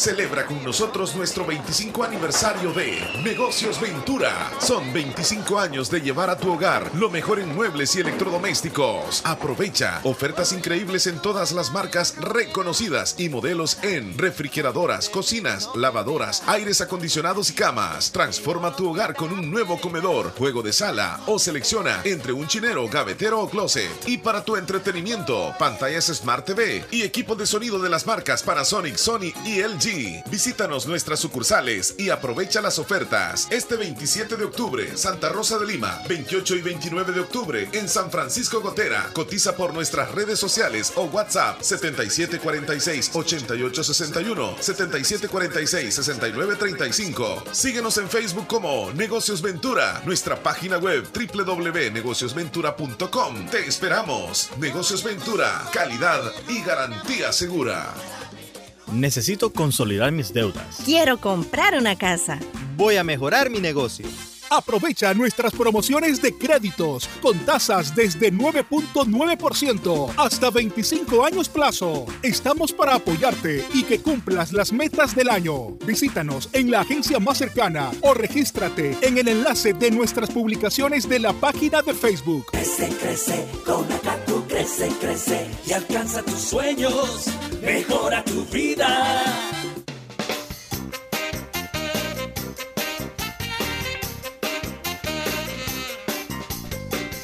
Celebra 0.00 0.46
con 0.46 0.64
nosotros 0.64 1.14
nuestro 1.14 1.44
25 1.44 2.04
aniversario 2.04 2.72
de 2.72 3.06
Negocios 3.22 3.78
Ventura. 3.78 4.50
Son 4.58 4.90
25 4.94 5.58
años 5.58 5.90
de 5.90 6.00
llevar 6.00 6.30
a 6.30 6.38
tu 6.38 6.50
hogar 6.50 6.90
lo 6.94 7.10
mejor 7.10 7.38
en 7.38 7.54
muebles 7.54 7.94
y 7.94 8.00
electrodomésticos. 8.00 9.20
Aprovecha 9.26 10.00
ofertas 10.04 10.54
increíbles 10.54 11.06
en 11.06 11.20
todas 11.20 11.52
las 11.52 11.70
marcas 11.70 12.16
reconocidas 12.16 13.14
y 13.18 13.28
modelos 13.28 13.76
en 13.82 14.16
refrigeradoras, 14.16 15.10
cocinas, 15.10 15.68
lavadoras, 15.74 16.44
aires 16.46 16.80
acondicionados 16.80 17.50
y 17.50 17.52
camas. 17.52 18.10
Transforma 18.10 18.74
tu 18.74 18.88
hogar 18.88 19.14
con 19.14 19.34
un 19.34 19.50
nuevo 19.50 19.78
comedor, 19.82 20.32
juego 20.38 20.62
de 20.62 20.72
sala 20.72 21.20
o 21.26 21.38
selecciona 21.38 22.00
entre 22.04 22.32
un 22.32 22.46
chinero, 22.46 22.88
gavetero 22.88 23.38
o 23.38 23.50
closet. 23.50 23.90
Y 24.06 24.16
para 24.16 24.46
tu 24.46 24.56
entretenimiento, 24.56 25.54
pantallas 25.58 26.06
Smart 26.06 26.46
TV 26.46 26.86
y 26.90 27.02
equipos 27.02 27.36
de 27.36 27.44
sonido 27.44 27.78
de 27.78 27.90
las 27.90 28.06
marcas 28.06 28.42
Panasonic, 28.42 28.96
Sony 28.96 29.34
y 29.44 29.60
LG. 29.60 29.89
Visítanos 30.30 30.86
nuestras 30.86 31.18
sucursales 31.18 31.96
y 31.98 32.10
aprovecha 32.10 32.60
las 32.60 32.78
ofertas. 32.78 33.48
Este 33.50 33.74
27 33.76 34.36
de 34.36 34.44
octubre, 34.44 34.96
Santa 34.96 35.30
Rosa 35.30 35.58
de 35.58 35.66
Lima. 35.66 36.00
28 36.08 36.54
y 36.56 36.62
29 36.62 37.12
de 37.12 37.18
octubre, 37.20 37.68
en 37.72 37.88
San 37.88 38.08
Francisco 38.10 38.60
Gotera. 38.60 39.10
Cotiza 39.12 39.56
por 39.56 39.74
nuestras 39.74 40.12
redes 40.12 40.38
sociales 40.38 40.92
o 40.96 41.06
WhatsApp 41.06 41.60
7746-8861, 41.60 44.56
7746-6935. 44.58 47.52
Síguenos 47.52 47.98
en 47.98 48.08
Facebook 48.08 48.46
como 48.46 48.92
Negocios 48.92 49.42
Ventura, 49.42 50.00
nuestra 50.04 50.40
página 50.40 50.78
web 50.78 51.04
www.negociosventura.com. 51.12 53.50
Te 53.50 53.66
esperamos. 53.66 54.50
Negocios 54.58 55.02
Ventura, 55.02 55.68
calidad 55.72 56.22
y 56.48 56.62
garantía 56.62 57.32
segura. 57.32 57.92
Necesito 58.92 59.52
consolidar 59.52 60.12
mis 60.12 60.32
deudas. 60.32 60.82
Quiero 60.84 61.18
comprar 61.18 61.74
una 61.74 61.96
casa. 61.96 62.38
Voy 62.76 62.96
a 62.96 63.04
mejorar 63.04 63.50
mi 63.50 63.60
negocio. 63.60 64.06
Aprovecha 64.52 65.14
nuestras 65.14 65.52
promociones 65.52 66.20
de 66.20 66.36
créditos 66.36 67.08
con 67.22 67.38
tasas 67.46 67.94
desde 67.94 68.32
9.9% 68.32 70.12
hasta 70.16 70.50
25 70.50 71.24
años 71.24 71.48
plazo. 71.48 72.04
Estamos 72.20 72.72
para 72.72 72.96
apoyarte 72.96 73.64
y 73.72 73.84
que 73.84 74.00
cumplas 74.00 74.52
las 74.52 74.72
metas 74.72 75.14
del 75.14 75.28
año. 75.28 75.76
Visítanos 75.86 76.48
en 76.52 76.72
la 76.72 76.80
agencia 76.80 77.20
más 77.20 77.38
cercana 77.38 77.92
o 78.00 78.12
regístrate 78.12 78.98
en 79.02 79.18
el 79.18 79.28
enlace 79.28 79.72
de 79.72 79.92
nuestras 79.92 80.30
publicaciones 80.30 81.08
de 81.08 81.20
la 81.20 81.32
página 81.32 81.80
de 81.82 81.94
Facebook. 81.94 82.46
Crece, 82.50 82.88
crece, 83.00 83.46
con 83.64 83.84
Acatu 83.92 84.44
crece, 84.48 84.88
crece 85.00 85.48
y 85.64 85.72
alcanza 85.74 86.24
tus 86.24 86.40
sueños. 86.40 87.26
Mejora 87.62 88.22
tu 88.24 88.44
vida. 88.46 88.88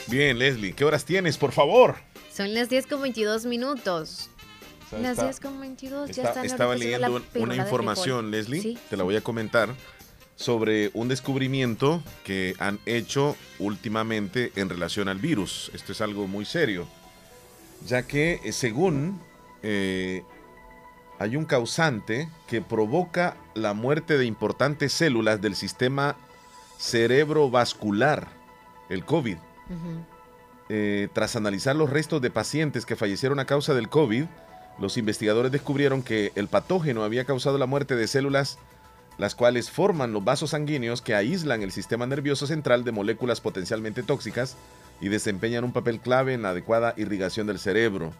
Bien, 0.08 0.38
Leslie, 0.38 0.72
¿qué 0.72 0.84
horas 0.84 1.04
tienes, 1.04 1.36
por 1.36 1.52
favor? 1.52 1.96
Son 2.32 2.54
las 2.54 2.68
10 2.68 2.86
con 2.86 3.02
22 3.02 3.46
minutos. 3.46 4.30
sea, 4.88 5.00
las 5.00 5.12
está- 5.12 5.24
10 5.24 5.40
con 5.40 5.60
22 5.60 6.10
ya 6.10 6.22
Está- 6.22 6.28
están 6.28 6.44
estaba 6.46 6.76
leyendo 6.76 7.20
una 7.34 7.56
información. 7.56 8.30
Leslie, 8.30 8.62
Sí. 8.62 8.78
te 8.88 8.96
la 8.96 9.02
voy 9.02 9.16
a 9.16 9.20
comentar, 9.20 9.74
sobre 10.36 10.90
un 10.94 11.08
descubrimiento 11.08 12.04
que 12.22 12.54
han 12.60 12.78
hecho 12.86 13.36
últimamente 13.58 14.52
en 14.54 14.68
relación 14.68 15.08
al 15.08 15.18
virus. 15.18 15.72
Esto 15.74 15.90
es 15.92 16.00
algo 16.02 16.28
muy 16.28 16.44
serio, 16.44 16.86
ya 17.84 18.02
que 18.06 18.38
eh, 18.44 18.52
según 18.52 19.20
eh, 19.68 20.22
hay 21.18 21.34
un 21.34 21.44
causante 21.44 22.28
que 22.46 22.62
provoca 22.62 23.36
la 23.54 23.74
muerte 23.74 24.16
de 24.16 24.24
importantes 24.24 24.92
células 24.92 25.40
del 25.40 25.56
sistema 25.56 26.14
cerebrovascular, 26.78 28.28
el 28.88 29.04
COVID. 29.04 29.38
Eh, 30.68 31.08
tras 31.12 31.34
analizar 31.34 31.74
los 31.74 31.90
restos 31.90 32.22
de 32.22 32.30
pacientes 32.30 32.86
que 32.86 32.94
fallecieron 32.94 33.40
a 33.40 33.44
causa 33.44 33.74
del 33.74 33.88
COVID, 33.88 34.26
los 34.78 34.96
investigadores 34.98 35.50
descubrieron 35.50 36.04
que 36.04 36.30
el 36.36 36.46
patógeno 36.46 37.02
había 37.02 37.24
causado 37.24 37.58
la 37.58 37.66
muerte 37.66 37.96
de 37.96 38.06
células 38.06 38.60
las 39.18 39.34
cuales 39.34 39.70
forman 39.70 40.12
los 40.12 40.22
vasos 40.22 40.50
sanguíneos 40.50 41.02
que 41.02 41.14
aíslan 41.14 41.62
el 41.62 41.72
sistema 41.72 42.06
nervioso 42.06 42.46
central 42.46 42.84
de 42.84 42.92
moléculas 42.92 43.40
potencialmente 43.40 44.04
tóxicas 44.04 44.56
y 45.00 45.08
desempeñan 45.08 45.64
un 45.64 45.72
papel 45.72 45.98
clave 45.98 46.34
en 46.34 46.42
la 46.42 46.50
adecuada 46.50 46.94
irrigación 46.96 47.46
del 47.46 47.58
cerebro. 47.58 48.12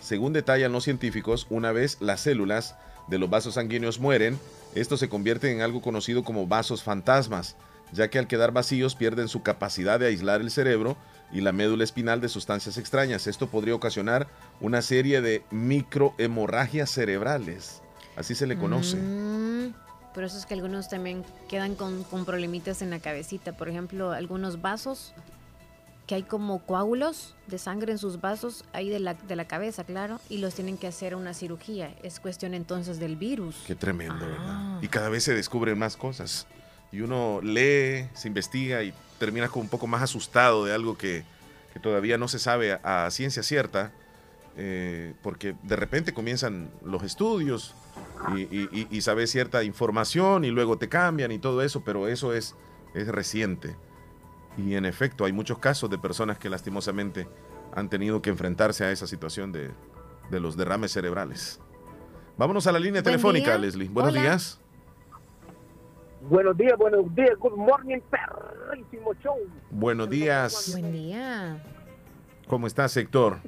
Según 0.00 0.32
detallan 0.32 0.72
los 0.72 0.84
científicos, 0.84 1.46
una 1.50 1.72
vez 1.72 1.98
las 2.00 2.20
células 2.20 2.76
de 3.08 3.18
los 3.18 3.30
vasos 3.30 3.54
sanguíneos 3.54 4.00
mueren, 4.00 4.38
estos 4.74 5.00
se 5.00 5.08
convierten 5.08 5.56
en 5.56 5.62
algo 5.62 5.80
conocido 5.80 6.22
como 6.22 6.46
vasos 6.46 6.82
fantasmas, 6.82 7.56
ya 7.92 8.08
que 8.08 8.18
al 8.18 8.26
quedar 8.26 8.52
vacíos 8.52 8.94
pierden 8.94 9.28
su 9.28 9.42
capacidad 9.42 9.98
de 9.98 10.06
aislar 10.06 10.40
el 10.40 10.50
cerebro 10.50 10.96
y 11.32 11.40
la 11.40 11.52
médula 11.52 11.84
espinal 11.84 12.20
de 12.20 12.28
sustancias 12.28 12.78
extrañas. 12.78 13.26
Esto 13.26 13.48
podría 13.48 13.74
ocasionar 13.74 14.28
una 14.60 14.82
serie 14.82 15.20
de 15.20 15.44
microhemorragias 15.50 16.90
cerebrales. 16.90 17.82
Así 18.16 18.34
se 18.34 18.46
le 18.46 18.56
conoce. 18.56 18.96
Mm, 18.96 19.74
por 20.14 20.24
eso 20.24 20.38
es 20.38 20.46
que 20.46 20.54
algunos 20.54 20.88
también 20.88 21.24
quedan 21.48 21.74
con, 21.74 22.04
con 22.04 22.24
problemitas 22.24 22.82
en 22.82 22.90
la 22.90 23.00
cabecita. 23.00 23.56
Por 23.56 23.68
ejemplo, 23.68 24.12
algunos 24.12 24.62
vasos 24.62 25.12
que 26.06 26.14
hay 26.14 26.22
como 26.22 26.60
coágulos 26.64 27.34
de 27.48 27.58
sangre 27.58 27.90
en 27.92 27.98
sus 27.98 28.20
vasos, 28.20 28.64
ahí 28.72 28.88
de 28.88 29.00
la, 29.00 29.14
de 29.14 29.34
la 29.36 29.46
cabeza, 29.46 29.82
claro, 29.84 30.20
y 30.28 30.38
los 30.38 30.54
tienen 30.54 30.78
que 30.78 30.86
hacer 30.86 31.14
una 31.16 31.34
cirugía. 31.34 31.94
Es 32.02 32.20
cuestión 32.20 32.54
entonces 32.54 32.98
del 33.00 33.16
virus. 33.16 33.56
Qué 33.66 33.74
tremendo, 33.74 34.14
Ah. 34.20 34.26
¿verdad? 34.28 34.82
Y 34.82 34.88
cada 34.88 35.08
vez 35.08 35.24
se 35.24 35.34
descubren 35.34 35.78
más 35.78 35.96
cosas. 35.96 36.46
Y 36.92 37.00
uno 37.00 37.40
lee, 37.42 38.08
se 38.14 38.28
investiga 38.28 38.82
y 38.84 38.94
termina 39.18 39.48
como 39.48 39.62
un 39.64 39.68
poco 39.68 39.86
más 39.88 40.02
asustado 40.02 40.64
de 40.64 40.72
algo 40.72 40.96
que, 40.96 41.24
que 41.72 41.80
todavía 41.80 42.18
no 42.18 42.28
se 42.28 42.38
sabe 42.38 42.72
a, 42.82 43.06
a 43.06 43.10
ciencia 43.10 43.42
cierta, 43.42 43.90
eh, 44.56 45.12
porque 45.22 45.54
de 45.64 45.76
repente 45.76 46.14
comienzan 46.14 46.70
los 46.84 47.02
estudios 47.02 47.74
y, 48.36 48.42
y- 48.42 48.68
y- 48.72 48.88
y 48.90 49.00
sabes 49.00 49.30
cierta 49.30 49.64
información 49.64 50.44
y 50.44 50.50
luego 50.50 50.78
te 50.78 50.88
cambian 50.88 51.32
y 51.32 51.38
todo 51.38 51.62
eso, 51.62 51.82
pero 51.84 52.06
eso 52.08 52.32
es, 52.32 52.54
es 52.94 53.08
reciente. 53.08 53.74
Y 54.56 54.74
en 54.74 54.84
efecto, 54.86 55.24
hay 55.24 55.32
muchos 55.32 55.58
casos 55.58 55.90
de 55.90 55.98
personas 55.98 56.38
que 56.38 56.48
lastimosamente 56.48 57.28
han 57.74 57.88
tenido 57.90 58.22
que 58.22 58.30
enfrentarse 58.30 58.84
a 58.84 58.90
esa 58.90 59.06
situación 59.06 59.52
de, 59.52 59.70
de 60.30 60.40
los 60.40 60.56
derrames 60.56 60.92
cerebrales. 60.92 61.60
Vámonos 62.38 62.66
a 62.66 62.72
la 62.72 62.78
línea 62.78 63.02
Buen 63.02 63.04
telefónica, 63.04 63.50
día. 63.52 63.58
Leslie. 63.58 63.88
Buenos 63.88 64.12
Hola. 64.12 64.22
días. 64.22 64.60
Buenos 66.28 66.56
días, 66.56 66.76
buenos 66.76 67.14
días, 67.14 67.38
good 67.38 67.56
morning, 67.56 67.98
perrísimo 68.10 69.14
show. 69.22 69.36
Buenos 69.70 70.10
días. 70.10 70.70
Buen 70.72 70.92
día. 70.92 71.62
¿Cómo 72.48 72.66
estás, 72.66 72.96
Héctor? 72.96 73.38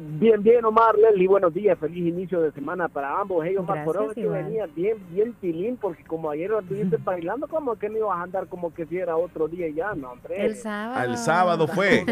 Bien, 0.00 0.40
bien, 0.40 0.64
Omar, 0.64 0.94
Leslie, 0.96 1.26
buenos 1.26 1.52
días, 1.52 1.76
feliz 1.76 2.06
inicio 2.06 2.40
de 2.40 2.52
semana 2.52 2.86
para 2.86 3.20
ambos. 3.20 3.44
Ellos 3.44 3.64
Omar, 3.64 3.84
por 3.84 4.00
es 4.00 4.14
que 4.14 4.28
venía 4.28 4.66
bien, 4.66 4.96
bien 5.10 5.32
tilín, 5.40 5.76
porque 5.76 6.04
como 6.04 6.30
ayer 6.30 6.52
estuviste 6.52 6.96
bailando, 7.04 7.48
como 7.48 7.74
que 7.74 7.88
no 7.88 7.98
ibas 7.98 8.16
a 8.16 8.22
andar 8.22 8.46
como 8.46 8.72
que 8.72 8.86
si 8.86 8.96
era 8.96 9.16
otro 9.16 9.48
día 9.48 9.68
ya, 9.70 9.94
no, 9.96 10.12
hombre. 10.12 10.46
El 10.46 10.54
sábado. 10.54 11.00
Al 11.00 11.18
sábado 11.18 11.66
fue. 11.66 12.04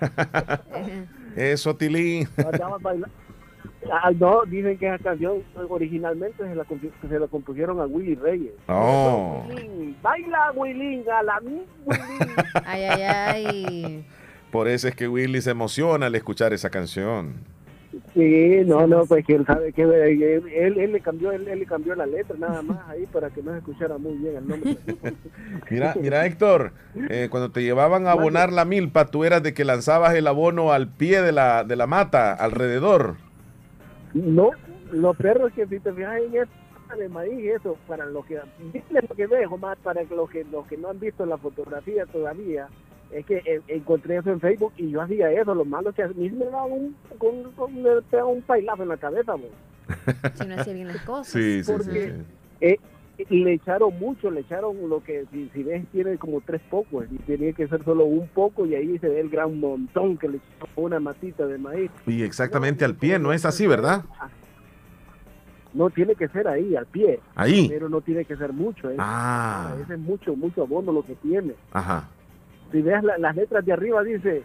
Eso, 1.36 1.76
Tilín. 1.76 2.26
Ah, 3.88 4.10
no, 4.10 4.44
dicen 4.46 4.76
que 4.78 4.86
esa 4.88 4.98
canción 4.98 5.44
originalmente 5.68 6.42
se 6.42 6.56
la, 6.56 6.66
se 7.08 7.20
la 7.20 7.28
compusieron 7.28 7.78
a 7.78 7.86
Willy 7.86 8.16
Reyes. 8.16 8.52
Oh. 8.66 9.44
Willy, 9.48 9.96
Baila 10.02 10.50
Willy, 10.56 11.04
a 11.08 11.22
la 11.22 11.38
mi 11.38 11.62
Ay, 12.64 12.82
ay, 12.82 13.02
ay. 13.02 14.04
Por 14.56 14.68
eso 14.68 14.88
es 14.88 14.96
que 14.96 15.06
Willy 15.06 15.42
se 15.42 15.50
emociona 15.50 16.06
al 16.06 16.14
escuchar 16.14 16.54
esa 16.54 16.70
canción. 16.70 17.34
Sí, 18.14 18.62
no, 18.64 18.86
no, 18.86 19.04
pues 19.04 19.22
que 19.26 19.34
él 19.34 19.44
sabe 19.44 19.70
que 19.70 19.82
eh, 19.82 20.42
él, 20.64 20.78
él 20.78 20.92
le 20.92 21.00
cambió 21.02 21.30
él, 21.30 21.46
él 21.46 21.58
le 21.58 21.66
cambió 21.66 21.94
la 21.94 22.06
letra 22.06 22.36
nada 22.38 22.62
más 22.62 22.78
ahí 22.88 23.04
para 23.04 23.28
que 23.28 23.42
no 23.42 23.52
se 23.52 23.58
escuchara 23.58 23.98
muy 23.98 24.14
bien 24.14 24.36
el 24.36 24.48
nombre. 24.48 24.78
Mira, 25.70 25.94
mira, 26.00 26.24
Héctor, 26.24 26.72
eh, 27.10 27.28
cuando 27.30 27.50
te 27.50 27.64
llevaban 27.64 28.06
a 28.06 28.12
abonar 28.12 28.50
la 28.50 28.64
milpa, 28.64 29.08
tú 29.08 29.24
eras 29.24 29.42
de 29.42 29.52
que 29.52 29.66
lanzabas 29.66 30.14
el 30.14 30.26
abono 30.26 30.72
al 30.72 30.88
pie 30.88 31.20
de 31.20 31.32
la, 31.32 31.62
de 31.62 31.76
la 31.76 31.86
mata, 31.86 32.32
alrededor. 32.32 33.16
No, 34.14 34.52
los 34.90 35.18
perros 35.18 35.52
que 35.52 35.66
si 35.66 35.80
te 35.80 35.92
fijas 35.92 36.16
en 36.16 36.34
eso 36.34 36.50
de 36.98 37.10
maíz 37.10 37.44
eso 37.44 37.76
para 37.86 38.06
los 38.06 38.24
que 38.24 38.40
dile 38.72 39.02
lo 39.08 39.14
que 39.14 39.26
dejo 39.26 39.58
más 39.58 39.76
para 39.78 40.02
los 40.04 40.30
que 40.30 40.44
los 40.44 40.66
que 40.66 40.78
no 40.78 40.88
han 40.88 40.98
visto 40.98 41.26
la 41.26 41.36
fotografía 41.36 42.06
todavía 42.06 42.68
es 43.12 43.24
que 43.26 43.36
eh, 43.44 43.60
encontré 43.68 44.16
eso 44.16 44.30
en 44.30 44.40
Facebook 44.40 44.72
y 44.76 44.90
yo 44.90 45.00
hacía 45.00 45.30
eso 45.32 45.54
lo 45.54 45.64
malo 45.64 45.90
es 45.90 45.96
que 45.96 46.02
a 46.02 46.08
mí 46.08 46.28
me 46.30 46.44
daba 46.46 46.64
un 46.64 46.94
con, 47.18 47.50
con- 47.52 47.82
me 47.82 47.90
pegaba 48.10 48.28
un 48.28 48.42
pailazo 48.42 48.82
en 48.82 48.88
la 48.90 48.96
cabeza. 48.96 49.34
Si 50.34 50.46
no 50.46 50.54
hacía 50.60 50.72
bien 50.74 50.88
las 50.88 51.00
cosas. 51.04 51.28
Sí, 51.28 51.62
sí, 51.62 51.72
Porque- 51.72 52.10
sí, 52.10 52.16
sí. 52.18 52.24
Eh, 52.60 52.78
le 53.30 53.54
echaron 53.54 53.98
mucho, 53.98 54.30
le 54.30 54.40
echaron 54.40 54.76
lo 54.90 55.02
que, 55.02 55.24
si, 55.32 55.48
si 55.54 55.62
ves, 55.62 55.86
tiene 55.90 56.18
como 56.18 56.42
tres 56.42 56.60
pocos, 56.68 57.06
y 57.10 57.16
tenía 57.20 57.52
que 57.54 57.66
ser 57.66 57.82
solo 57.82 58.04
un 58.04 58.28
poco, 58.28 58.66
y 58.66 58.74
ahí 58.74 58.98
se 58.98 59.08
ve 59.08 59.20
el 59.20 59.30
gran 59.30 59.58
montón 59.58 60.18
que 60.18 60.28
le 60.28 60.36
echó 60.36 60.68
una 60.76 61.00
matita 61.00 61.46
de 61.46 61.56
maíz. 61.56 61.90
Y 62.06 62.22
exactamente 62.22 62.84
al 62.84 62.94
pie, 62.94 63.18
¿no 63.18 63.32
es 63.32 63.46
así, 63.46 63.66
verdad? 63.66 64.04
No 65.72 65.90
tiene 65.90 66.14
que 66.14 66.28
ser 66.28 66.48
ahí, 66.48 66.74
al 66.76 66.86
pie. 66.86 67.20
Ahí. 67.34 67.68
Pero 67.68 67.88
no 67.88 68.00
tiene 68.00 68.24
que 68.24 68.36
ser 68.36 68.52
mucho, 68.52 68.90
¿eh? 68.90 68.96
Ah. 68.98 69.74
Ese 69.82 69.94
es 69.94 69.98
mucho, 70.00 70.34
mucho 70.36 70.62
abono 70.62 70.92
lo 70.92 71.02
que 71.02 71.14
tiene. 71.16 71.54
Ajá. 71.72 72.08
Si 72.72 72.82
la- 72.82 73.18
las 73.18 73.36
letras 73.36 73.64
de 73.64 73.72
arriba, 73.72 74.02
dice, 74.02 74.42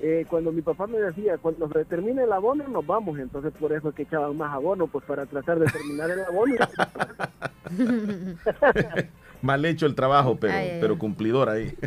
eh, 0.00 0.26
cuando 0.28 0.52
mi 0.52 0.62
papá 0.62 0.86
me 0.86 0.98
decía, 0.98 1.38
cuando 1.38 1.68
se 1.70 1.84
termine 1.84 2.24
el 2.24 2.32
abono, 2.32 2.66
nos 2.68 2.86
vamos. 2.86 3.18
Entonces, 3.18 3.52
por 3.58 3.72
eso 3.72 3.88
es 3.90 3.94
que 3.94 4.02
echaban 4.02 4.36
más 4.36 4.52
abono, 4.52 4.86
pues 4.86 5.04
para 5.04 5.26
tratar 5.26 5.58
de 5.58 5.66
terminar 5.66 6.10
el 6.10 6.20
abono. 6.24 6.54
Mal 9.42 9.64
hecho 9.64 9.86
el 9.86 9.94
trabajo, 9.94 10.36
pero, 10.36 10.54
Ay, 10.54 10.78
pero 10.80 10.98
cumplidor 10.98 11.48
ahí. 11.48 11.74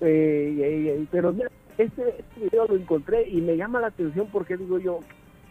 Eh, 0.00 1.04
pero 1.10 1.32
mira, 1.32 1.50
este, 1.76 2.02
este 2.20 2.40
video 2.40 2.66
lo 2.68 2.76
encontré 2.76 3.28
y 3.28 3.40
me 3.40 3.56
llama 3.56 3.80
la 3.80 3.88
atención 3.88 4.28
porque 4.32 4.56
digo 4.56 4.78
yo, 4.78 5.00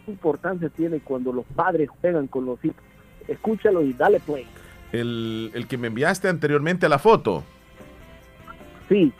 importancia 0.07 0.69
tiene 0.69 1.01
cuando 1.01 1.33
los 1.33 1.43
padres 1.53 1.89
juegan 1.89 2.27
con 2.27 2.45
los 2.45 2.63
hijos. 2.63 2.77
Escúchalo 3.27 3.81
y 3.81 3.91
dale 3.91 4.21
play. 4.21 4.45
El, 4.93 5.51
el 5.53 5.67
que 5.67 5.77
me 5.77 5.87
enviaste 5.87 6.29
anteriormente 6.29 6.85
a 6.85 6.89
la 6.89 6.97
foto. 6.97 7.43
Sí. 8.89 9.13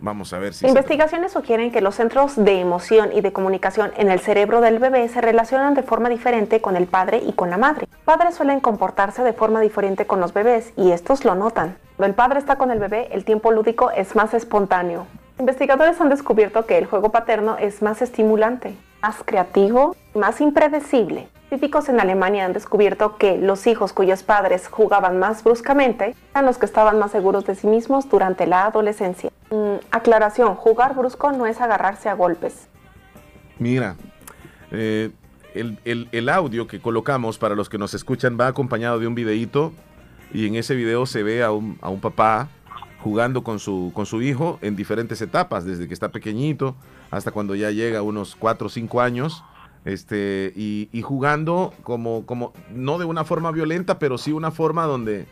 Vamos 0.00 0.32
a 0.32 0.38
ver 0.38 0.52
si... 0.52 0.66
Investigaciones 0.66 1.32
sugieren 1.32 1.72
que 1.72 1.80
los 1.80 1.94
centros 1.94 2.36
de 2.36 2.60
emoción 2.60 3.10
y 3.14 3.22
de 3.22 3.32
comunicación 3.32 3.92
en 3.96 4.10
el 4.10 4.20
cerebro 4.20 4.60
del 4.60 4.78
bebé 4.78 5.08
se 5.08 5.20
relacionan 5.20 5.74
de 5.74 5.82
forma 5.82 6.08
diferente 6.08 6.60
con 6.60 6.76
el 6.76 6.86
padre 6.86 7.22
y 7.26 7.32
con 7.32 7.50
la 7.50 7.56
madre. 7.56 7.88
Padres 8.04 8.34
suelen 8.34 8.60
comportarse 8.60 9.22
de 9.22 9.32
forma 9.32 9.60
diferente 9.60 10.06
con 10.06 10.20
los 10.20 10.34
bebés 10.34 10.72
y 10.76 10.90
estos 10.90 11.24
lo 11.24 11.34
notan. 11.34 11.76
Cuando 11.96 12.10
el 12.10 12.14
padre 12.14 12.38
está 12.38 12.56
con 12.56 12.70
el 12.70 12.78
bebé, 12.78 13.08
el 13.12 13.24
tiempo 13.24 13.52
lúdico 13.52 13.90
es 13.90 14.14
más 14.14 14.34
espontáneo. 14.34 15.06
Investigadores 15.38 16.00
han 16.00 16.08
descubierto 16.08 16.66
que 16.66 16.78
el 16.78 16.86
juego 16.86 17.10
paterno 17.10 17.56
es 17.58 17.82
más 17.82 18.02
estimulante, 18.02 18.74
más 19.02 19.22
creativo, 19.24 19.96
más 20.14 20.40
impredecible. 20.40 21.28
Científicos 21.48 21.88
en 21.88 22.00
Alemania 22.00 22.44
han 22.44 22.52
descubierto 22.52 23.18
que 23.18 23.38
los 23.38 23.68
hijos 23.68 23.92
cuyos 23.92 24.24
padres 24.24 24.66
jugaban 24.66 25.20
más 25.20 25.44
bruscamente 25.44 26.16
eran 26.32 26.44
los 26.44 26.58
que 26.58 26.66
estaban 26.66 26.98
más 26.98 27.12
seguros 27.12 27.46
de 27.46 27.54
sí 27.54 27.68
mismos 27.68 28.08
durante 28.08 28.48
la 28.48 28.66
adolescencia. 28.66 29.30
Mm, 29.50 29.76
aclaración, 29.92 30.56
jugar 30.56 30.96
brusco 30.96 31.30
no 31.30 31.46
es 31.46 31.60
agarrarse 31.60 32.08
a 32.08 32.14
golpes. 32.14 32.66
Mira, 33.60 33.94
eh, 34.72 35.12
el, 35.54 36.28
audio 36.28 36.66
que 36.66 36.80
colocamos 36.80 37.38
para 37.38 37.54
los 37.54 37.68
que 37.68 37.78
nos 37.78 37.94
escuchan 37.94 38.36
va 38.38 38.48
acompañado 38.48 38.98
de 38.98 39.06
un 39.06 39.14
videíto 39.14 39.72
y 40.34 40.48
en 40.48 40.56
ese 40.56 40.74
video 40.74 41.06
se 41.06 41.22
ve 41.22 41.44
a 41.44 41.52
un, 41.52 41.78
a 41.80 41.90
un 41.90 42.00
papá 42.00 42.48
jugando 43.00 43.44
con 43.44 43.60
su, 43.60 43.92
con 43.94 44.04
su 44.04 44.20
hijo 44.20 44.58
en 44.62 44.74
diferentes 44.74 45.22
etapas, 45.22 45.64
desde 45.64 45.86
que 45.86 45.94
está 45.94 46.08
pequeñito 46.08 46.74
hasta 47.12 47.30
cuando 47.30 47.54
ya 47.54 47.70
llega 47.70 48.00
a 48.00 48.02
unos 48.02 48.34
4 48.34 48.66
o 48.66 48.70
5 48.70 49.00
años. 49.00 49.44
Este, 49.86 50.52
y, 50.54 50.88
y 50.92 51.00
jugando 51.00 51.72
como, 51.82 52.26
como, 52.26 52.52
no 52.74 52.98
de 52.98 53.04
una 53.06 53.24
forma 53.24 53.50
violenta, 53.52 53.98
pero 53.98 54.18
sí 54.18 54.32
una 54.32 54.50
forma 54.50 54.84
donde, 54.84 55.26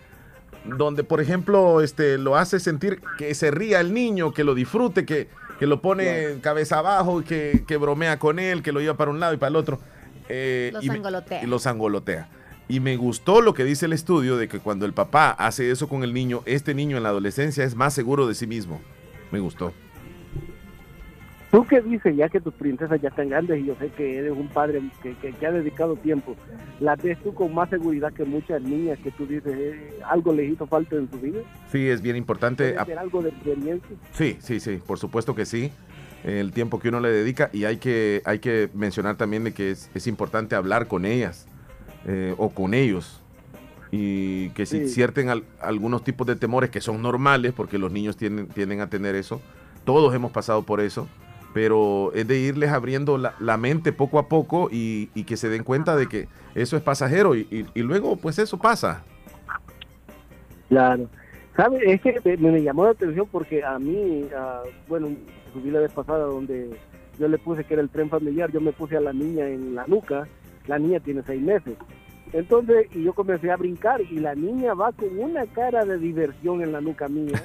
donde 0.64 1.04
por 1.04 1.20
ejemplo, 1.20 1.80
este, 1.82 2.16
lo 2.18 2.36
hace 2.36 2.60
sentir 2.60 3.00
que 3.18 3.34
se 3.34 3.50
ría 3.50 3.80
el 3.80 3.92
niño, 3.92 4.32
que 4.32 4.44
lo 4.44 4.54
disfrute, 4.54 5.04
que, 5.04 5.28
que 5.58 5.66
lo 5.66 5.82
pone 5.82 6.38
cabeza 6.40 6.78
abajo, 6.78 7.20
y 7.20 7.24
que, 7.24 7.64
que 7.66 7.76
bromea 7.76 8.18
con 8.18 8.38
él, 8.38 8.62
que 8.62 8.70
lo 8.72 8.80
lleva 8.80 8.96
para 8.96 9.10
un 9.10 9.20
lado 9.20 9.34
y 9.34 9.38
para 9.38 9.50
el 9.50 9.56
otro. 9.56 9.80
eh, 10.28 10.70
Los 10.72 10.84
y 10.84 10.88
me- 10.88 10.94
angolotea. 10.96 11.42
y 11.42 11.46
los 11.46 11.66
angolotea. 11.66 12.28
Y 12.66 12.80
me 12.80 12.96
gustó 12.96 13.42
lo 13.42 13.52
que 13.52 13.64
dice 13.64 13.84
el 13.84 13.92
estudio 13.92 14.38
de 14.38 14.48
que 14.48 14.58
cuando 14.58 14.86
el 14.86 14.94
papá 14.94 15.30
hace 15.32 15.70
eso 15.70 15.86
con 15.88 16.02
el 16.02 16.14
niño, 16.14 16.40
este 16.46 16.72
niño 16.74 16.96
en 16.96 17.02
la 17.02 17.10
adolescencia 17.10 17.62
es 17.64 17.74
más 17.74 17.92
seguro 17.92 18.26
de 18.26 18.34
sí 18.34 18.46
mismo. 18.46 18.80
Me 19.32 19.38
gustó. 19.40 19.74
¿Tú 21.54 21.64
qué 21.68 21.80
dices 21.80 22.16
ya 22.16 22.28
que 22.28 22.40
tus 22.40 22.52
princesas 22.54 23.00
ya 23.00 23.10
están 23.10 23.28
grandes 23.28 23.60
y 23.62 23.66
yo 23.66 23.76
sé 23.78 23.86
que 23.90 24.16
eres 24.18 24.32
un 24.32 24.48
padre 24.48 24.82
que, 25.00 25.14
que- 25.14 25.30
que 25.32 25.46
ha 25.46 25.52
dedicado 25.52 25.94
tiempo? 25.94 26.34
¿Las 26.80 27.00
ves 27.00 27.16
tú 27.22 27.32
con 27.32 27.54
más 27.54 27.70
seguridad 27.70 28.12
que 28.12 28.24
muchas 28.24 28.60
niñas 28.60 28.98
que 28.98 29.12
tú 29.12 29.24
dices 29.24 29.54
eh, 29.56 29.92
algo 30.10 30.32
les 30.32 30.50
hizo 30.50 30.66
falta 30.66 30.96
en 30.96 31.08
su 31.08 31.20
vida? 31.20 31.42
Sí, 31.70 31.86
es 31.88 32.02
bien 32.02 32.16
importante. 32.16 32.72
¿Puedes 32.72 32.86
ver 32.88 32.98
algo 32.98 33.22
de 33.22 33.28
experiencia? 33.28 33.96
Sí, 34.14 34.36
sí, 34.40 34.58
sí, 34.58 34.80
por 34.84 34.98
supuesto 34.98 35.36
que 35.36 35.46
sí. 35.46 35.70
El 36.24 36.50
tiempo 36.52 36.80
que 36.80 36.88
uno 36.88 36.98
le 36.98 37.10
dedica 37.10 37.50
y 37.52 37.66
hay 37.66 37.76
que, 37.76 38.20
hay 38.24 38.40
que 38.40 38.68
mencionar 38.74 39.14
también 39.16 39.44
de 39.44 39.52
que 39.52 39.70
es, 39.70 39.92
es 39.94 40.08
importante 40.08 40.56
hablar 40.56 40.88
con 40.88 41.04
ellas 41.04 41.46
eh, 42.04 42.34
o 42.36 42.50
con 42.50 42.74
ellos 42.74 43.22
y 43.92 44.48
que 44.50 44.66
si 44.66 44.80
Sí. 44.80 44.88
cierten 44.88 45.28
al- 45.28 45.44
algunos 45.60 46.02
tipos 46.02 46.26
de 46.26 46.34
temores 46.34 46.70
que 46.70 46.80
son 46.80 47.00
normales 47.00 47.52
porque 47.52 47.78
los 47.78 47.92
niños 47.92 48.16
tienden, 48.16 48.48
tienden 48.48 48.80
a 48.80 48.90
tener 48.90 49.14
eso, 49.14 49.40
todos 49.84 50.12
hemos 50.16 50.32
pasado 50.32 50.64
por 50.64 50.80
eso, 50.80 51.06
pero 51.54 52.12
es 52.14 52.26
de 52.26 52.38
irles 52.38 52.70
abriendo 52.70 53.16
la, 53.16 53.34
la 53.38 53.56
mente 53.56 53.92
poco 53.92 54.18
a 54.18 54.28
poco 54.28 54.68
y, 54.70 55.08
y 55.14 55.22
que 55.24 55.36
se 55.38 55.48
den 55.48 55.62
cuenta 55.62 55.94
de 55.96 56.08
que 56.08 56.28
eso 56.54 56.76
es 56.76 56.82
pasajero 56.82 57.36
y, 57.36 57.46
y- 57.74 57.82
luego 57.82 58.16
pues 58.16 58.38
eso 58.38 58.58
pasa. 58.58 59.04
Claro. 60.68 61.08
¿Sabes? 61.56 61.80
Es 61.86 62.00
que 62.02 62.36
me, 62.38 62.62
llamó 62.62 62.84
la 62.84 62.90
atención 62.90 63.28
porque 63.30 63.62
a 63.64 63.78
mí, 63.78 64.26
ah, 64.36 64.62
bueno, 64.88 65.08
subí 65.52 65.70
la 65.70 65.78
vez 65.78 65.92
pasada 65.92 66.24
donde 66.24 66.70
yo 67.18 67.28
le 67.28 67.38
puse 67.38 67.62
que 67.62 67.74
era 67.74 67.82
el 67.82 67.88
tren 67.88 68.10
familiar, 68.10 68.50
yo 68.50 68.60
me 68.60 68.72
puse 68.72 68.96
a 68.96 69.00
la 69.00 69.12
niña 69.12 69.46
en 69.48 69.76
la 69.76 69.86
nuca, 69.86 70.26
la 70.66 70.78
niña 70.80 70.98
tiene 70.98 71.22
seis 71.24 71.40
meses. 71.40 71.76
Entonces, 72.34 72.88
y 72.92 73.04
yo 73.04 73.12
comencé 73.12 73.48
a 73.52 73.56
brincar 73.56 74.00
y 74.00 74.18
la 74.18 74.34
niña 74.34 74.74
va 74.74 74.90
con 74.90 75.16
una 75.16 75.46
cara 75.46 75.84
de 75.84 75.96
diversión 75.98 76.62
en 76.62 76.72
la 76.72 76.80
nuca 76.80 77.06
mía, 77.08 77.40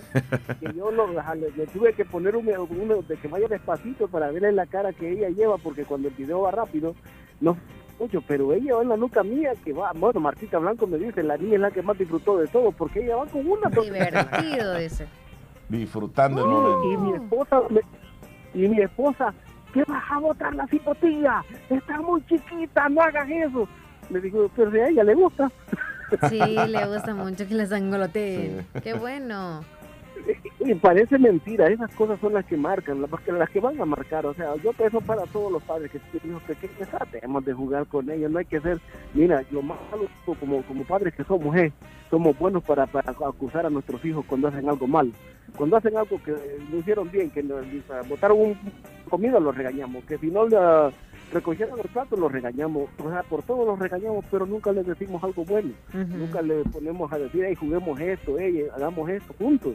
que 0.60 0.74
yo 0.76 0.90
lo, 0.92 1.06
le, 1.08 1.52
le 1.56 1.68
tuve 1.68 1.94
que 1.94 2.06
poner 2.06 2.36
un, 2.36 2.50
uno 2.50 3.04
de 3.04 3.16
que 3.18 3.28
vaya 3.28 3.48
despacito 3.48 4.08
para 4.08 4.32
verle 4.32 4.52
la 4.52 4.66
cara 4.66 4.92
que 4.92 5.12
ella 5.12 5.30
lleva, 5.30 5.58
porque 5.60 5.86
cuando 5.86 6.08
el 6.08 6.16
video 6.16 6.42
va 6.42 6.50
rápido, 6.52 6.96
no 7.40 7.56
mucho, 8.00 8.24
pero 8.28 8.52
ella 8.52 8.78
va 8.78 8.82
en 8.82 8.90
la 8.90 8.98
nuca 8.98 9.22
mía, 9.22 9.52
que 9.64 9.74
va, 9.74 9.92
bueno, 9.94 10.22
Martita 10.22 10.58
Blanco 10.58 10.88
me 10.88 10.98
dice, 10.98 11.22
la 11.22 11.38
niña 11.38 11.56
es 11.56 11.62
la 11.62 11.70
que 11.72 11.84
más 11.84 11.96
disfrutó 11.98 12.38
de 12.40 12.48
todo, 12.48 12.72
porque 12.72 13.04
ella 13.04 13.18
va 13.18 13.28
con 13.28 13.46
una 13.46 13.70
Divertido, 13.70 14.76
dice. 14.76 15.06
Disfrutando 15.70 16.42
el 16.44 16.50
y 16.50 16.98
momento. 16.98 17.00
mi 17.04 17.14
esposa 17.14 17.62
me- 17.70 18.60
y 18.64 18.68
mi 18.68 18.82
esposa 18.82 19.34
¿qué 19.72 19.84
vas 19.88 20.04
a 20.10 20.18
botar 20.18 20.56
la 20.56 20.66
cipotilla? 20.66 21.44
está 21.70 22.02
muy 22.02 22.26
chiquita 22.26 22.90
no 22.90 23.02
hagas 23.02 23.30
eso 23.30 23.68
le 24.10 24.22
digo 24.22 24.50
pero 24.56 24.72
a 24.72 24.90
ella 24.90 25.04
le 25.04 25.16
gusta 25.16 25.52
Sí, 26.30 26.40
le 26.40 26.88
gusta 26.88 27.14
mucho 27.14 27.48
que 27.48 27.54
les 27.54 27.72
angoloteen. 27.72 28.66
Qué 28.82 28.94
bueno. 28.94 29.64
y 30.60 30.74
parece 30.74 31.18
mentira 31.20 31.68
esas 31.68 31.94
cosas 31.96 32.20
son 32.20 32.34
las 32.34 32.46
que 32.46 32.58
marcan 32.58 33.02
las 33.02 33.10
que, 33.22 33.32
las 33.32 33.50
que 33.50 33.60
van 33.60 33.80
a 33.80 33.86
marcar 33.86 34.26
o 34.26 34.34
sea 34.34 34.54
yo 34.58 34.74
pienso 34.74 35.00
para 35.00 35.24
todos 35.28 35.50
los 35.52 35.64
padres 35.64 35.90
que 35.92 36.00
tienen 36.00 36.32
hijos 36.32 36.44
pequeños 36.44 36.90
tratemos 36.90 37.46
de 37.46 37.54
jugar 37.54 37.86
con 37.88 38.10
ellos 38.10 38.30
no 38.30 38.40
hay 38.40 38.46
que 38.46 38.60
ser 38.60 38.80
mira 39.14 39.42
lo 39.50 39.62
más 39.62 39.78
malo 39.90 40.08
como 40.26 40.62
como 40.64 40.84
padres 40.84 41.14
que 41.14 41.24
somos 41.24 41.56
es 41.56 41.72
somos 42.10 42.38
buenos 42.38 42.62
para, 42.64 42.86
para 42.86 43.12
acusar 43.12 43.66
a 43.66 43.70
nuestros 43.70 44.04
hijos 44.04 44.26
cuando 44.28 44.50
hacen 44.50 44.68
algo 44.68 44.88
mal 44.88 45.14
cuando 45.56 45.78
hacen 45.78 45.98
algo 45.98 46.22
que 46.24 46.36
no 46.72 46.78
hicieron 46.78 47.10
bien, 47.12 47.30
que 47.30 47.44
nos 47.44 47.66
botaron 48.08 48.40
un 48.40 48.58
comida, 49.10 49.40
los 49.40 49.56
regañamos, 49.56 50.04
que 50.06 50.18
si 50.18 50.28
no 50.28 50.48
le 50.48 50.58
recogieron 51.32 51.80
el 51.80 51.90
plato, 51.90 52.16
los 52.16 52.32
regañamos, 52.32 52.90
o 53.04 53.10
sea, 53.10 53.24
por 53.24 53.44
todo 53.44 53.66
los 53.66 53.80
regañamos, 53.80 54.26
pero 54.32 54.46
nunca 54.46 54.72
les 54.72 54.86
decimos 54.86 55.24
algo 55.24 55.46
bueno, 55.46 55.72
nunca 55.94 56.42
le 56.42 56.64
ponemos 56.66 57.12
a 57.12 57.18
decir, 57.20 57.44
hey, 57.48 57.56
juguemos 57.56 58.00
esto, 58.00 58.36
hey, 58.40 58.66
hagamos 58.76 59.10
esto 59.10 59.34
juntos. 59.38 59.74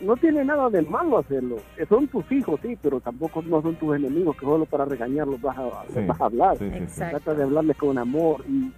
No 0.00 0.16
tiene 0.16 0.44
nada 0.44 0.70
de 0.70 0.82
malo 0.82 1.18
hacerlo, 1.18 1.56
Eh, 1.76 1.84
son 1.88 2.06
tus 2.06 2.30
hijos, 2.30 2.60
sí, 2.62 2.78
pero 2.80 3.00
tampoco 3.00 3.42
no 3.42 3.60
son 3.60 3.74
tus 3.76 3.96
enemigos, 3.96 4.36
que 4.36 4.46
solo 4.46 4.64
para 4.64 4.84
regañarlos 4.84 5.40
vas 5.40 5.58
a, 5.58 5.70
Sí, 5.92 6.00
vas 6.06 6.20
a 6.20 6.24
hablar. 6.26 6.56
sí, 6.56 6.64
sí, 6.66 6.70
sí. 6.76 6.82
Exacto. 6.84 7.18
Trata 7.20 7.34
de 7.38 7.42
hablarles 7.44 7.76
con 7.76 7.98
amor 7.98 8.44
y 8.48 8.70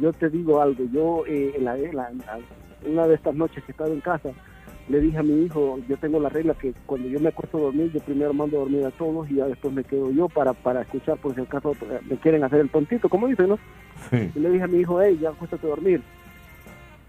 yo 0.00 0.12
te 0.12 0.28
digo 0.28 0.60
algo, 0.60 0.82
yo 0.92 1.24
eh, 1.26 1.52
en 1.56 1.64
la- 1.64 1.78
en 1.78 1.94
la- 1.96 2.10
en 2.10 2.18
la- 2.18 2.38
una 2.90 3.06
de 3.06 3.14
estas 3.14 3.34
noches 3.36 3.62
que 3.64 3.70
estaba 3.72 3.90
en 3.90 4.00
casa, 4.00 4.30
le 4.88 5.00
dije 5.00 5.18
a 5.18 5.22
mi 5.22 5.44
hijo, 5.44 5.78
yo 5.88 5.96
tengo 5.96 6.20
la 6.20 6.28
regla 6.28 6.54
que 6.54 6.72
cuando 6.86 7.08
yo 7.08 7.18
me 7.18 7.28
acuesto 7.30 7.58
a 7.58 7.62
dormir, 7.62 7.90
yo 7.92 8.00
primero 8.00 8.32
mando 8.32 8.56
a 8.56 8.60
dormir 8.60 8.84
a 8.84 8.90
todos 8.92 9.28
y 9.30 9.34
ya 9.36 9.46
después 9.46 9.74
me 9.74 9.82
quedo 9.84 10.10
yo 10.12 10.28
para, 10.28 10.52
para 10.52 10.82
escuchar 10.82 11.16
por 11.18 11.34
si 11.34 11.40
acaso 11.40 11.72
eh, 11.72 12.00
me 12.08 12.16
quieren 12.18 12.44
hacer 12.44 12.60
el 12.60 12.70
tontito, 12.70 13.08
como 13.08 13.26
dicen, 13.26 13.48
¿no? 13.48 13.58
Y 14.34 14.38
le 14.38 14.50
dije 14.50 14.64
a 14.64 14.68
mi 14.68 14.78
hijo, 14.78 15.00
hey, 15.02 15.18
ya 15.20 15.30
acuéstate 15.30 15.66
a 15.66 15.70
dormir. 15.70 16.02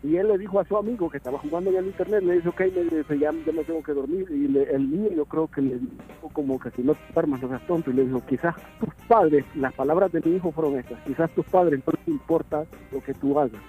Y 0.04 0.16
él 0.16 0.28
le 0.28 0.38
dijo 0.38 0.60
a 0.60 0.66
su 0.66 0.78
amigo 0.78 1.10
que 1.10 1.18
estaba 1.18 1.40
jugando 1.40 1.72
en 1.72 1.78
el 1.78 1.88
internet, 1.88 2.24
le 2.24 2.36
dice, 2.36 2.50
ok, 2.50 2.62
me 2.74 2.98
dice, 2.98 3.18
ya, 3.20 3.32
ya 3.46 3.52
me 3.52 3.64
tengo 3.64 3.82
que 3.82 3.94
dormir. 3.94 4.26
Y 4.30 4.48
le- 4.48 4.72
el 4.74 4.90
niño 4.90 5.10
yo 5.16 5.26
creo 5.26 5.48
que 5.48 5.62
le 5.62 5.80
dijo 5.80 6.30
como 6.34 6.60
que 6.60 6.70
si 6.72 6.84
no 6.84 6.94
te 6.94 7.14
duermas 7.14 7.42
no 7.42 7.50
seas 7.50 7.66
tonto. 7.68 7.90
Y 7.90 7.94
le 7.96 8.06
dijo, 8.06 8.22
quizás 8.28 8.56
tus 8.80 8.94
padres, 9.08 9.44
las 9.56 9.74
palabras 9.74 10.12
de 10.12 10.22
mi 10.24 10.36
hijo 10.36 10.52
fueron 10.52 10.78
estas, 10.78 11.00
quizás 11.02 11.30
tus 11.32 11.46
padres 11.48 11.82
no 11.86 11.94
les 11.98 12.08
importa 12.08 12.66
lo 12.92 13.02
que 13.02 13.14
tú 13.16 13.40
hagas, 13.40 13.60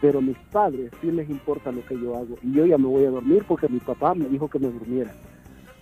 pero 0.00 0.20
mis 0.20 0.36
padres 0.52 0.90
sí 1.00 1.10
les 1.10 1.28
importa 1.28 1.70
lo 1.72 1.84
que 1.86 1.94
yo 2.00 2.16
hago. 2.16 2.36
Y 2.42 2.52
yo 2.52 2.66
ya 2.66 2.78
me 2.78 2.86
voy 2.86 3.04
a 3.04 3.10
dormir 3.10 3.44
porque 3.46 3.68
mi 3.68 3.78
papá 3.80 4.14
me 4.14 4.26
dijo 4.28 4.48
que 4.48 4.58
me 4.58 4.68
durmiera. 4.68 5.12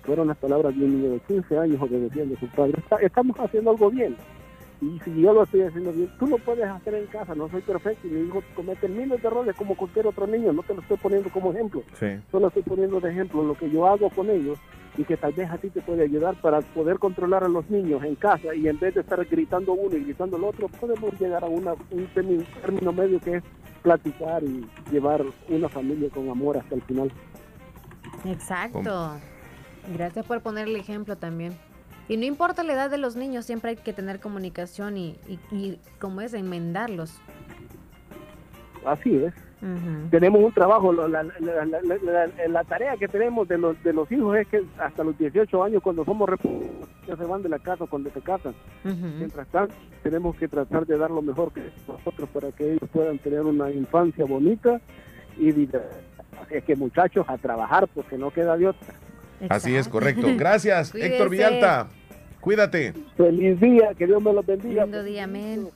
Fueron 0.02 0.28
las 0.28 0.38
palabras 0.38 0.76
de 0.76 0.84
un 0.84 1.00
niño 1.02 1.10
de 1.12 1.20
15 1.20 1.58
años 1.58 1.80
obedeciendo 1.82 2.34
a 2.34 2.40
su 2.40 2.46
padre. 2.48 2.74
Está- 2.78 2.96
estamos 2.96 3.36
haciendo 3.38 3.70
algo 3.70 3.90
bien. 3.90 4.16
Y 4.80 5.00
si 5.00 5.20
yo 5.20 5.32
lo 5.32 5.42
estoy 5.42 5.62
haciendo 5.62 5.92
bien, 5.92 6.10
tú 6.18 6.26
lo 6.26 6.38
puedes 6.38 6.66
hacer 6.66 6.94
en 6.94 7.06
casa, 7.06 7.34
no 7.34 7.48
soy 7.48 7.62
perfecto. 7.62 8.06
Y 8.06 8.10
mi 8.10 8.28
hijo 8.28 8.42
comete 8.54 8.88
miles 8.88 9.20
de 9.20 9.28
errores 9.28 9.56
como 9.56 9.76
cualquier 9.76 10.06
otro 10.06 10.26
niño, 10.26 10.52
no 10.52 10.62
te 10.62 10.74
lo 10.74 10.82
estoy 10.82 10.96
poniendo 10.98 11.30
como 11.30 11.52
ejemplo. 11.52 11.82
Sí. 11.98 12.06
Solo 12.30 12.48
estoy 12.48 12.62
poniendo 12.62 13.00
de 13.00 13.10
ejemplo 13.10 13.42
lo 13.42 13.54
que 13.54 13.68
yo 13.70 13.86
hago 13.86 14.08
con 14.10 14.30
ellos 14.30 14.58
y 14.96 15.04
que 15.04 15.16
tal 15.16 15.32
vez 15.32 15.50
a 15.50 15.58
ti 15.58 15.70
te 15.70 15.80
puede 15.80 16.04
ayudar 16.04 16.40
para 16.40 16.60
poder 16.60 16.98
controlar 16.98 17.44
a 17.44 17.48
los 17.48 17.68
niños 17.70 18.02
en 18.04 18.14
casa 18.16 18.54
y 18.54 18.68
en 18.68 18.78
vez 18.78 18.94
de 18.94 19.00
estar 19.00 19.24
gritando 19.24 19.72
uno 19.72 19.96
y 19.96 20.04
gritando 20.04 20.36
el 20.36 20.44
otro, 20.44 20.68
podemos 20.68 21.18
llegar 21.20 21.44
a 21.44 21.48
una, 21.48 21.74
un 21.90 22.06
término, 22.14 22.44
término 22.60 22.92
medio 22.92 23.20
que 23.20 23.36
es 23.36 23.44
platicar 23.82 24.42
y 24.42 24.66
llevar 24.90 25.24
una 25.48 25.68
familia 25.68 26.08
con 26.10 26.28
amor 26.28 26.56
hasta 26.56 26.74
el 26.74 26.82
final. 26.82 27.12
Exacto. 28.24 29.12
Gracias 29.94 30.26
por 30.26 30.40
poner 30.42 30.68
el 30.68 30.76
ejemplo 30.76 31.16
también. 31.16 31.56
Y 32.08 32.16
no 32.16 32.24
importa 32.24 32.62
la 32.62 32.72
edad 32.72 32.90
de 32.90 32.98
los 32.98 33.16
niños, 33.16 33.44
siempre 33.44 33.70
hay 33.70 33.76
que 33.76 33.92
tener 33.92 34.18
comunicación 34.20 34.96
y, 34.96 35.18
y, 35.28 35.38
y 35.50 35.78
como 36.00 36.20
es, 36.22 36.32
enmendarlos. 36.34 37.20
Así 38.84 39.14
es. 39.16 39.34
Tenemos 40.10 40.40
un 40.42 40.52
trabajo, 40.52 40.92
la, 40.92 41.08
la- 41.08 41.22
la- 41.24 41.64
la- 41.66 41.80
la- 41.82 42.26
la- 42.26 42.48
la 42.48 42.64
tarea 42.64 42.96
que 42.96 43.08
tenemos 43.08 43.48
de 43.48 43.58
los, 43.58 43.82
de 43.82 43.92
los 43.92 44.10
hijos 44.12 44.36
es 44.38 44.46
que 44.46 44.62
hasta 44.78 45.02
los 45.02 45.18
18 45.18 45.64
años 45.64 45.82
cuando 45.82 46.04
somos 46.04 46.30
ya 47.06 47.16
se 47.16 47.24
van 47.24 47.42
de 47.42 47.48
la 47.48 47.58
casa 47.58 47.84
cuando 47.90 48.08
se 48.10 48.20
casan. 48.20 48.54
Mientras 49.18 49.48
tanto, 49.48 49.74
tenemos 50.02 50.36
que 50.36 50.46
tratar 50.46 50.86
de 50.86 50.96
dar 50.96 51.10
lo 51.10 51.22
mejor 51.22 51.52
que 51.52 51.70
nosotros 51.88 52.28
para 52.30 52.52
que 52.52 52.74
ellos 52.74 52.88
puedan 52.92 53.18
tener 53.18 53.40
una 53.42 53.70
infancia 53.70 54.24
bonita 54.24 54.80
y. 55.36 55.68
Es 56.50 56.62
que 56.64 56.76
muchachos, 56.76 57.26
a 57.28 57.36
trabajar 57.36 57.88
porque 57.92 58.16
no 58.16 58.30
queda 58.30 58.56
de 58.56 58.68
otra. 58.68 58.94
Así 59.48 59.76
es, 59.76 59.88
correcto. 59.88 60.26
Gracias, 60.36 60.90
Cuídese. 60.92 61.12
Héctor 61.12 61.28
Villalta. 61.30 61.88
Cuídate. 62.40 62.94
Feliz 63.16 63.60
día, 63.60 63.90
que 63.98 64.06
Dios 64.06 64.22
me 64.22 64.32
los 64.32 64.46
bendiga. 64.46 64.84
Lindo 64.84 65.02
día, 65.02 65.24
amén. 65.24 65.68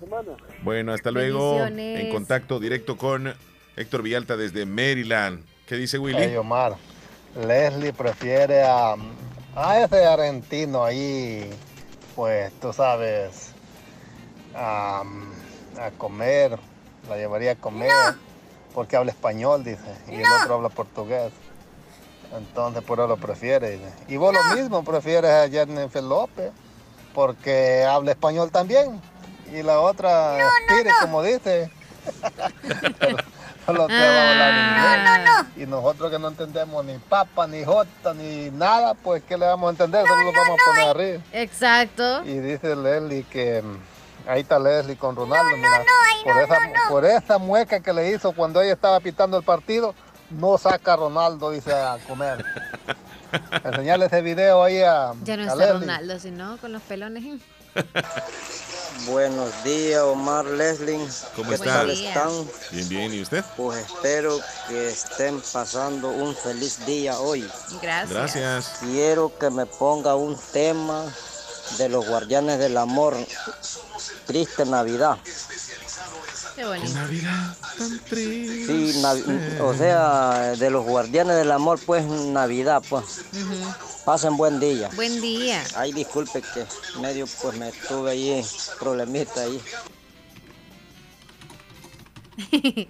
Bueno, 0.62 0.92
hasta 0.92 1.10
luego. 1.10 1.64
En 1.66 2.10
contacto 2.10 2.60
directo 2.60 2.96
con 2.96 3.32
Héctor 3.76 4.02
Villalta 4.02 4.36
desde 4.36 4.64
Maryland. 4.64 5.44
¿Qué 5.66 5.76
dice 5.76 5.98
Willy? 5.98 6.18
Hey, 6.18 6.36
Omar, 6.36 6.74
Leslie 7.46 7.92
prefiere 7.92 8.62
a, 8.62 8.94
a 9.56 9.80
ese 9.80 10.04
argentino 10.04 10.84
ahí, 10.84 11.48
pues 12.14 12.52
tú 12.60 12.72
sabes, 12.72 13.52
a, 14.54 15.02
a 15.80 15.90
comer, 15.98 16.58
la 17.08 17.16
llevaría 17.16 17.52
a 17.52 17.56
comer, 17.56 17.90
porque 18.74 18.96
habla 18.96 19.12
español, 19.12 19.64
dice, 19.64 19.80
y 20.08 20.16
el 20.16 20.24
otro 20.42 20.54
habla 20.56 20.68
portugués. 20.68 21.32
Entonces 22.36 22.82
por 22.82 22.98
eso 22.98 23.08
lo 23.08 23.16
prefiere. 23.16 23.70
dice. 23.70 23.92
Y 24.08 24.16
vos 24.16 24.34
lo 24.34 24.56
mismo, 24.56 24.84
prefieres 24.84 25.30
a 25.30 25.48
Jennifer 25.48 26.02
López, 26.02 26.52
porque 27.14 27.84
habla 27.84 28.12
español 28.12 28.50
también. 28.50 29.00
Y 29.52 29.62
la 29.62 29.80
otra, 29.80 30.38
tire, 30.68 30.90
como 31.00 31.22
dice. 31.22 31.70
Solo 33.66 33.86
te 33.86 33.94
va 33.94 34.00
a 34.00 34.30
hablar 34.30 35.46
inglés. 35.46 35.62
Y 35.64 35.66
nosotros 35.70 36.10
que 36.10 36.18
no 36.18 36.28
entendemos 36.28 36.84
ni 36.84 36.98
papa, 36.98 37.46
ni 37.46 37.64
jota, 37.64 38.12
ni 38.14 38.50
nada, 38.50 38.94
pues 38.94 39.22
¿qué 39.22 39.36
le 39.36 39.46
vamos 39.46 39.68
a 39.68 39.70
entender? 39.70 40.06
Solo 40.06 40.24
lo 40.24 40.32
vamos 40.32 40.58
a 40.58 40.70
poner 40.70 40.88
arriba. 40.88 41.22
Exacto. 41.32 42.24
Y 42.24 42.38
dice 42.40 42.74
Leslie 42.74 43.24
que 43.24 43.62
mm, 43.62 44.28
ahí 44.28 44.40
está 44.40 44.58
Leslie 44.58 44.96
con 44.96 45.14
Ronaldo, 45.14 45.56
mira, 45.56 45.84
por, 46.24 46.42
esa, 46.42 46.58
por 46.88 47.04
esa 47.04 47.38
mueca 47.38 47.80
que 47.80 47.92
le 47.92 48.10
hizo 48.10 48.32
cuando 48.32 48.60
ella 48.60 48.72
estaba 48.72 48.98
pitando 48.98 49.36
el 49.36 49.44
partido, 49.44 49.94
no 50.38 50.58
saca 50.58 50.94
a 50.94 50.96
Ronaldo, 50.96 51.50
dice, 51.50 51.72
a 51.72 51.98
comer. 52.06 52.44
Enseñarle 53.64 54.06
ese 54.06 54.20
video 54.22 54.62
ahí 54.62 54.80
a, 54.82 55.12
Ya 55.24 55.36
no 55.36 55.44
a 55.44 55.46
está 55.46 55.56
Leslie. 55.56 55.80
Ronaldo, 55.80 56.18
sino 56.18 56.58
con 56.58 56.72
los 56.72 56.82
pelones. 56.82 57.40
Buenos 59.06 59.64
días, 59.64 60.02
Omar 60.02 60.44
Leslie. 60.44 61.00
¿Cómo 61.34 61.48
¿Qué 61.48 61.54
está? 61.54 61.64
tal 61.64 61.90
están? 61.90 62.30
Bien, 62.70 62.88
bien. 62.88 63.14
¿Y 63.14 63.22
usted? 63.22 63.42
Pues 63.56 63.78
espero 63.86 64.38
que 64.68 64.88
estén 64.90 65.40
pasando 65.52 66.08
un 66.08 66.36
feliz 66.36 66.84
día 66.84 67.18
hoy. 67.18 67.48
Gracias. 67.80 68.10
Gracias. 68.10 68.76
Quiero 68.80 69.36
que 69.38 69.50
me 69.50 69.64
ponga 69.66 70.14
un 70.14 70.38
tema 70.52 71.04
de 71.78 71.88
los 71.88 72.06
Guardianes 72.06 72.58
del 72.58 72.76
Amor. 72.76 73.16
Triste 74.26 74.64
Navidad. 74.66 75.16
Qué 76.56 76.64
bonito. 76.64 76.86
Sí, 78.14 78.92
Navi- 79.02 79.60
o 79.60 79.74
sea, 79.74 80.52
de 80.58 80.70
los 80.70 80.84
Guardianes 80.84 81.36
del 81.36 81.50
Amor, 81.50 81.78
pues 81.84 82.04
Navidad, 82.04 82.82
pues. 82.88 83.24
Pasen 84.04 84.36
buen 84.36 84.60
día. 84.60 84.90
Buen 84.94 85.20
día. 85.20 85.62
Ay, 85.76 85.92
disculpe 85.92 86.42
que 86.42 86.64
medio 87.00 87.26
pues 87.40 87.56
me 87.56 87.70
tuve 87.88 88.10
ahí 88.10 88.44
problemita 88.78 89.40
ahí. 89.42 89.60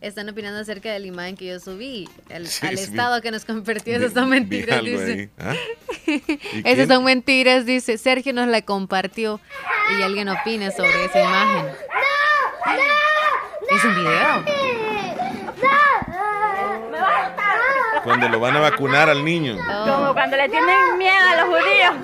Están 0.00 0.28
opinando 0.28 0.60
acerca 0.60 0.92
de 0.92 0.98
la 1.00 1.06
imagen 1.06 1.36
que 1.36 1.46
yo 1.46 1.58
subí, 1.58 2.06
al, 2.32 2.46
Sí, 2.46 2.66
al 2.66 2.76
sí, 2.76 2.84
estado 2.84 3.16
vi- 3.16 3.22
que 3.22 3.30
nos 3.30 3.44
convirtió. 3.46 3.98
vi- 3.98 4.04
Esas 4.04 4.12
son 4.14 4.28
mentiras, 4.28 4.84
dice. 4.84 5.12
ahí. 5.12 5.30
¿Ah? 5.38 5.54
¿Y 6.06 6.62
Esas 6.64 6.88
son 6.88 7.02
mentiras, 7.04 7.64
dice. 7.64 7.96
Sergio 7.98 8.32
nos 8.34 8.46
la 8.48 8.60
compartió 8.62 9.40
y 9.98 10.02
alguien 10.02 10.28
opina 10.28 10.70
sobre 10.70 11.06
esa 11.06 11.20
imagen. 11.20 11.66
Es 13.70 13.84
un 13.84 13.94
video. 13.96 14.44
Cuando 18.04 18.28
lo 18.28 18.38
van 18.40 18.56
a 18.56 18.60
vacunar 18.60 19.08
al 19.10 19.24
niño. 19.24 19.56
Como 19.56 20.12
cuando 20.14 20.36
le 20.36 20.48
tienen 20.48 20.98
miedo 20.98 21.14
a 21.28 21.36
los 21.44 21.46
judíos. 21.46 21.94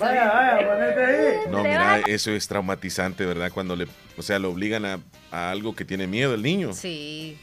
Ay, 0.00 0.64
pobrecito. 0.64 1.50
No, 1.50 1.62
mira, 1.62 2.00
eso 2.06 2.30
es 2.30 2.48
traumatizante, 2.48 3.24
¿verdad? 3.26 3.50
Cuando 3.52 3.76
le, 3.76 3.86
o 4.16 4.22
sea, 4.22 4.38
lo 4.38 4.50
obligan 4.50 4.84
a, 4.84 5.00
a 5.30 5.50
algo 5.50 5.74
que 5.74 5.84
tiene 5.84 6.06
miedo 6.06 6.34
el 6.34 6.42
niño. 6.42 6.72
Sí. 6.72 7.38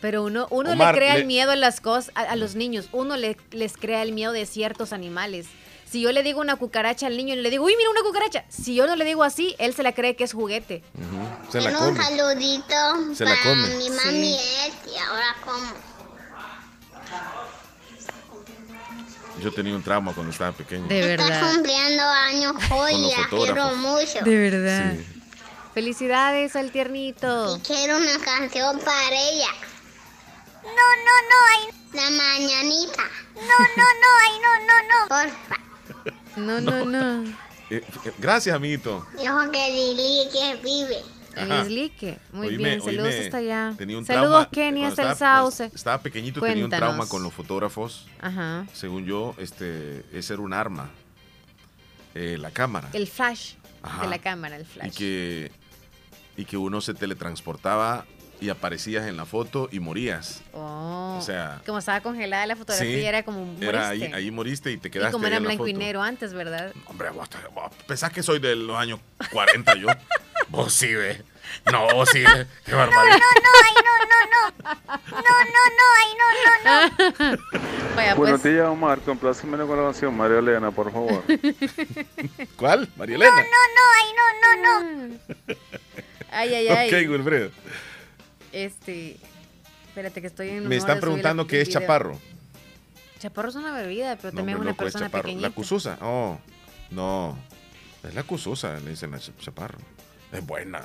Pero 0.00 0.24
uno, 0.24 0.46
uno 0.50 0.72
Omar, 0.72 0.94
le 0.94 0.98
crea 1.00 1.14
le- 1.14 1.20
el 1.20 1.26
miedo 1.26 1.52
a 1.52 1.56
las 1.56 1.80
cosas, 1.80 2.12
a, 2.14 2.20
a 2.22 2.36
los 2.36 2.54
niños. 2.54 2.88
Uno 2.92 3.16
le, 3.16 3.36
les 3.50 3.76
crea 3.76 4.02
el 4.02 4.12
miedo 4.12 4.32
de 4.32 4.44
ciertos 4.46 4.92
animales. 4.92 5.46
Si 5.90 6.00
yo 6.00 6.10
le 6.12 6.22
digo 6.22 6.40
una 6.40 6.56
cucaracha 6.56 7.06
al 7.06 7.16
niño 7.16 7.34
y 7.34 7.38
le 7.40 7.48
digo, 7.50 7.64
uy, 7.64 7.74
mira 7.76 7.88
una 7.90 8.02
cucaracha. 8.02 8.44
Si 8.48 8.74
yo 8.74 8.86
no 8.86 8.96
le 8.96 9.04
digo 9.04 9.22
así, 9.22 9.54
él 9.58 9.72
se 9.74 9.82
la 9.82 9.92
cree 9.94 10.16
que 10.16 10.24
es 10.24 10.32
juguete. 10.32 10.82
Se 11.50 11.60
la 11.60 11.70
Quiero 11.70 11.88
un 11.88 11.94
come. 11.96 12.04
saludito 12.04 13.14
Se 13.14 13.24
la 13.24 13.30
para 13.30 13.42
come. 13.42 13.68
mi 13.76 13.90
mami 13.90 14.34
es 14.34 14.92
y 14.92 14.96
ahora 14.98 15.36
como. 15.44 15.72
Yo 19.42 19.52
tenía 19.52 19.74
un 19.76 19.82
trauma 19.82 20.12
cuando 20.14 20.32
estaba 20.32 20.52
pequeño. 20.52 20.86
De 20.88 20.98
Está 21.14 21.24
verdad. 21.24 21.52
cumpliendo 21.52 22.02
años 22.02 22.54
hoy 22.70 23.12
la 23.16 23.28
quiero 23.28 23.76
mucho. 23.76 24.24
De 24.24 24.36
verdad. 24.36 24.94
Felicidades 25.74 26.56
al 26.56 26.70
tiernito. 26.72 27.56
Y 27.56 27.60
quiero 27.60 27.98
una 27.98 28.18
canción 28.24 28.78
para 28.80 29.14
ella. 29.14 29.50
No, 30.62 30.70
no, 30.72 31.14
no, 31.28 31.36
ay. 31.52 31.68
La 31.92 32.10
mañanita. 32.10 33.02
No, 33.34 33.58
no, 33.76 33.84
no, 33.84 34.08
ay, 34.22 34.32
no, 34.42 34.66
no, 34.66 34.82
no. 34.82 35.08
Porfa. 35.08 35.65
No, 36.36 36.60
no, 36.60 36.84
no. 36.84 37.24
Eh, 37.70 37.82
eh, 38.04 38.12
gracias, 38.18 38.54
amiguito. 38.54 39.06
Dijo 39.18 39.50
que 39.50 39.68
Lili 39.70 40.28
que 40.32 40.56
vive. 40.62 40.98
En 41.34 41.52
Ajá. 41.52 41.62
Islique. 41.64 42.18
Muy 42.32 42.46
Oíme, 42.48 42.58
bien, 42.64 42.80
saludos 42.82 43.08
oíme, 43.12 43.24
hasta 43.26 43.36
allá. 43.38 43.74
tenía 43.76 43.98
un 43.98 44.06
Saludos, 44.06 44.30
trauma 44.30 44.50
Kenny, 44.50 44.84
hasta 44.84 45.02
el 45.02 45.12
estaba- 45.12 45.40
sauce. 45.42 45.70
Estaba 45.74 45.98
pequeñito, 46.00 46.40
tenía 46.40 46.54
un 46.64 46.70
Cuéntanos. 46.70 46.88
trauma 46.94 47.08
con 47.08 47.22
los 47.22 47.34
fotógrafos. 47.34 48.06
Ajá. 48.20 48.66
Según 48.72 49.04
yo, 49.04 49.34
este, 49.38 50.04
ese 50.12 50.32
era 50.32 50.42
un 50.42 50.54
arma. 50.54 50.90
Eh, 52.14 52.38
la 52.38 52.50
cámara. 52.50 52.88
El 52.94 53.06
flash 53.06 53.54
Ajá. 53.82 54.02
de 54.04 54.08
la 54.08 54.18
cámara, 54.18 54.56
el 54.56 54.62
Y 54.62 54.64
flash. 54.64 54.94
que, 54.96 55.50
y 56.38 56.44
que 56.46 56.56
uno 56.56 56.80
se 56.80 56.94
teletransportaba 56.94 58.06
y 58.40 58.48
aparecías 58.48 59.06
en 59.06 59.16
la 59.16 59.24
foto 59.24 59.68
y 59.72 59.80
morías. 59.80 60.42
Oh. 60.52 61.16
O 61.18 61.22
sea, 61.22 61.60
como 61.66 61.78
estaba 61.78 62.00
congelada 62.00 62.46
la 62.46 62.56
fotografía, 62.56 62.98
sí, 62.98 63.04
era 63.04 63.22
como 63.22 63.56
era 63.60 63.88
ahí, 63.88 63.98
moriste. 63.98 64.16
ahí 64.16 64.30
moriste 64.30 64.72
y 64.72 64.76
te 64.78 64.88
y 64.88 64.90
quedaste 64.90 65.12
como 65.12 65.24
ahí 65.24 65.28
era 65.28 65.36
en 65.38 65.44
blanco 65.44 65.66
y 65.66 65.74
negro 65.74 66.02
antes, 66.02 66.32
¿verdad? 66.32 66.72
Hombre, 66.86 67.10
vos, 67.10 67.28
vos 67.54 67.72
pensás 67.86 68.12
que 68.12 68.22
soy 68.22 68.38
de 68.38 68.56
los 68.56 68.76
años 68.76 69.00
40 69.32 69.74
yo. 69.76 69.88
vos 70.48 70.72
sí, 70.72 70.94
ve. 70.94 71.22
No, 71.70 72.04
sí, 72.06 72.20
ve. 72.20 72.46
Qué 72.64 72.74
barbaridad. 72.74 73.18
Vaya, 77.94 78.14
Buenos 78.14 78.40
pues. 78.40 78.52
días, 78.54 78.68
Omar. 78.68 79.00
Compláceme 79.00 79.56
con 79.58 79.76
la 79.76 79.84
canción 79.84 80.16
María 80.16 80.38
Elena, 80.38 80.70
por 80.70 80.92
favor. 80.92 81.22
¿Cuál? 82.56 82.88
María 82.96 83.16
Elena. 83.16 83.30
No, 83.30 83.42
no, 83.42 83.82
ay, 83.96 84.04
no, 84.16 84.26
no, 84.42 85.06
no. 85.08 85.18
Ay, 86.32 86.54
ay, 86.54 86.68
ay. 86.68 86.88
Ok, 86.88 87.10
Wilfredo. 87.10 87.50
Este. 88.64 89.16
Espérate 89.88 90.20
que 90.20 90.26
estoy 90.28 90.48
en. 90.50 90.68
Me 90.68 90.76
están 90.76 90.98
preguntando 91.00 91.46
qué 91.46 91.60
es 91.60 91.68
video. 91.68 91.80
chaparro. 91.80 92.18
Chaparro 93.18 93.48
es 93.48 93.54
una 93.54 93.72
bebida, 93.72 94.16
pero 94.16 94.32
No, 94.32 94.36
también 94.38 94.56
es 94.58 94.62
una 94.62 94.70
loco, 94.70 94.82
es 94.84 94.92
persona 94.92 95.06
chaparro. 95.06 95.22
pequeñita. 95.24 95.48
La 95.48 95.54
cususa. 95.54 95.98
Oh, 96.00 96.38
no. 96.90 97.36
Es 98.06 98.14
la 98.14 98.22
cususa, 98.22 98.78
le 98.80 98.90
dicen 98.90 99.12
ch- 99.12 99.32
chaparro. 99.38 99.78
Es 100.32 100.44
buena. 100.46 100.78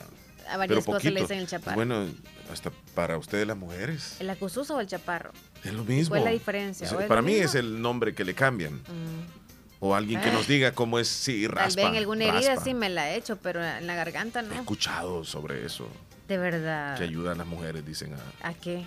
A 0.50 0.58
varias 0.58 0.68
pero 0.68 0.86
cosas 0.86 1.04
le 1.04 1.12
poquito. 1.12 1.22
dicen 1.24 1.38
el 1.40 1.48
chaparro. 1.48 1.76
Bueno, 1.76 2.08
hasta 2.52 2.72
para 2.96 3.18
ustedes 3.18 3.46
las 3.48 3.58
mujeres. 3.58 4.16
¿El 4.20 4.30
acususo 4.30 4.76
o 4.76 4.80
el 4.80 4.88
chaparro? 4.88 5.32
Es 5.64 5.74
lo 5.74 5.84
mismo. 5.84 6.10
¿Cuál 6.10 6.22
es 6.22 6.26
la 6.26 6.32
diferencia? 6.32 6.88
Es- 6.88 6.94
¿O 6.94 7.00
es 7.00 7.08
para 7.08 7.22
mí 7.22 7.34
mismo? 7.34 7.46
es 7.46 7.56
el 7.56 7.82
nombre 7.82 8.14
que 8.16 8.24
le 8.26 8.34
cambian. 8.34 8.76
Mm. 8.76 9.42
O 9.82 9.96
alguien 9.96 10.22
que 10.22 10.30
Ah. 10.30 10.34
nos 10.34 10.48
diga 10.48 10.74
cómo 10.74 11.00
es, 11.00 11.08
sí, 11.08 11.44
Tal 11.48 11.56
raspa. 11.56 11.82
vez 11.82 11.90
en 11.92 11.98
alguna 11.98 12.26
herida 12.26 12.58
sí 12.64 12.74
me 12.74 12.88
la 12.90 13.12
he 13.12 13.16
hecho, 13.18 13.38
pero 13.38 13.64
en 13.66 13.88
la 13.88 13.96
garganta 13.96 14.40
He 14.42 14.44
no. 14.44 14.54
escuchado 14.56 15.24
sobre 15.26 15.66
eso. 15.66 15.88
De 16.32 16.38
verdad. 16.38 16.98
Que 16.98 17.04
ayudan 17.04 17.34
a 17.34 17.38
las 17.40 17.48
mujeres, 17.48 17.86
dicen, 17.86 18.14
a, 18.14 18.48
¿A 18.48 18.54
qué? 18.54 18.86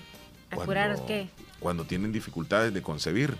¿A 0.51 0.55
Cuando- 0.57 0.65
curar 0.65 0.97
qué? 1.07 1.29
cuando 1.61 1.85
tienen 1.85 2.11
dificultades 2.11 2.73
de 2.73 2.81
concebir. 2.81 3.37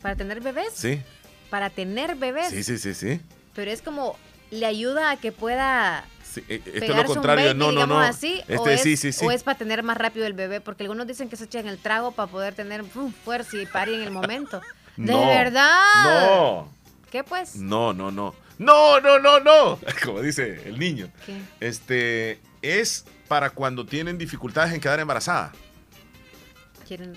¿Para 0.00 0.14
tener 0.14 0.40
bebés? 0.40 0.68
Sí, 0.74 1.02
Para 1.50 1.68
tener 1.70 2.14
bebés. 2.14 2.50
sí, 2.50 2.62
sí, 2.62 2.78
sí, 2.78 2.94
sí. 2.94 3.20
Pero 3.56 3.72
es 3.72 3.82
como, 3.82 4.16
le 4.52 4.64
ayuda 4.64 5.10
a 5.10 5.16
que 5.16 5.32
pueda 5.32 6.04
Sí, 6.22 6.44
eh, 6.48 6.62
Esto 6.66 6.92
es 6.92 6.96
lo 6.96 7.04
contrario. 7.04 7.46
baby, 7.46 7.58
no, 7.58 7.72
no, 7.72 7.84
no. 7.84 7.98
así, 7.98 8.42
o, 8.48 8.52
este 8.52 8.74
es, 8.74 8.82
sí, 8.82 8.96
sí, 8.96 9.10
sí. 9.12 9.26
o 9.26 9.32
es 9.32 9.42
para 9.42 9.58
tener 9.58 9.82
más 9.82 9.96
rápido 9.96 10.24
el 10.26 10.34
bebé, 10.34 10.60
porque 10.60 10.84
algunos 10.84 11.08
dicen 11.08 11.28
que 11.28 11.34
se 11.36 11.44
echan 11.44 11.66
el 11.66 11.78
trago 11.78 12.12
para 12.12 12.30
poder 12.30 12.54
tener 12.54 12.84
¡pum! 12.84 13.12
fuerza 13.12 13.56
y 13.56 13.66
parir 13.66 13.94
en 13.96 14.02
el 14.02 14.10
momento. 14.12 14.60
¿De 14.96 15.10
No, 15.10 15.26
verdad? 15.26 15.80
No. 16.04 16.72
¿Qué 17.10 17.24
pues? 17.24 17.56
No, 17.56 17.92
no, 17.92 18.12
no. 18.12 18.36
No, 18.58 19.00
no, 19.00 19.18
no, 19.18 19.40
no. 19.40 19.80
Como 20.04 20.20
dice 20.22 20.62
el 20.68 20.78
niño. 20.78 21.08
¿Qué? 21.26 21.40
Este 21.58 22.38
es 22.62 23.04
para 23.28 23.50
cuando 23.50 23.84
tienen 23.86 24.18
dificultades 24.18 24.72
en 24.72 24.80
quedar 24.80 24.98
embarazada. 25.00 25.52
¿Quieren? 26.86 27.12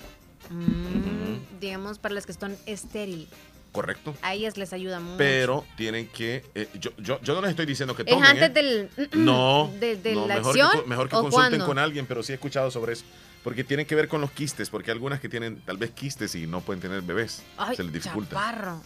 Mm, 0.50 1.58
digamos, 1.60 1.98
para 1.98 2.14
las 2.14 2.26
que 2.26 2.32
están 2.32 2.56
estéril. 2.66 3.28
Correcto. 3.72 4.14
A 4.20 4.34
ellas 4.34 4.58
les 4.58 4.74
ayuda 4.74 5.00
mucho. 5.00 5.16
Pero 5.16 5.64
tienen 5.76 6.06
que. 6.08 6.44
eh, 6.54 6.68
yo, 6.74 6.90
yo, 6.98 7.18
yo 7.22 7.34
no 7.34 7.40
les 7.40 7.50
estoy 7.50 7.64
diciendo 7.64 7.96
que 7.96 8.02
¿Es 8.02 8.08
tomen. 8.08 8.24
antes 8.24 8.50
¿eh? 8.50 8.50
del. 8.50 8.90
No, 9.14 9.70
de, 9.80 9.96
de 9.96 10.14
no, 10.14 10.26
la 10.26 10.34
mejor, 10.36 10.50
acción? 10.50 10.70
que, 10.72 10.78
co- 10.82 10.86
mejor 10.86 11.08
que 11.08 11.16
¿O 11.16 11.22
consulten 11.22 11.60
con 11.62 11.78
alguien, 11.78 12.04
pero 12.04 12.22
sí 12.22 12.32
he 12.32 12.34
escuchado 12.34 12.70
sobre 12.70 12.92
eso. 12.92 13.04
Porque 13.42 13.64
tienen 13.64 13.86
que 13.86 13.94
ver 13.94 14.08
con 14.08 14.20
los 14.20 14.30
quistes, 14.30 14.68
porque 14.68 14.90
hay 14.90 14.94
algunas 14.96 15.20
que 15.20 15.28
tienen 15.28 15.60
tal 15.62 15.76
vez 15.78 15.90
quistes 15.90 16.34
y 16.34 16.46
no 16.46 16.60
pueden 16.60 16.80
tener 16.82 17.00
bebés. 17.02 17.42
Ay, 17.56 17.74
se 17.74 17.82
les 17.82 17.92
dificulta. 17.94 18.36
chaparro. 18.36 18.82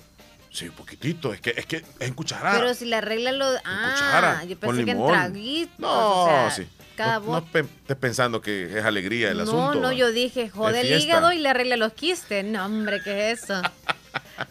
Sí, 0.52 0.68
un 0.68 0.74
poquitito. 0.76 1.34
Es 1.34 1.40
que 1.40 1.52
es, 1.56 1.66
que 1.66 1.76
es 1.78 1.82
en 1.98 2.14
cucharada. 2.14 2.56
Pero 2.60 2.72
si 2.72 2.84
le 2.86 2.94
arreglan 2.96 3.38
lo. 3.40 3.44
Ah, 3.64 3.90
cuchara, 3.92 4.44
yo 4.44 4.58
con 4.60 4.68
pensé 4.70 4.84
que 4.84 4.90
en 4.92 5.06
traguitos. 5.06 5.78
No, 5.80 6.22
o 6.22 6.26
sea, 6.28 6.50
sí. 6.52 6.66
Cada 6.96 7.18
no, 7.20 7.26
no 7.26 7.38
estés 7.38 7.96
pensando 8.00 8.40
que 8.40 8.78
es 8.78 8.84
alegría 8.84 9.30
el 9.30 9.36
no, 9.38 9.42
asunto. 9.44 9.80
no, 9.80 9.92
yo 9.92 10.10
dije, 10.12 10.48
jode 10.50 10.80
el 10.80 11.00
hígado 11.00 11.32
y 11.32 11.38
le 11.38 11.48
arregla 11.50 11.76
los 11.76 11.92
quistes. 11.92 12.44
No, 12.44 12.64
hombre, 12.66 13.00
¿qué 13.02 13.30
es 13.30 13.44
eso? 13.44 13.60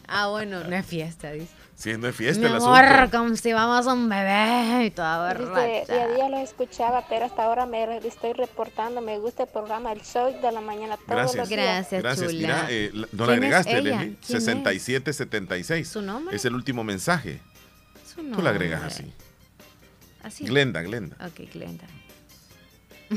ah, 0.07 0.27
bueno, 0.27 0.63
no 0.63 0.76
es 0.76 0.85
fiesta, 0.85 1.31
dice. 1.31 1.47
Sí, 1.77 1.97
no 1.97 2.07
es 2.07 2.15
fiesta 2.15 2.39
Mi 2.39 2.47
el 2.47 2.55
amor, 2.55 2.85
asunto. 2.85 3.17
como 3.17 3.35
si 3.35 3.51
vamos 3.51 3.85
a 3.85 3.91
un 3.93 4.07
bebé 4.07 4.85
y 4.85 4.91
toda 4.91 5.34
borracha. 5.34 5.65
día 5.93 6.03
a 6.03 6.07
día 6.07 6.30
los 6.30 6.39
escuchaba, 6.39 7.05
pero 7.09 7.26
hasta 7.26 7.43
ahora 7.43 7.65
me 7.65 7.97
estoy 8.07 8.31
reportando. 8.31 9.01
Me 9.01 9.19
gusta 9.19 9.43
el 9.43 9.49
programa 9.49 9.91
El 9.91 10.01
Show 10.01 10.39
de 10.41 10.51
la 10.53 10.61
mañana 10.61 10.95
todos 10.95 11.07
Gracias. 11.09 11.35
los 11.35 11.49
días. 11.49 11.88
Gracias. 11.91 12.34
Mira, 12.34 12.67
eh, 12.69 12.91
la- 12.93 13.07
no 13.11 13.26
la 13.26 13.34
¿Quién 13.34 13.43
es 13.43 13.53
agregaste? 13.53 13.73
Leslie. 13.81 13.97
¿Quién 13.97 14.11
es? 14.22 14.26
6776. 14.27 15.88
¿Su 15.89 16.01
nombre? 16.01 16.34
Es 16.34 16.45
el 16.45 16.55
último 16.55 16.85
mensaje. 16.85 17.41
Su 18.07 18.23
Tú 18.23 18.41
la 18.41 18.51
agregas 18.51 18.80
nombre. 18.81 18.95
así. 18.95 19.13
Así. 20.23 20.45
Glenda, 20.45 20.81
Glenda. 20.81 21.17
Ok, 21.27 21.41
Glenda. 21.53 21.84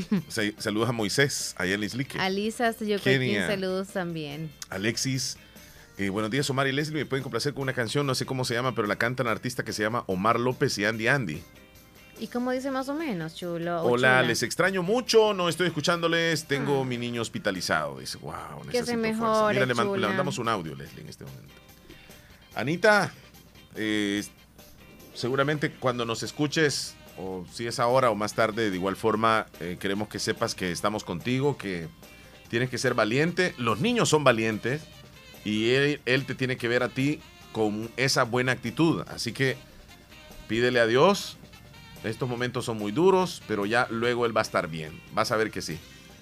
Saludos 0.57 0.89
a 0.89 0.91
Moisés, 0.91 1.53
allá 1.57 1.73
en 1.75 1.81
Lislique. 1.81 2.19
Alisa, 2.19 2.75
yo 2.79 2.99
Kenia. 2.99 3.47
saludos 3.47 3.89
también. 3.89 4.51
Alexis. 4.69 5.37
eh, 5.97 6.09
buenos 6.09 6.31
días, 6.31 6.49
Omar 6.49 6.67
y 6.67 6.71
Leslie. 6.71 6.99
Me 6.99 7.05
pueden 7.05 7.23
complacer 7.23 7.53
con 7.53 7.63
una 7.63 7.73
canción, 7.73 8.05
no 8.07 8.15
sé 8.15 8.25
cómo 8.25 8.45
se 8.45 8.53
llama, 8.53 8.73
pero 8.75 8.87
la 8.87 8.95
canta 8.97 9.23
un 9.23 9.29
artista 9.29 9.63
que 9.63 9.73
se 9.73 9.83
llama 9.83 10.03
Omar 10.07 10.39
López 10.39 10.77
y 10.77 10.85
Andy 10.85 11.07
Andy. 11.07 11.41
¿Y 12.21 12.27
cómo 12.27 12.51
dice 12.51 12.69
más 12.69 12.89
o 12.89 12.93
menos, 12.93 13.33
chulo? 13.35 13.81
o 13.81 13.91
Hola, 13.93 14.17
chula? 14.19 14.23
les 14.23 14.43
extraño 14.43 14.83
mucho, 14.83 15.33
no 15.33 15.47
estoy 15.47 15.67
escuchándoles, 15.67 16.45
tengo 16.45 16.83
mi 16.83 16.97
niño 16.97 17.21
hospitalizado. 17.21 17.99
Dice, 17.99 18.17
wow, 18.17 18.33
Ah. 18.33 18.57
Que 18.71 18.81
necesito 18.81 18.85
se 18.87 18.91
fuerza". 18.97 19.07
mejore, 19.21 19.53
Mira, 19.53 19.65
le, 19.65 19.73
mandamos 20.07 20.37
un 20.37 20.49
audio, 20.49 20.75
Leslie, 20.75 21.01
en 21.01 21.09
este 21.09 21.23
momento. 21.23 21.53
Anita, 22.55 23.13
eh, 23.75 24.23
seguramente 25.13 25.71
cuando 25.71 26.03
nos 26.05 26.21
escuches, 26.23 26.95
o 27.19 27.45
si 27.51 27.67
es 27.67 27.79
ahora 27.79 28.09
o 28.11 28.15
más 28.15 28.33
tarde, 28.33 28.69
de 28.69 28.75
igual 28.75 28.95
forma, 28.95 29.47
eh, 29.59 29.77
queremos 29.79 30.07
que 30.07 30.19
sepas 30.19 30.55
que 30.55 30.71
estamos 30.71 31.03
contigo, 31.03 31.57
que 31.57 31.87
tienes 32.47 32.69
que 32.69 32.77
ser 32.77 32.93
valiente. 32.93 33.53
Los 33.57 33.81
niños 33.81 34.09
son 34.09 34.23
valientes 34.23 34.81
y 35.43 35.71
él, 35.71 36.01
él 36.05 36.25
te 36.25 36.33
tiene 36.33 36.57
que 36.57 36.67
ver 36.67 36.81
a 36.81 36.89
ti 36.89 37.19
con 37.51 37.91
esa 37.97 38.23
buena 38.23 38.53
actitud. 38.53 39.03
Así 39.09 39.33
que 39.33 39.57
pídele 40.47 40.79
a 40.79 40.87
Dios. 40.87 41.37
Estos 42.03 42.29
momentos 42.29 42.63
son 42.63 42.77
muy 42.77 42.93
duros, 42.93 43.43
pero 43.47 43.65
ya 43.65 43.85
luego 43.89 44.25
él 44.25 44.35
va 44.35 44.41
a 44.41 44.43
estar 44.43 44.69
bien. 44.69 45.01
Vas 45.13 45.31
a 45.31 45.37
ver 45.37 45.51
que 45.51 45.61
sí. 45.61 45.77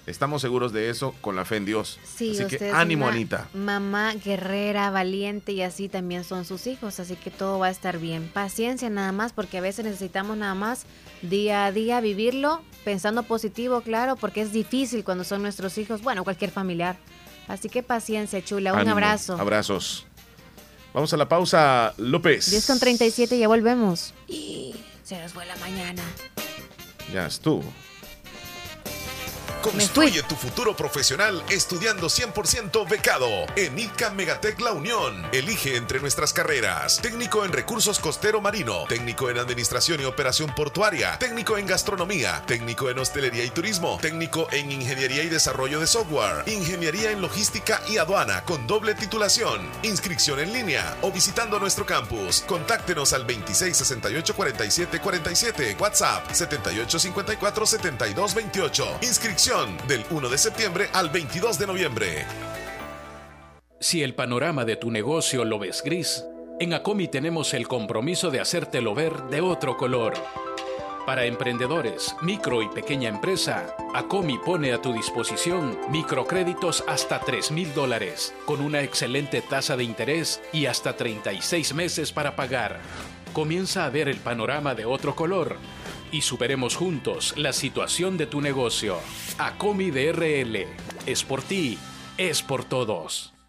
Estamos 0.08 0.40
seguros 0.40 0.72
de 0.72 0.88
eso 0.88 1.14
con 1.20 1.36
la 1.36 1.44
fe 1.44 1.56
en 1.56 1.66
Dios. 1.66 2.00
Sí, 2.02 2.30
así 2.30 2.56
que 2.56 2.70
ánimo, 2.70 3.04
una 3.04 3.14
Anita. 3.14 3.48
Mamá 3.52 4.14
guerrera, 4.14 4.90
valiente 4.90 5.52
y 5.52 5.60
así 5.60 5.90
también 5.90 6.24
son 6.24 6.46
sus 6.46 6.66
hijos, 6.66 6.98
así 6.98 7.14
que 7.14 7.30
todo 7.30 7.58
va 7.58 7.66
a 7.66 7.70
estar 7.70 7.98
bien. 7.98 8.30
Paciencia 8.32 8.88
nada 8.88 9.12
más, 9.12 9.34
porque 9.34 9.58
a 9.58 9.60
veces 9.60 9.84
necesitamos 9.84 10.38
nada 10.38 10.54
más 10.54 10.84
día 11.20 11.66
a 11.66 11.72
día 11.72 12.00
vivirlo 12.00 12.62
pensando 12.84 13.22
positivo, 13.22 13.82
claro, 13.82 14.16
porque 14.16 14.40
es 14.40 14.50
difícil 14.50 15.04
cuando 15.04 15.24
son 15.24 15.42
nuestros 15.42 15.76
hijos, 15.76 16.00
bueno, 16.00 16.24
cualquier 16.24 16.50
familiar. 16.50 16.96
Así 17.46 17.68
que 17.68 17.82
paciencia, 17.82 18.42
chula, 18.42 18.72
un 18.72 18.78
Ánimo. 18.78 18.92
abrazo. 18.92 19.36
Abrazos. 19.38 20.06
Vamos 20.94 21.12
a 21.12 21.18
la 21.18 21.28
pausa, 21.28 21.92
López. 21.98 22.50
10 22.50 22.66
con 22.66 22.78
37, 22.80 23.38
ya 23.38 23.46
volvemos. 23.46 24.14
Y 24.26 24.74
se 25.04 25.20
nos 25.20 25.34
fue 25.34 25.44
la 25.44 25.56
mañana. 25.56 26.02
Ya 27.12 27.26
estuvo. 27.26 27.62
Construye 29.62 30.22
tu 30.22 30.36
futuro 30.36 30.74
profesional 30.76 31.42
estudiando 31.50 32.06
100% 32.06 32.88
becado. 32.88 33.28
En 33.56 33.78
ICA 33.78 34.10
Megatec 34.10 34.60
La 34.60 34.72
Unión. 34.72 35.26
Elige 35.32 35.76
entre 35.76 36.00
nuestras 36.00 36.32
carreras: 36.32 36.98
técnico 37.02 37.44
en 37.44 37.52
recursos 37.52 37.98
costero 37.98 38.40
marino, 38.40 38.84
técnico 38.88 39.30
en 39.30 39.38
administración 39.38 40.00
y 40.00 40.04
operación 40.04 40.54
portuaria, 40.54 41.18
técnico 41.18 41.58
en 41.58 41.66
gastronomía, 41.66 42.42
técnico 42.46 42.88
en 42.88 42.98
hostelería 42.98 43.44
y 43.44 43.50
turismo, 43.50 43.98
técnico 44.00 44.48
en 44.52 44.70
ingeniería 44.70 45.24
y 45.24 45.28
desarrollo 45.28 45.80
de 45.80 45.86
software, 45.86 46.44
ingeniería 46.46 47.10
en 47.10 47.20
logística 47.20 47.80
y 47.88 47.98
aduana 47.98 48.44
con 48.44 48.66
doble 48.66 48.94
titulación. 48.94 49.68
Inscripción 49.82 50.38
en 50.38 50.52
línea 50.52 50.96
o 51.02 51.10
visitando 51.10 51.58
nuestro 51.58 51.84
campus. 51.84 52.44
Contáctenos 52.46 53.12
al 53.12 53.26
2668 53.26 54.34
47 54.34 55.00
47, 55.00 55.76
WhatsApp 55.80 56.30
7854 56.30 57.66
72 57.66 58.34
28. 58.34 58.98
Del 59.48 60.04
1 60.10 60.28
de 60.28 60.36
septiembre 60.36 60.90
al 60.92 61.08
22 61.08 61.58
de 61.58 61.66
noviembre. 61.66 62.26
Si 63.80 64.02
el 64.02 64.14
panorama 64.14 64.66
de 64.66 64.76
tu 64.76 64.90
negocio 64.90 65.42
lo 65.46 65.58
ves 65.58 65.82
gris, 65.82 66.22
en 66.60 66.74
Acomi 66.74 67.08
tenemos 67.08 67.54
el 67.54 67.66
compromiso 67.66 68.30
de 68.30 68.40
hacértelo 68.40 68.94
ver 68.94 69.22
de 69.30 69.40
otro 69.40 69.78
color. 69.78 70.12
Para 71.06 71.24
emprendedores, 71.24 72.14
micro 72.20 72.60
y 72.60 72.68
pequeña 72.68 73.08
empresa, 73.08 73.74
Acomi 73.94 74.36
pone 74.36 74.74
a 74.74 74.82
tu 74.82 74.92
disposición 74.92 75.78
microcréditos 75.90 76.84
hasta 76.86 77.18
3 77.18 77.50
mil 77.52 77.72
dólares, 77.72 78.34
con 78.44 78.60
una 78.60 78.82
excelente 78.82 79.40
tasa 79.40 79.78
de 79.78 79.84
interés 79.84 80.42
y 80.52 80.66
hasta 80.66 80.94
36 80.94 81.72
meses 81.72 82.12
para 82.12 82.36
pagar. 82.36 82.80
Comienza 83.32 83.86
a 83.86 83.90
ver 83.90 84.08
el 84.08 84.18
panorama 84.18 84.74
de 84.74 84.84
otro 84.84 85.16
color 85.16 85.56
y 86.12 86.22
superemos 86.22 86.76
juntos 86.76 87.34
la 87.36 87.52
situación 87.52 88.16
de 88.16 88.26
tu 88.26 88.40
negocio. 88.40 88.98
Acomi 89.38 89.90
DRL. 89.90 90.66
Es 91.06 91.24
por 91.24 91.42
ti, 91.42 91.78
es 92.16 92.42
por 92.42 92.64
todos. 92.64 93.37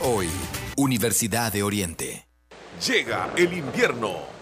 hoy. 0.00 0.28
Universidad 0.76 1.52
de 1.52 1.62
Oriente. 1.62 2.26
Llega 2.86 3.32
el 3.36 3.52
invierno 3.52 4.41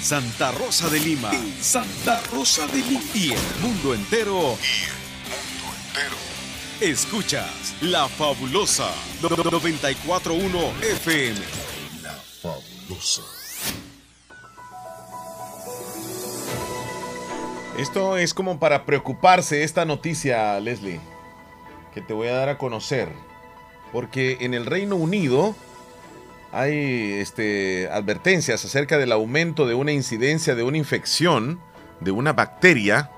En 0.00 0.06
Santa 0.06 0.50
Rosa 0.52 0.88
de 0.88 0.98
Lima. 0.98 1.30
Santa 1.60 2.22
Rosa 2.32 2.66
de 2.68 2.78
Lima. 2.78 3.02
Y 3.12 3.32
el 3.32 3.38
mundo 3.60 3.92
entero. 3.92 4.56
Escuchas 6.80 7.74
La 7.82 8.08
Fabulosa 8.08 8.90
941 9.20 10.58
FM. 10.80 11.38
La 12.02 12.14
Fabulosa. 12.40 13.20
Esto 17.76 18.16
es 18.16 18.32
como 18.32 18.58
para 18.58 18.86
preocuparse 18.86 19.64
esta 19.64 19.84
noticia, 19.84 20.58
Leslie, 20.60 20.98
que 21.92 22.00
te 22.00 22.14
voy 22.14 22.28
a 22.28 22.36
dar 22.36 22.48
a 22.48 22.56
conocer. 22.56 23.12
Porque 23.92 24.38
en 24.40 24.54
el 24.54 24.64
Reino 24.64 24.96
Unido 24.96 25.54
hay 26.52 27.14
este, 27.20 27.88
advertencias 27.92 28.64
acerca 28.64 28.98
del 28.98 29.12
aumento 29.12 29.66
de 29.66 29.74
una 29.74 29.92
incidencia 29.92 30.54
de 30.54 30.62
una 30.62 30.78
infección 30.78 31.60
de 32.00 32.10
una 32.10 32.32
bacteria 32.32 33.10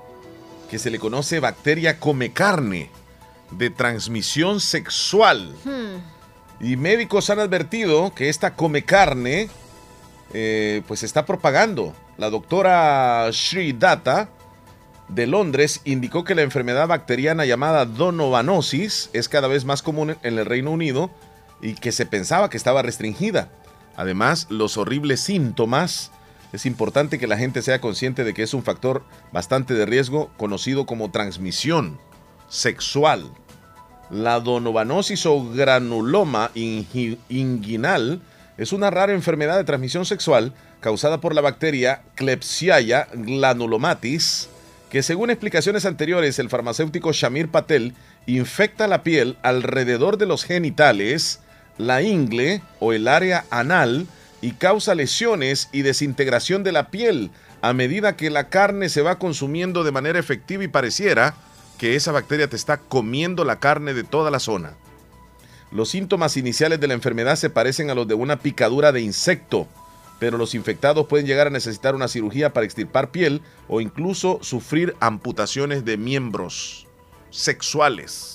que 0.69 0.77
se 0.79 0.89
le 0.89 0.99
conoce 0.99 1.39
bacteria 1.39 1.99
come 1.99 2.31
carne 2.31 2.89
de 3.51 3.69
transmisión 3.69 4.59
sexual. 4.59 5.53
Hmm. 5.63 6.01
Y 6.59 6.77
médicos 6.77 7.29
han 7.29 7.39
advertido 7.39 8.13
que 8.13 8.29
esta 8.29 8.55
come 8.55 8.83
carne 8.83 9.49
eh, 10.33 10.81
pues 10.87 11.01
se 11.01 11.05
está 11.05 11.25
propagando. 11.25 11.93
La 12.17 12.29
doctora 12.29 13.29
Sri 13.31 13.73
Data 13.73 14.29
de 15.09 15.27
Londres 15.27 15.81
indicó 15.83 16.23
que 16.23 16.35
la 16.35 16.41
enfermedad 16.41 16.87
bacteriana 16.87 17.45
llamada 17.45 17.85
donovanosis 17.85 19.09
es 19.13 19.29
cada 19.29 19.47
vez 19.47 19.65
más 19.65 19.81
común 19.81 20.15
en 20.23 20.39
el 20.39 20.45
Reino 20.45 20.71
Unido 20.71 21.11
y 21.63 21.75
que 21.75 21.93
se 21.93 22.05
pensaba 22.05 22.49
que 22.49 22.57
estaba 22.57 22.81
restringida. 22.81 23.49
Además, 23.95 24.47
los 24.49 24.77
horribles 24.77 25.21
síntomas, 25.21 26.11
es 26.51 26.65
importante 26.65 27.17
que 27.17 27.25
la 27.25 27.37
gente 27.37 27.61
sea 27.61 27.79
consciente 27.79 28.23
de 28.23 28.33
que 28.33 28.43
es 28.43 28.53
un 28.53 28.63
factor 28.63 29.03
bastante 29.31 29.73
de 29.73 29.85
riesgo 29.85 30.29
conocido 30.37 30.85
como 30.85 31.09
transmisión 31.09 31.99
sexual. 32.49 33.31
La 34.11 34.39
donovanosis 34.41 35.25
o 35.25 35.51
granuloma 35.51 36.51
inguinal 36.53 38.21
es 38.57 38.73
una 38.73 38.91
rara 38.91 39.13
enfermedad 39.13 39.57
de 39.57 39.63
transmisión 39.63 40.05
sexual 40.05 40.53
causada 40.81 41.21
por 41.21 41.33
la 41.33 41.41
bacteria 41.41 42.03
Klebsiella 42.15 43.07
granulomatis, 43.13 44.49
que 44.89 45.01
según 45.01 45.29
explicaciones 45.29 45.85
anteriores 45.85 46.37
el 46.39 46.49
farmacéutico 46.49 47.13
Shamir 47.13 47.47
Patel 47.47 47.93
infecta 48.27 48.87
la 48.87 49.01
piel 49.01 49.37
alrededor 49.41 50.17
de 50.17 50.27
los 50.27 50.43
genitales, 50.43 51.39
la 51.77 52.01
ingle 52.01 52.61
o 52.79 52.93
el 52.93 53.07
área 53.07 53.45
anal 53.49 54.07
y 54.41 54.51
causa 54.51 54.95
lesiones 54.95 55.69
y 55.71 55.81
desintegración 55.81 56.63
de 56.63 56.71
la 56.71 56.89
piel 56.89 57.31
a 57.61 57.73
medida 57.73 58.17
que 58.17 58.29
la 58.29 58.49
carne 58.49 58.89
se 58.89 59.01
va 59.01 59.17
consumiendo 59.17 59.85
de 59.85 59.93
manera 59.93 60.19
efectiva 60.19 60.65
y 60.65 60.67
pareciera 60.67 61.35
que 61.77 61.95
esa 61.95 62.11
bacteria 62.11 62.49
te 62.49 62.57
está 62.57 62.77
comiendo 62.77 63.45
la 63.45 63.59
carne 63.59 63.93
de 63.93 64.03
toda 64.03 64.31
la 64.31 64.39
zona. 64.39 64.73
Los 65.71 65.89
síntomas 65.89 66.37
iniciales 66.37 66.79
de 66.79 66.87
la 66.87 66.93
enfermedad 66.93 67.35
se 67.35 67.49
parecen 67.49 67.89
a 67.89 67.95
los 67.95 68.07
de 68.07 68.13
una 68.13 68.37
picadura 68.37 68.91
de 68.91 69.01
insecto, 69.01 69.67
pero 70.19 70.37
los 70.37 70.55
infectados 70.55 71.07
pueden 71.07 71.25
llegar 71.25 71.47
a 71.47 71.51
necesitar 71.51 71.95
una 71.95 72.07
cirugía 72.07 72.53
para 72.53 72.65
extirpar 72.65 73.11
piel 73.11 73.41
o 73.67 73.81
incluso 73.81 74.39
sufrir 74.41 74.95
amputaciones 74.99 75.85
de 75.85 75.97
miembros 75.97 76.87
sexuales. 77.31 78.32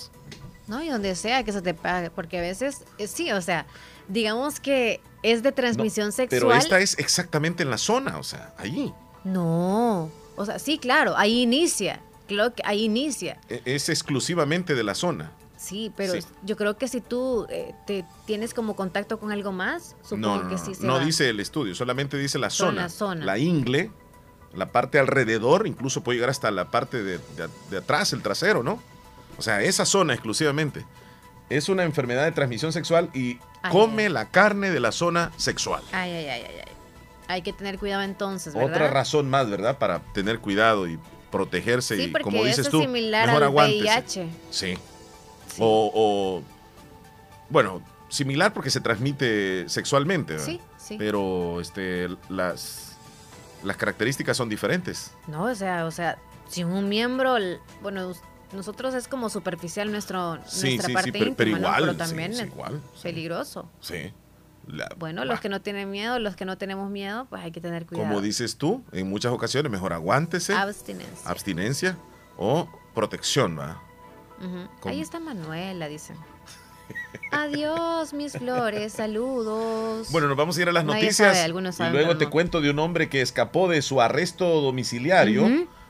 No, 0.69 0.83
y 0.83 0.89
donde 0.89 1.15
sea 1.15 1.43
que 1.45 1.53
se 1.53 1.63
te 1.63 1.75
pague, 1.75 2.11
porque 2.11 2.39
a 2.39 2.43
veces, 2.43 2.85
eh, 2.99 3.07
sí, 3.07 3.33
o 3.33 3.41
sea, 3.41 3.67
digamos 4.09 4.61
que 4.61 5.01
es 5.23 5.43
de 5.43 5.53
transmisión 5.53 6.13
sexual. 6.13 6.41
Pero 6.41 6.53
esta 6.55 6.79
es 6.81 6.99
exactamente 6.99 7.63
en 7.63 7.71
la 7.71 7.79
zona, 7.79 8.19
o 8.19 8.23
sea, 8.23 8.55
ahí. 8.59 8.93
No, 9.25 10.11
o 10.37 10.45
sea, 10.45 10.59
sí, 10.59 10.79
claro, 10.79 11.17
ahí 11.17 11.43
inicia, 11.43 12.01
claro 12.27 12.55
que 12.55 12.63
ahí 12.65 12.85
inicia. 12.85 13.41
E- 13.49 13.63
Es 13.65 13.89
exclusivamente 13.89 14.75
de 14.75 14.83
la 14.85 14.95
zona. 14.95 15.33
Sí, 15.57 15.93
pero 15.97 16.13
Sí. 16.13 16.21
yo 16.45 16.57
creo 16.57 16.77
que 16.77 16.87
si 16.87 17.01
tú 17.01 17.47
eh, 17.51 17.75
te 17.87 18.05
tienes 18.27 18.55
como 18.55 18.77
contacto 18.77 19.19
con 19.19 19.33
algo 19.33 19.51
más, 19.53 19.97
supongo 20.03 20.37
No, 20.37 20.43
no, 20.45 20.49
que 20.49 20.57
sí 20.59 20.75
se 20.77 20.87
no 20.87 20.95
va. 20.95 21.05
dice 21.05 21.29
el 21.31 21.41
estudio, 21.41 21.75
solamente 21.75 22.17
dice 22.17 22.39
la 22.39 22.51
zona. 22.51 22.83
la 22.83 22.89
zona. 22.89 23.25
La 23.25 23.39
ingle, 23.39 23.91
la 24.55 24.71
parte 24.71 24.99
alrededor, 25.01 25.67
incluso 25.67 26.03
puede 26.05 26.19
llegar 26.19 26.31
hasta 26.31 26.51
la 26.53 26.71
parte 26.71 27.03
de, 27.03 27.19
de- 27.19 27.49
de 27.71 27.77
atrás, 27.79 28.13
el 28.13 28.23
trasero, 28.23 28.63
¿no? 28.63 28.81
O 29.39 29.43
sea, 29.43 29.63
esa 29.63 29.85
zona 29.87 30.13
exclusivamente. 30.15 30.85
Es 31.49 31.69
una 31.71 31.85
enfermedad 31.85 32.25
de 32.25 32.33
transmisión 32.33 32.73
sexual 32.73 33.09
y 33.15 33.39
Ay, 33.63 33.73
come 33.73 34.09
la 34.11 34.27
carne 34.27 34.71
de 34.71 34.81
la 34.81 34.93
zona 34.93 35.33
sexual. 35.39 35.83
Ay, 35.93 36.11
ay, 36.13 36.27
ay, 36.27 36.43
ay, 36.47 36.55
ay. 36.67 36.73
Hay 37.29 37.43
que 37.43 37.53
tener 37.53 37.79
cuidado 37.79 38.03
entonces, 38.03 38.53
¿verdad? 38.55 38.71
Otra 38.71 38.89
razón 38.91 39.31
más, 39.31 39.49
¿verdad? 39.49 39.79
Para 39.79 40.01
tener 40.13 40.41
cuidado 40.41 40.87
y 40.89 40.99
protegerse 41.31 41.97
Sí, 41.97 42.03
y 42.05 42.13
como 42.23 42.45
dices 42.45 42.69
tú, 42.69 42.81
similar 42.81 43.27
mejor 43.29 43.45
al. 43.45 43.51
VIH. 43.55 44.29
Sí. 44.51 44.79
O, 45.59 45.91
o- 45.95 46.43
bueno, 47.51 47.83
similar 48.09 48.53
porque 48.53 48.71
se 48.71 48.81
transmite 48.81 49.69
sexualmente, 49.69 50.35
¿verdad? 50.35 50.47
Sí, 50.47 50.61
sí. 50.79 50.97
Pero 50.99 51.61
este, 51.61 52.09
las, 52.29 52.97
las 53.63 53.77
características 53.77 54.37
son 54.37 54.49
diferentes. 54.49 55.13
No, 55.27 55.45
o 55.45 55.55
sea, 55.55 55.87
o 55.87 55.91
sea, 55.91 56.19
si 56.49 56.65
un 56.65 56.89
miembro, 56.89 57.37
bueno, 57.83 58.13
nosotros 58.53 58.95
es 58.95 59.09
como 59.09 59.29
superficial 59.31 59.91
nuestro, 59.93 60.39
Sí, 60.47 60.77
nuestra 60.77 60.87
sí, 60.87 60.87
sí, 60.87 60.93
parte 60.93 61.13
pero- 61.13 61.27
íntima, 61.27 61.77
pero 61.79 61.97
también 61.97 62.33
es 62.33 62.41
igual, 62.47 62.81
peligroso. 63.03 63.69
Sí. 63.81 64.13
La- 64.67 64.89
Bueno, 64.99 65.25
los 65.25 65.41
que 65.41 65.49
no 65.49 65.63
tienen 65.63 65.91
miedo, 65.91 66.19
los 66.19 66.37
que 66.37 66.45
no 66.45 66.59
tenemos 66.59 66.91
miedo, 66.91 67.27
pues 67.31 67.43
hay 67.43 67.51
que 67.53 67.61
tener 67.61 67.87
cuidado. 67.87 68.07
como 68.09 68.21
dices 68.21 68.57
tú, 68.59 68.83
en 68.93 69.09
muchas 69.09 69.33
ocasiones 69.33 69.73
mejor 69.73 69.93
aguántese, 69.95 70.53
Abstinencia. 70.53 71.31
abstinencia 71.31 71.97
o 72.37 72.69
protección, 72.95 73.59
¿va? 73.59 73.83
Ahí 74.85 75.01
está 75.01 75.21
Manuela, 75.21 75.89
dicen. 75.89 76.17
Adiós, 77.33 78.13
mis 78.15 78.33
flores, 78.33 78.93
saludos. 78.95 80.09
Bueno, 80.11 80.29
nos 80.29 80.37
vamos 80.37 80.57
a 80.57 80.63
ir 80.63 80.69
a 80.69 80.73
las 80.73 80.85
Nadie 80.85 81.03
noticias 81.03 81.37
sabe, 81.37 81.89
y 81.89 81.93
luego 81.93 82.17
te 82.17 82.29
cuento 82.29 82.61
de 82.61 82.71
un 82.71 82.79
hombre 82.79 83.09
que 83.09 83.21
escapó 83.21 83.69
de 83.69 83.83
su 83.83 84.01
arresto 84.01 84.61
domiciliario. 84.61 85.47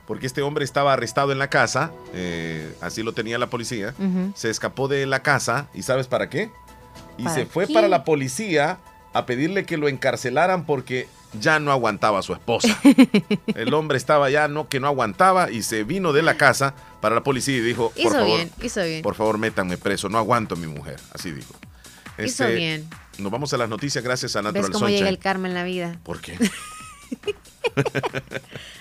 Porque 0.08 0.26
este 0.26 0.42
hombre 0.42 0.64
estaba 0.64 0.94
arrestado 0.94 1.30
en 1.30 1.38
la 1.38 1.48
casa, 1.50 1.92
eh, 2.14 2.74
así 2.80 3.02
lo 3.04 3.12
tenía 3.12 3.38
la 3.38 3.48
policía, 3.48 3.94
se 4.34 4.48
escapó 4.50 4.88
de 4.88 5.06
la 5.06 5.22
casa 5.22 5.68
y 5.74 5.82
¿sabes 5.82 6.08
para 6.08 6.28
qué? 6.30 6.50
Y 7.18 7.24
¿Para 7.24 7.34
se 7.36 7.46
fue 7.46 7.66
qué? 7.68 7.74
para 7.74 7.86
la 7.88 8.02
policía 8.04 8.78
a 9.12 9.26
pedirle 9.26 9.64
que 9.66 9.76
lo 9.76 9.86
encarcelaran 9.86 10.64
porque 10.64 11.08
ya 11.38 11.58
no 11.60 11.72
aguantaba 11.72 12.20
a 12.20 12.22
su 12.22 12.32
esposa. 12.32 12.80
El 13.54 13.74
hombre 13.74 13.98
estaba 13.98 14.30
ya 14.30 14.48
no 14.48 14.68
que 14.70 14.80
no 14.80 14.86
aguantaba 14.86 15.50
y 15.50 15.62
se 15.62 15.84
vino 15.84 16.14
de 16.14 16.22
la 16.22 16.38
casa 16.38 16.74
para 17.02 17.14
la 17.14 17.22
policía 17.22 17.58
y 17.58 17.60
dijo, 17.60 17.90
por 17.90 18.00
Hizo 18.00 18.10
favor, 18.12 18.26
bien, 18.26 18.50
hizo 18.62 18.82
bien. 18.82 19.02
por 19.02 19.14
favor, 19.14 19.36
métanme 19.36 19.76
preso, 19.76 20.08
no 20.08 20.16
aguanto 20.16 20.54
a 20.54 20.58
mi 20.58 20.66
mujer, 20.68 20.96
así 21.12 21.30
dijo. 21.32 21.54
Hizo 22.16 22.44
Este, 22.46 22.54
bien. 22.54 22.88
Nos 23.18 23.30
vamos 23.30 23.52
a 23.52 23.58
las 23.58 23.68
noticias 23.68 24.02
gracias 24.02 24.34
a 24.36 24.40
¿Ves 24.40 24.54
Natural 24.54 24.72
cómo 24.72 24.86
llega 24.86 24.98
Sunshine. 25.00 25.08
el 25.14 25.18
karma 25.18 25.48
en 25.48 25.54
la 25.54 25.64
vida? 25.64 25.98
¿Por 26.02 26.20
qué? 26.22 26.38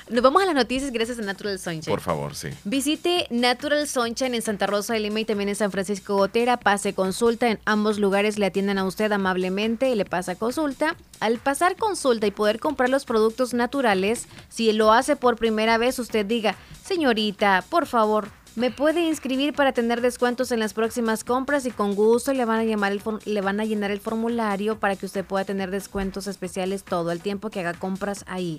Nos 0.09 0.23
vamos 0.23 0.41
a 0.41 0.45
las 0.45 0.55
noticias 0.55 0.91
gracias 0.91 1.19
a 1.19 1.21
Natural 1.21 1.59
Sunshine. 1.59 1.91
Por 1.91 1.99
favor, 1.99 2.33
sí. 2.33 2.47
Visite 2.63 3.27
Natural 3.29 3.85
Sunshine 3.87 4.35
en 4.35 4.41
Santa 4.41 4.65
Rosa 4.65 4.93
de 4.93 5.01
Lima 5.01 5.19
y 5.19 5.25
también 5.25 5.49
en 5.49 5.55
San 5.55 5.69
Francisco 5.69 6.15
Gotera. 6.15 6.55
Pase 6.55 6.93
consulta. 6.93 7.49
En 7.49 7.59
ambos 7.65 7.99
lugares 7.99 8.39
le 8.39 8.45
atienden 8.45 8.77
a 8.77 8.85
usted 8.85 9.11
amablemente 9.11 9.89
y 9.89 9.95
le 9.95 10.05
pasa 10.05 10.35
consulta. 10.35 10.95
Al 11.19 11.39
pasar 11.39 11.75
consulta 11.75 12.25
y 12.25 12.31
poder 12.31 12.59
comprar 12.59 12.89
los 12.89 13.03
productos 13.03 13.53
naturales, 13.53 14.27
si 14.47 14.71
lo 14.71 14.93
hace 14.93 15.17
por 15.17 15.35
primera 15.35 15.77
vez, 15.77 15.99
usted 15.99 16.25
diga, 16.25 16.55
señorita, 16.85 17.65
por 17.69 17.85
favor, 17.85 18.29
¿me 18.55 18.71
puede 18.71 19.01
inscribir 19.01 19.53
para 19.53 19.73
tener 19.73 19.99
descuentos 19.99 20.53
en 20.53 20.61
las 20.61 20.73
próximas 20.73 21.25
compras? 21.25 21.65
Y 21.65 21.71
con 21.71 21.95
gusto 21.95 22.31
le 22.31 22.45
van 22.45 22.59
a, 22.59 22.63
llamar 22.63 22.93
el 22.93 23.01
le 23.25 23.41
van 23.41 23.59
a 23.59 23.65
llenar 23.65 23.91
el 23.91 23.99
formulario 23.99 24.79
para 24.79 24.95
que 24.95 25.05
usted 25.05 25.25
pueda 25.25 25.43
tener 25.43 25.69
descuentos 25.69 26.27
especiales 26.27 26.85
todo 26.85 27.11
el 27.11 27.19
tiempo 27.19 27.49
que 27.49 27.59
haga 27.59 27.73
compras 27.73 28.23
ahí. 28.27 28.57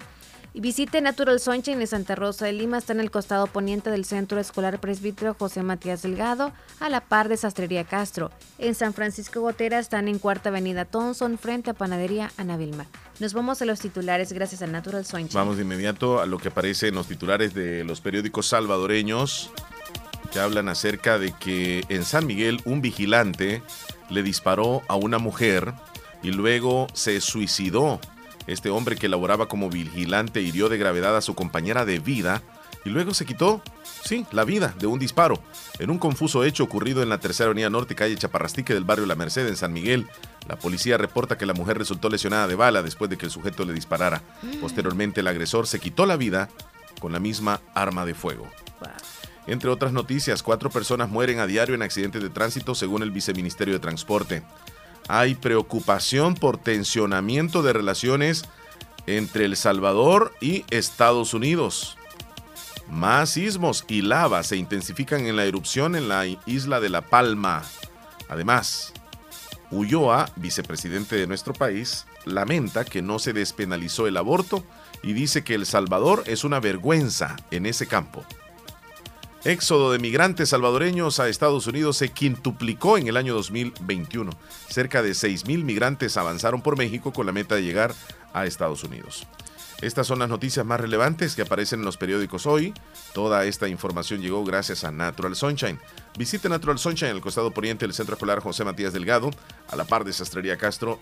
Visite 0.61 1.01
Natural 1.01 1.39
Sunshine 1.39 1.81
en 1.81 1.87
Santa 1.87 2.17
Rosa 2.17 2.47
de 2.47 2.53
Lima, 2.53 2.79
está 2.79 2.93
en 2.93 2.99
el 2.99 3.13
costado 3.13 3.47
poniente 3.47 3.91
del 3.91 4.05
Centro 4.05 4.41
Escolar 4.41 4.81
Presbítero 4.81 5.35
José 5.35 5.63
Matías 5.63 6.03
Delgado, 6.03 6.53
a 6.81 6.89
la 6.89 7.01
par 7.01 7.29
de 7.29 7.37
Sastrería 7.37 7.85
Castro. 7.85 8.33
En 8.59 8.75
San 8.75 8.93
Francisco 8.93 9.41
Gotera 9.41 9.79
están 9.79 10.09
en 10.09 10.19
Cuarta 10.19 10.49
Avenida 10.49 10.85
Thompson, 10.85 11.39
frente 11.39 11.71
a 11.71 11.75
Panadería 11.75 12.33
Ana 12.37 12.57
Vilma. 12.57 12.87
Nos 13.21 13.35
vamos 13.35 13.63
a 13.63 13.67
los 13.67 13.79
titulares 13.79 14.33
gracias 14.33 14.61
a 14.61 14.67
Natural 14.67 15.05
Sunshine. 15.05 15.31
Vamos 15.33 15.59
de 15.59 15.63
inmediato 15.63 16.21
a 16.21 16.27
lo 16.27 16.39
que 16.39 16.49
aparece 16.49 16.89
en 16.89 16.97
los 16.97 17.07
titulares 17.07 17.55
de 17.55 17.85
los 17.85 18.01
periódicos 18.01 18.49
salvadoreños 18.49 19.53
que 20.33 20.41
hablan 20.41 20.69
acerca 20.69 21.21
de 21.21 21.33
que 21.39 21.85
en 21.89 22.05
San 22.05 22.27
Miguel 22.27 22.61
un 22.65 22.83
vigilante 22.83 23.63
le 24.11 24.25
disparó 24.25 24.83
a 24.89 24.97
una 24.97 25.19
mujer 25.19 25.73
y 26.21 26.33
luego 26.33 26.89
se 26.95 27.21
suicidó. 27.21 28.01
Este 28.49 28.71
hombre 28.71 28.97
que 28.97 29.11
laboraba 29.11 29.47
como 29.47 29.69
vigilante 29.69 30.41
hirió 30.41 30.71
de 30.71 30.79
gravedad 30.79 31.17
a 31.17 31.21
su 31.21 31.35
compañera 31.35 31.85
de 31.85 31.99
vida 31.99 32.43
y 32.83 32.89
luego 32.89 33.13
se 33.13 33.27
quitó, 33.27 33.61
sí, 34.03 34.25
la 34.33 34.45
vida 34.45 34.75
de 34.79 34.87
un 34.87 34.99
disparo 34.99 35.43
en 35.79 35.91
un 35.91 35.99
confuso 35.99 36.45
hecho 36.45 36.65
ocurrido 36.65 37.03
en 37.03 37.11
la 37.11 37.19
tercera 37.19 37.49
avenida 37.49 37.69
norte, 37.69 37.95
calle 37.95 38.17
Chaparrastique 38.17 38.73
del 38.73 38.85
barrio 38.85 39.05
La 39.05 39.17
Merced 39.17 39.47
en 39.47 39.57
San 39.57 39.75
Miguel. 39.75 40.09
La 40.49 40.57
policía 40.57 40.97
reporta 40.97 41.37
que 41.37 41.45
la 41.45 41.53
mujer 41.53 41.77
resultó 41.77 42.09
lesionada 42.09 42.49
de 42.49 42.55
bala 42.55 42.83
después 42.83 43.11
de 43.11 43.19
que 43.19 43.27
el 43.27 43.33
sujeto 43.33 43.67
le 43.67 43.75
disparara. 43.75 44.23
Posteriormente, 44.63 45.21
el 45.21 45.27
agresor 45.27 45.67
se 45.67 45.79
quitó 45.79 46.07
la 46.07 46.17
vida 46.17 46.49
con 47.01 47.13
la 47.13 47.21
misma 47.21 47.61
arma 47.75 48.07
de 48.07 48.15
fuego. 48.15 48.49
Entre 49.47 49.69
otras 49.69 49.93
noticias, 49.93 50.43
cuatro 50.43 50.71
personas 50.71 51.11
mueren 51.11 51.39
a 51.39 51.47
diario 51.47 51.75
en 51.75 51.83
accidentes 51.83 52.23
de 52.23 52.31
tránsito 52.31 52.75
según 52.75 53.03
el 53.03 53.11
Viceministerio 53.11 53.75
de 53.75 53.81
Transporte. 53.81 54.43
Hay 55.09 55.35
preocupación 55.35 56.35
por 56.35 56.59
tensionamiento 56.59 57.63
de 57.63 57.73
relaciones 57.73 58.45
entre 59.07 59.47
El 59.47 59.57
Salvador 59.57 60.35
y 60.41 60.65
Estados 60.71 61.33
Unidos. 61.33 61.97
Más 62.91 63.31
sismos 63.31 63.85
y 63.89 64.03
lava 64.03 64.43
se 64.43 64.57
intensifican 64.57 65.27
en 65.27 65.37
la 65.37 65.45
erupción 65.45 65.97
en 65.97 66.09
la 66.09 66.27
isla 66.47 66.81
de 66.81 66.91
La 66.91 67.03
Palma. 67.03 67.63
Además, 68.29 68.93
Ulloa, 69.71 70.31
vicepresidente 70.37 71.17
de 71.17 71.27
nuestro 71.27 71.53
país, 71.53 72.07
lamenta 72.25 72.85
que 72.85 73.03
no 73.03 73.19
se 73.19 73.33
despenalizó 73.33 74.07
el 74.07 74.17
aborto 74.17 74.65
y 75.03 75.13
dice 75.13 75.45
que 75.45 75.55
El 75.55 75.67
Salvador 75.67 76.25
es 76.27 76.45
una 76.45 76.61
vergüenza 76.61 77.37
en 77.51 77.67
ese 77.67 77.87
campo. 77.87 78.25
Éxodo 79.45 79.93
de 79.93 79.99
migrantes 79.99 80.49
salvadoreños 80.49 81.21
a 81.21 81.29
Estados 81.29 81.67
Unidos 81.67 81.97
se 81.97 82.11
quintuplicó 82.11 82.99
en 82.99 83.07
el 83.09 83.17
año 83.17 83.35
2021. 83.35 84.33
Cerca 84.69 85.01
de 85.03 85.11
6.000 85.13 85.63
migrantes 85.65 86.17
avanzaron 86.17 86.61
por 86.61 86.77
México 86.77 87.13
con 87.13 87.25
la 87.27 87.33
meta 87.33 87.55
de 87.55 87.63
llegar 87.63 87.95
a 88.35 88.47
Estados 88.47 88.83
Unidos. 88.85 89.27
Estas 89.81 90.09
son 90.09 90.19
las 90.19 90.29
noticias 90.29 90.67
más 90.67 90.81
relevantes 90.81 91.37
que 91.37 91.43
aparecen 91.43 91.79
en 91.79 91.85
los 91.85 91.97
periódicos 91.97 92.47
hoy. 92.47 92.75
Toda 93.15 93.45
esta 93.45 93.69
información 93.69 94.21
llegó 94.21 94.45
gracias 94.45 94.83
a 94.83 94.91
Natural 94.91 95.37
Sunshine. 95.37 95.79
Visite 96.19 96.49
Natural 96.49 96.81
Sunshine 96.81 97.11
en 97.11 97.17
el 97.17 97.23
costado 97.23 97.53
poniente 97.53 97.87
del 97.87 97.95
Centro 97.95 98.15
Escolar 98.17 98.41
José 98.41 98.65
Matías 98.65 98.93
Delgado, 98.93 99.31
a 99.71 99.77
la 99.77 99.85
par 99.85 100.05
de 100.05 100.13
Sastrería 100.13 100.57
Castro. 100.59 100.99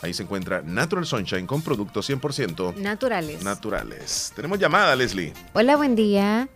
Ahí 0.00 0.14
se 0.14 0.22
encuentra 0.22 0.62
Natural 0.62 1.04
Sunshine 1.04 1.46
con 1.46 1.60
productos 1.60 2.08
100% 2.08 2.74
Naturales. 2.76 3.42
naturales. 3.42 4.32
Tenemos 4.34 4.58
llamada, 4.58 4.96
Leslie. 4.96 5.34
Hola, 5.52 5.76
buen 5.76 5.94
día. 5.94 6.48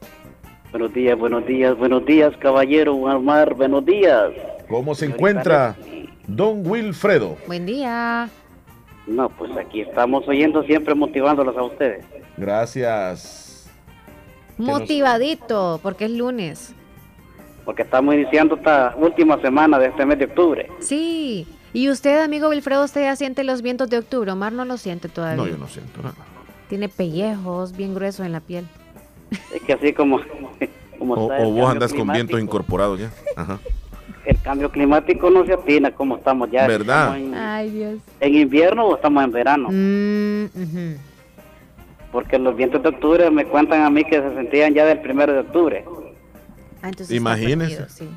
Buenos 0.71 0.93
días, 0.93 1.19
buenos 1.19 1.47
días, 1.47 1.79
buenos 1.79 2.05
días, 2.05 2.37
caballero 2.37 2.95
Omar, 2.95 3.55
buenos 3.55 3.87
días. 3.87 4.33
¿Cómo 4.69 4.95
se 4.95 5.07
encuentra 5.07 5.75
Don 6.27 6.63
Wilfredo? 6.67 7.39
Buen 7.47 7.65
día. 7.65 8.29
No, 9.07 9.31
pues 9.31 9.51
aquí 9.57 9.81
estamos 9.81 10.29
oyendo 10.29 10.63
siempre 10.65 10.95
motivándolos 10.95 11.57
a 11.57 11.63
ustedes. 11.63 12.05
Gracias. 12.37 13.71
Motivadito, 14.59 15.81
porque 15.83 16.05
es 16.05 16.11
lunes. 16.11 16.75
Porque 17.65 17.83
estamos 17.83 18.15
iniciando 18.15 18.57
esta 18.57 18.95
última 18.99 19.41
semana 19.41 19.79
de 19.79 19.87
este 19.87 20.05
mes 20.05 20.19
de 20.19 20.27
octubre. 20.27 20.69
Sí. 20.81 21.47
Y 21.73 21.89
usted, 21.89 22.23
amigo 22.23 22.51
Wilfredo, 22.51 22.85
usted 22.85 23.03
ya 23.03 23.17
siente 23.17 23.43
los 23.43 23.63
vientos 23.63 23.89
de 23.89 23.99
octubre. 23.99 24.33
Omar 24.33 24.53
no 24.53 24.67
lo 24.67 24.77
siente 24.77 25.09
todavía. 25.09 25.43
No, 25.43 25.49
yo 25.49 25.57
no 25.57 25.69
siento 25.69 26.03
nada. 26.03 26.17
Tiene 26.69 26.91
pellejos 26.91 27.75
bien 27.75 27.95
gruesos 27.95 28.27
en 28.27 28.33
la 28.33 28.41
piel. 28.41 28.67
Es 29.31 29.63
que 29.63 29.73
así 29.73 29.93
como, 29.93 30.21
como 30.99 31.15
O, 31.15 31.33
está 31.33 31.47
o 31.47 31.53
vos 31.53 31.71
andas 31.71 31.91
con 31.91 32.01
climático, 32.01 32.13
vientos 32.27 32.41
incorporados 32.41 33.01
ya. 33.01 33.11
Ajá. 33.37 33.59
El 34.25 34.39
cambio 34.43 34.71
climático 34.71 35.31
no 35.31 35.45
se 35.47 35.55
atina 35.55 35.91
como 35.91 36.17
estamos 36.17 36.51
ya. 36.51 36.67
¿Verdad? 36.67 37.17
Estamos 37.17 37.19
en, 37.19 37.35
Ay, 37.35 37.71
Dios. 37.71 38.01
en 38.21 38.35
invierno 38.35 38.87
o 38.87 38.97
estamos 38.97 39.25
en 39.25 39.33
verano. 39.33 39.69
Mm. 39.71 40.97
Porque 42.13 42.39
los 42.39 42.57
vientos 42.57 42.83
de 42.83 42.89
octubre 42.89 43.31
me 43.31 43.45
cuentan 43.45 43.83
a 43.83 43.91
mí 43.91 44.05
que 44.05 44.21
se 44.21 44.35
sentían 44.35 44.75
ya 44.75 44.85
del 44.85 45.01
primero 45.01 45.33
de 45.33 45.41
octubre. 45.41 45.85
Ah, 46.83 46.91
sí. 46.97 48.09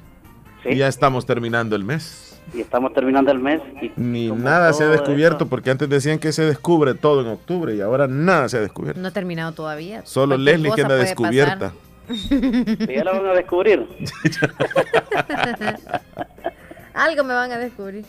Y 0.65 0.75
ya 0.75 0.87
estamos 0.87 1.25
terminando 1.25 1.75
el 1.75 1.83
mes. 1.83 2.20
Y 2.53 2.61
estamos 2.61 2.93
terminando 2.93 3.31
el 3.31 3.39
mes. 3.39 3.61
Y 3.81 3.91
Ni 3.95 4.29
nada 4.31 4.73
se 4.73 4.83
ha 4.83 4.87
descubierto 4.87 5.47
porque 5.47 5.71
antes 5.71 5.87
decían 5.89 6.19
que 6.19 6.31
se 6.31 6.43
descubre 6.43 6.93
todo 6.93 7.21
en 7.21 7.27
octubre 7.27 7.75
y 7.75 7.81
ahora 7.81 8.07
nada 8.07 8.49
se 8.49 8.57
ha 8.57 8.61
descubierto. 8.61 8.99
No 8.99 9.07
ha 9.07 9.11
terminado 9.11 9.53
todavía. 9.53 10.01
Solo 10.05 10.37
Leslie 10.37 10.71
que 10.73 10.81
anda 10.81 10.95
descubierta. 10.95 11.73
ya 12.09 13.03
la 13.03 13.11
van 13.13 13.25
a 13.27 13.33
descubrir. 13.33 13.87
Algo 16.93 17.23
me 17.23 17.33
van 17.33 17.51
a 17.51 17.57
descubrir. 17.57 18.05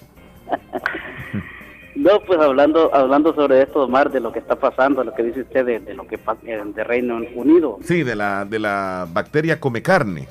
No, 1.94 2.20
pues 2.27 2.40
hablando 2.40 2.93
hablando 2.94 3.35
sobre 3.35 3.62
esto, 3.62 3.85
Omar, 3.85 4.10
de 4.10 4.19
lo 4.19 4.32
que 4.32 4.40
está 4.40 4.56
pasando, 4.56 5.05
lo 5.05 5.14
que 5.14 5.23
dice 5.23 5.43
usted 5.43 5.64
de, 5.64 5.78
de 5.81 5.94
lo 5.94 6.06
que 6.06 6.19
pasa 6.19 6.40
de 6.43 6.85
Reino 6.85 7.20
Unido. 7.35 7.78
Sí, 7.82 8.02
de 8.02 8.16
la, 8.16 8.44
de 8.44 8.59
la 8.59 9.06
bacteria 9.12 9.60
come 9.60 9.82
carne. 9.82 10.27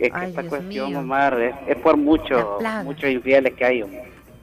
Es 0.00 0.12
que 0.12 0.24
esta 0.24 0.42
cuestión, 0.44 0.96
Omar, 0.96 1.40
es, 1.40 1.54
es 1.68 1.76
por 1.76 1.96
mucho, 1.96 2.56
plaga. 2.58 2.82
muchos 2.84 3.10
infieles 3.10 3.54
que 3.54 3.64
hay, 3.64 3.84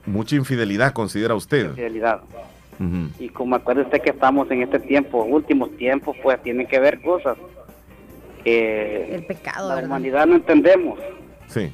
Mucha 0.06 0.36
infidelidad 0.36 0.92
considera 0.92 1.34
usted. 1.34 1.66
infidelidad. 1.70 2.20
Y 3.18 3.28
como 3.30 3.56
acuerde 3.56 3.82
usted 3.82 4.00
que 4.00 4.10
estamos 4.10 4.48
en 4.52 4.62
este 4.62 4.78
tiempo, 4.78 5.24
últimos 5.24 5.76
tiempos, 5.76 6.16
pues 6.22 6.40
tienen 6.42 6.66
que 6.66 6.78
ver 6.78 7.00
cosas 7.02 7.36
que 8.44 9.14
El 9.16 9.24
pecado, 9.24 9.68
la 9.68 9.74
¿verdad? 9.76 9.88
humanidad 9.90 10.26
no 10.26 10.36
entendemos. 10.36 10.98
Sí. 11.48 11.72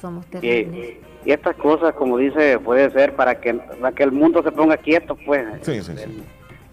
Somos 0.00 0.24
terribles. 0.26 0.96
Y, 1.24 1.28
y 1.28 1.32
estas 1.32 1.56
cosas, 1.56 1.94
como 1.94 2.18
dice, 2.18 2.58
puede 2.60 2.90
ser 2.90 3.14
para 3.16 3.40
que, 3.40 3.54
para 3.54 3.92
que 3.94 4.02
el 4.04 4.12
mundo 4.12 4.42
se 4.42 4.52
ponga 4.52 4.76
quieto, 4.76 5.16
pues. 5.26 5.44
Sí, 5.62 5.82
sí, 5.82 5.92
sí. 5.96 6.22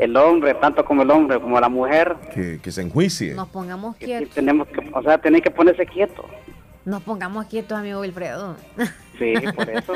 El 0.02 0.18
hombre, 0.18 0.56
tanto 0.56 0.84
como 0.84 1.04
el 1.04 1.12
hombre, 1.12 1.40
como 1.40 1.60
la 1.60 1.70
mujer, 1.70 2.16
Que, 2.34 2.60
que 2.60 2.72
se 2.72 2.82
enjuicie. 2.82 3.36
Nos 3.36 3.48
pongamos 3.50 3.96
quietos. 3.98 4.34
tenemos 4.34 4.68
que, 4.68 4.90
o 4.92 5.02
sea, 5.04 5.20
tienen 5.20 5.42
que 5.42 5.52
ponerse 5.52 5.86
quietos. 5.86 6.26
Nos 6.86 7.04
pongamos 7.04 7.46
quietos, 7.46 7.78
amigo 7.78 8.02
Wilfredo. 8.02 8.56
Sí, 9.20 9.36
por 9.56 9.70
eso. 9.70 9.94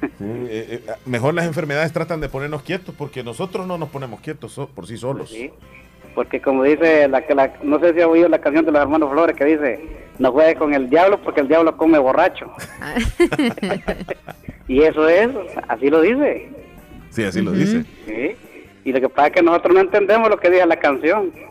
Sí, 0.00 0.06
eh, 0.20 0.80
eh, 0.86 0.92
mejor 1.04 1.34
las 1.34 1.44
enfermedades 1.46 1.92
tratan 1.92 2.20
de 2.20 2.28
ponernos 2.28 2.62
quietos 2.62 2.94
porque 2.96 3.24
nosotros 3.24 3.66
no 3.66 3.76
nos 3.76 3.88
ponemos 3.88 4.20
quietos 4.20 4.52
so- 4.52 4.68
por 4.68 4.86
sí 4.86 4.96
solos. 4.96 5.28
Sí. 5.30 5.50
Porque 6.14 6.40
como 6.40 6.62
dice, 6.62 7.08
la, 7.08 7.26
que 7.26 7.34
la, 7.34 7.54
no 7.64 7.80
sé 7.80 7.92
si 7.94 8.00
ha 8.00 8.06
oído 8.06 8.28
la 8.28 8.38
canción 8.40 8.64
de 8.64 8.70
los 8.70 8.80
hermanos 8.80 9.10
Flores 9.10 9.34
que 9.36 9.44
dice, 9.44 9.84
no 10.20 10.30
juegue 10.30 10.54
con 10.54 10.72
el 10.72 10.88
diablo 10.88 11.20
porque 11.20 11.40
el 11.40 11.48
diablo 11.48 11.76
come 11.76 11.98
borracho. 11.98 12.52
y 14.68 14.82
eso 14.82 15.08
es, 15.08 15.30
así 15.66 15.90
lo 15.90 16.00
dice. 16.02 16.48
Sí, 17.10 17.24
así 17.24 17.40
lo 17.42 17.50
dice. 17.50 17.84
Sí. 18.06 18.36
Y 18.88 18.92
lo 18.92 19.00
que 19.02 19.08
pasa 19.10 19.26
es 19.28 19.34
que 19.34 19.42
nosotros 19.42 19.74
no 19.74 19.80
entendemos 19.80 20.30
lo 20.30 20.38
que 20.38 20.48
dice 20.48 20.64
la 20.66 20.78
canción. 20.78 21.30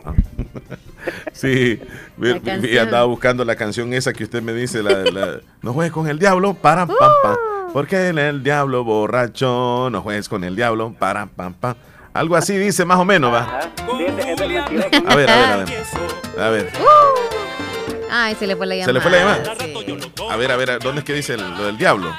Sí, 1.32 1.80
canción. 2.44 2.78
andaba 2.78 3.04
buscando 3.04 3.44
la 3.44 3.54
canción 3.54 3.94
esa 3.94 4.12
que 4.12 4.24
usted 4.24 4.42
me 4.42 4.52
dice, 4.52 4.82
la, 4.82 5.04
la- 5.04 5.40
no 5.62 5.72
juegues 5.72 5.92
con 5.92 6.06
el 6.08 6.18
diablo, 6.18 6.52
para 6.54 6.84
pam 6.86 6.96
pam, 7.22 7.36
porque 7.72 8.08
el, 8.08 8.18
el 8.18 8.42
diablo 8.42 8.82
borracho, 8.84 9.88
no 9.90 10.02
juegues 10.02 10.28
con 10.28 10.42
el 10.44 10.56
diablo, 10.56 10.92
para 10.98 11.26
pam 11.26 11.54
pam. 11.54 11.76
Algo 12.12 12.34
así 12.36 12.58
dice 12.58 12.84
más 12.84 12.98
o 12.98 13.04
menos, 13.06 13.32
va. 13.32 13.60
Es 14.00 14.24
es. 14.24 14.40
A 15.06 15.14
ver, 15.14 15.30
a 15.30 15.36
ver, 15.36 15.50
a 15.50 15.56
ver. 15.56 15.68
A 16.40 16.48
ver, 16.50 16.72
Ay, 18.10 18.34
se 18.34 18.46
le 18.46 18.56
fue 18.56 18.66
la 18.66 18.74
llamada. 18.74 18.86
¿se 18.88 18.92
le 18.92 19.00
fue 19.00 19.10
la 19.12 19.18
llamada? 19.18 19.54
Sí. 19.60 19.74
A 20.30 20.36
ver, 20.36 20.50
a 20.52 20.56
ver, 20.56 20.78
¿dónde 20.80 20.98
es 20.98 21.04
que 21.06 21.14
dice 21.14 21.34
el- 21.34 21.56
lo 21.56 21.64
del 21.64 21.78
diablo? 21.78 22.12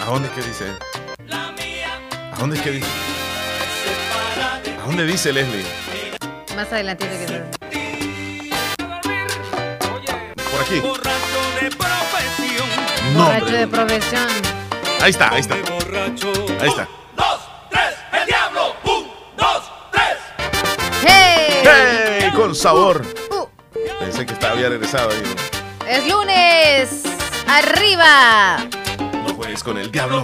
¿A 0.00 0.04
dónde 0.06 0.28
es 0.28 0.34
que 0.34 0.42
dice? 0.42 0.64
¿A 2.38 2.40
dónde 2.40 2.56
es 2.56 2.62
que 2.62 2.70
dice? 2.70 2.86
¿A 4.80 4.86
dónde 4.86 5.04
dice 5.06 5.32
Leslie? 5.32 5.64
Más 6.54 6.72
adelante 6.72 7.08
que 7.08 7.26
se- 7.26 7.42
Por 10.50 10.60
aquí. 10.60 10.80
No, 13.14 13.24
Borracho 13.24 13.44
hombre. 13.44 13.58
de 13.58 13.66
profesión. 13.68 14.28
Ahí 15.00 15.10
está, 15.10 15.32
ahí 15.32 15.40
está. 15.40 15.54
Ahí 15.54 16.68
está. 16.68 16.88
¡Hey! 21.02 21.62
¡Hey! 21.64 22.30
Con 22.34 22.54
sabor. 22.54 23.02
Uh. 23.30 23.46
Pensé 23.98 24.26
que 24.26 24.32
estaba 24.34 24.52
había 24.54 24.68
regresado 24.68 25.10
ahí. 25.10 25.22
Es 25.88 26.06
lunes. 26.08 27.02
¡Arriba! 27.48 28.58
No 29.26 29.34
juegues 29.34 29.62
con 29.64 29.78
el 29.78 29.90
diablo. 29.90 30.22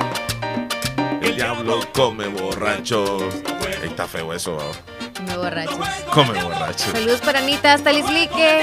Diablo 1.35 1.81
come 1.93 2.29
borrachos. 2.29 3.23
Ahí 3.83 3.89
está 3.89 4.07
feo 4.07 4.33
eso. 4.33 4.57
¿va? 4.57 5.23
Me 5.27 5.37
borrachos. 5.37 5.77
Come 6.13 6.43
borrachos. 6.43 6.93
Saludos 6.93 7.21
para 7.21 7.41
Anita 7.41 7.73
hasta 7.75 7.93
Lislique. 7.93 8.61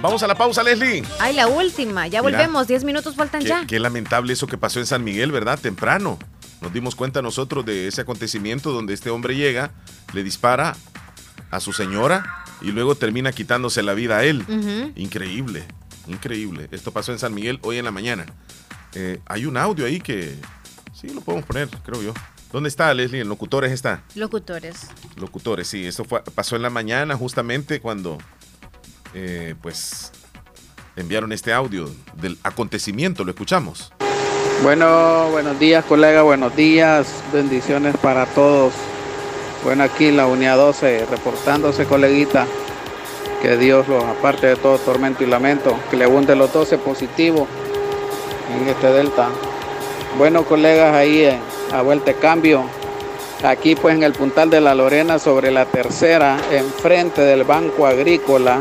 Vamos 0.00 0.22
a 0.22 0.26
la 0.26 0.34
pausa, 0.36 0.62
Leslie. 0.62 1.04
Ay, 1.18 1.34
la 1.34 1.48
última. 1.48 2.06
Ya 2.06 2.22
Mira. 2.22 2.38
volvemos. 2.38 2.66
Diez 2.68 2.84
minutos 2.84 3.14
faltan 3.16 3.42
Qué, 3.42 3.48
ya. 3.48 3.66
qué 3.66 3.78
lamentable 3.80 4.32
eso 4.32 4.46
que 4.46 4.56
pasó 4.58 4.78
en 4.80 4.86
San 4.86 5.02
Miguel, 5.04 5.32
¿verdad? 5.32 5.58
Temprano. 5.58 6.18
Nos 6.60 6.72
dimos 6.72 6.94
cuenta 6.94 7.22
nosotros 7.22 7.64
de 7.64 7.86
ese 7.88 8.00
acontecimiento 8.00 8.72
donde 8.72 8.94
este 8.94 9.10
hombre 9.10 9.36
llega, 9.36 9.70
le 10.12 10.22
dispara 10.24 10.76
a 11.50 11.60
su 11.60 11.72
señora 11.72 12.44
y 12.60 12.72
luego 12.72 12.94
termina 12.96 13.30
quitándose 13.32 13.82
la 13.82 13.94
vida 13.94 14.18
a 14.18 14.24
él. 14.24 14.44
Increíble, 14.96 15.64
increíble. 16.08 16.68
Esto 16.72 16.90
pasó 16.92 17.12
en 17.12 17.18
San 17.20 17.32
Miguel 17.34 17.58
hoy 17.62 17.78
en 17.78 17.84
la 17.84 17.92
mañana. 17.92 18.26
Eh, 18.94 19.20
hay 19.26 19.46
un 19.46 19.56
audio 19.56 19.86
ahí 19.86 20.00
que 20.00 20.34
sí 20.92 21.08
lo 21.08 21.20
podemos 21.20 21.46
poner, 21.46 21.68
creo 21.84 22.02
yo. 22.02 22.14
¿Dónde 22.52 22.68
está 22.68 22.92
Leslie? 22.94 23.20
En 23.20 23.28
locutores 23.28 23.72
está. 23.72 24.02
Locutores. 24.14 24.88
Locutores, 25.16 25.68
sí. 25.68 25.86
Esto 25.86 26.04
fue, 26.04 26.22
pasó 26.22 26.56
en 26.56 26.62
la 26.62 26.70
mañana 26.70 27.16
justamente 27.16 27.80
cuando 27.80 28.16
eh, 29.12 29.54
pues 29.60 30.12
enviaron 30.96 31.32
este 31.32 31.52
audio 31.52 31.90
del 32.14 32.38
acontecimiento. 32.42 33.24
Lo 33.24 33.30
escuchamos. 33.30 33.92
Bueno, 34.62 35.28
buenos 35.30 35.58
días 35.60 35.84
colega, 35.84 36.22
buenos 36.22 36.56
días, 36.56 37.22
bendiciones 37.32 37.96
para 37.98 38.26
todos. 38.26 38.72
Bueno, 39.62 39.84
aquí 39.84 40.10
la 40.10 40.26
unidad 40.26 40.56
12, 40.56 41.06
reportándose, 41.06 41.84
coleguita. 41.84 42.46
Que 43.42 43.56
Dios 43.56 43.86
los 43.86 44.02
aparte 44.02 44.48
de 44.48 44.56
todo 44.56 44.78
tormento 44.78 45.22
y 45.22 45.26
lamento. 45.26 45.78
Que 45.90 45.96
le 45.96 46.06
abunde 46.06 46.34
los 46.34 46.52
12 46.52 46.78
positivos 46.78 47.46
en 48.54 48.68
este 48.68 48.86
delta. 48.88 49.28
Bueno, 50.16 50.44
colegas, 50.44 50.94
ahí 50.94 51.22
eh, 51.22 51.38
a 51.72 51.82
vuelta 51.82 52.12
de 52.12 52.14
cambio. 52.14 52.64
Aquí 53.44 53.76
pues 53.76 53.94
en 53.94 54.02
el 54.02 54.12
puntal 54.14 54.50
de 54.50 54.60
la 54.60 54.74
Lorena 54.74 55.18
sobre 55.18 55.52
la 55.52 55.64
tercera, 55.64 56.38
enfrente 56.50 57.22
del 57.22 57.44
Banco 57.44 57.86
Agrícola. 57.86 58.58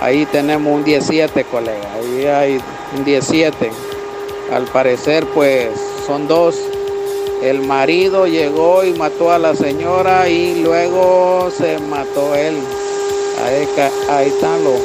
Ahí 0.00 0.24
tenemos 0.26 0.74
un 0.74 0.84
17, 0.84 1.44
colega. 1.44 1.92
Ahí 1.94 2.26
hay 2.26 2.60
un 2.96 3.04
17. 3.04 3.70
Al 4.52 4.64
parecer 4.64 5.26
pues 5.26 5.68
son 6.06 6.26
dos. 6.26 6.56
El 7.42 7.60
marido 7.60 8.26
llegó 8.26 8.82
y 8.82 8.94
mató 8.94 9.30
a 9.30 9.38
la 9.38 9.54
señora 9.54 10.28
y 10.28 10.62
luego 10.62 11.50
se 11.50 11.78
mató 11.80 12.34
él. 12.34 12.56
Ahí, 13.44 13.68
ahí 14.08 14.28
están 14.28 14.64
los, 14.64 14.80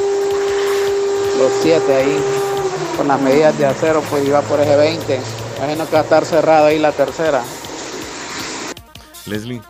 los 1.38 1.52
siete 1.62 1.94
ahí. 1.94 2.41
Con 2.96 3.08
las 3.08 3.20
medidas 3.20 3.58
de 3.58 3.66
acero 3.66 4.02
pues 4.10 4.26
iba 4.26 4.42
por 4.42 4.60
eje 4.60 4.76
20. 4.76 5.20
Imagino 5.58 5.86
que 5.86 5.92
va 5.92 6.00
a 6.00 6.02
estar 6.02 6.24
cerrada 6.24 6.66
ahí 6.68 6.78
la 6.78 6.92
tercera. 6.92 7.42
Leslie. 9.26 9.60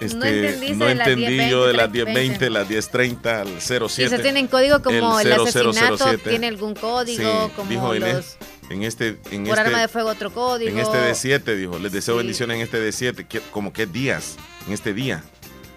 Este, 0.00 0.16
No 0.18 0.24
entendiste 0.26 0.74
no 0.76 0.84
de 0.86 0.94
las 0.94 1.08
entendí 1.08 1.50
yo 1.50 1.66
de 1.66 1.72
las 1.72 1.90
10:20, 1.90 2.38
10.20, 2.38 2.48
las 2.50 2.68
10.30, 2.68 3.40
al 3.40 3.60
07. 3.60 4.04
Quizás 4.10 4.22
tienen 4.22 4.46
código 4.46 4.82
como 4.82 5.18
el, 5.20 5.32
asesinato, 5.32 5.96
0007. 5.96 6.28
tiene 6.30 6.48
algún 6.48 6.74
código, 6.74 7.46
Sí, 7.46 7.52
como 7.56 7.70
dijo 7.70 7.94
los 7.94 7.96
Inés, 7.96 8.36
en 8.68 8.82
este, 8.82 9.18
en 9.30 9.44
por 9.44 9.56
este, 9.56 9.60
arma 9.68 9.80
de 9.80 9.88
fuego 9.88 10.10
otro 10.10 10.30
código. 10.32 10.70
en 10.70 10.78
este 10.78 10.98
D7, 10.98 11.56
dijo, 11.56 11.78
les 11.78 11.92
deseo 11.92 12.14
Sí. 12.14 12.18
bendiciones 12.18 12.56
en 12.56 12.62
este 12.62 12.78
D7, 12.78 13.26
que- 13.26 13.40
como 13.50 13.72
que 13.72 13.86
días, 13.86 14.36
en 14.66 14.74
este 14.74 14.92
día. 14.92 15.24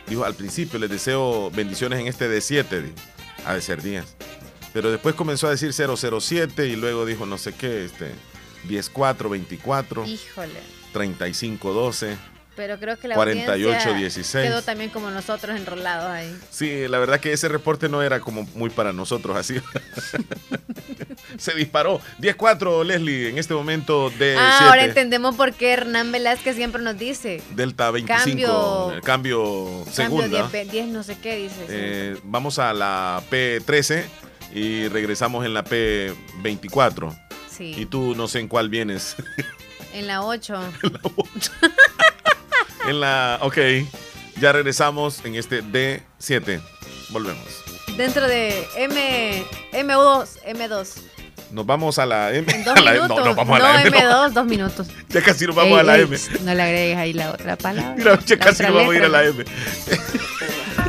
Dijo 0.08 0.26
al 0.26 0.34
principio, 0.36 0.80
les 0.80 0.90
deseo 0.90 1.50
bendiciones 1.52 2.00
en 2.02 2.08
este 2.08 2.28
D7, 2.28 2.82
dijo, 2.82 2.96
ha 3.46 3.54
de 3.54 3.62
ser 3.62 3.82
días. 3.82 4.18
Pero 4.74 4.92
después 4.92 5.16
comenzó 5.16 5.48
a 5.48 5.52
decir 5.52 5.74
007 5.74 6.68
y 6.68 6.76
luego 6.76 7.06
dijo 7.06 7.26
no 7.26 7.38
sé 7.38 7.54
qué, 7.54 7.86
este, 7.86 8.12
10424, 8.68 10.06
Híjole. 10.06 10.60
3512. 10.94 12.18
Pero 12.56 12.78
creo 12.78 12.98
que 13.00 13.08
la 13.08 13.16
48, 13.16 13.70
audiencia 13.70 13.94
16. 13.94 14.48
quedó 14.50 14.62
también 14.62 14.90
como 14.90 15.10
nosotros 15.12 15.58
enrolados 15.58 16.12
ahí. 16.12 16.38
Sí, 16.52 16.90
la 16.90 17.00
verdad 17.00 17.22
que 17.22 17.32
ese 17.32 17.48
reporte 17.48 17.88
no 17.88 18.02
era 18.04 18.20
como 18.20 18.44
muy 18.54 18.70
para 18.70 18.92
nosotros 18.92 19.38
así. 19.38 19.56
Se 21.38 21.54
disparó. 21.54 22.02
10-4, 22.20 22.84
Leslie, 22.84 23.30
en 23.30 23.38
este 23.38 23.54
momento 23.54 24.10
de 24.10 24.36
Ah, 24.38 24.68
ahora 24.68 24.84
entendemos 24.84 25.36
por 25.36 25.54
qué 25.54 25.72
Hernán 25.72 26.12
Velázquez 26.12 26.58
siempre 26.58 26.82
nos 26.82 26.98
dice. 26.98 27.42
Delta 27.56 27.92
25. 27.92 28.18
Cambio- 28.26 28.98
eh, 28.98 29.02
Cambio, 29.06 29.86
segunda. 29.90 30.42
Cambio 30.42 30.62
10, 30.64 30.72
10 30.72 30.88
no 30.88 31.04
sé 31.04 31.18
qué 31.18 31.38
dice. 31.38 31.66
Eh, 31.70 32.18
vamos 32.24 32.60
a 32.60 32.74
la 32.74 33.24
P13 33.32 34.04
y 34.54 34.88
regresamos 34.88 35.46
en 35.46 35.54
la 35.54 35.64
P24. 35.64 37.18
Sí. 37.50 37.74
Y 37.78 37.86
tú 37.86 38.16
no 38.16 38.28
sé 38.28 38.40
en 38.40 38.48
cuál 38.48 38.70
vienes. 38.70 39.16
En 39.92 40.06
la 40.06 40.22
8. 40.22 40.54
en 42.88 43.00
la. 43.02 43.40
Ok. 43.42 43.58
Ya 44.40 44.52
regresamos 44.52 45.26
en 45.26 45.34
este 45.36 45.64
D7. 45.64 46.62
Volvemos. 47.10 47.44
Dentro 47.98 48.28
de 48.28 48.68
M, 48.78 49.44
M2, 49.74 50.28
M2. 50.46 50.88
Nos 51.52 51.66
vamos 51.66 51.98
a 51.98 52.06
la 52.06 52.32
M. 52.32 52.46
En 52.54 52.64
dos 52.64 52.78
a 52.78 52.82
la- 52.82 52.92
minutos. 52.94 53.18
no, 53.18 53.26
no, 53.26 53.34
vamos 53.36 53.60
a 53.60 53.64
la 53.64 53.82
M. 53.82 53.90
no. 53.90 53.98
M2, 53.98 54.30
dos 54.34 54.46
minutos. 54.46 54.88
Ya 55.10 55.24
casi 55.24 55.48
nos 55.48 55.56
vamos 55.56 55.74
Ey, 55.74 55.80
a 55.80 55.84
la 55.84 55.96
ey, 55.98 56.04
M. 56.04 56.18
No 56.44 56.54
le 56.54 56.62
agregues 56.62 56.98
ahí 56.98 57.14
la 57.14 57.32
otra 57.32 57.56
palabra. 57.58 57.96
Mira, 57.98 58.20
ya 58.26 58.36
la 58.36 58.46
casi 58.46 58.62
nos 58.64 58.74
vamos 58.76 58.94
a 58.94 58.98
ir 58.98 59.04
a 59.06 59.10
la. 59.10 59.24
M. 59.26 59.44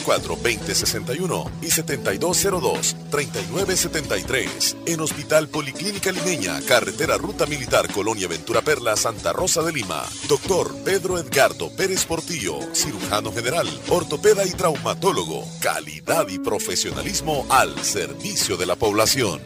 2061 0.05 1.51
y 1.61 1.71
7202 1.71 2.95
3973 3.09 4.77
en 4.85 5.01
Hospital 5.01 5.47
Policlínica 5.47 6.11
Limeña, 6.11 6.59
Carretera 6.67 7.17
Ruta 7.17 7.45
Militar 7.45 7.91
Colonia 7.91 8.27
Ventura 8.27 8.61
Perla, 8.61 8.95
Santa 8.95 9.33
Rosa 9.33 9.61
de 9.63 9.73
Lima. 9.73 10.03
Doctor 10.27 10.73
Pedro 10.83 11.17
Edgardo 11.17 11.69
Pérez 11.75 12.05
Portillo, 12.05 12.59
cirujano 12.73 13.31
general, 13.31 13.67
ortopeda 13.89 14.45
y 14.45 14.51
traumatólogo. 14.51 15.45
Calidad 15.61 16.27
y 16.27 16.39
profesionalismo 16.39 17.45
al 17.49 17.77
servicio 17.83 18.57
de 18.57 18.65
la 18.65 18.75
población. 18.75 19.41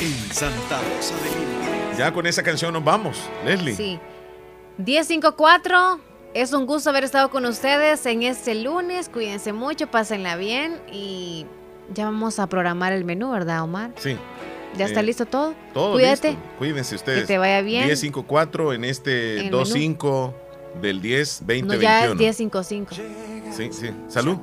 En 0.00 0.32
Santa 0.32 0.80
Rosa 0.80 1.14
de 1.16 1.30
Lima. 1.30 1.96
Ya 1.98 2.12
con 2.12 2.26
esa 2.26 2.42
canción 2.42 2.72
nos 2.72 2.84
vamos, 2.84 3.18
Leslie. 3.44 3.74
Sí. 3.74 3.98
1054. 4.78 6.07
Es 6.34 6.52
un 6.52 6.66
gusto 6.66 6.90
haber 6.90 7.04
estado 7.04 7.30
con 7.30 7.44
ustedes 7.46 8.04
en 8.06 8.22
este 8.22 8.54
lunes. 8.54 9.08
Cuídense 9.08 9.52
mucho, 9.52 9.86
pásenla 9.88 10.36
bien 10.36 10.76
y 10.92 11.46
ya 11.94 12.04
vamos 12.04 12.38
a 12.38 12.46
programar 12.46 12.92
el 12.92 13.04
menú, 13.04 13.30
¿verdad, 13.30 13.62
Omar? 13.62 13.92
Sí. 13.96 14.16
¿Ya 14.76 14.84
está 14.84 15.00
Eh, 15.00 15.04
listo 15.04 15.24
todo? 15.26 15.54
Todo 15.72 15.92
Cuídate. 15.94 16.30
listo. 16.32 16.42
Cuídense 16.58 16.94
ustedes. 16.94 17.22
Que 17.22 17.26
te 17.26 17.38
vaya 17.38 17.62
bien. 17.62 17.86
1054 17.86 18.74
en 18.74 18.84
este 18.84 19.40
En 19.40 19.46
el 19.46 19.50
25 19.52 20.34
del 20.82 21.00
10 21.00 21.40
20 21.46 21.74
No, 21.76 21.80
ya 21.80 22.00
es 22.04 22.08
21. 22.16 22.18
1055. 22.20 22.94
Sí, 23.56 23.68
sí. 23.72 23.90
Salud. 24.08 24.36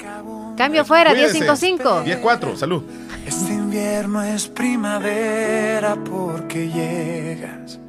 Cambio 0.58 0.84
fuera, 0.84 1.12
Cuídense. 1.12 1.40
1055. 1.42 2.04
10-4, 2.04 2.56
salud. 2.56 2.84
Este 3.26 3.54
invierno 3.54 4.24
es 4.24 4.48
primavera 4.48 5.96
porque 6.04 6.68
llegas 6.70 7.80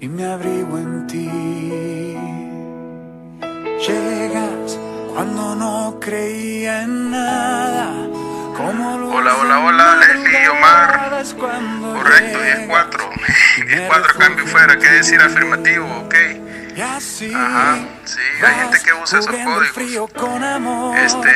y 0.00 0.06
me 0.08 0.24
abrigo 0.24 0.78
en 0.78 1.06
ti. 1.08 2.51
Llegas 3.82 4.78
cuando 5.12 5.56
no 5.56 5.98
creía 6.00 6.82
en 6.82 7.10
nada. 7.10 7.88
Como 8.56 9.12
Hola, 9.12 9.34
hola, 9.34 9.58
hola, 9.58 9.96
Leslie 9.96 10.44
y 10.44 10.46
Omar. 10.46 11.10
Correcto, 11.92 12.38
10-4. 12.38 13.10
10-4 13.66 14.18
cambio 14.18 14.46
fuera, 14.46 14.76
quiere 14.76 14.98
decir 14.98 15.20
afirmativo, 15.20 15.84
ok. 16.04 16.14
Ajá, 17.34 17.78
sí, 18.04 18.16
hay 18.40 18.54
gente 18.54 18.78
que 18.84 18.94
usa 18.94 19.18
esos 19.18 19.26
códigos. 19.26 19.76
Este, 20.96 21.34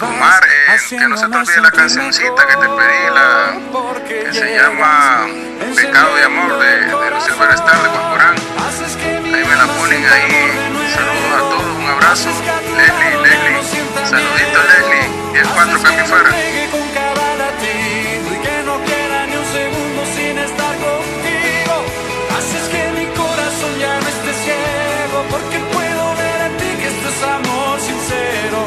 Omar, 0.00 0.44
eh, 0.44 0.78
que 0.88 1.08
no 1.08 1.16
se 1.16 1.28
te 1.28 1.36
olvide 1.36 1.60
la 1.60 1.70
cancioncita 1.72 2.46
que 2.46 2.56
te 2.56 2.68
pedí, 2.68 3.10
la, 3.12 3.58
que 4.06 4.32
se 4.32 4.56
llama 4.56 5.26
Pecado 5.74 6.14
de 6.14 6.22
Amor 6.22 6.58
de, 6.60 6.80
de 6.86 7.10
los 7.10 7.24
Silverstar 7.24 7.82
de 7.82 7.88
Juan 7.88 8.36
Ahí 9.34 9.44
me 9.44 9.56
la 9.56 9.66
ponen 9.66 10.04
ahí. 10.04 10.50
Saludos 10.94 11.32
a 11.34 11.38
todos, 11.38 11.57
un 11.88 11.94
abrazo. 11.94 12.28
Leslie, 12.76 13.16
Leslie, 13.22 13.62
saludito 14.04 14.60
Leslie. 14.68 15.08
10-4 15.42 15.82
cambio 15.82 16.04
fuera. 16.06 16.30
con 16.70 16.88
cada 16.92 17.36
latido 17.36 18.34
y 18.34 18.38
sincero. 27.80 28.60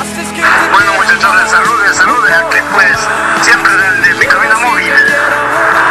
Haces 0.00 0.28
que 0.34 0.42
Bueno 0.72 0.92
muchachos, 0.94 1.50
saludos, 1.50 1.96
saludos. 1.96 2.30
Aquí 2.30 2.58
pues, 2.72 2.98
siempre 3.42 3.72
desde 3.76 4.14
mi 4.18 4.26
cabina 4.26 4.58
móvil. 4.58 4.92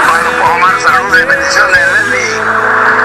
Bueno, 0.10 0.30
pues 0.40 0.50
Omar, 0.52 0.82
saludos 0.82 1.20
y 1.22 1.26
bendiciones, 1.26 1.80
Leslie. 1.94 2.42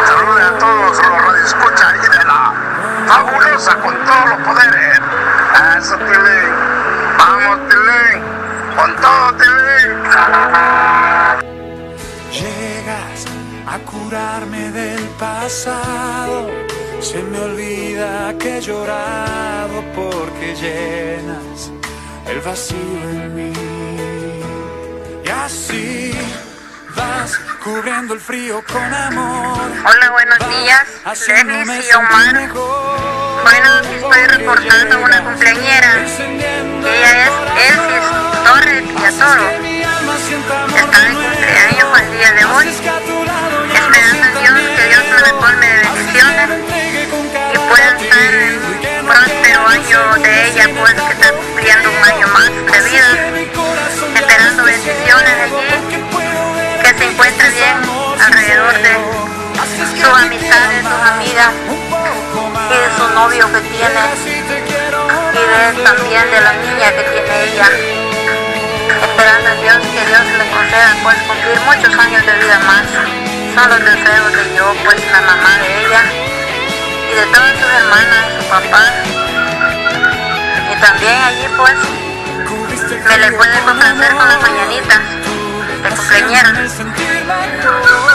Saludos 0.06 0.42
a 0.42 0.58
todos 0.58 0.98
los 0.98 1.22
radioescuchas 1.22 1.94
y 1.94 2.18
de 2.18 2.24
la 2.24 2.52
fabulosa 3.50 3.76
con 3.80 3.94
todos 4.04 4.28
los 4.30 4.38
poderes. 4.46 5.00
Eso, 5.78 5.96
Tilín. 5.96 6.50
Vamos, 7.18 7.58
Tilín. 7.68 8.22
Con 8.76 8.96
todo, 8.96 9.34
Tilín. 9.34 10.02
Llegas 12.32 13.26
a 13.66 13.78
curarme 13.90 14.70
del 14.70 15.04
pasado. 15.18 16.50
Se 17.00 17.22
me 17.22 17.40
olvida 17.40 18.34
que 18.38 18.58
he 18.58 18.60
llorado 18.60 19.82
porque 19.94 20.54
llenas 20.54 21.70
el 22.26 22.40
vacío 22.40 22.76
en 23.10 23.34
mí. 23.34 23.52
Y 25.24 25.28
así 25.28 26.12
vas 26.94 27.38
cubriendo 27.64 28.14
el 28.14 28.20
frío 28.20 28.62
con 28.70 28.94
amor. 28.94 29.70
Hola, 29.86 30.10
buenos 30.12 30.38
días. 30.38 30.86
Leslie 31.26 31.88
y 31.88 31.94
Omar. 31.94 33.09
Bueno, 33.42 33.80
estoy 33.80 34.26
reportando 34.26 35.00
una 35.00 35.24
cumpleañera. 35.24 36.04
Ella 36.84 37.24
es 37.24 37.30
Elsis 37.68 38.06
Torres 38.44 38.82
Villatoro. 38.86 39.50
Está 40.76 41.00
de 41.00 41.14
cumpleaños 41.14 42.00
el 42.00 42.12
día 42.18 42.32
de 42.32 42.44
hoy. 42.44 42.68
Esperando 43.74 44.24
a 44.24 44.40
Dios 44.40 44.54
que 44.76 44.84
Dios 44.88 45.04
me 45.10 45.20
la 45.20 45.32
colme 45.32 45.66
de 45.66 45.76
bendiciones 45.78 46.48
y 47.52 47.58
pueda 47.58 47.88
estar 47.98 48.34
en 48.34 48.58
un 48.64 49.06
próspero 49.06 49.66
año 49.66 50.00
de 50.22 50.48
ella, 50.48 50.68
pues 50.78 50.94
que 50.94 51.12
está 51.12 51.32
cumpliendo 51.32 51.90
un 51.90 52.04
año 52.04 52.26
más 52.28 52.50
de 52.50 52.90
vida. 52.90 53.10
Esperando 54.16 54.64
bendiciones 54.64 55.34
allí, 55.44 55.64
que 56.82 56.98
se 56.98 57.04
encuentre 57.10 57.50
bien 57.50 57.76
alrededor 58.20 58.74
de 58.82 58.92
sus 59.96 60.08
amistades, 60.08 60.84
sus 60.84 61.08
amigas 61.08 61.50
y 62.70 62.76
de 62.78 62.88
su 62.96 63.08
novio 63.14 63.50
que 63.52 63.60
tiene 63.62 64.00
y 64.24 65.42
de 65.42 65.82
también 65.82 66.30
de 66.30 66.40
la 66.40 66.52
niña 66.52 66.92
que 66.92 67.02
tiene 67.02 67.44
ella. 67.44 67.68
Esperando 69.02 69.48
a 69.50 69.54
Dios 69.54 69.78
que 69.78 70.06
Dios 70.06 70.24
le 70.38 70.50
conceda 70.50 70.96
pues 71.02 71.16
cumplir 71.26 71.60
muchos 71.66 71.94
años 71.98 72.24
de 72.26 72.32
vida 72.38 72.58
más. 72.60 72.86
Son 73.54 73.68
los 73.70 73.80
deseos 73.80 74.32
de 74.32 74.54
yo, 74.56 74.72
pues 74.84 74.96
la 75.10 75.20
mamá 75.22 75.58
de 75.58 75.86
ella 75.86 76.02
y 77.10 77.14
de 77.14 77.26
todas 77.34 77.52
sus 77.58 77.70
hermanas, 77.70 78.24
su 78.38 78.44
papá. 78.48 78.84
Y 80.70 80.80
también 80.80 81.18
allí 81.22 81.48
pues 81.56 81.74
me 83.04 83.18
le 83.18 83.32
puede 83.32 83.60
complacer 83.60 84.14
con 84.14 84.28
las 84.28 84.40
mañanitas 84.42 85.00
de 85.82 85.88
cumpleañera. 85.90 86.52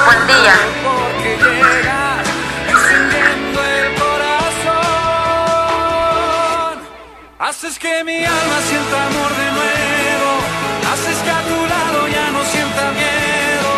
Buen 0.06 0.27
día. 0.27 1.94
Haces 7.47 7.77
que 7.77 8.03
mi 8.03 8.26
alma 8.26 8.59
sienta 8.67 9.05
amor 9.05 9.30
de 9.30 9.51
nuevo. 9.51 10.31
Haces 10.91 11.17
que 11.22 11.30
a 11.30 11.41
tu 11.43 11.59
lado 11.67 12.07
ya 12.07 12.31
no 12.31 12.43
sienta 12.43 12.89
miedo. 12.89 13.72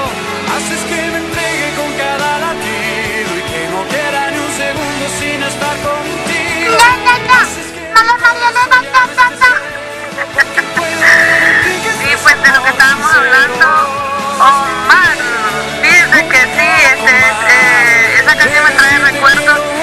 Haces 0.55 0.81
que 0.87 0.95
me 1.11 1.17
entregue 1.17 1.75
con 1.75 1.91
cada 1.97 2.39
latido 2.45 3.29
y 3.35 3.43
que 3.51 3.67
no 3.67 3.83
quiera 3.91 4.31
ni 4.31 4.39
un 4.39 4.53
segundo 4.55 5.05
sin 5.19 5.43
estar 5.43 5.75
contigo. 5.83 6.77
Haces 7.41 7.67
que 7.75 7.81
Sí, 11.99 12.09
pues 12.23 12.43
de 12.43 12.49
lo 12.49 12.63
que 12.63 12.69
estábamos 12.69 13.11
hablando, 13.13 13.67
Omar 14.47 15.17
dice 15.83 16.19
que 16.29 16.41
sí, 16.55 16.69
eh, 17.05 18.19
esa 18.19 18.33
canción 18.33 18.63
me 18.63 18.71
trae 18.71 18.97
recuerdos 19.11 19.76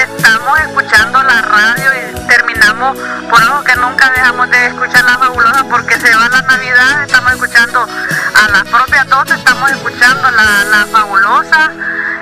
estamos 0.00 0.60
escuchando 0.60 1.22
la 1.22 1.42
radio 1.42 1.90
y 1.94 2.26
terminamos 2.26 2.98
por 3.28 3.42
algo 3.42 3.62
que 3.64 3.76
nunca 3.76 4.10
dejamos 4.10 4.50
de 4.50 4.66
escuchar 4.66 5.04
la 5.04 5.18
fabulosa 5.18 5.64
porque 5.64 5.98
se 6.00 6.14
va 6.14 6.28
la 6.28 6.42
Navidad, 6.42 7.02
estamos 7.04 7.32
escuchando 7.32 7.82
a 7.82 8.48
las 8.48 8.64
propias 8.64 9.08
12, 9.08 9.34
estamos 9.34 9.70
escuchando 9.70 10.30
la, 10.30 10.64
la 10.64 10.86
fabulosa, 10.86 11.70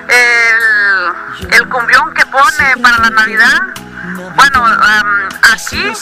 el, 0.09 1.55
el 1.55 1.69
cumbión 1.69 2.13
que 2.15 2.27
pone 2.27 2.77
para 2.83 2.99
la 2.99 3.11
Navidad. 3.11 3.61
Bueno, 4.35 4.65
am, 4.65 5.29
aquí 5.53 5.93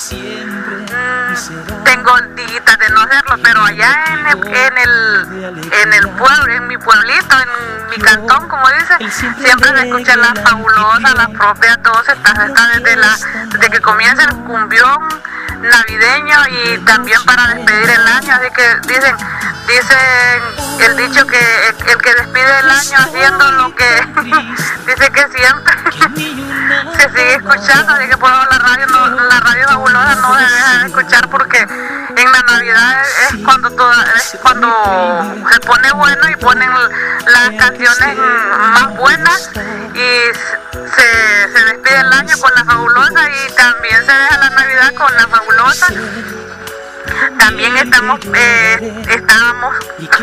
tengo 1.84 2.20
días 2.34 2.78
de 2.78 2.88
no 2.90 3.00
hacerlo, 3.00 3.36
pero 3.42 3.62
allá 3.64 4.05
en 4.09 4.26
el, 4.26 4.46
en 4.46 4.78
el, 4.78 5.64
en 5.72 5.92
el 5.92 6.09
pueblo, 6.10 6.52
en 6.52 6.66
mi 6.66 6.78
pueblito, 6.78 7.36
en 7.38 7.90
mi 7.90 7.96
cantón, 7.96 8.48
como 8.48 8.64
dice, 8.70 9.10
siempre 9.10 9.70
se 9.70 9.88
escucha 9.88 10.16
la 10.16 10.34
fabulosa, 10.34 11.14
las 11.14 11.28
propias 11.30 11.82
12, 11.82 12.12
está, 12.12 12.46
está 12.46 12.68
desde, 12.68 12.96
la, 12.96 13.18
desde 13.46 13.70
que 13.70 13.80
comienza 13.80 14.24
el 14.24 14.36
cumbión 14.36 15.09
navideño 15.60 16.39
y 16.48 16.78
también 16.85 17.22
para 17.24 17.55
despedir 17.55 17.90
el 17.90 18.06
año, 18.06 18.35
así 18.35 18.51
que 18.55 18.74
dicen, 18.86 19.16
dicen 19.66 20.59
el 20.80 20.97
dicho 20.97 21.26
que 21.26 21.39
el, 21.39 21.89
el 21.89 21.98
que 21.98 22.14
despide 22.14 22.60
el 22.60 22.70
año 22.70 22.98
haciendo 22.98 23.51
lo 23.52 23.74
que 23.74 23.85
dice 24.86 25.10
que 25.10 25.26
siempre 25.36 25.74
se 26.97 27.09
sigue 27.10 27.35
escuchando, 27.35 27.93
así 27.93 28.09
que 28.09 28.16
por 28.16 28.30
favor 28.30 28.48
la 28.51 28.59
radio 28.59 28.86
no, 28.86 29.09
la 29.09 29.40
radio 29.40 29.68
fabulosa 29.68 30.14
no 30.16 30.35
se 30.39 30.55
deja 30.55 30.78
de 30.78 30.86
escuchar 30.86 31.28
porque 31.28 31.59
en 31.59 32.32
la 32.32 32.43
Navidad 32.43 33.02
es 33.02 33.44
cuando 33.44 33.70
toda, 33.70 34.05
es 34.16 34.39
cuando 34.43 34.68
se 35.52 35.60
pone 35.60 35.93
bueno 35.93 36.28
y 36.28 36.36
ponen 36.36 36.70
las 37.26 37.51
canciones 37.59 38.16
más 38.16 38.97
buenas 38.97 39.51
y 39.94 40.35
se, 40.72 41.52
se 41.52 41.64
despide 41.64 42.01
el 42.01 42.12
año 42.12 42.36
con 42.39 42.52
la 42.55 42.64
fabulosa 42.64 43.28
y 43.28 43.52
también 43.55 44.05
se 44.05 44.12
deja 44.12 44.39
la 44.39 44.51
Navidad 44.51 44.94
con 44.94 45.14
la 45.14 45.26
fabulosa 45.26 45.47
también 47.38 47.76
estamos 47.76 48.20
eh, 48.34 49.04
estábamos 49.08 49.74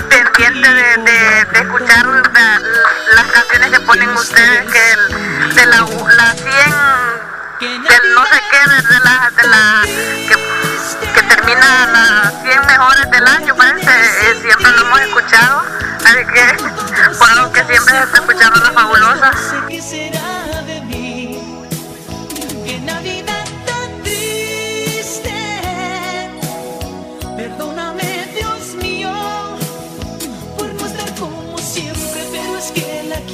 pendientes 0.10 0.74
de, 1.06 1.60
escuchar 1.60 2.06
la- 2.06 2.60
las 3.16 3.26
canciones 3.32 3.72
que 3.72 3.80
ponen 3.82 4.10
ustedes 4.12 4.72
que 4.72 4.92
el- 4.94 5.56
de 5.56 5.66
la, 5.66 5.78
la 5.78 6.32
100 6.34 7.84
del 7.84 8.14
no 8.14 8.24
sé 8.26 8.42
qué 8.52 8.60
de, 8.94 9.00
la 9.00 9.32
de 9.36 9.48
la 9.48 9.84
que, 11.14 11.22
termina 11.24 11.88
las 11.88 12.42
100 12.44 12.66
mejores 12.68 13.12
del 13.12 13.28
año 13.28 13.56
parece 13.56 13.90
eh, 13.92 14.40
siempre 14.42 14.72
lo 14.72 14.82
hemos 14.82 15.02
escuchado. 15.02 15.64
Así 16.06 16.26
que 16.34 17.14
por 17.20 17.30
algo 17.32 17.52
que 17.52 17.64
siempre 17.64 17.94
se 17.98 18.04
está 18.04 18.18
escuchando 18.18 18.60
la 18.64 18.72
fabulosa 18.72 19.32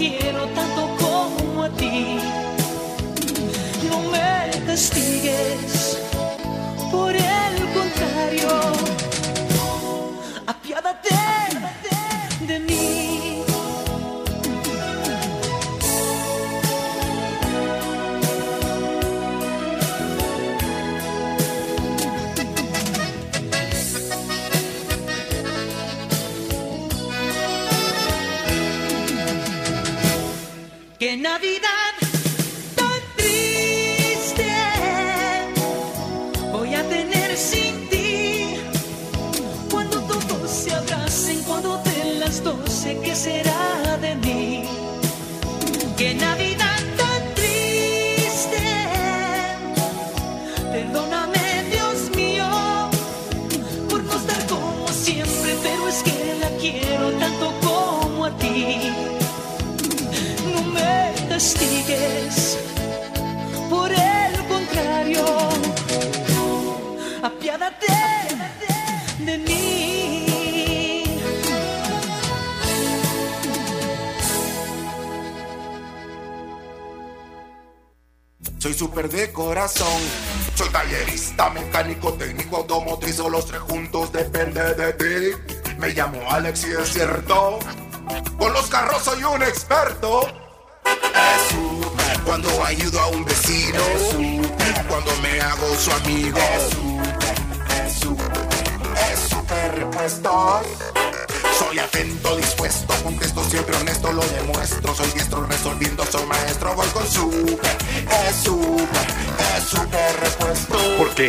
quiero 0.09 0.47
tanto 0.47 0.81
como 0.99 1.63
a 1.63 1.69
ti. 1.69 2.17
No 3.87 3.99
me 4.11 4.65
castigues, 4.65 5.99
por 6.91 7.15
el 7.15 7.55
contrario, 7.77 8.49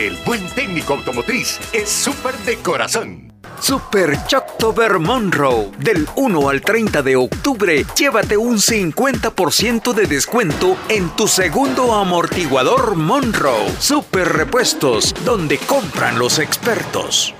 El 0.02 0.16
buen 0.26 0.44
técnico 0.48 0.94
automotriz 0.94 1.60
es 1.72 1.88
súper 1.88 2.36
de 2.38 2.56
corazón. 2.56 3.32
Super 3.60 4.26
Choctober 4.26 4.98
Monroe. 4.98 5.70
Del 5.78 6.08
1 6.16 6.48
al 6.48 6.60
30 6.60 7.02
de 7.02 7.14
octubre, 7.14 7.86
llévate 7.96 8.36
un 8.36 8.58
50% 8.58 9.92
de 9.92 10.06
descuento 10.06 10.76
en 10.88 11.08
tu 11.10 11.28
segundo 11.28 11.94
amortiguador 11.94 12.96
Monroe. 12.96 13.70
Super 13.78 14.28
Repuestos, 14.28 15.14
donde 15.24 15.58
compran 15.58 16.18
los 16.18 16.40
expertos. 16.40 17.32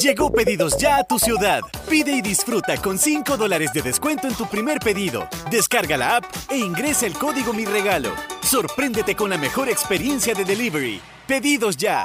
Llegó 0.00 0.32
Pedidos 0.32 0.76
Ya 0.78 0.98
a 0.98 1.04
tu 1.04 1.18
ciudad. 1.18 1.60
Pide 1.88 2.12
y 2.12 2.22
disfruta 2.22 2.76
con 2.76 2.98
5 2.98 3.36
dólares 3.36 3.72
de 3.72 3.82
descuento 3.82 4.26
en 4.28 4.34
tu 4.34 4.46
primer 4.46 4.78
pedido. 4.78 5.28
Descarga 5.50 5.96
la 5.96 6.16
app 6.16 6.24
e 6.50 6.58
ingresa 6.58 7.06
el 7.06 7.14
código 7.14 7.52
Mi 7.52 7.64
Regalo. 7.64 8.10
Sorpréndete 8.42 9.14
con 9.14 9.30
la 9.30 9.38
mejor 9.38 9.68
experiencia 9.68 10.34
de 10.34 10.44
delivery. 10.44 11.00
Pedidos 11.26 11.76
Ya. 11.76 12.04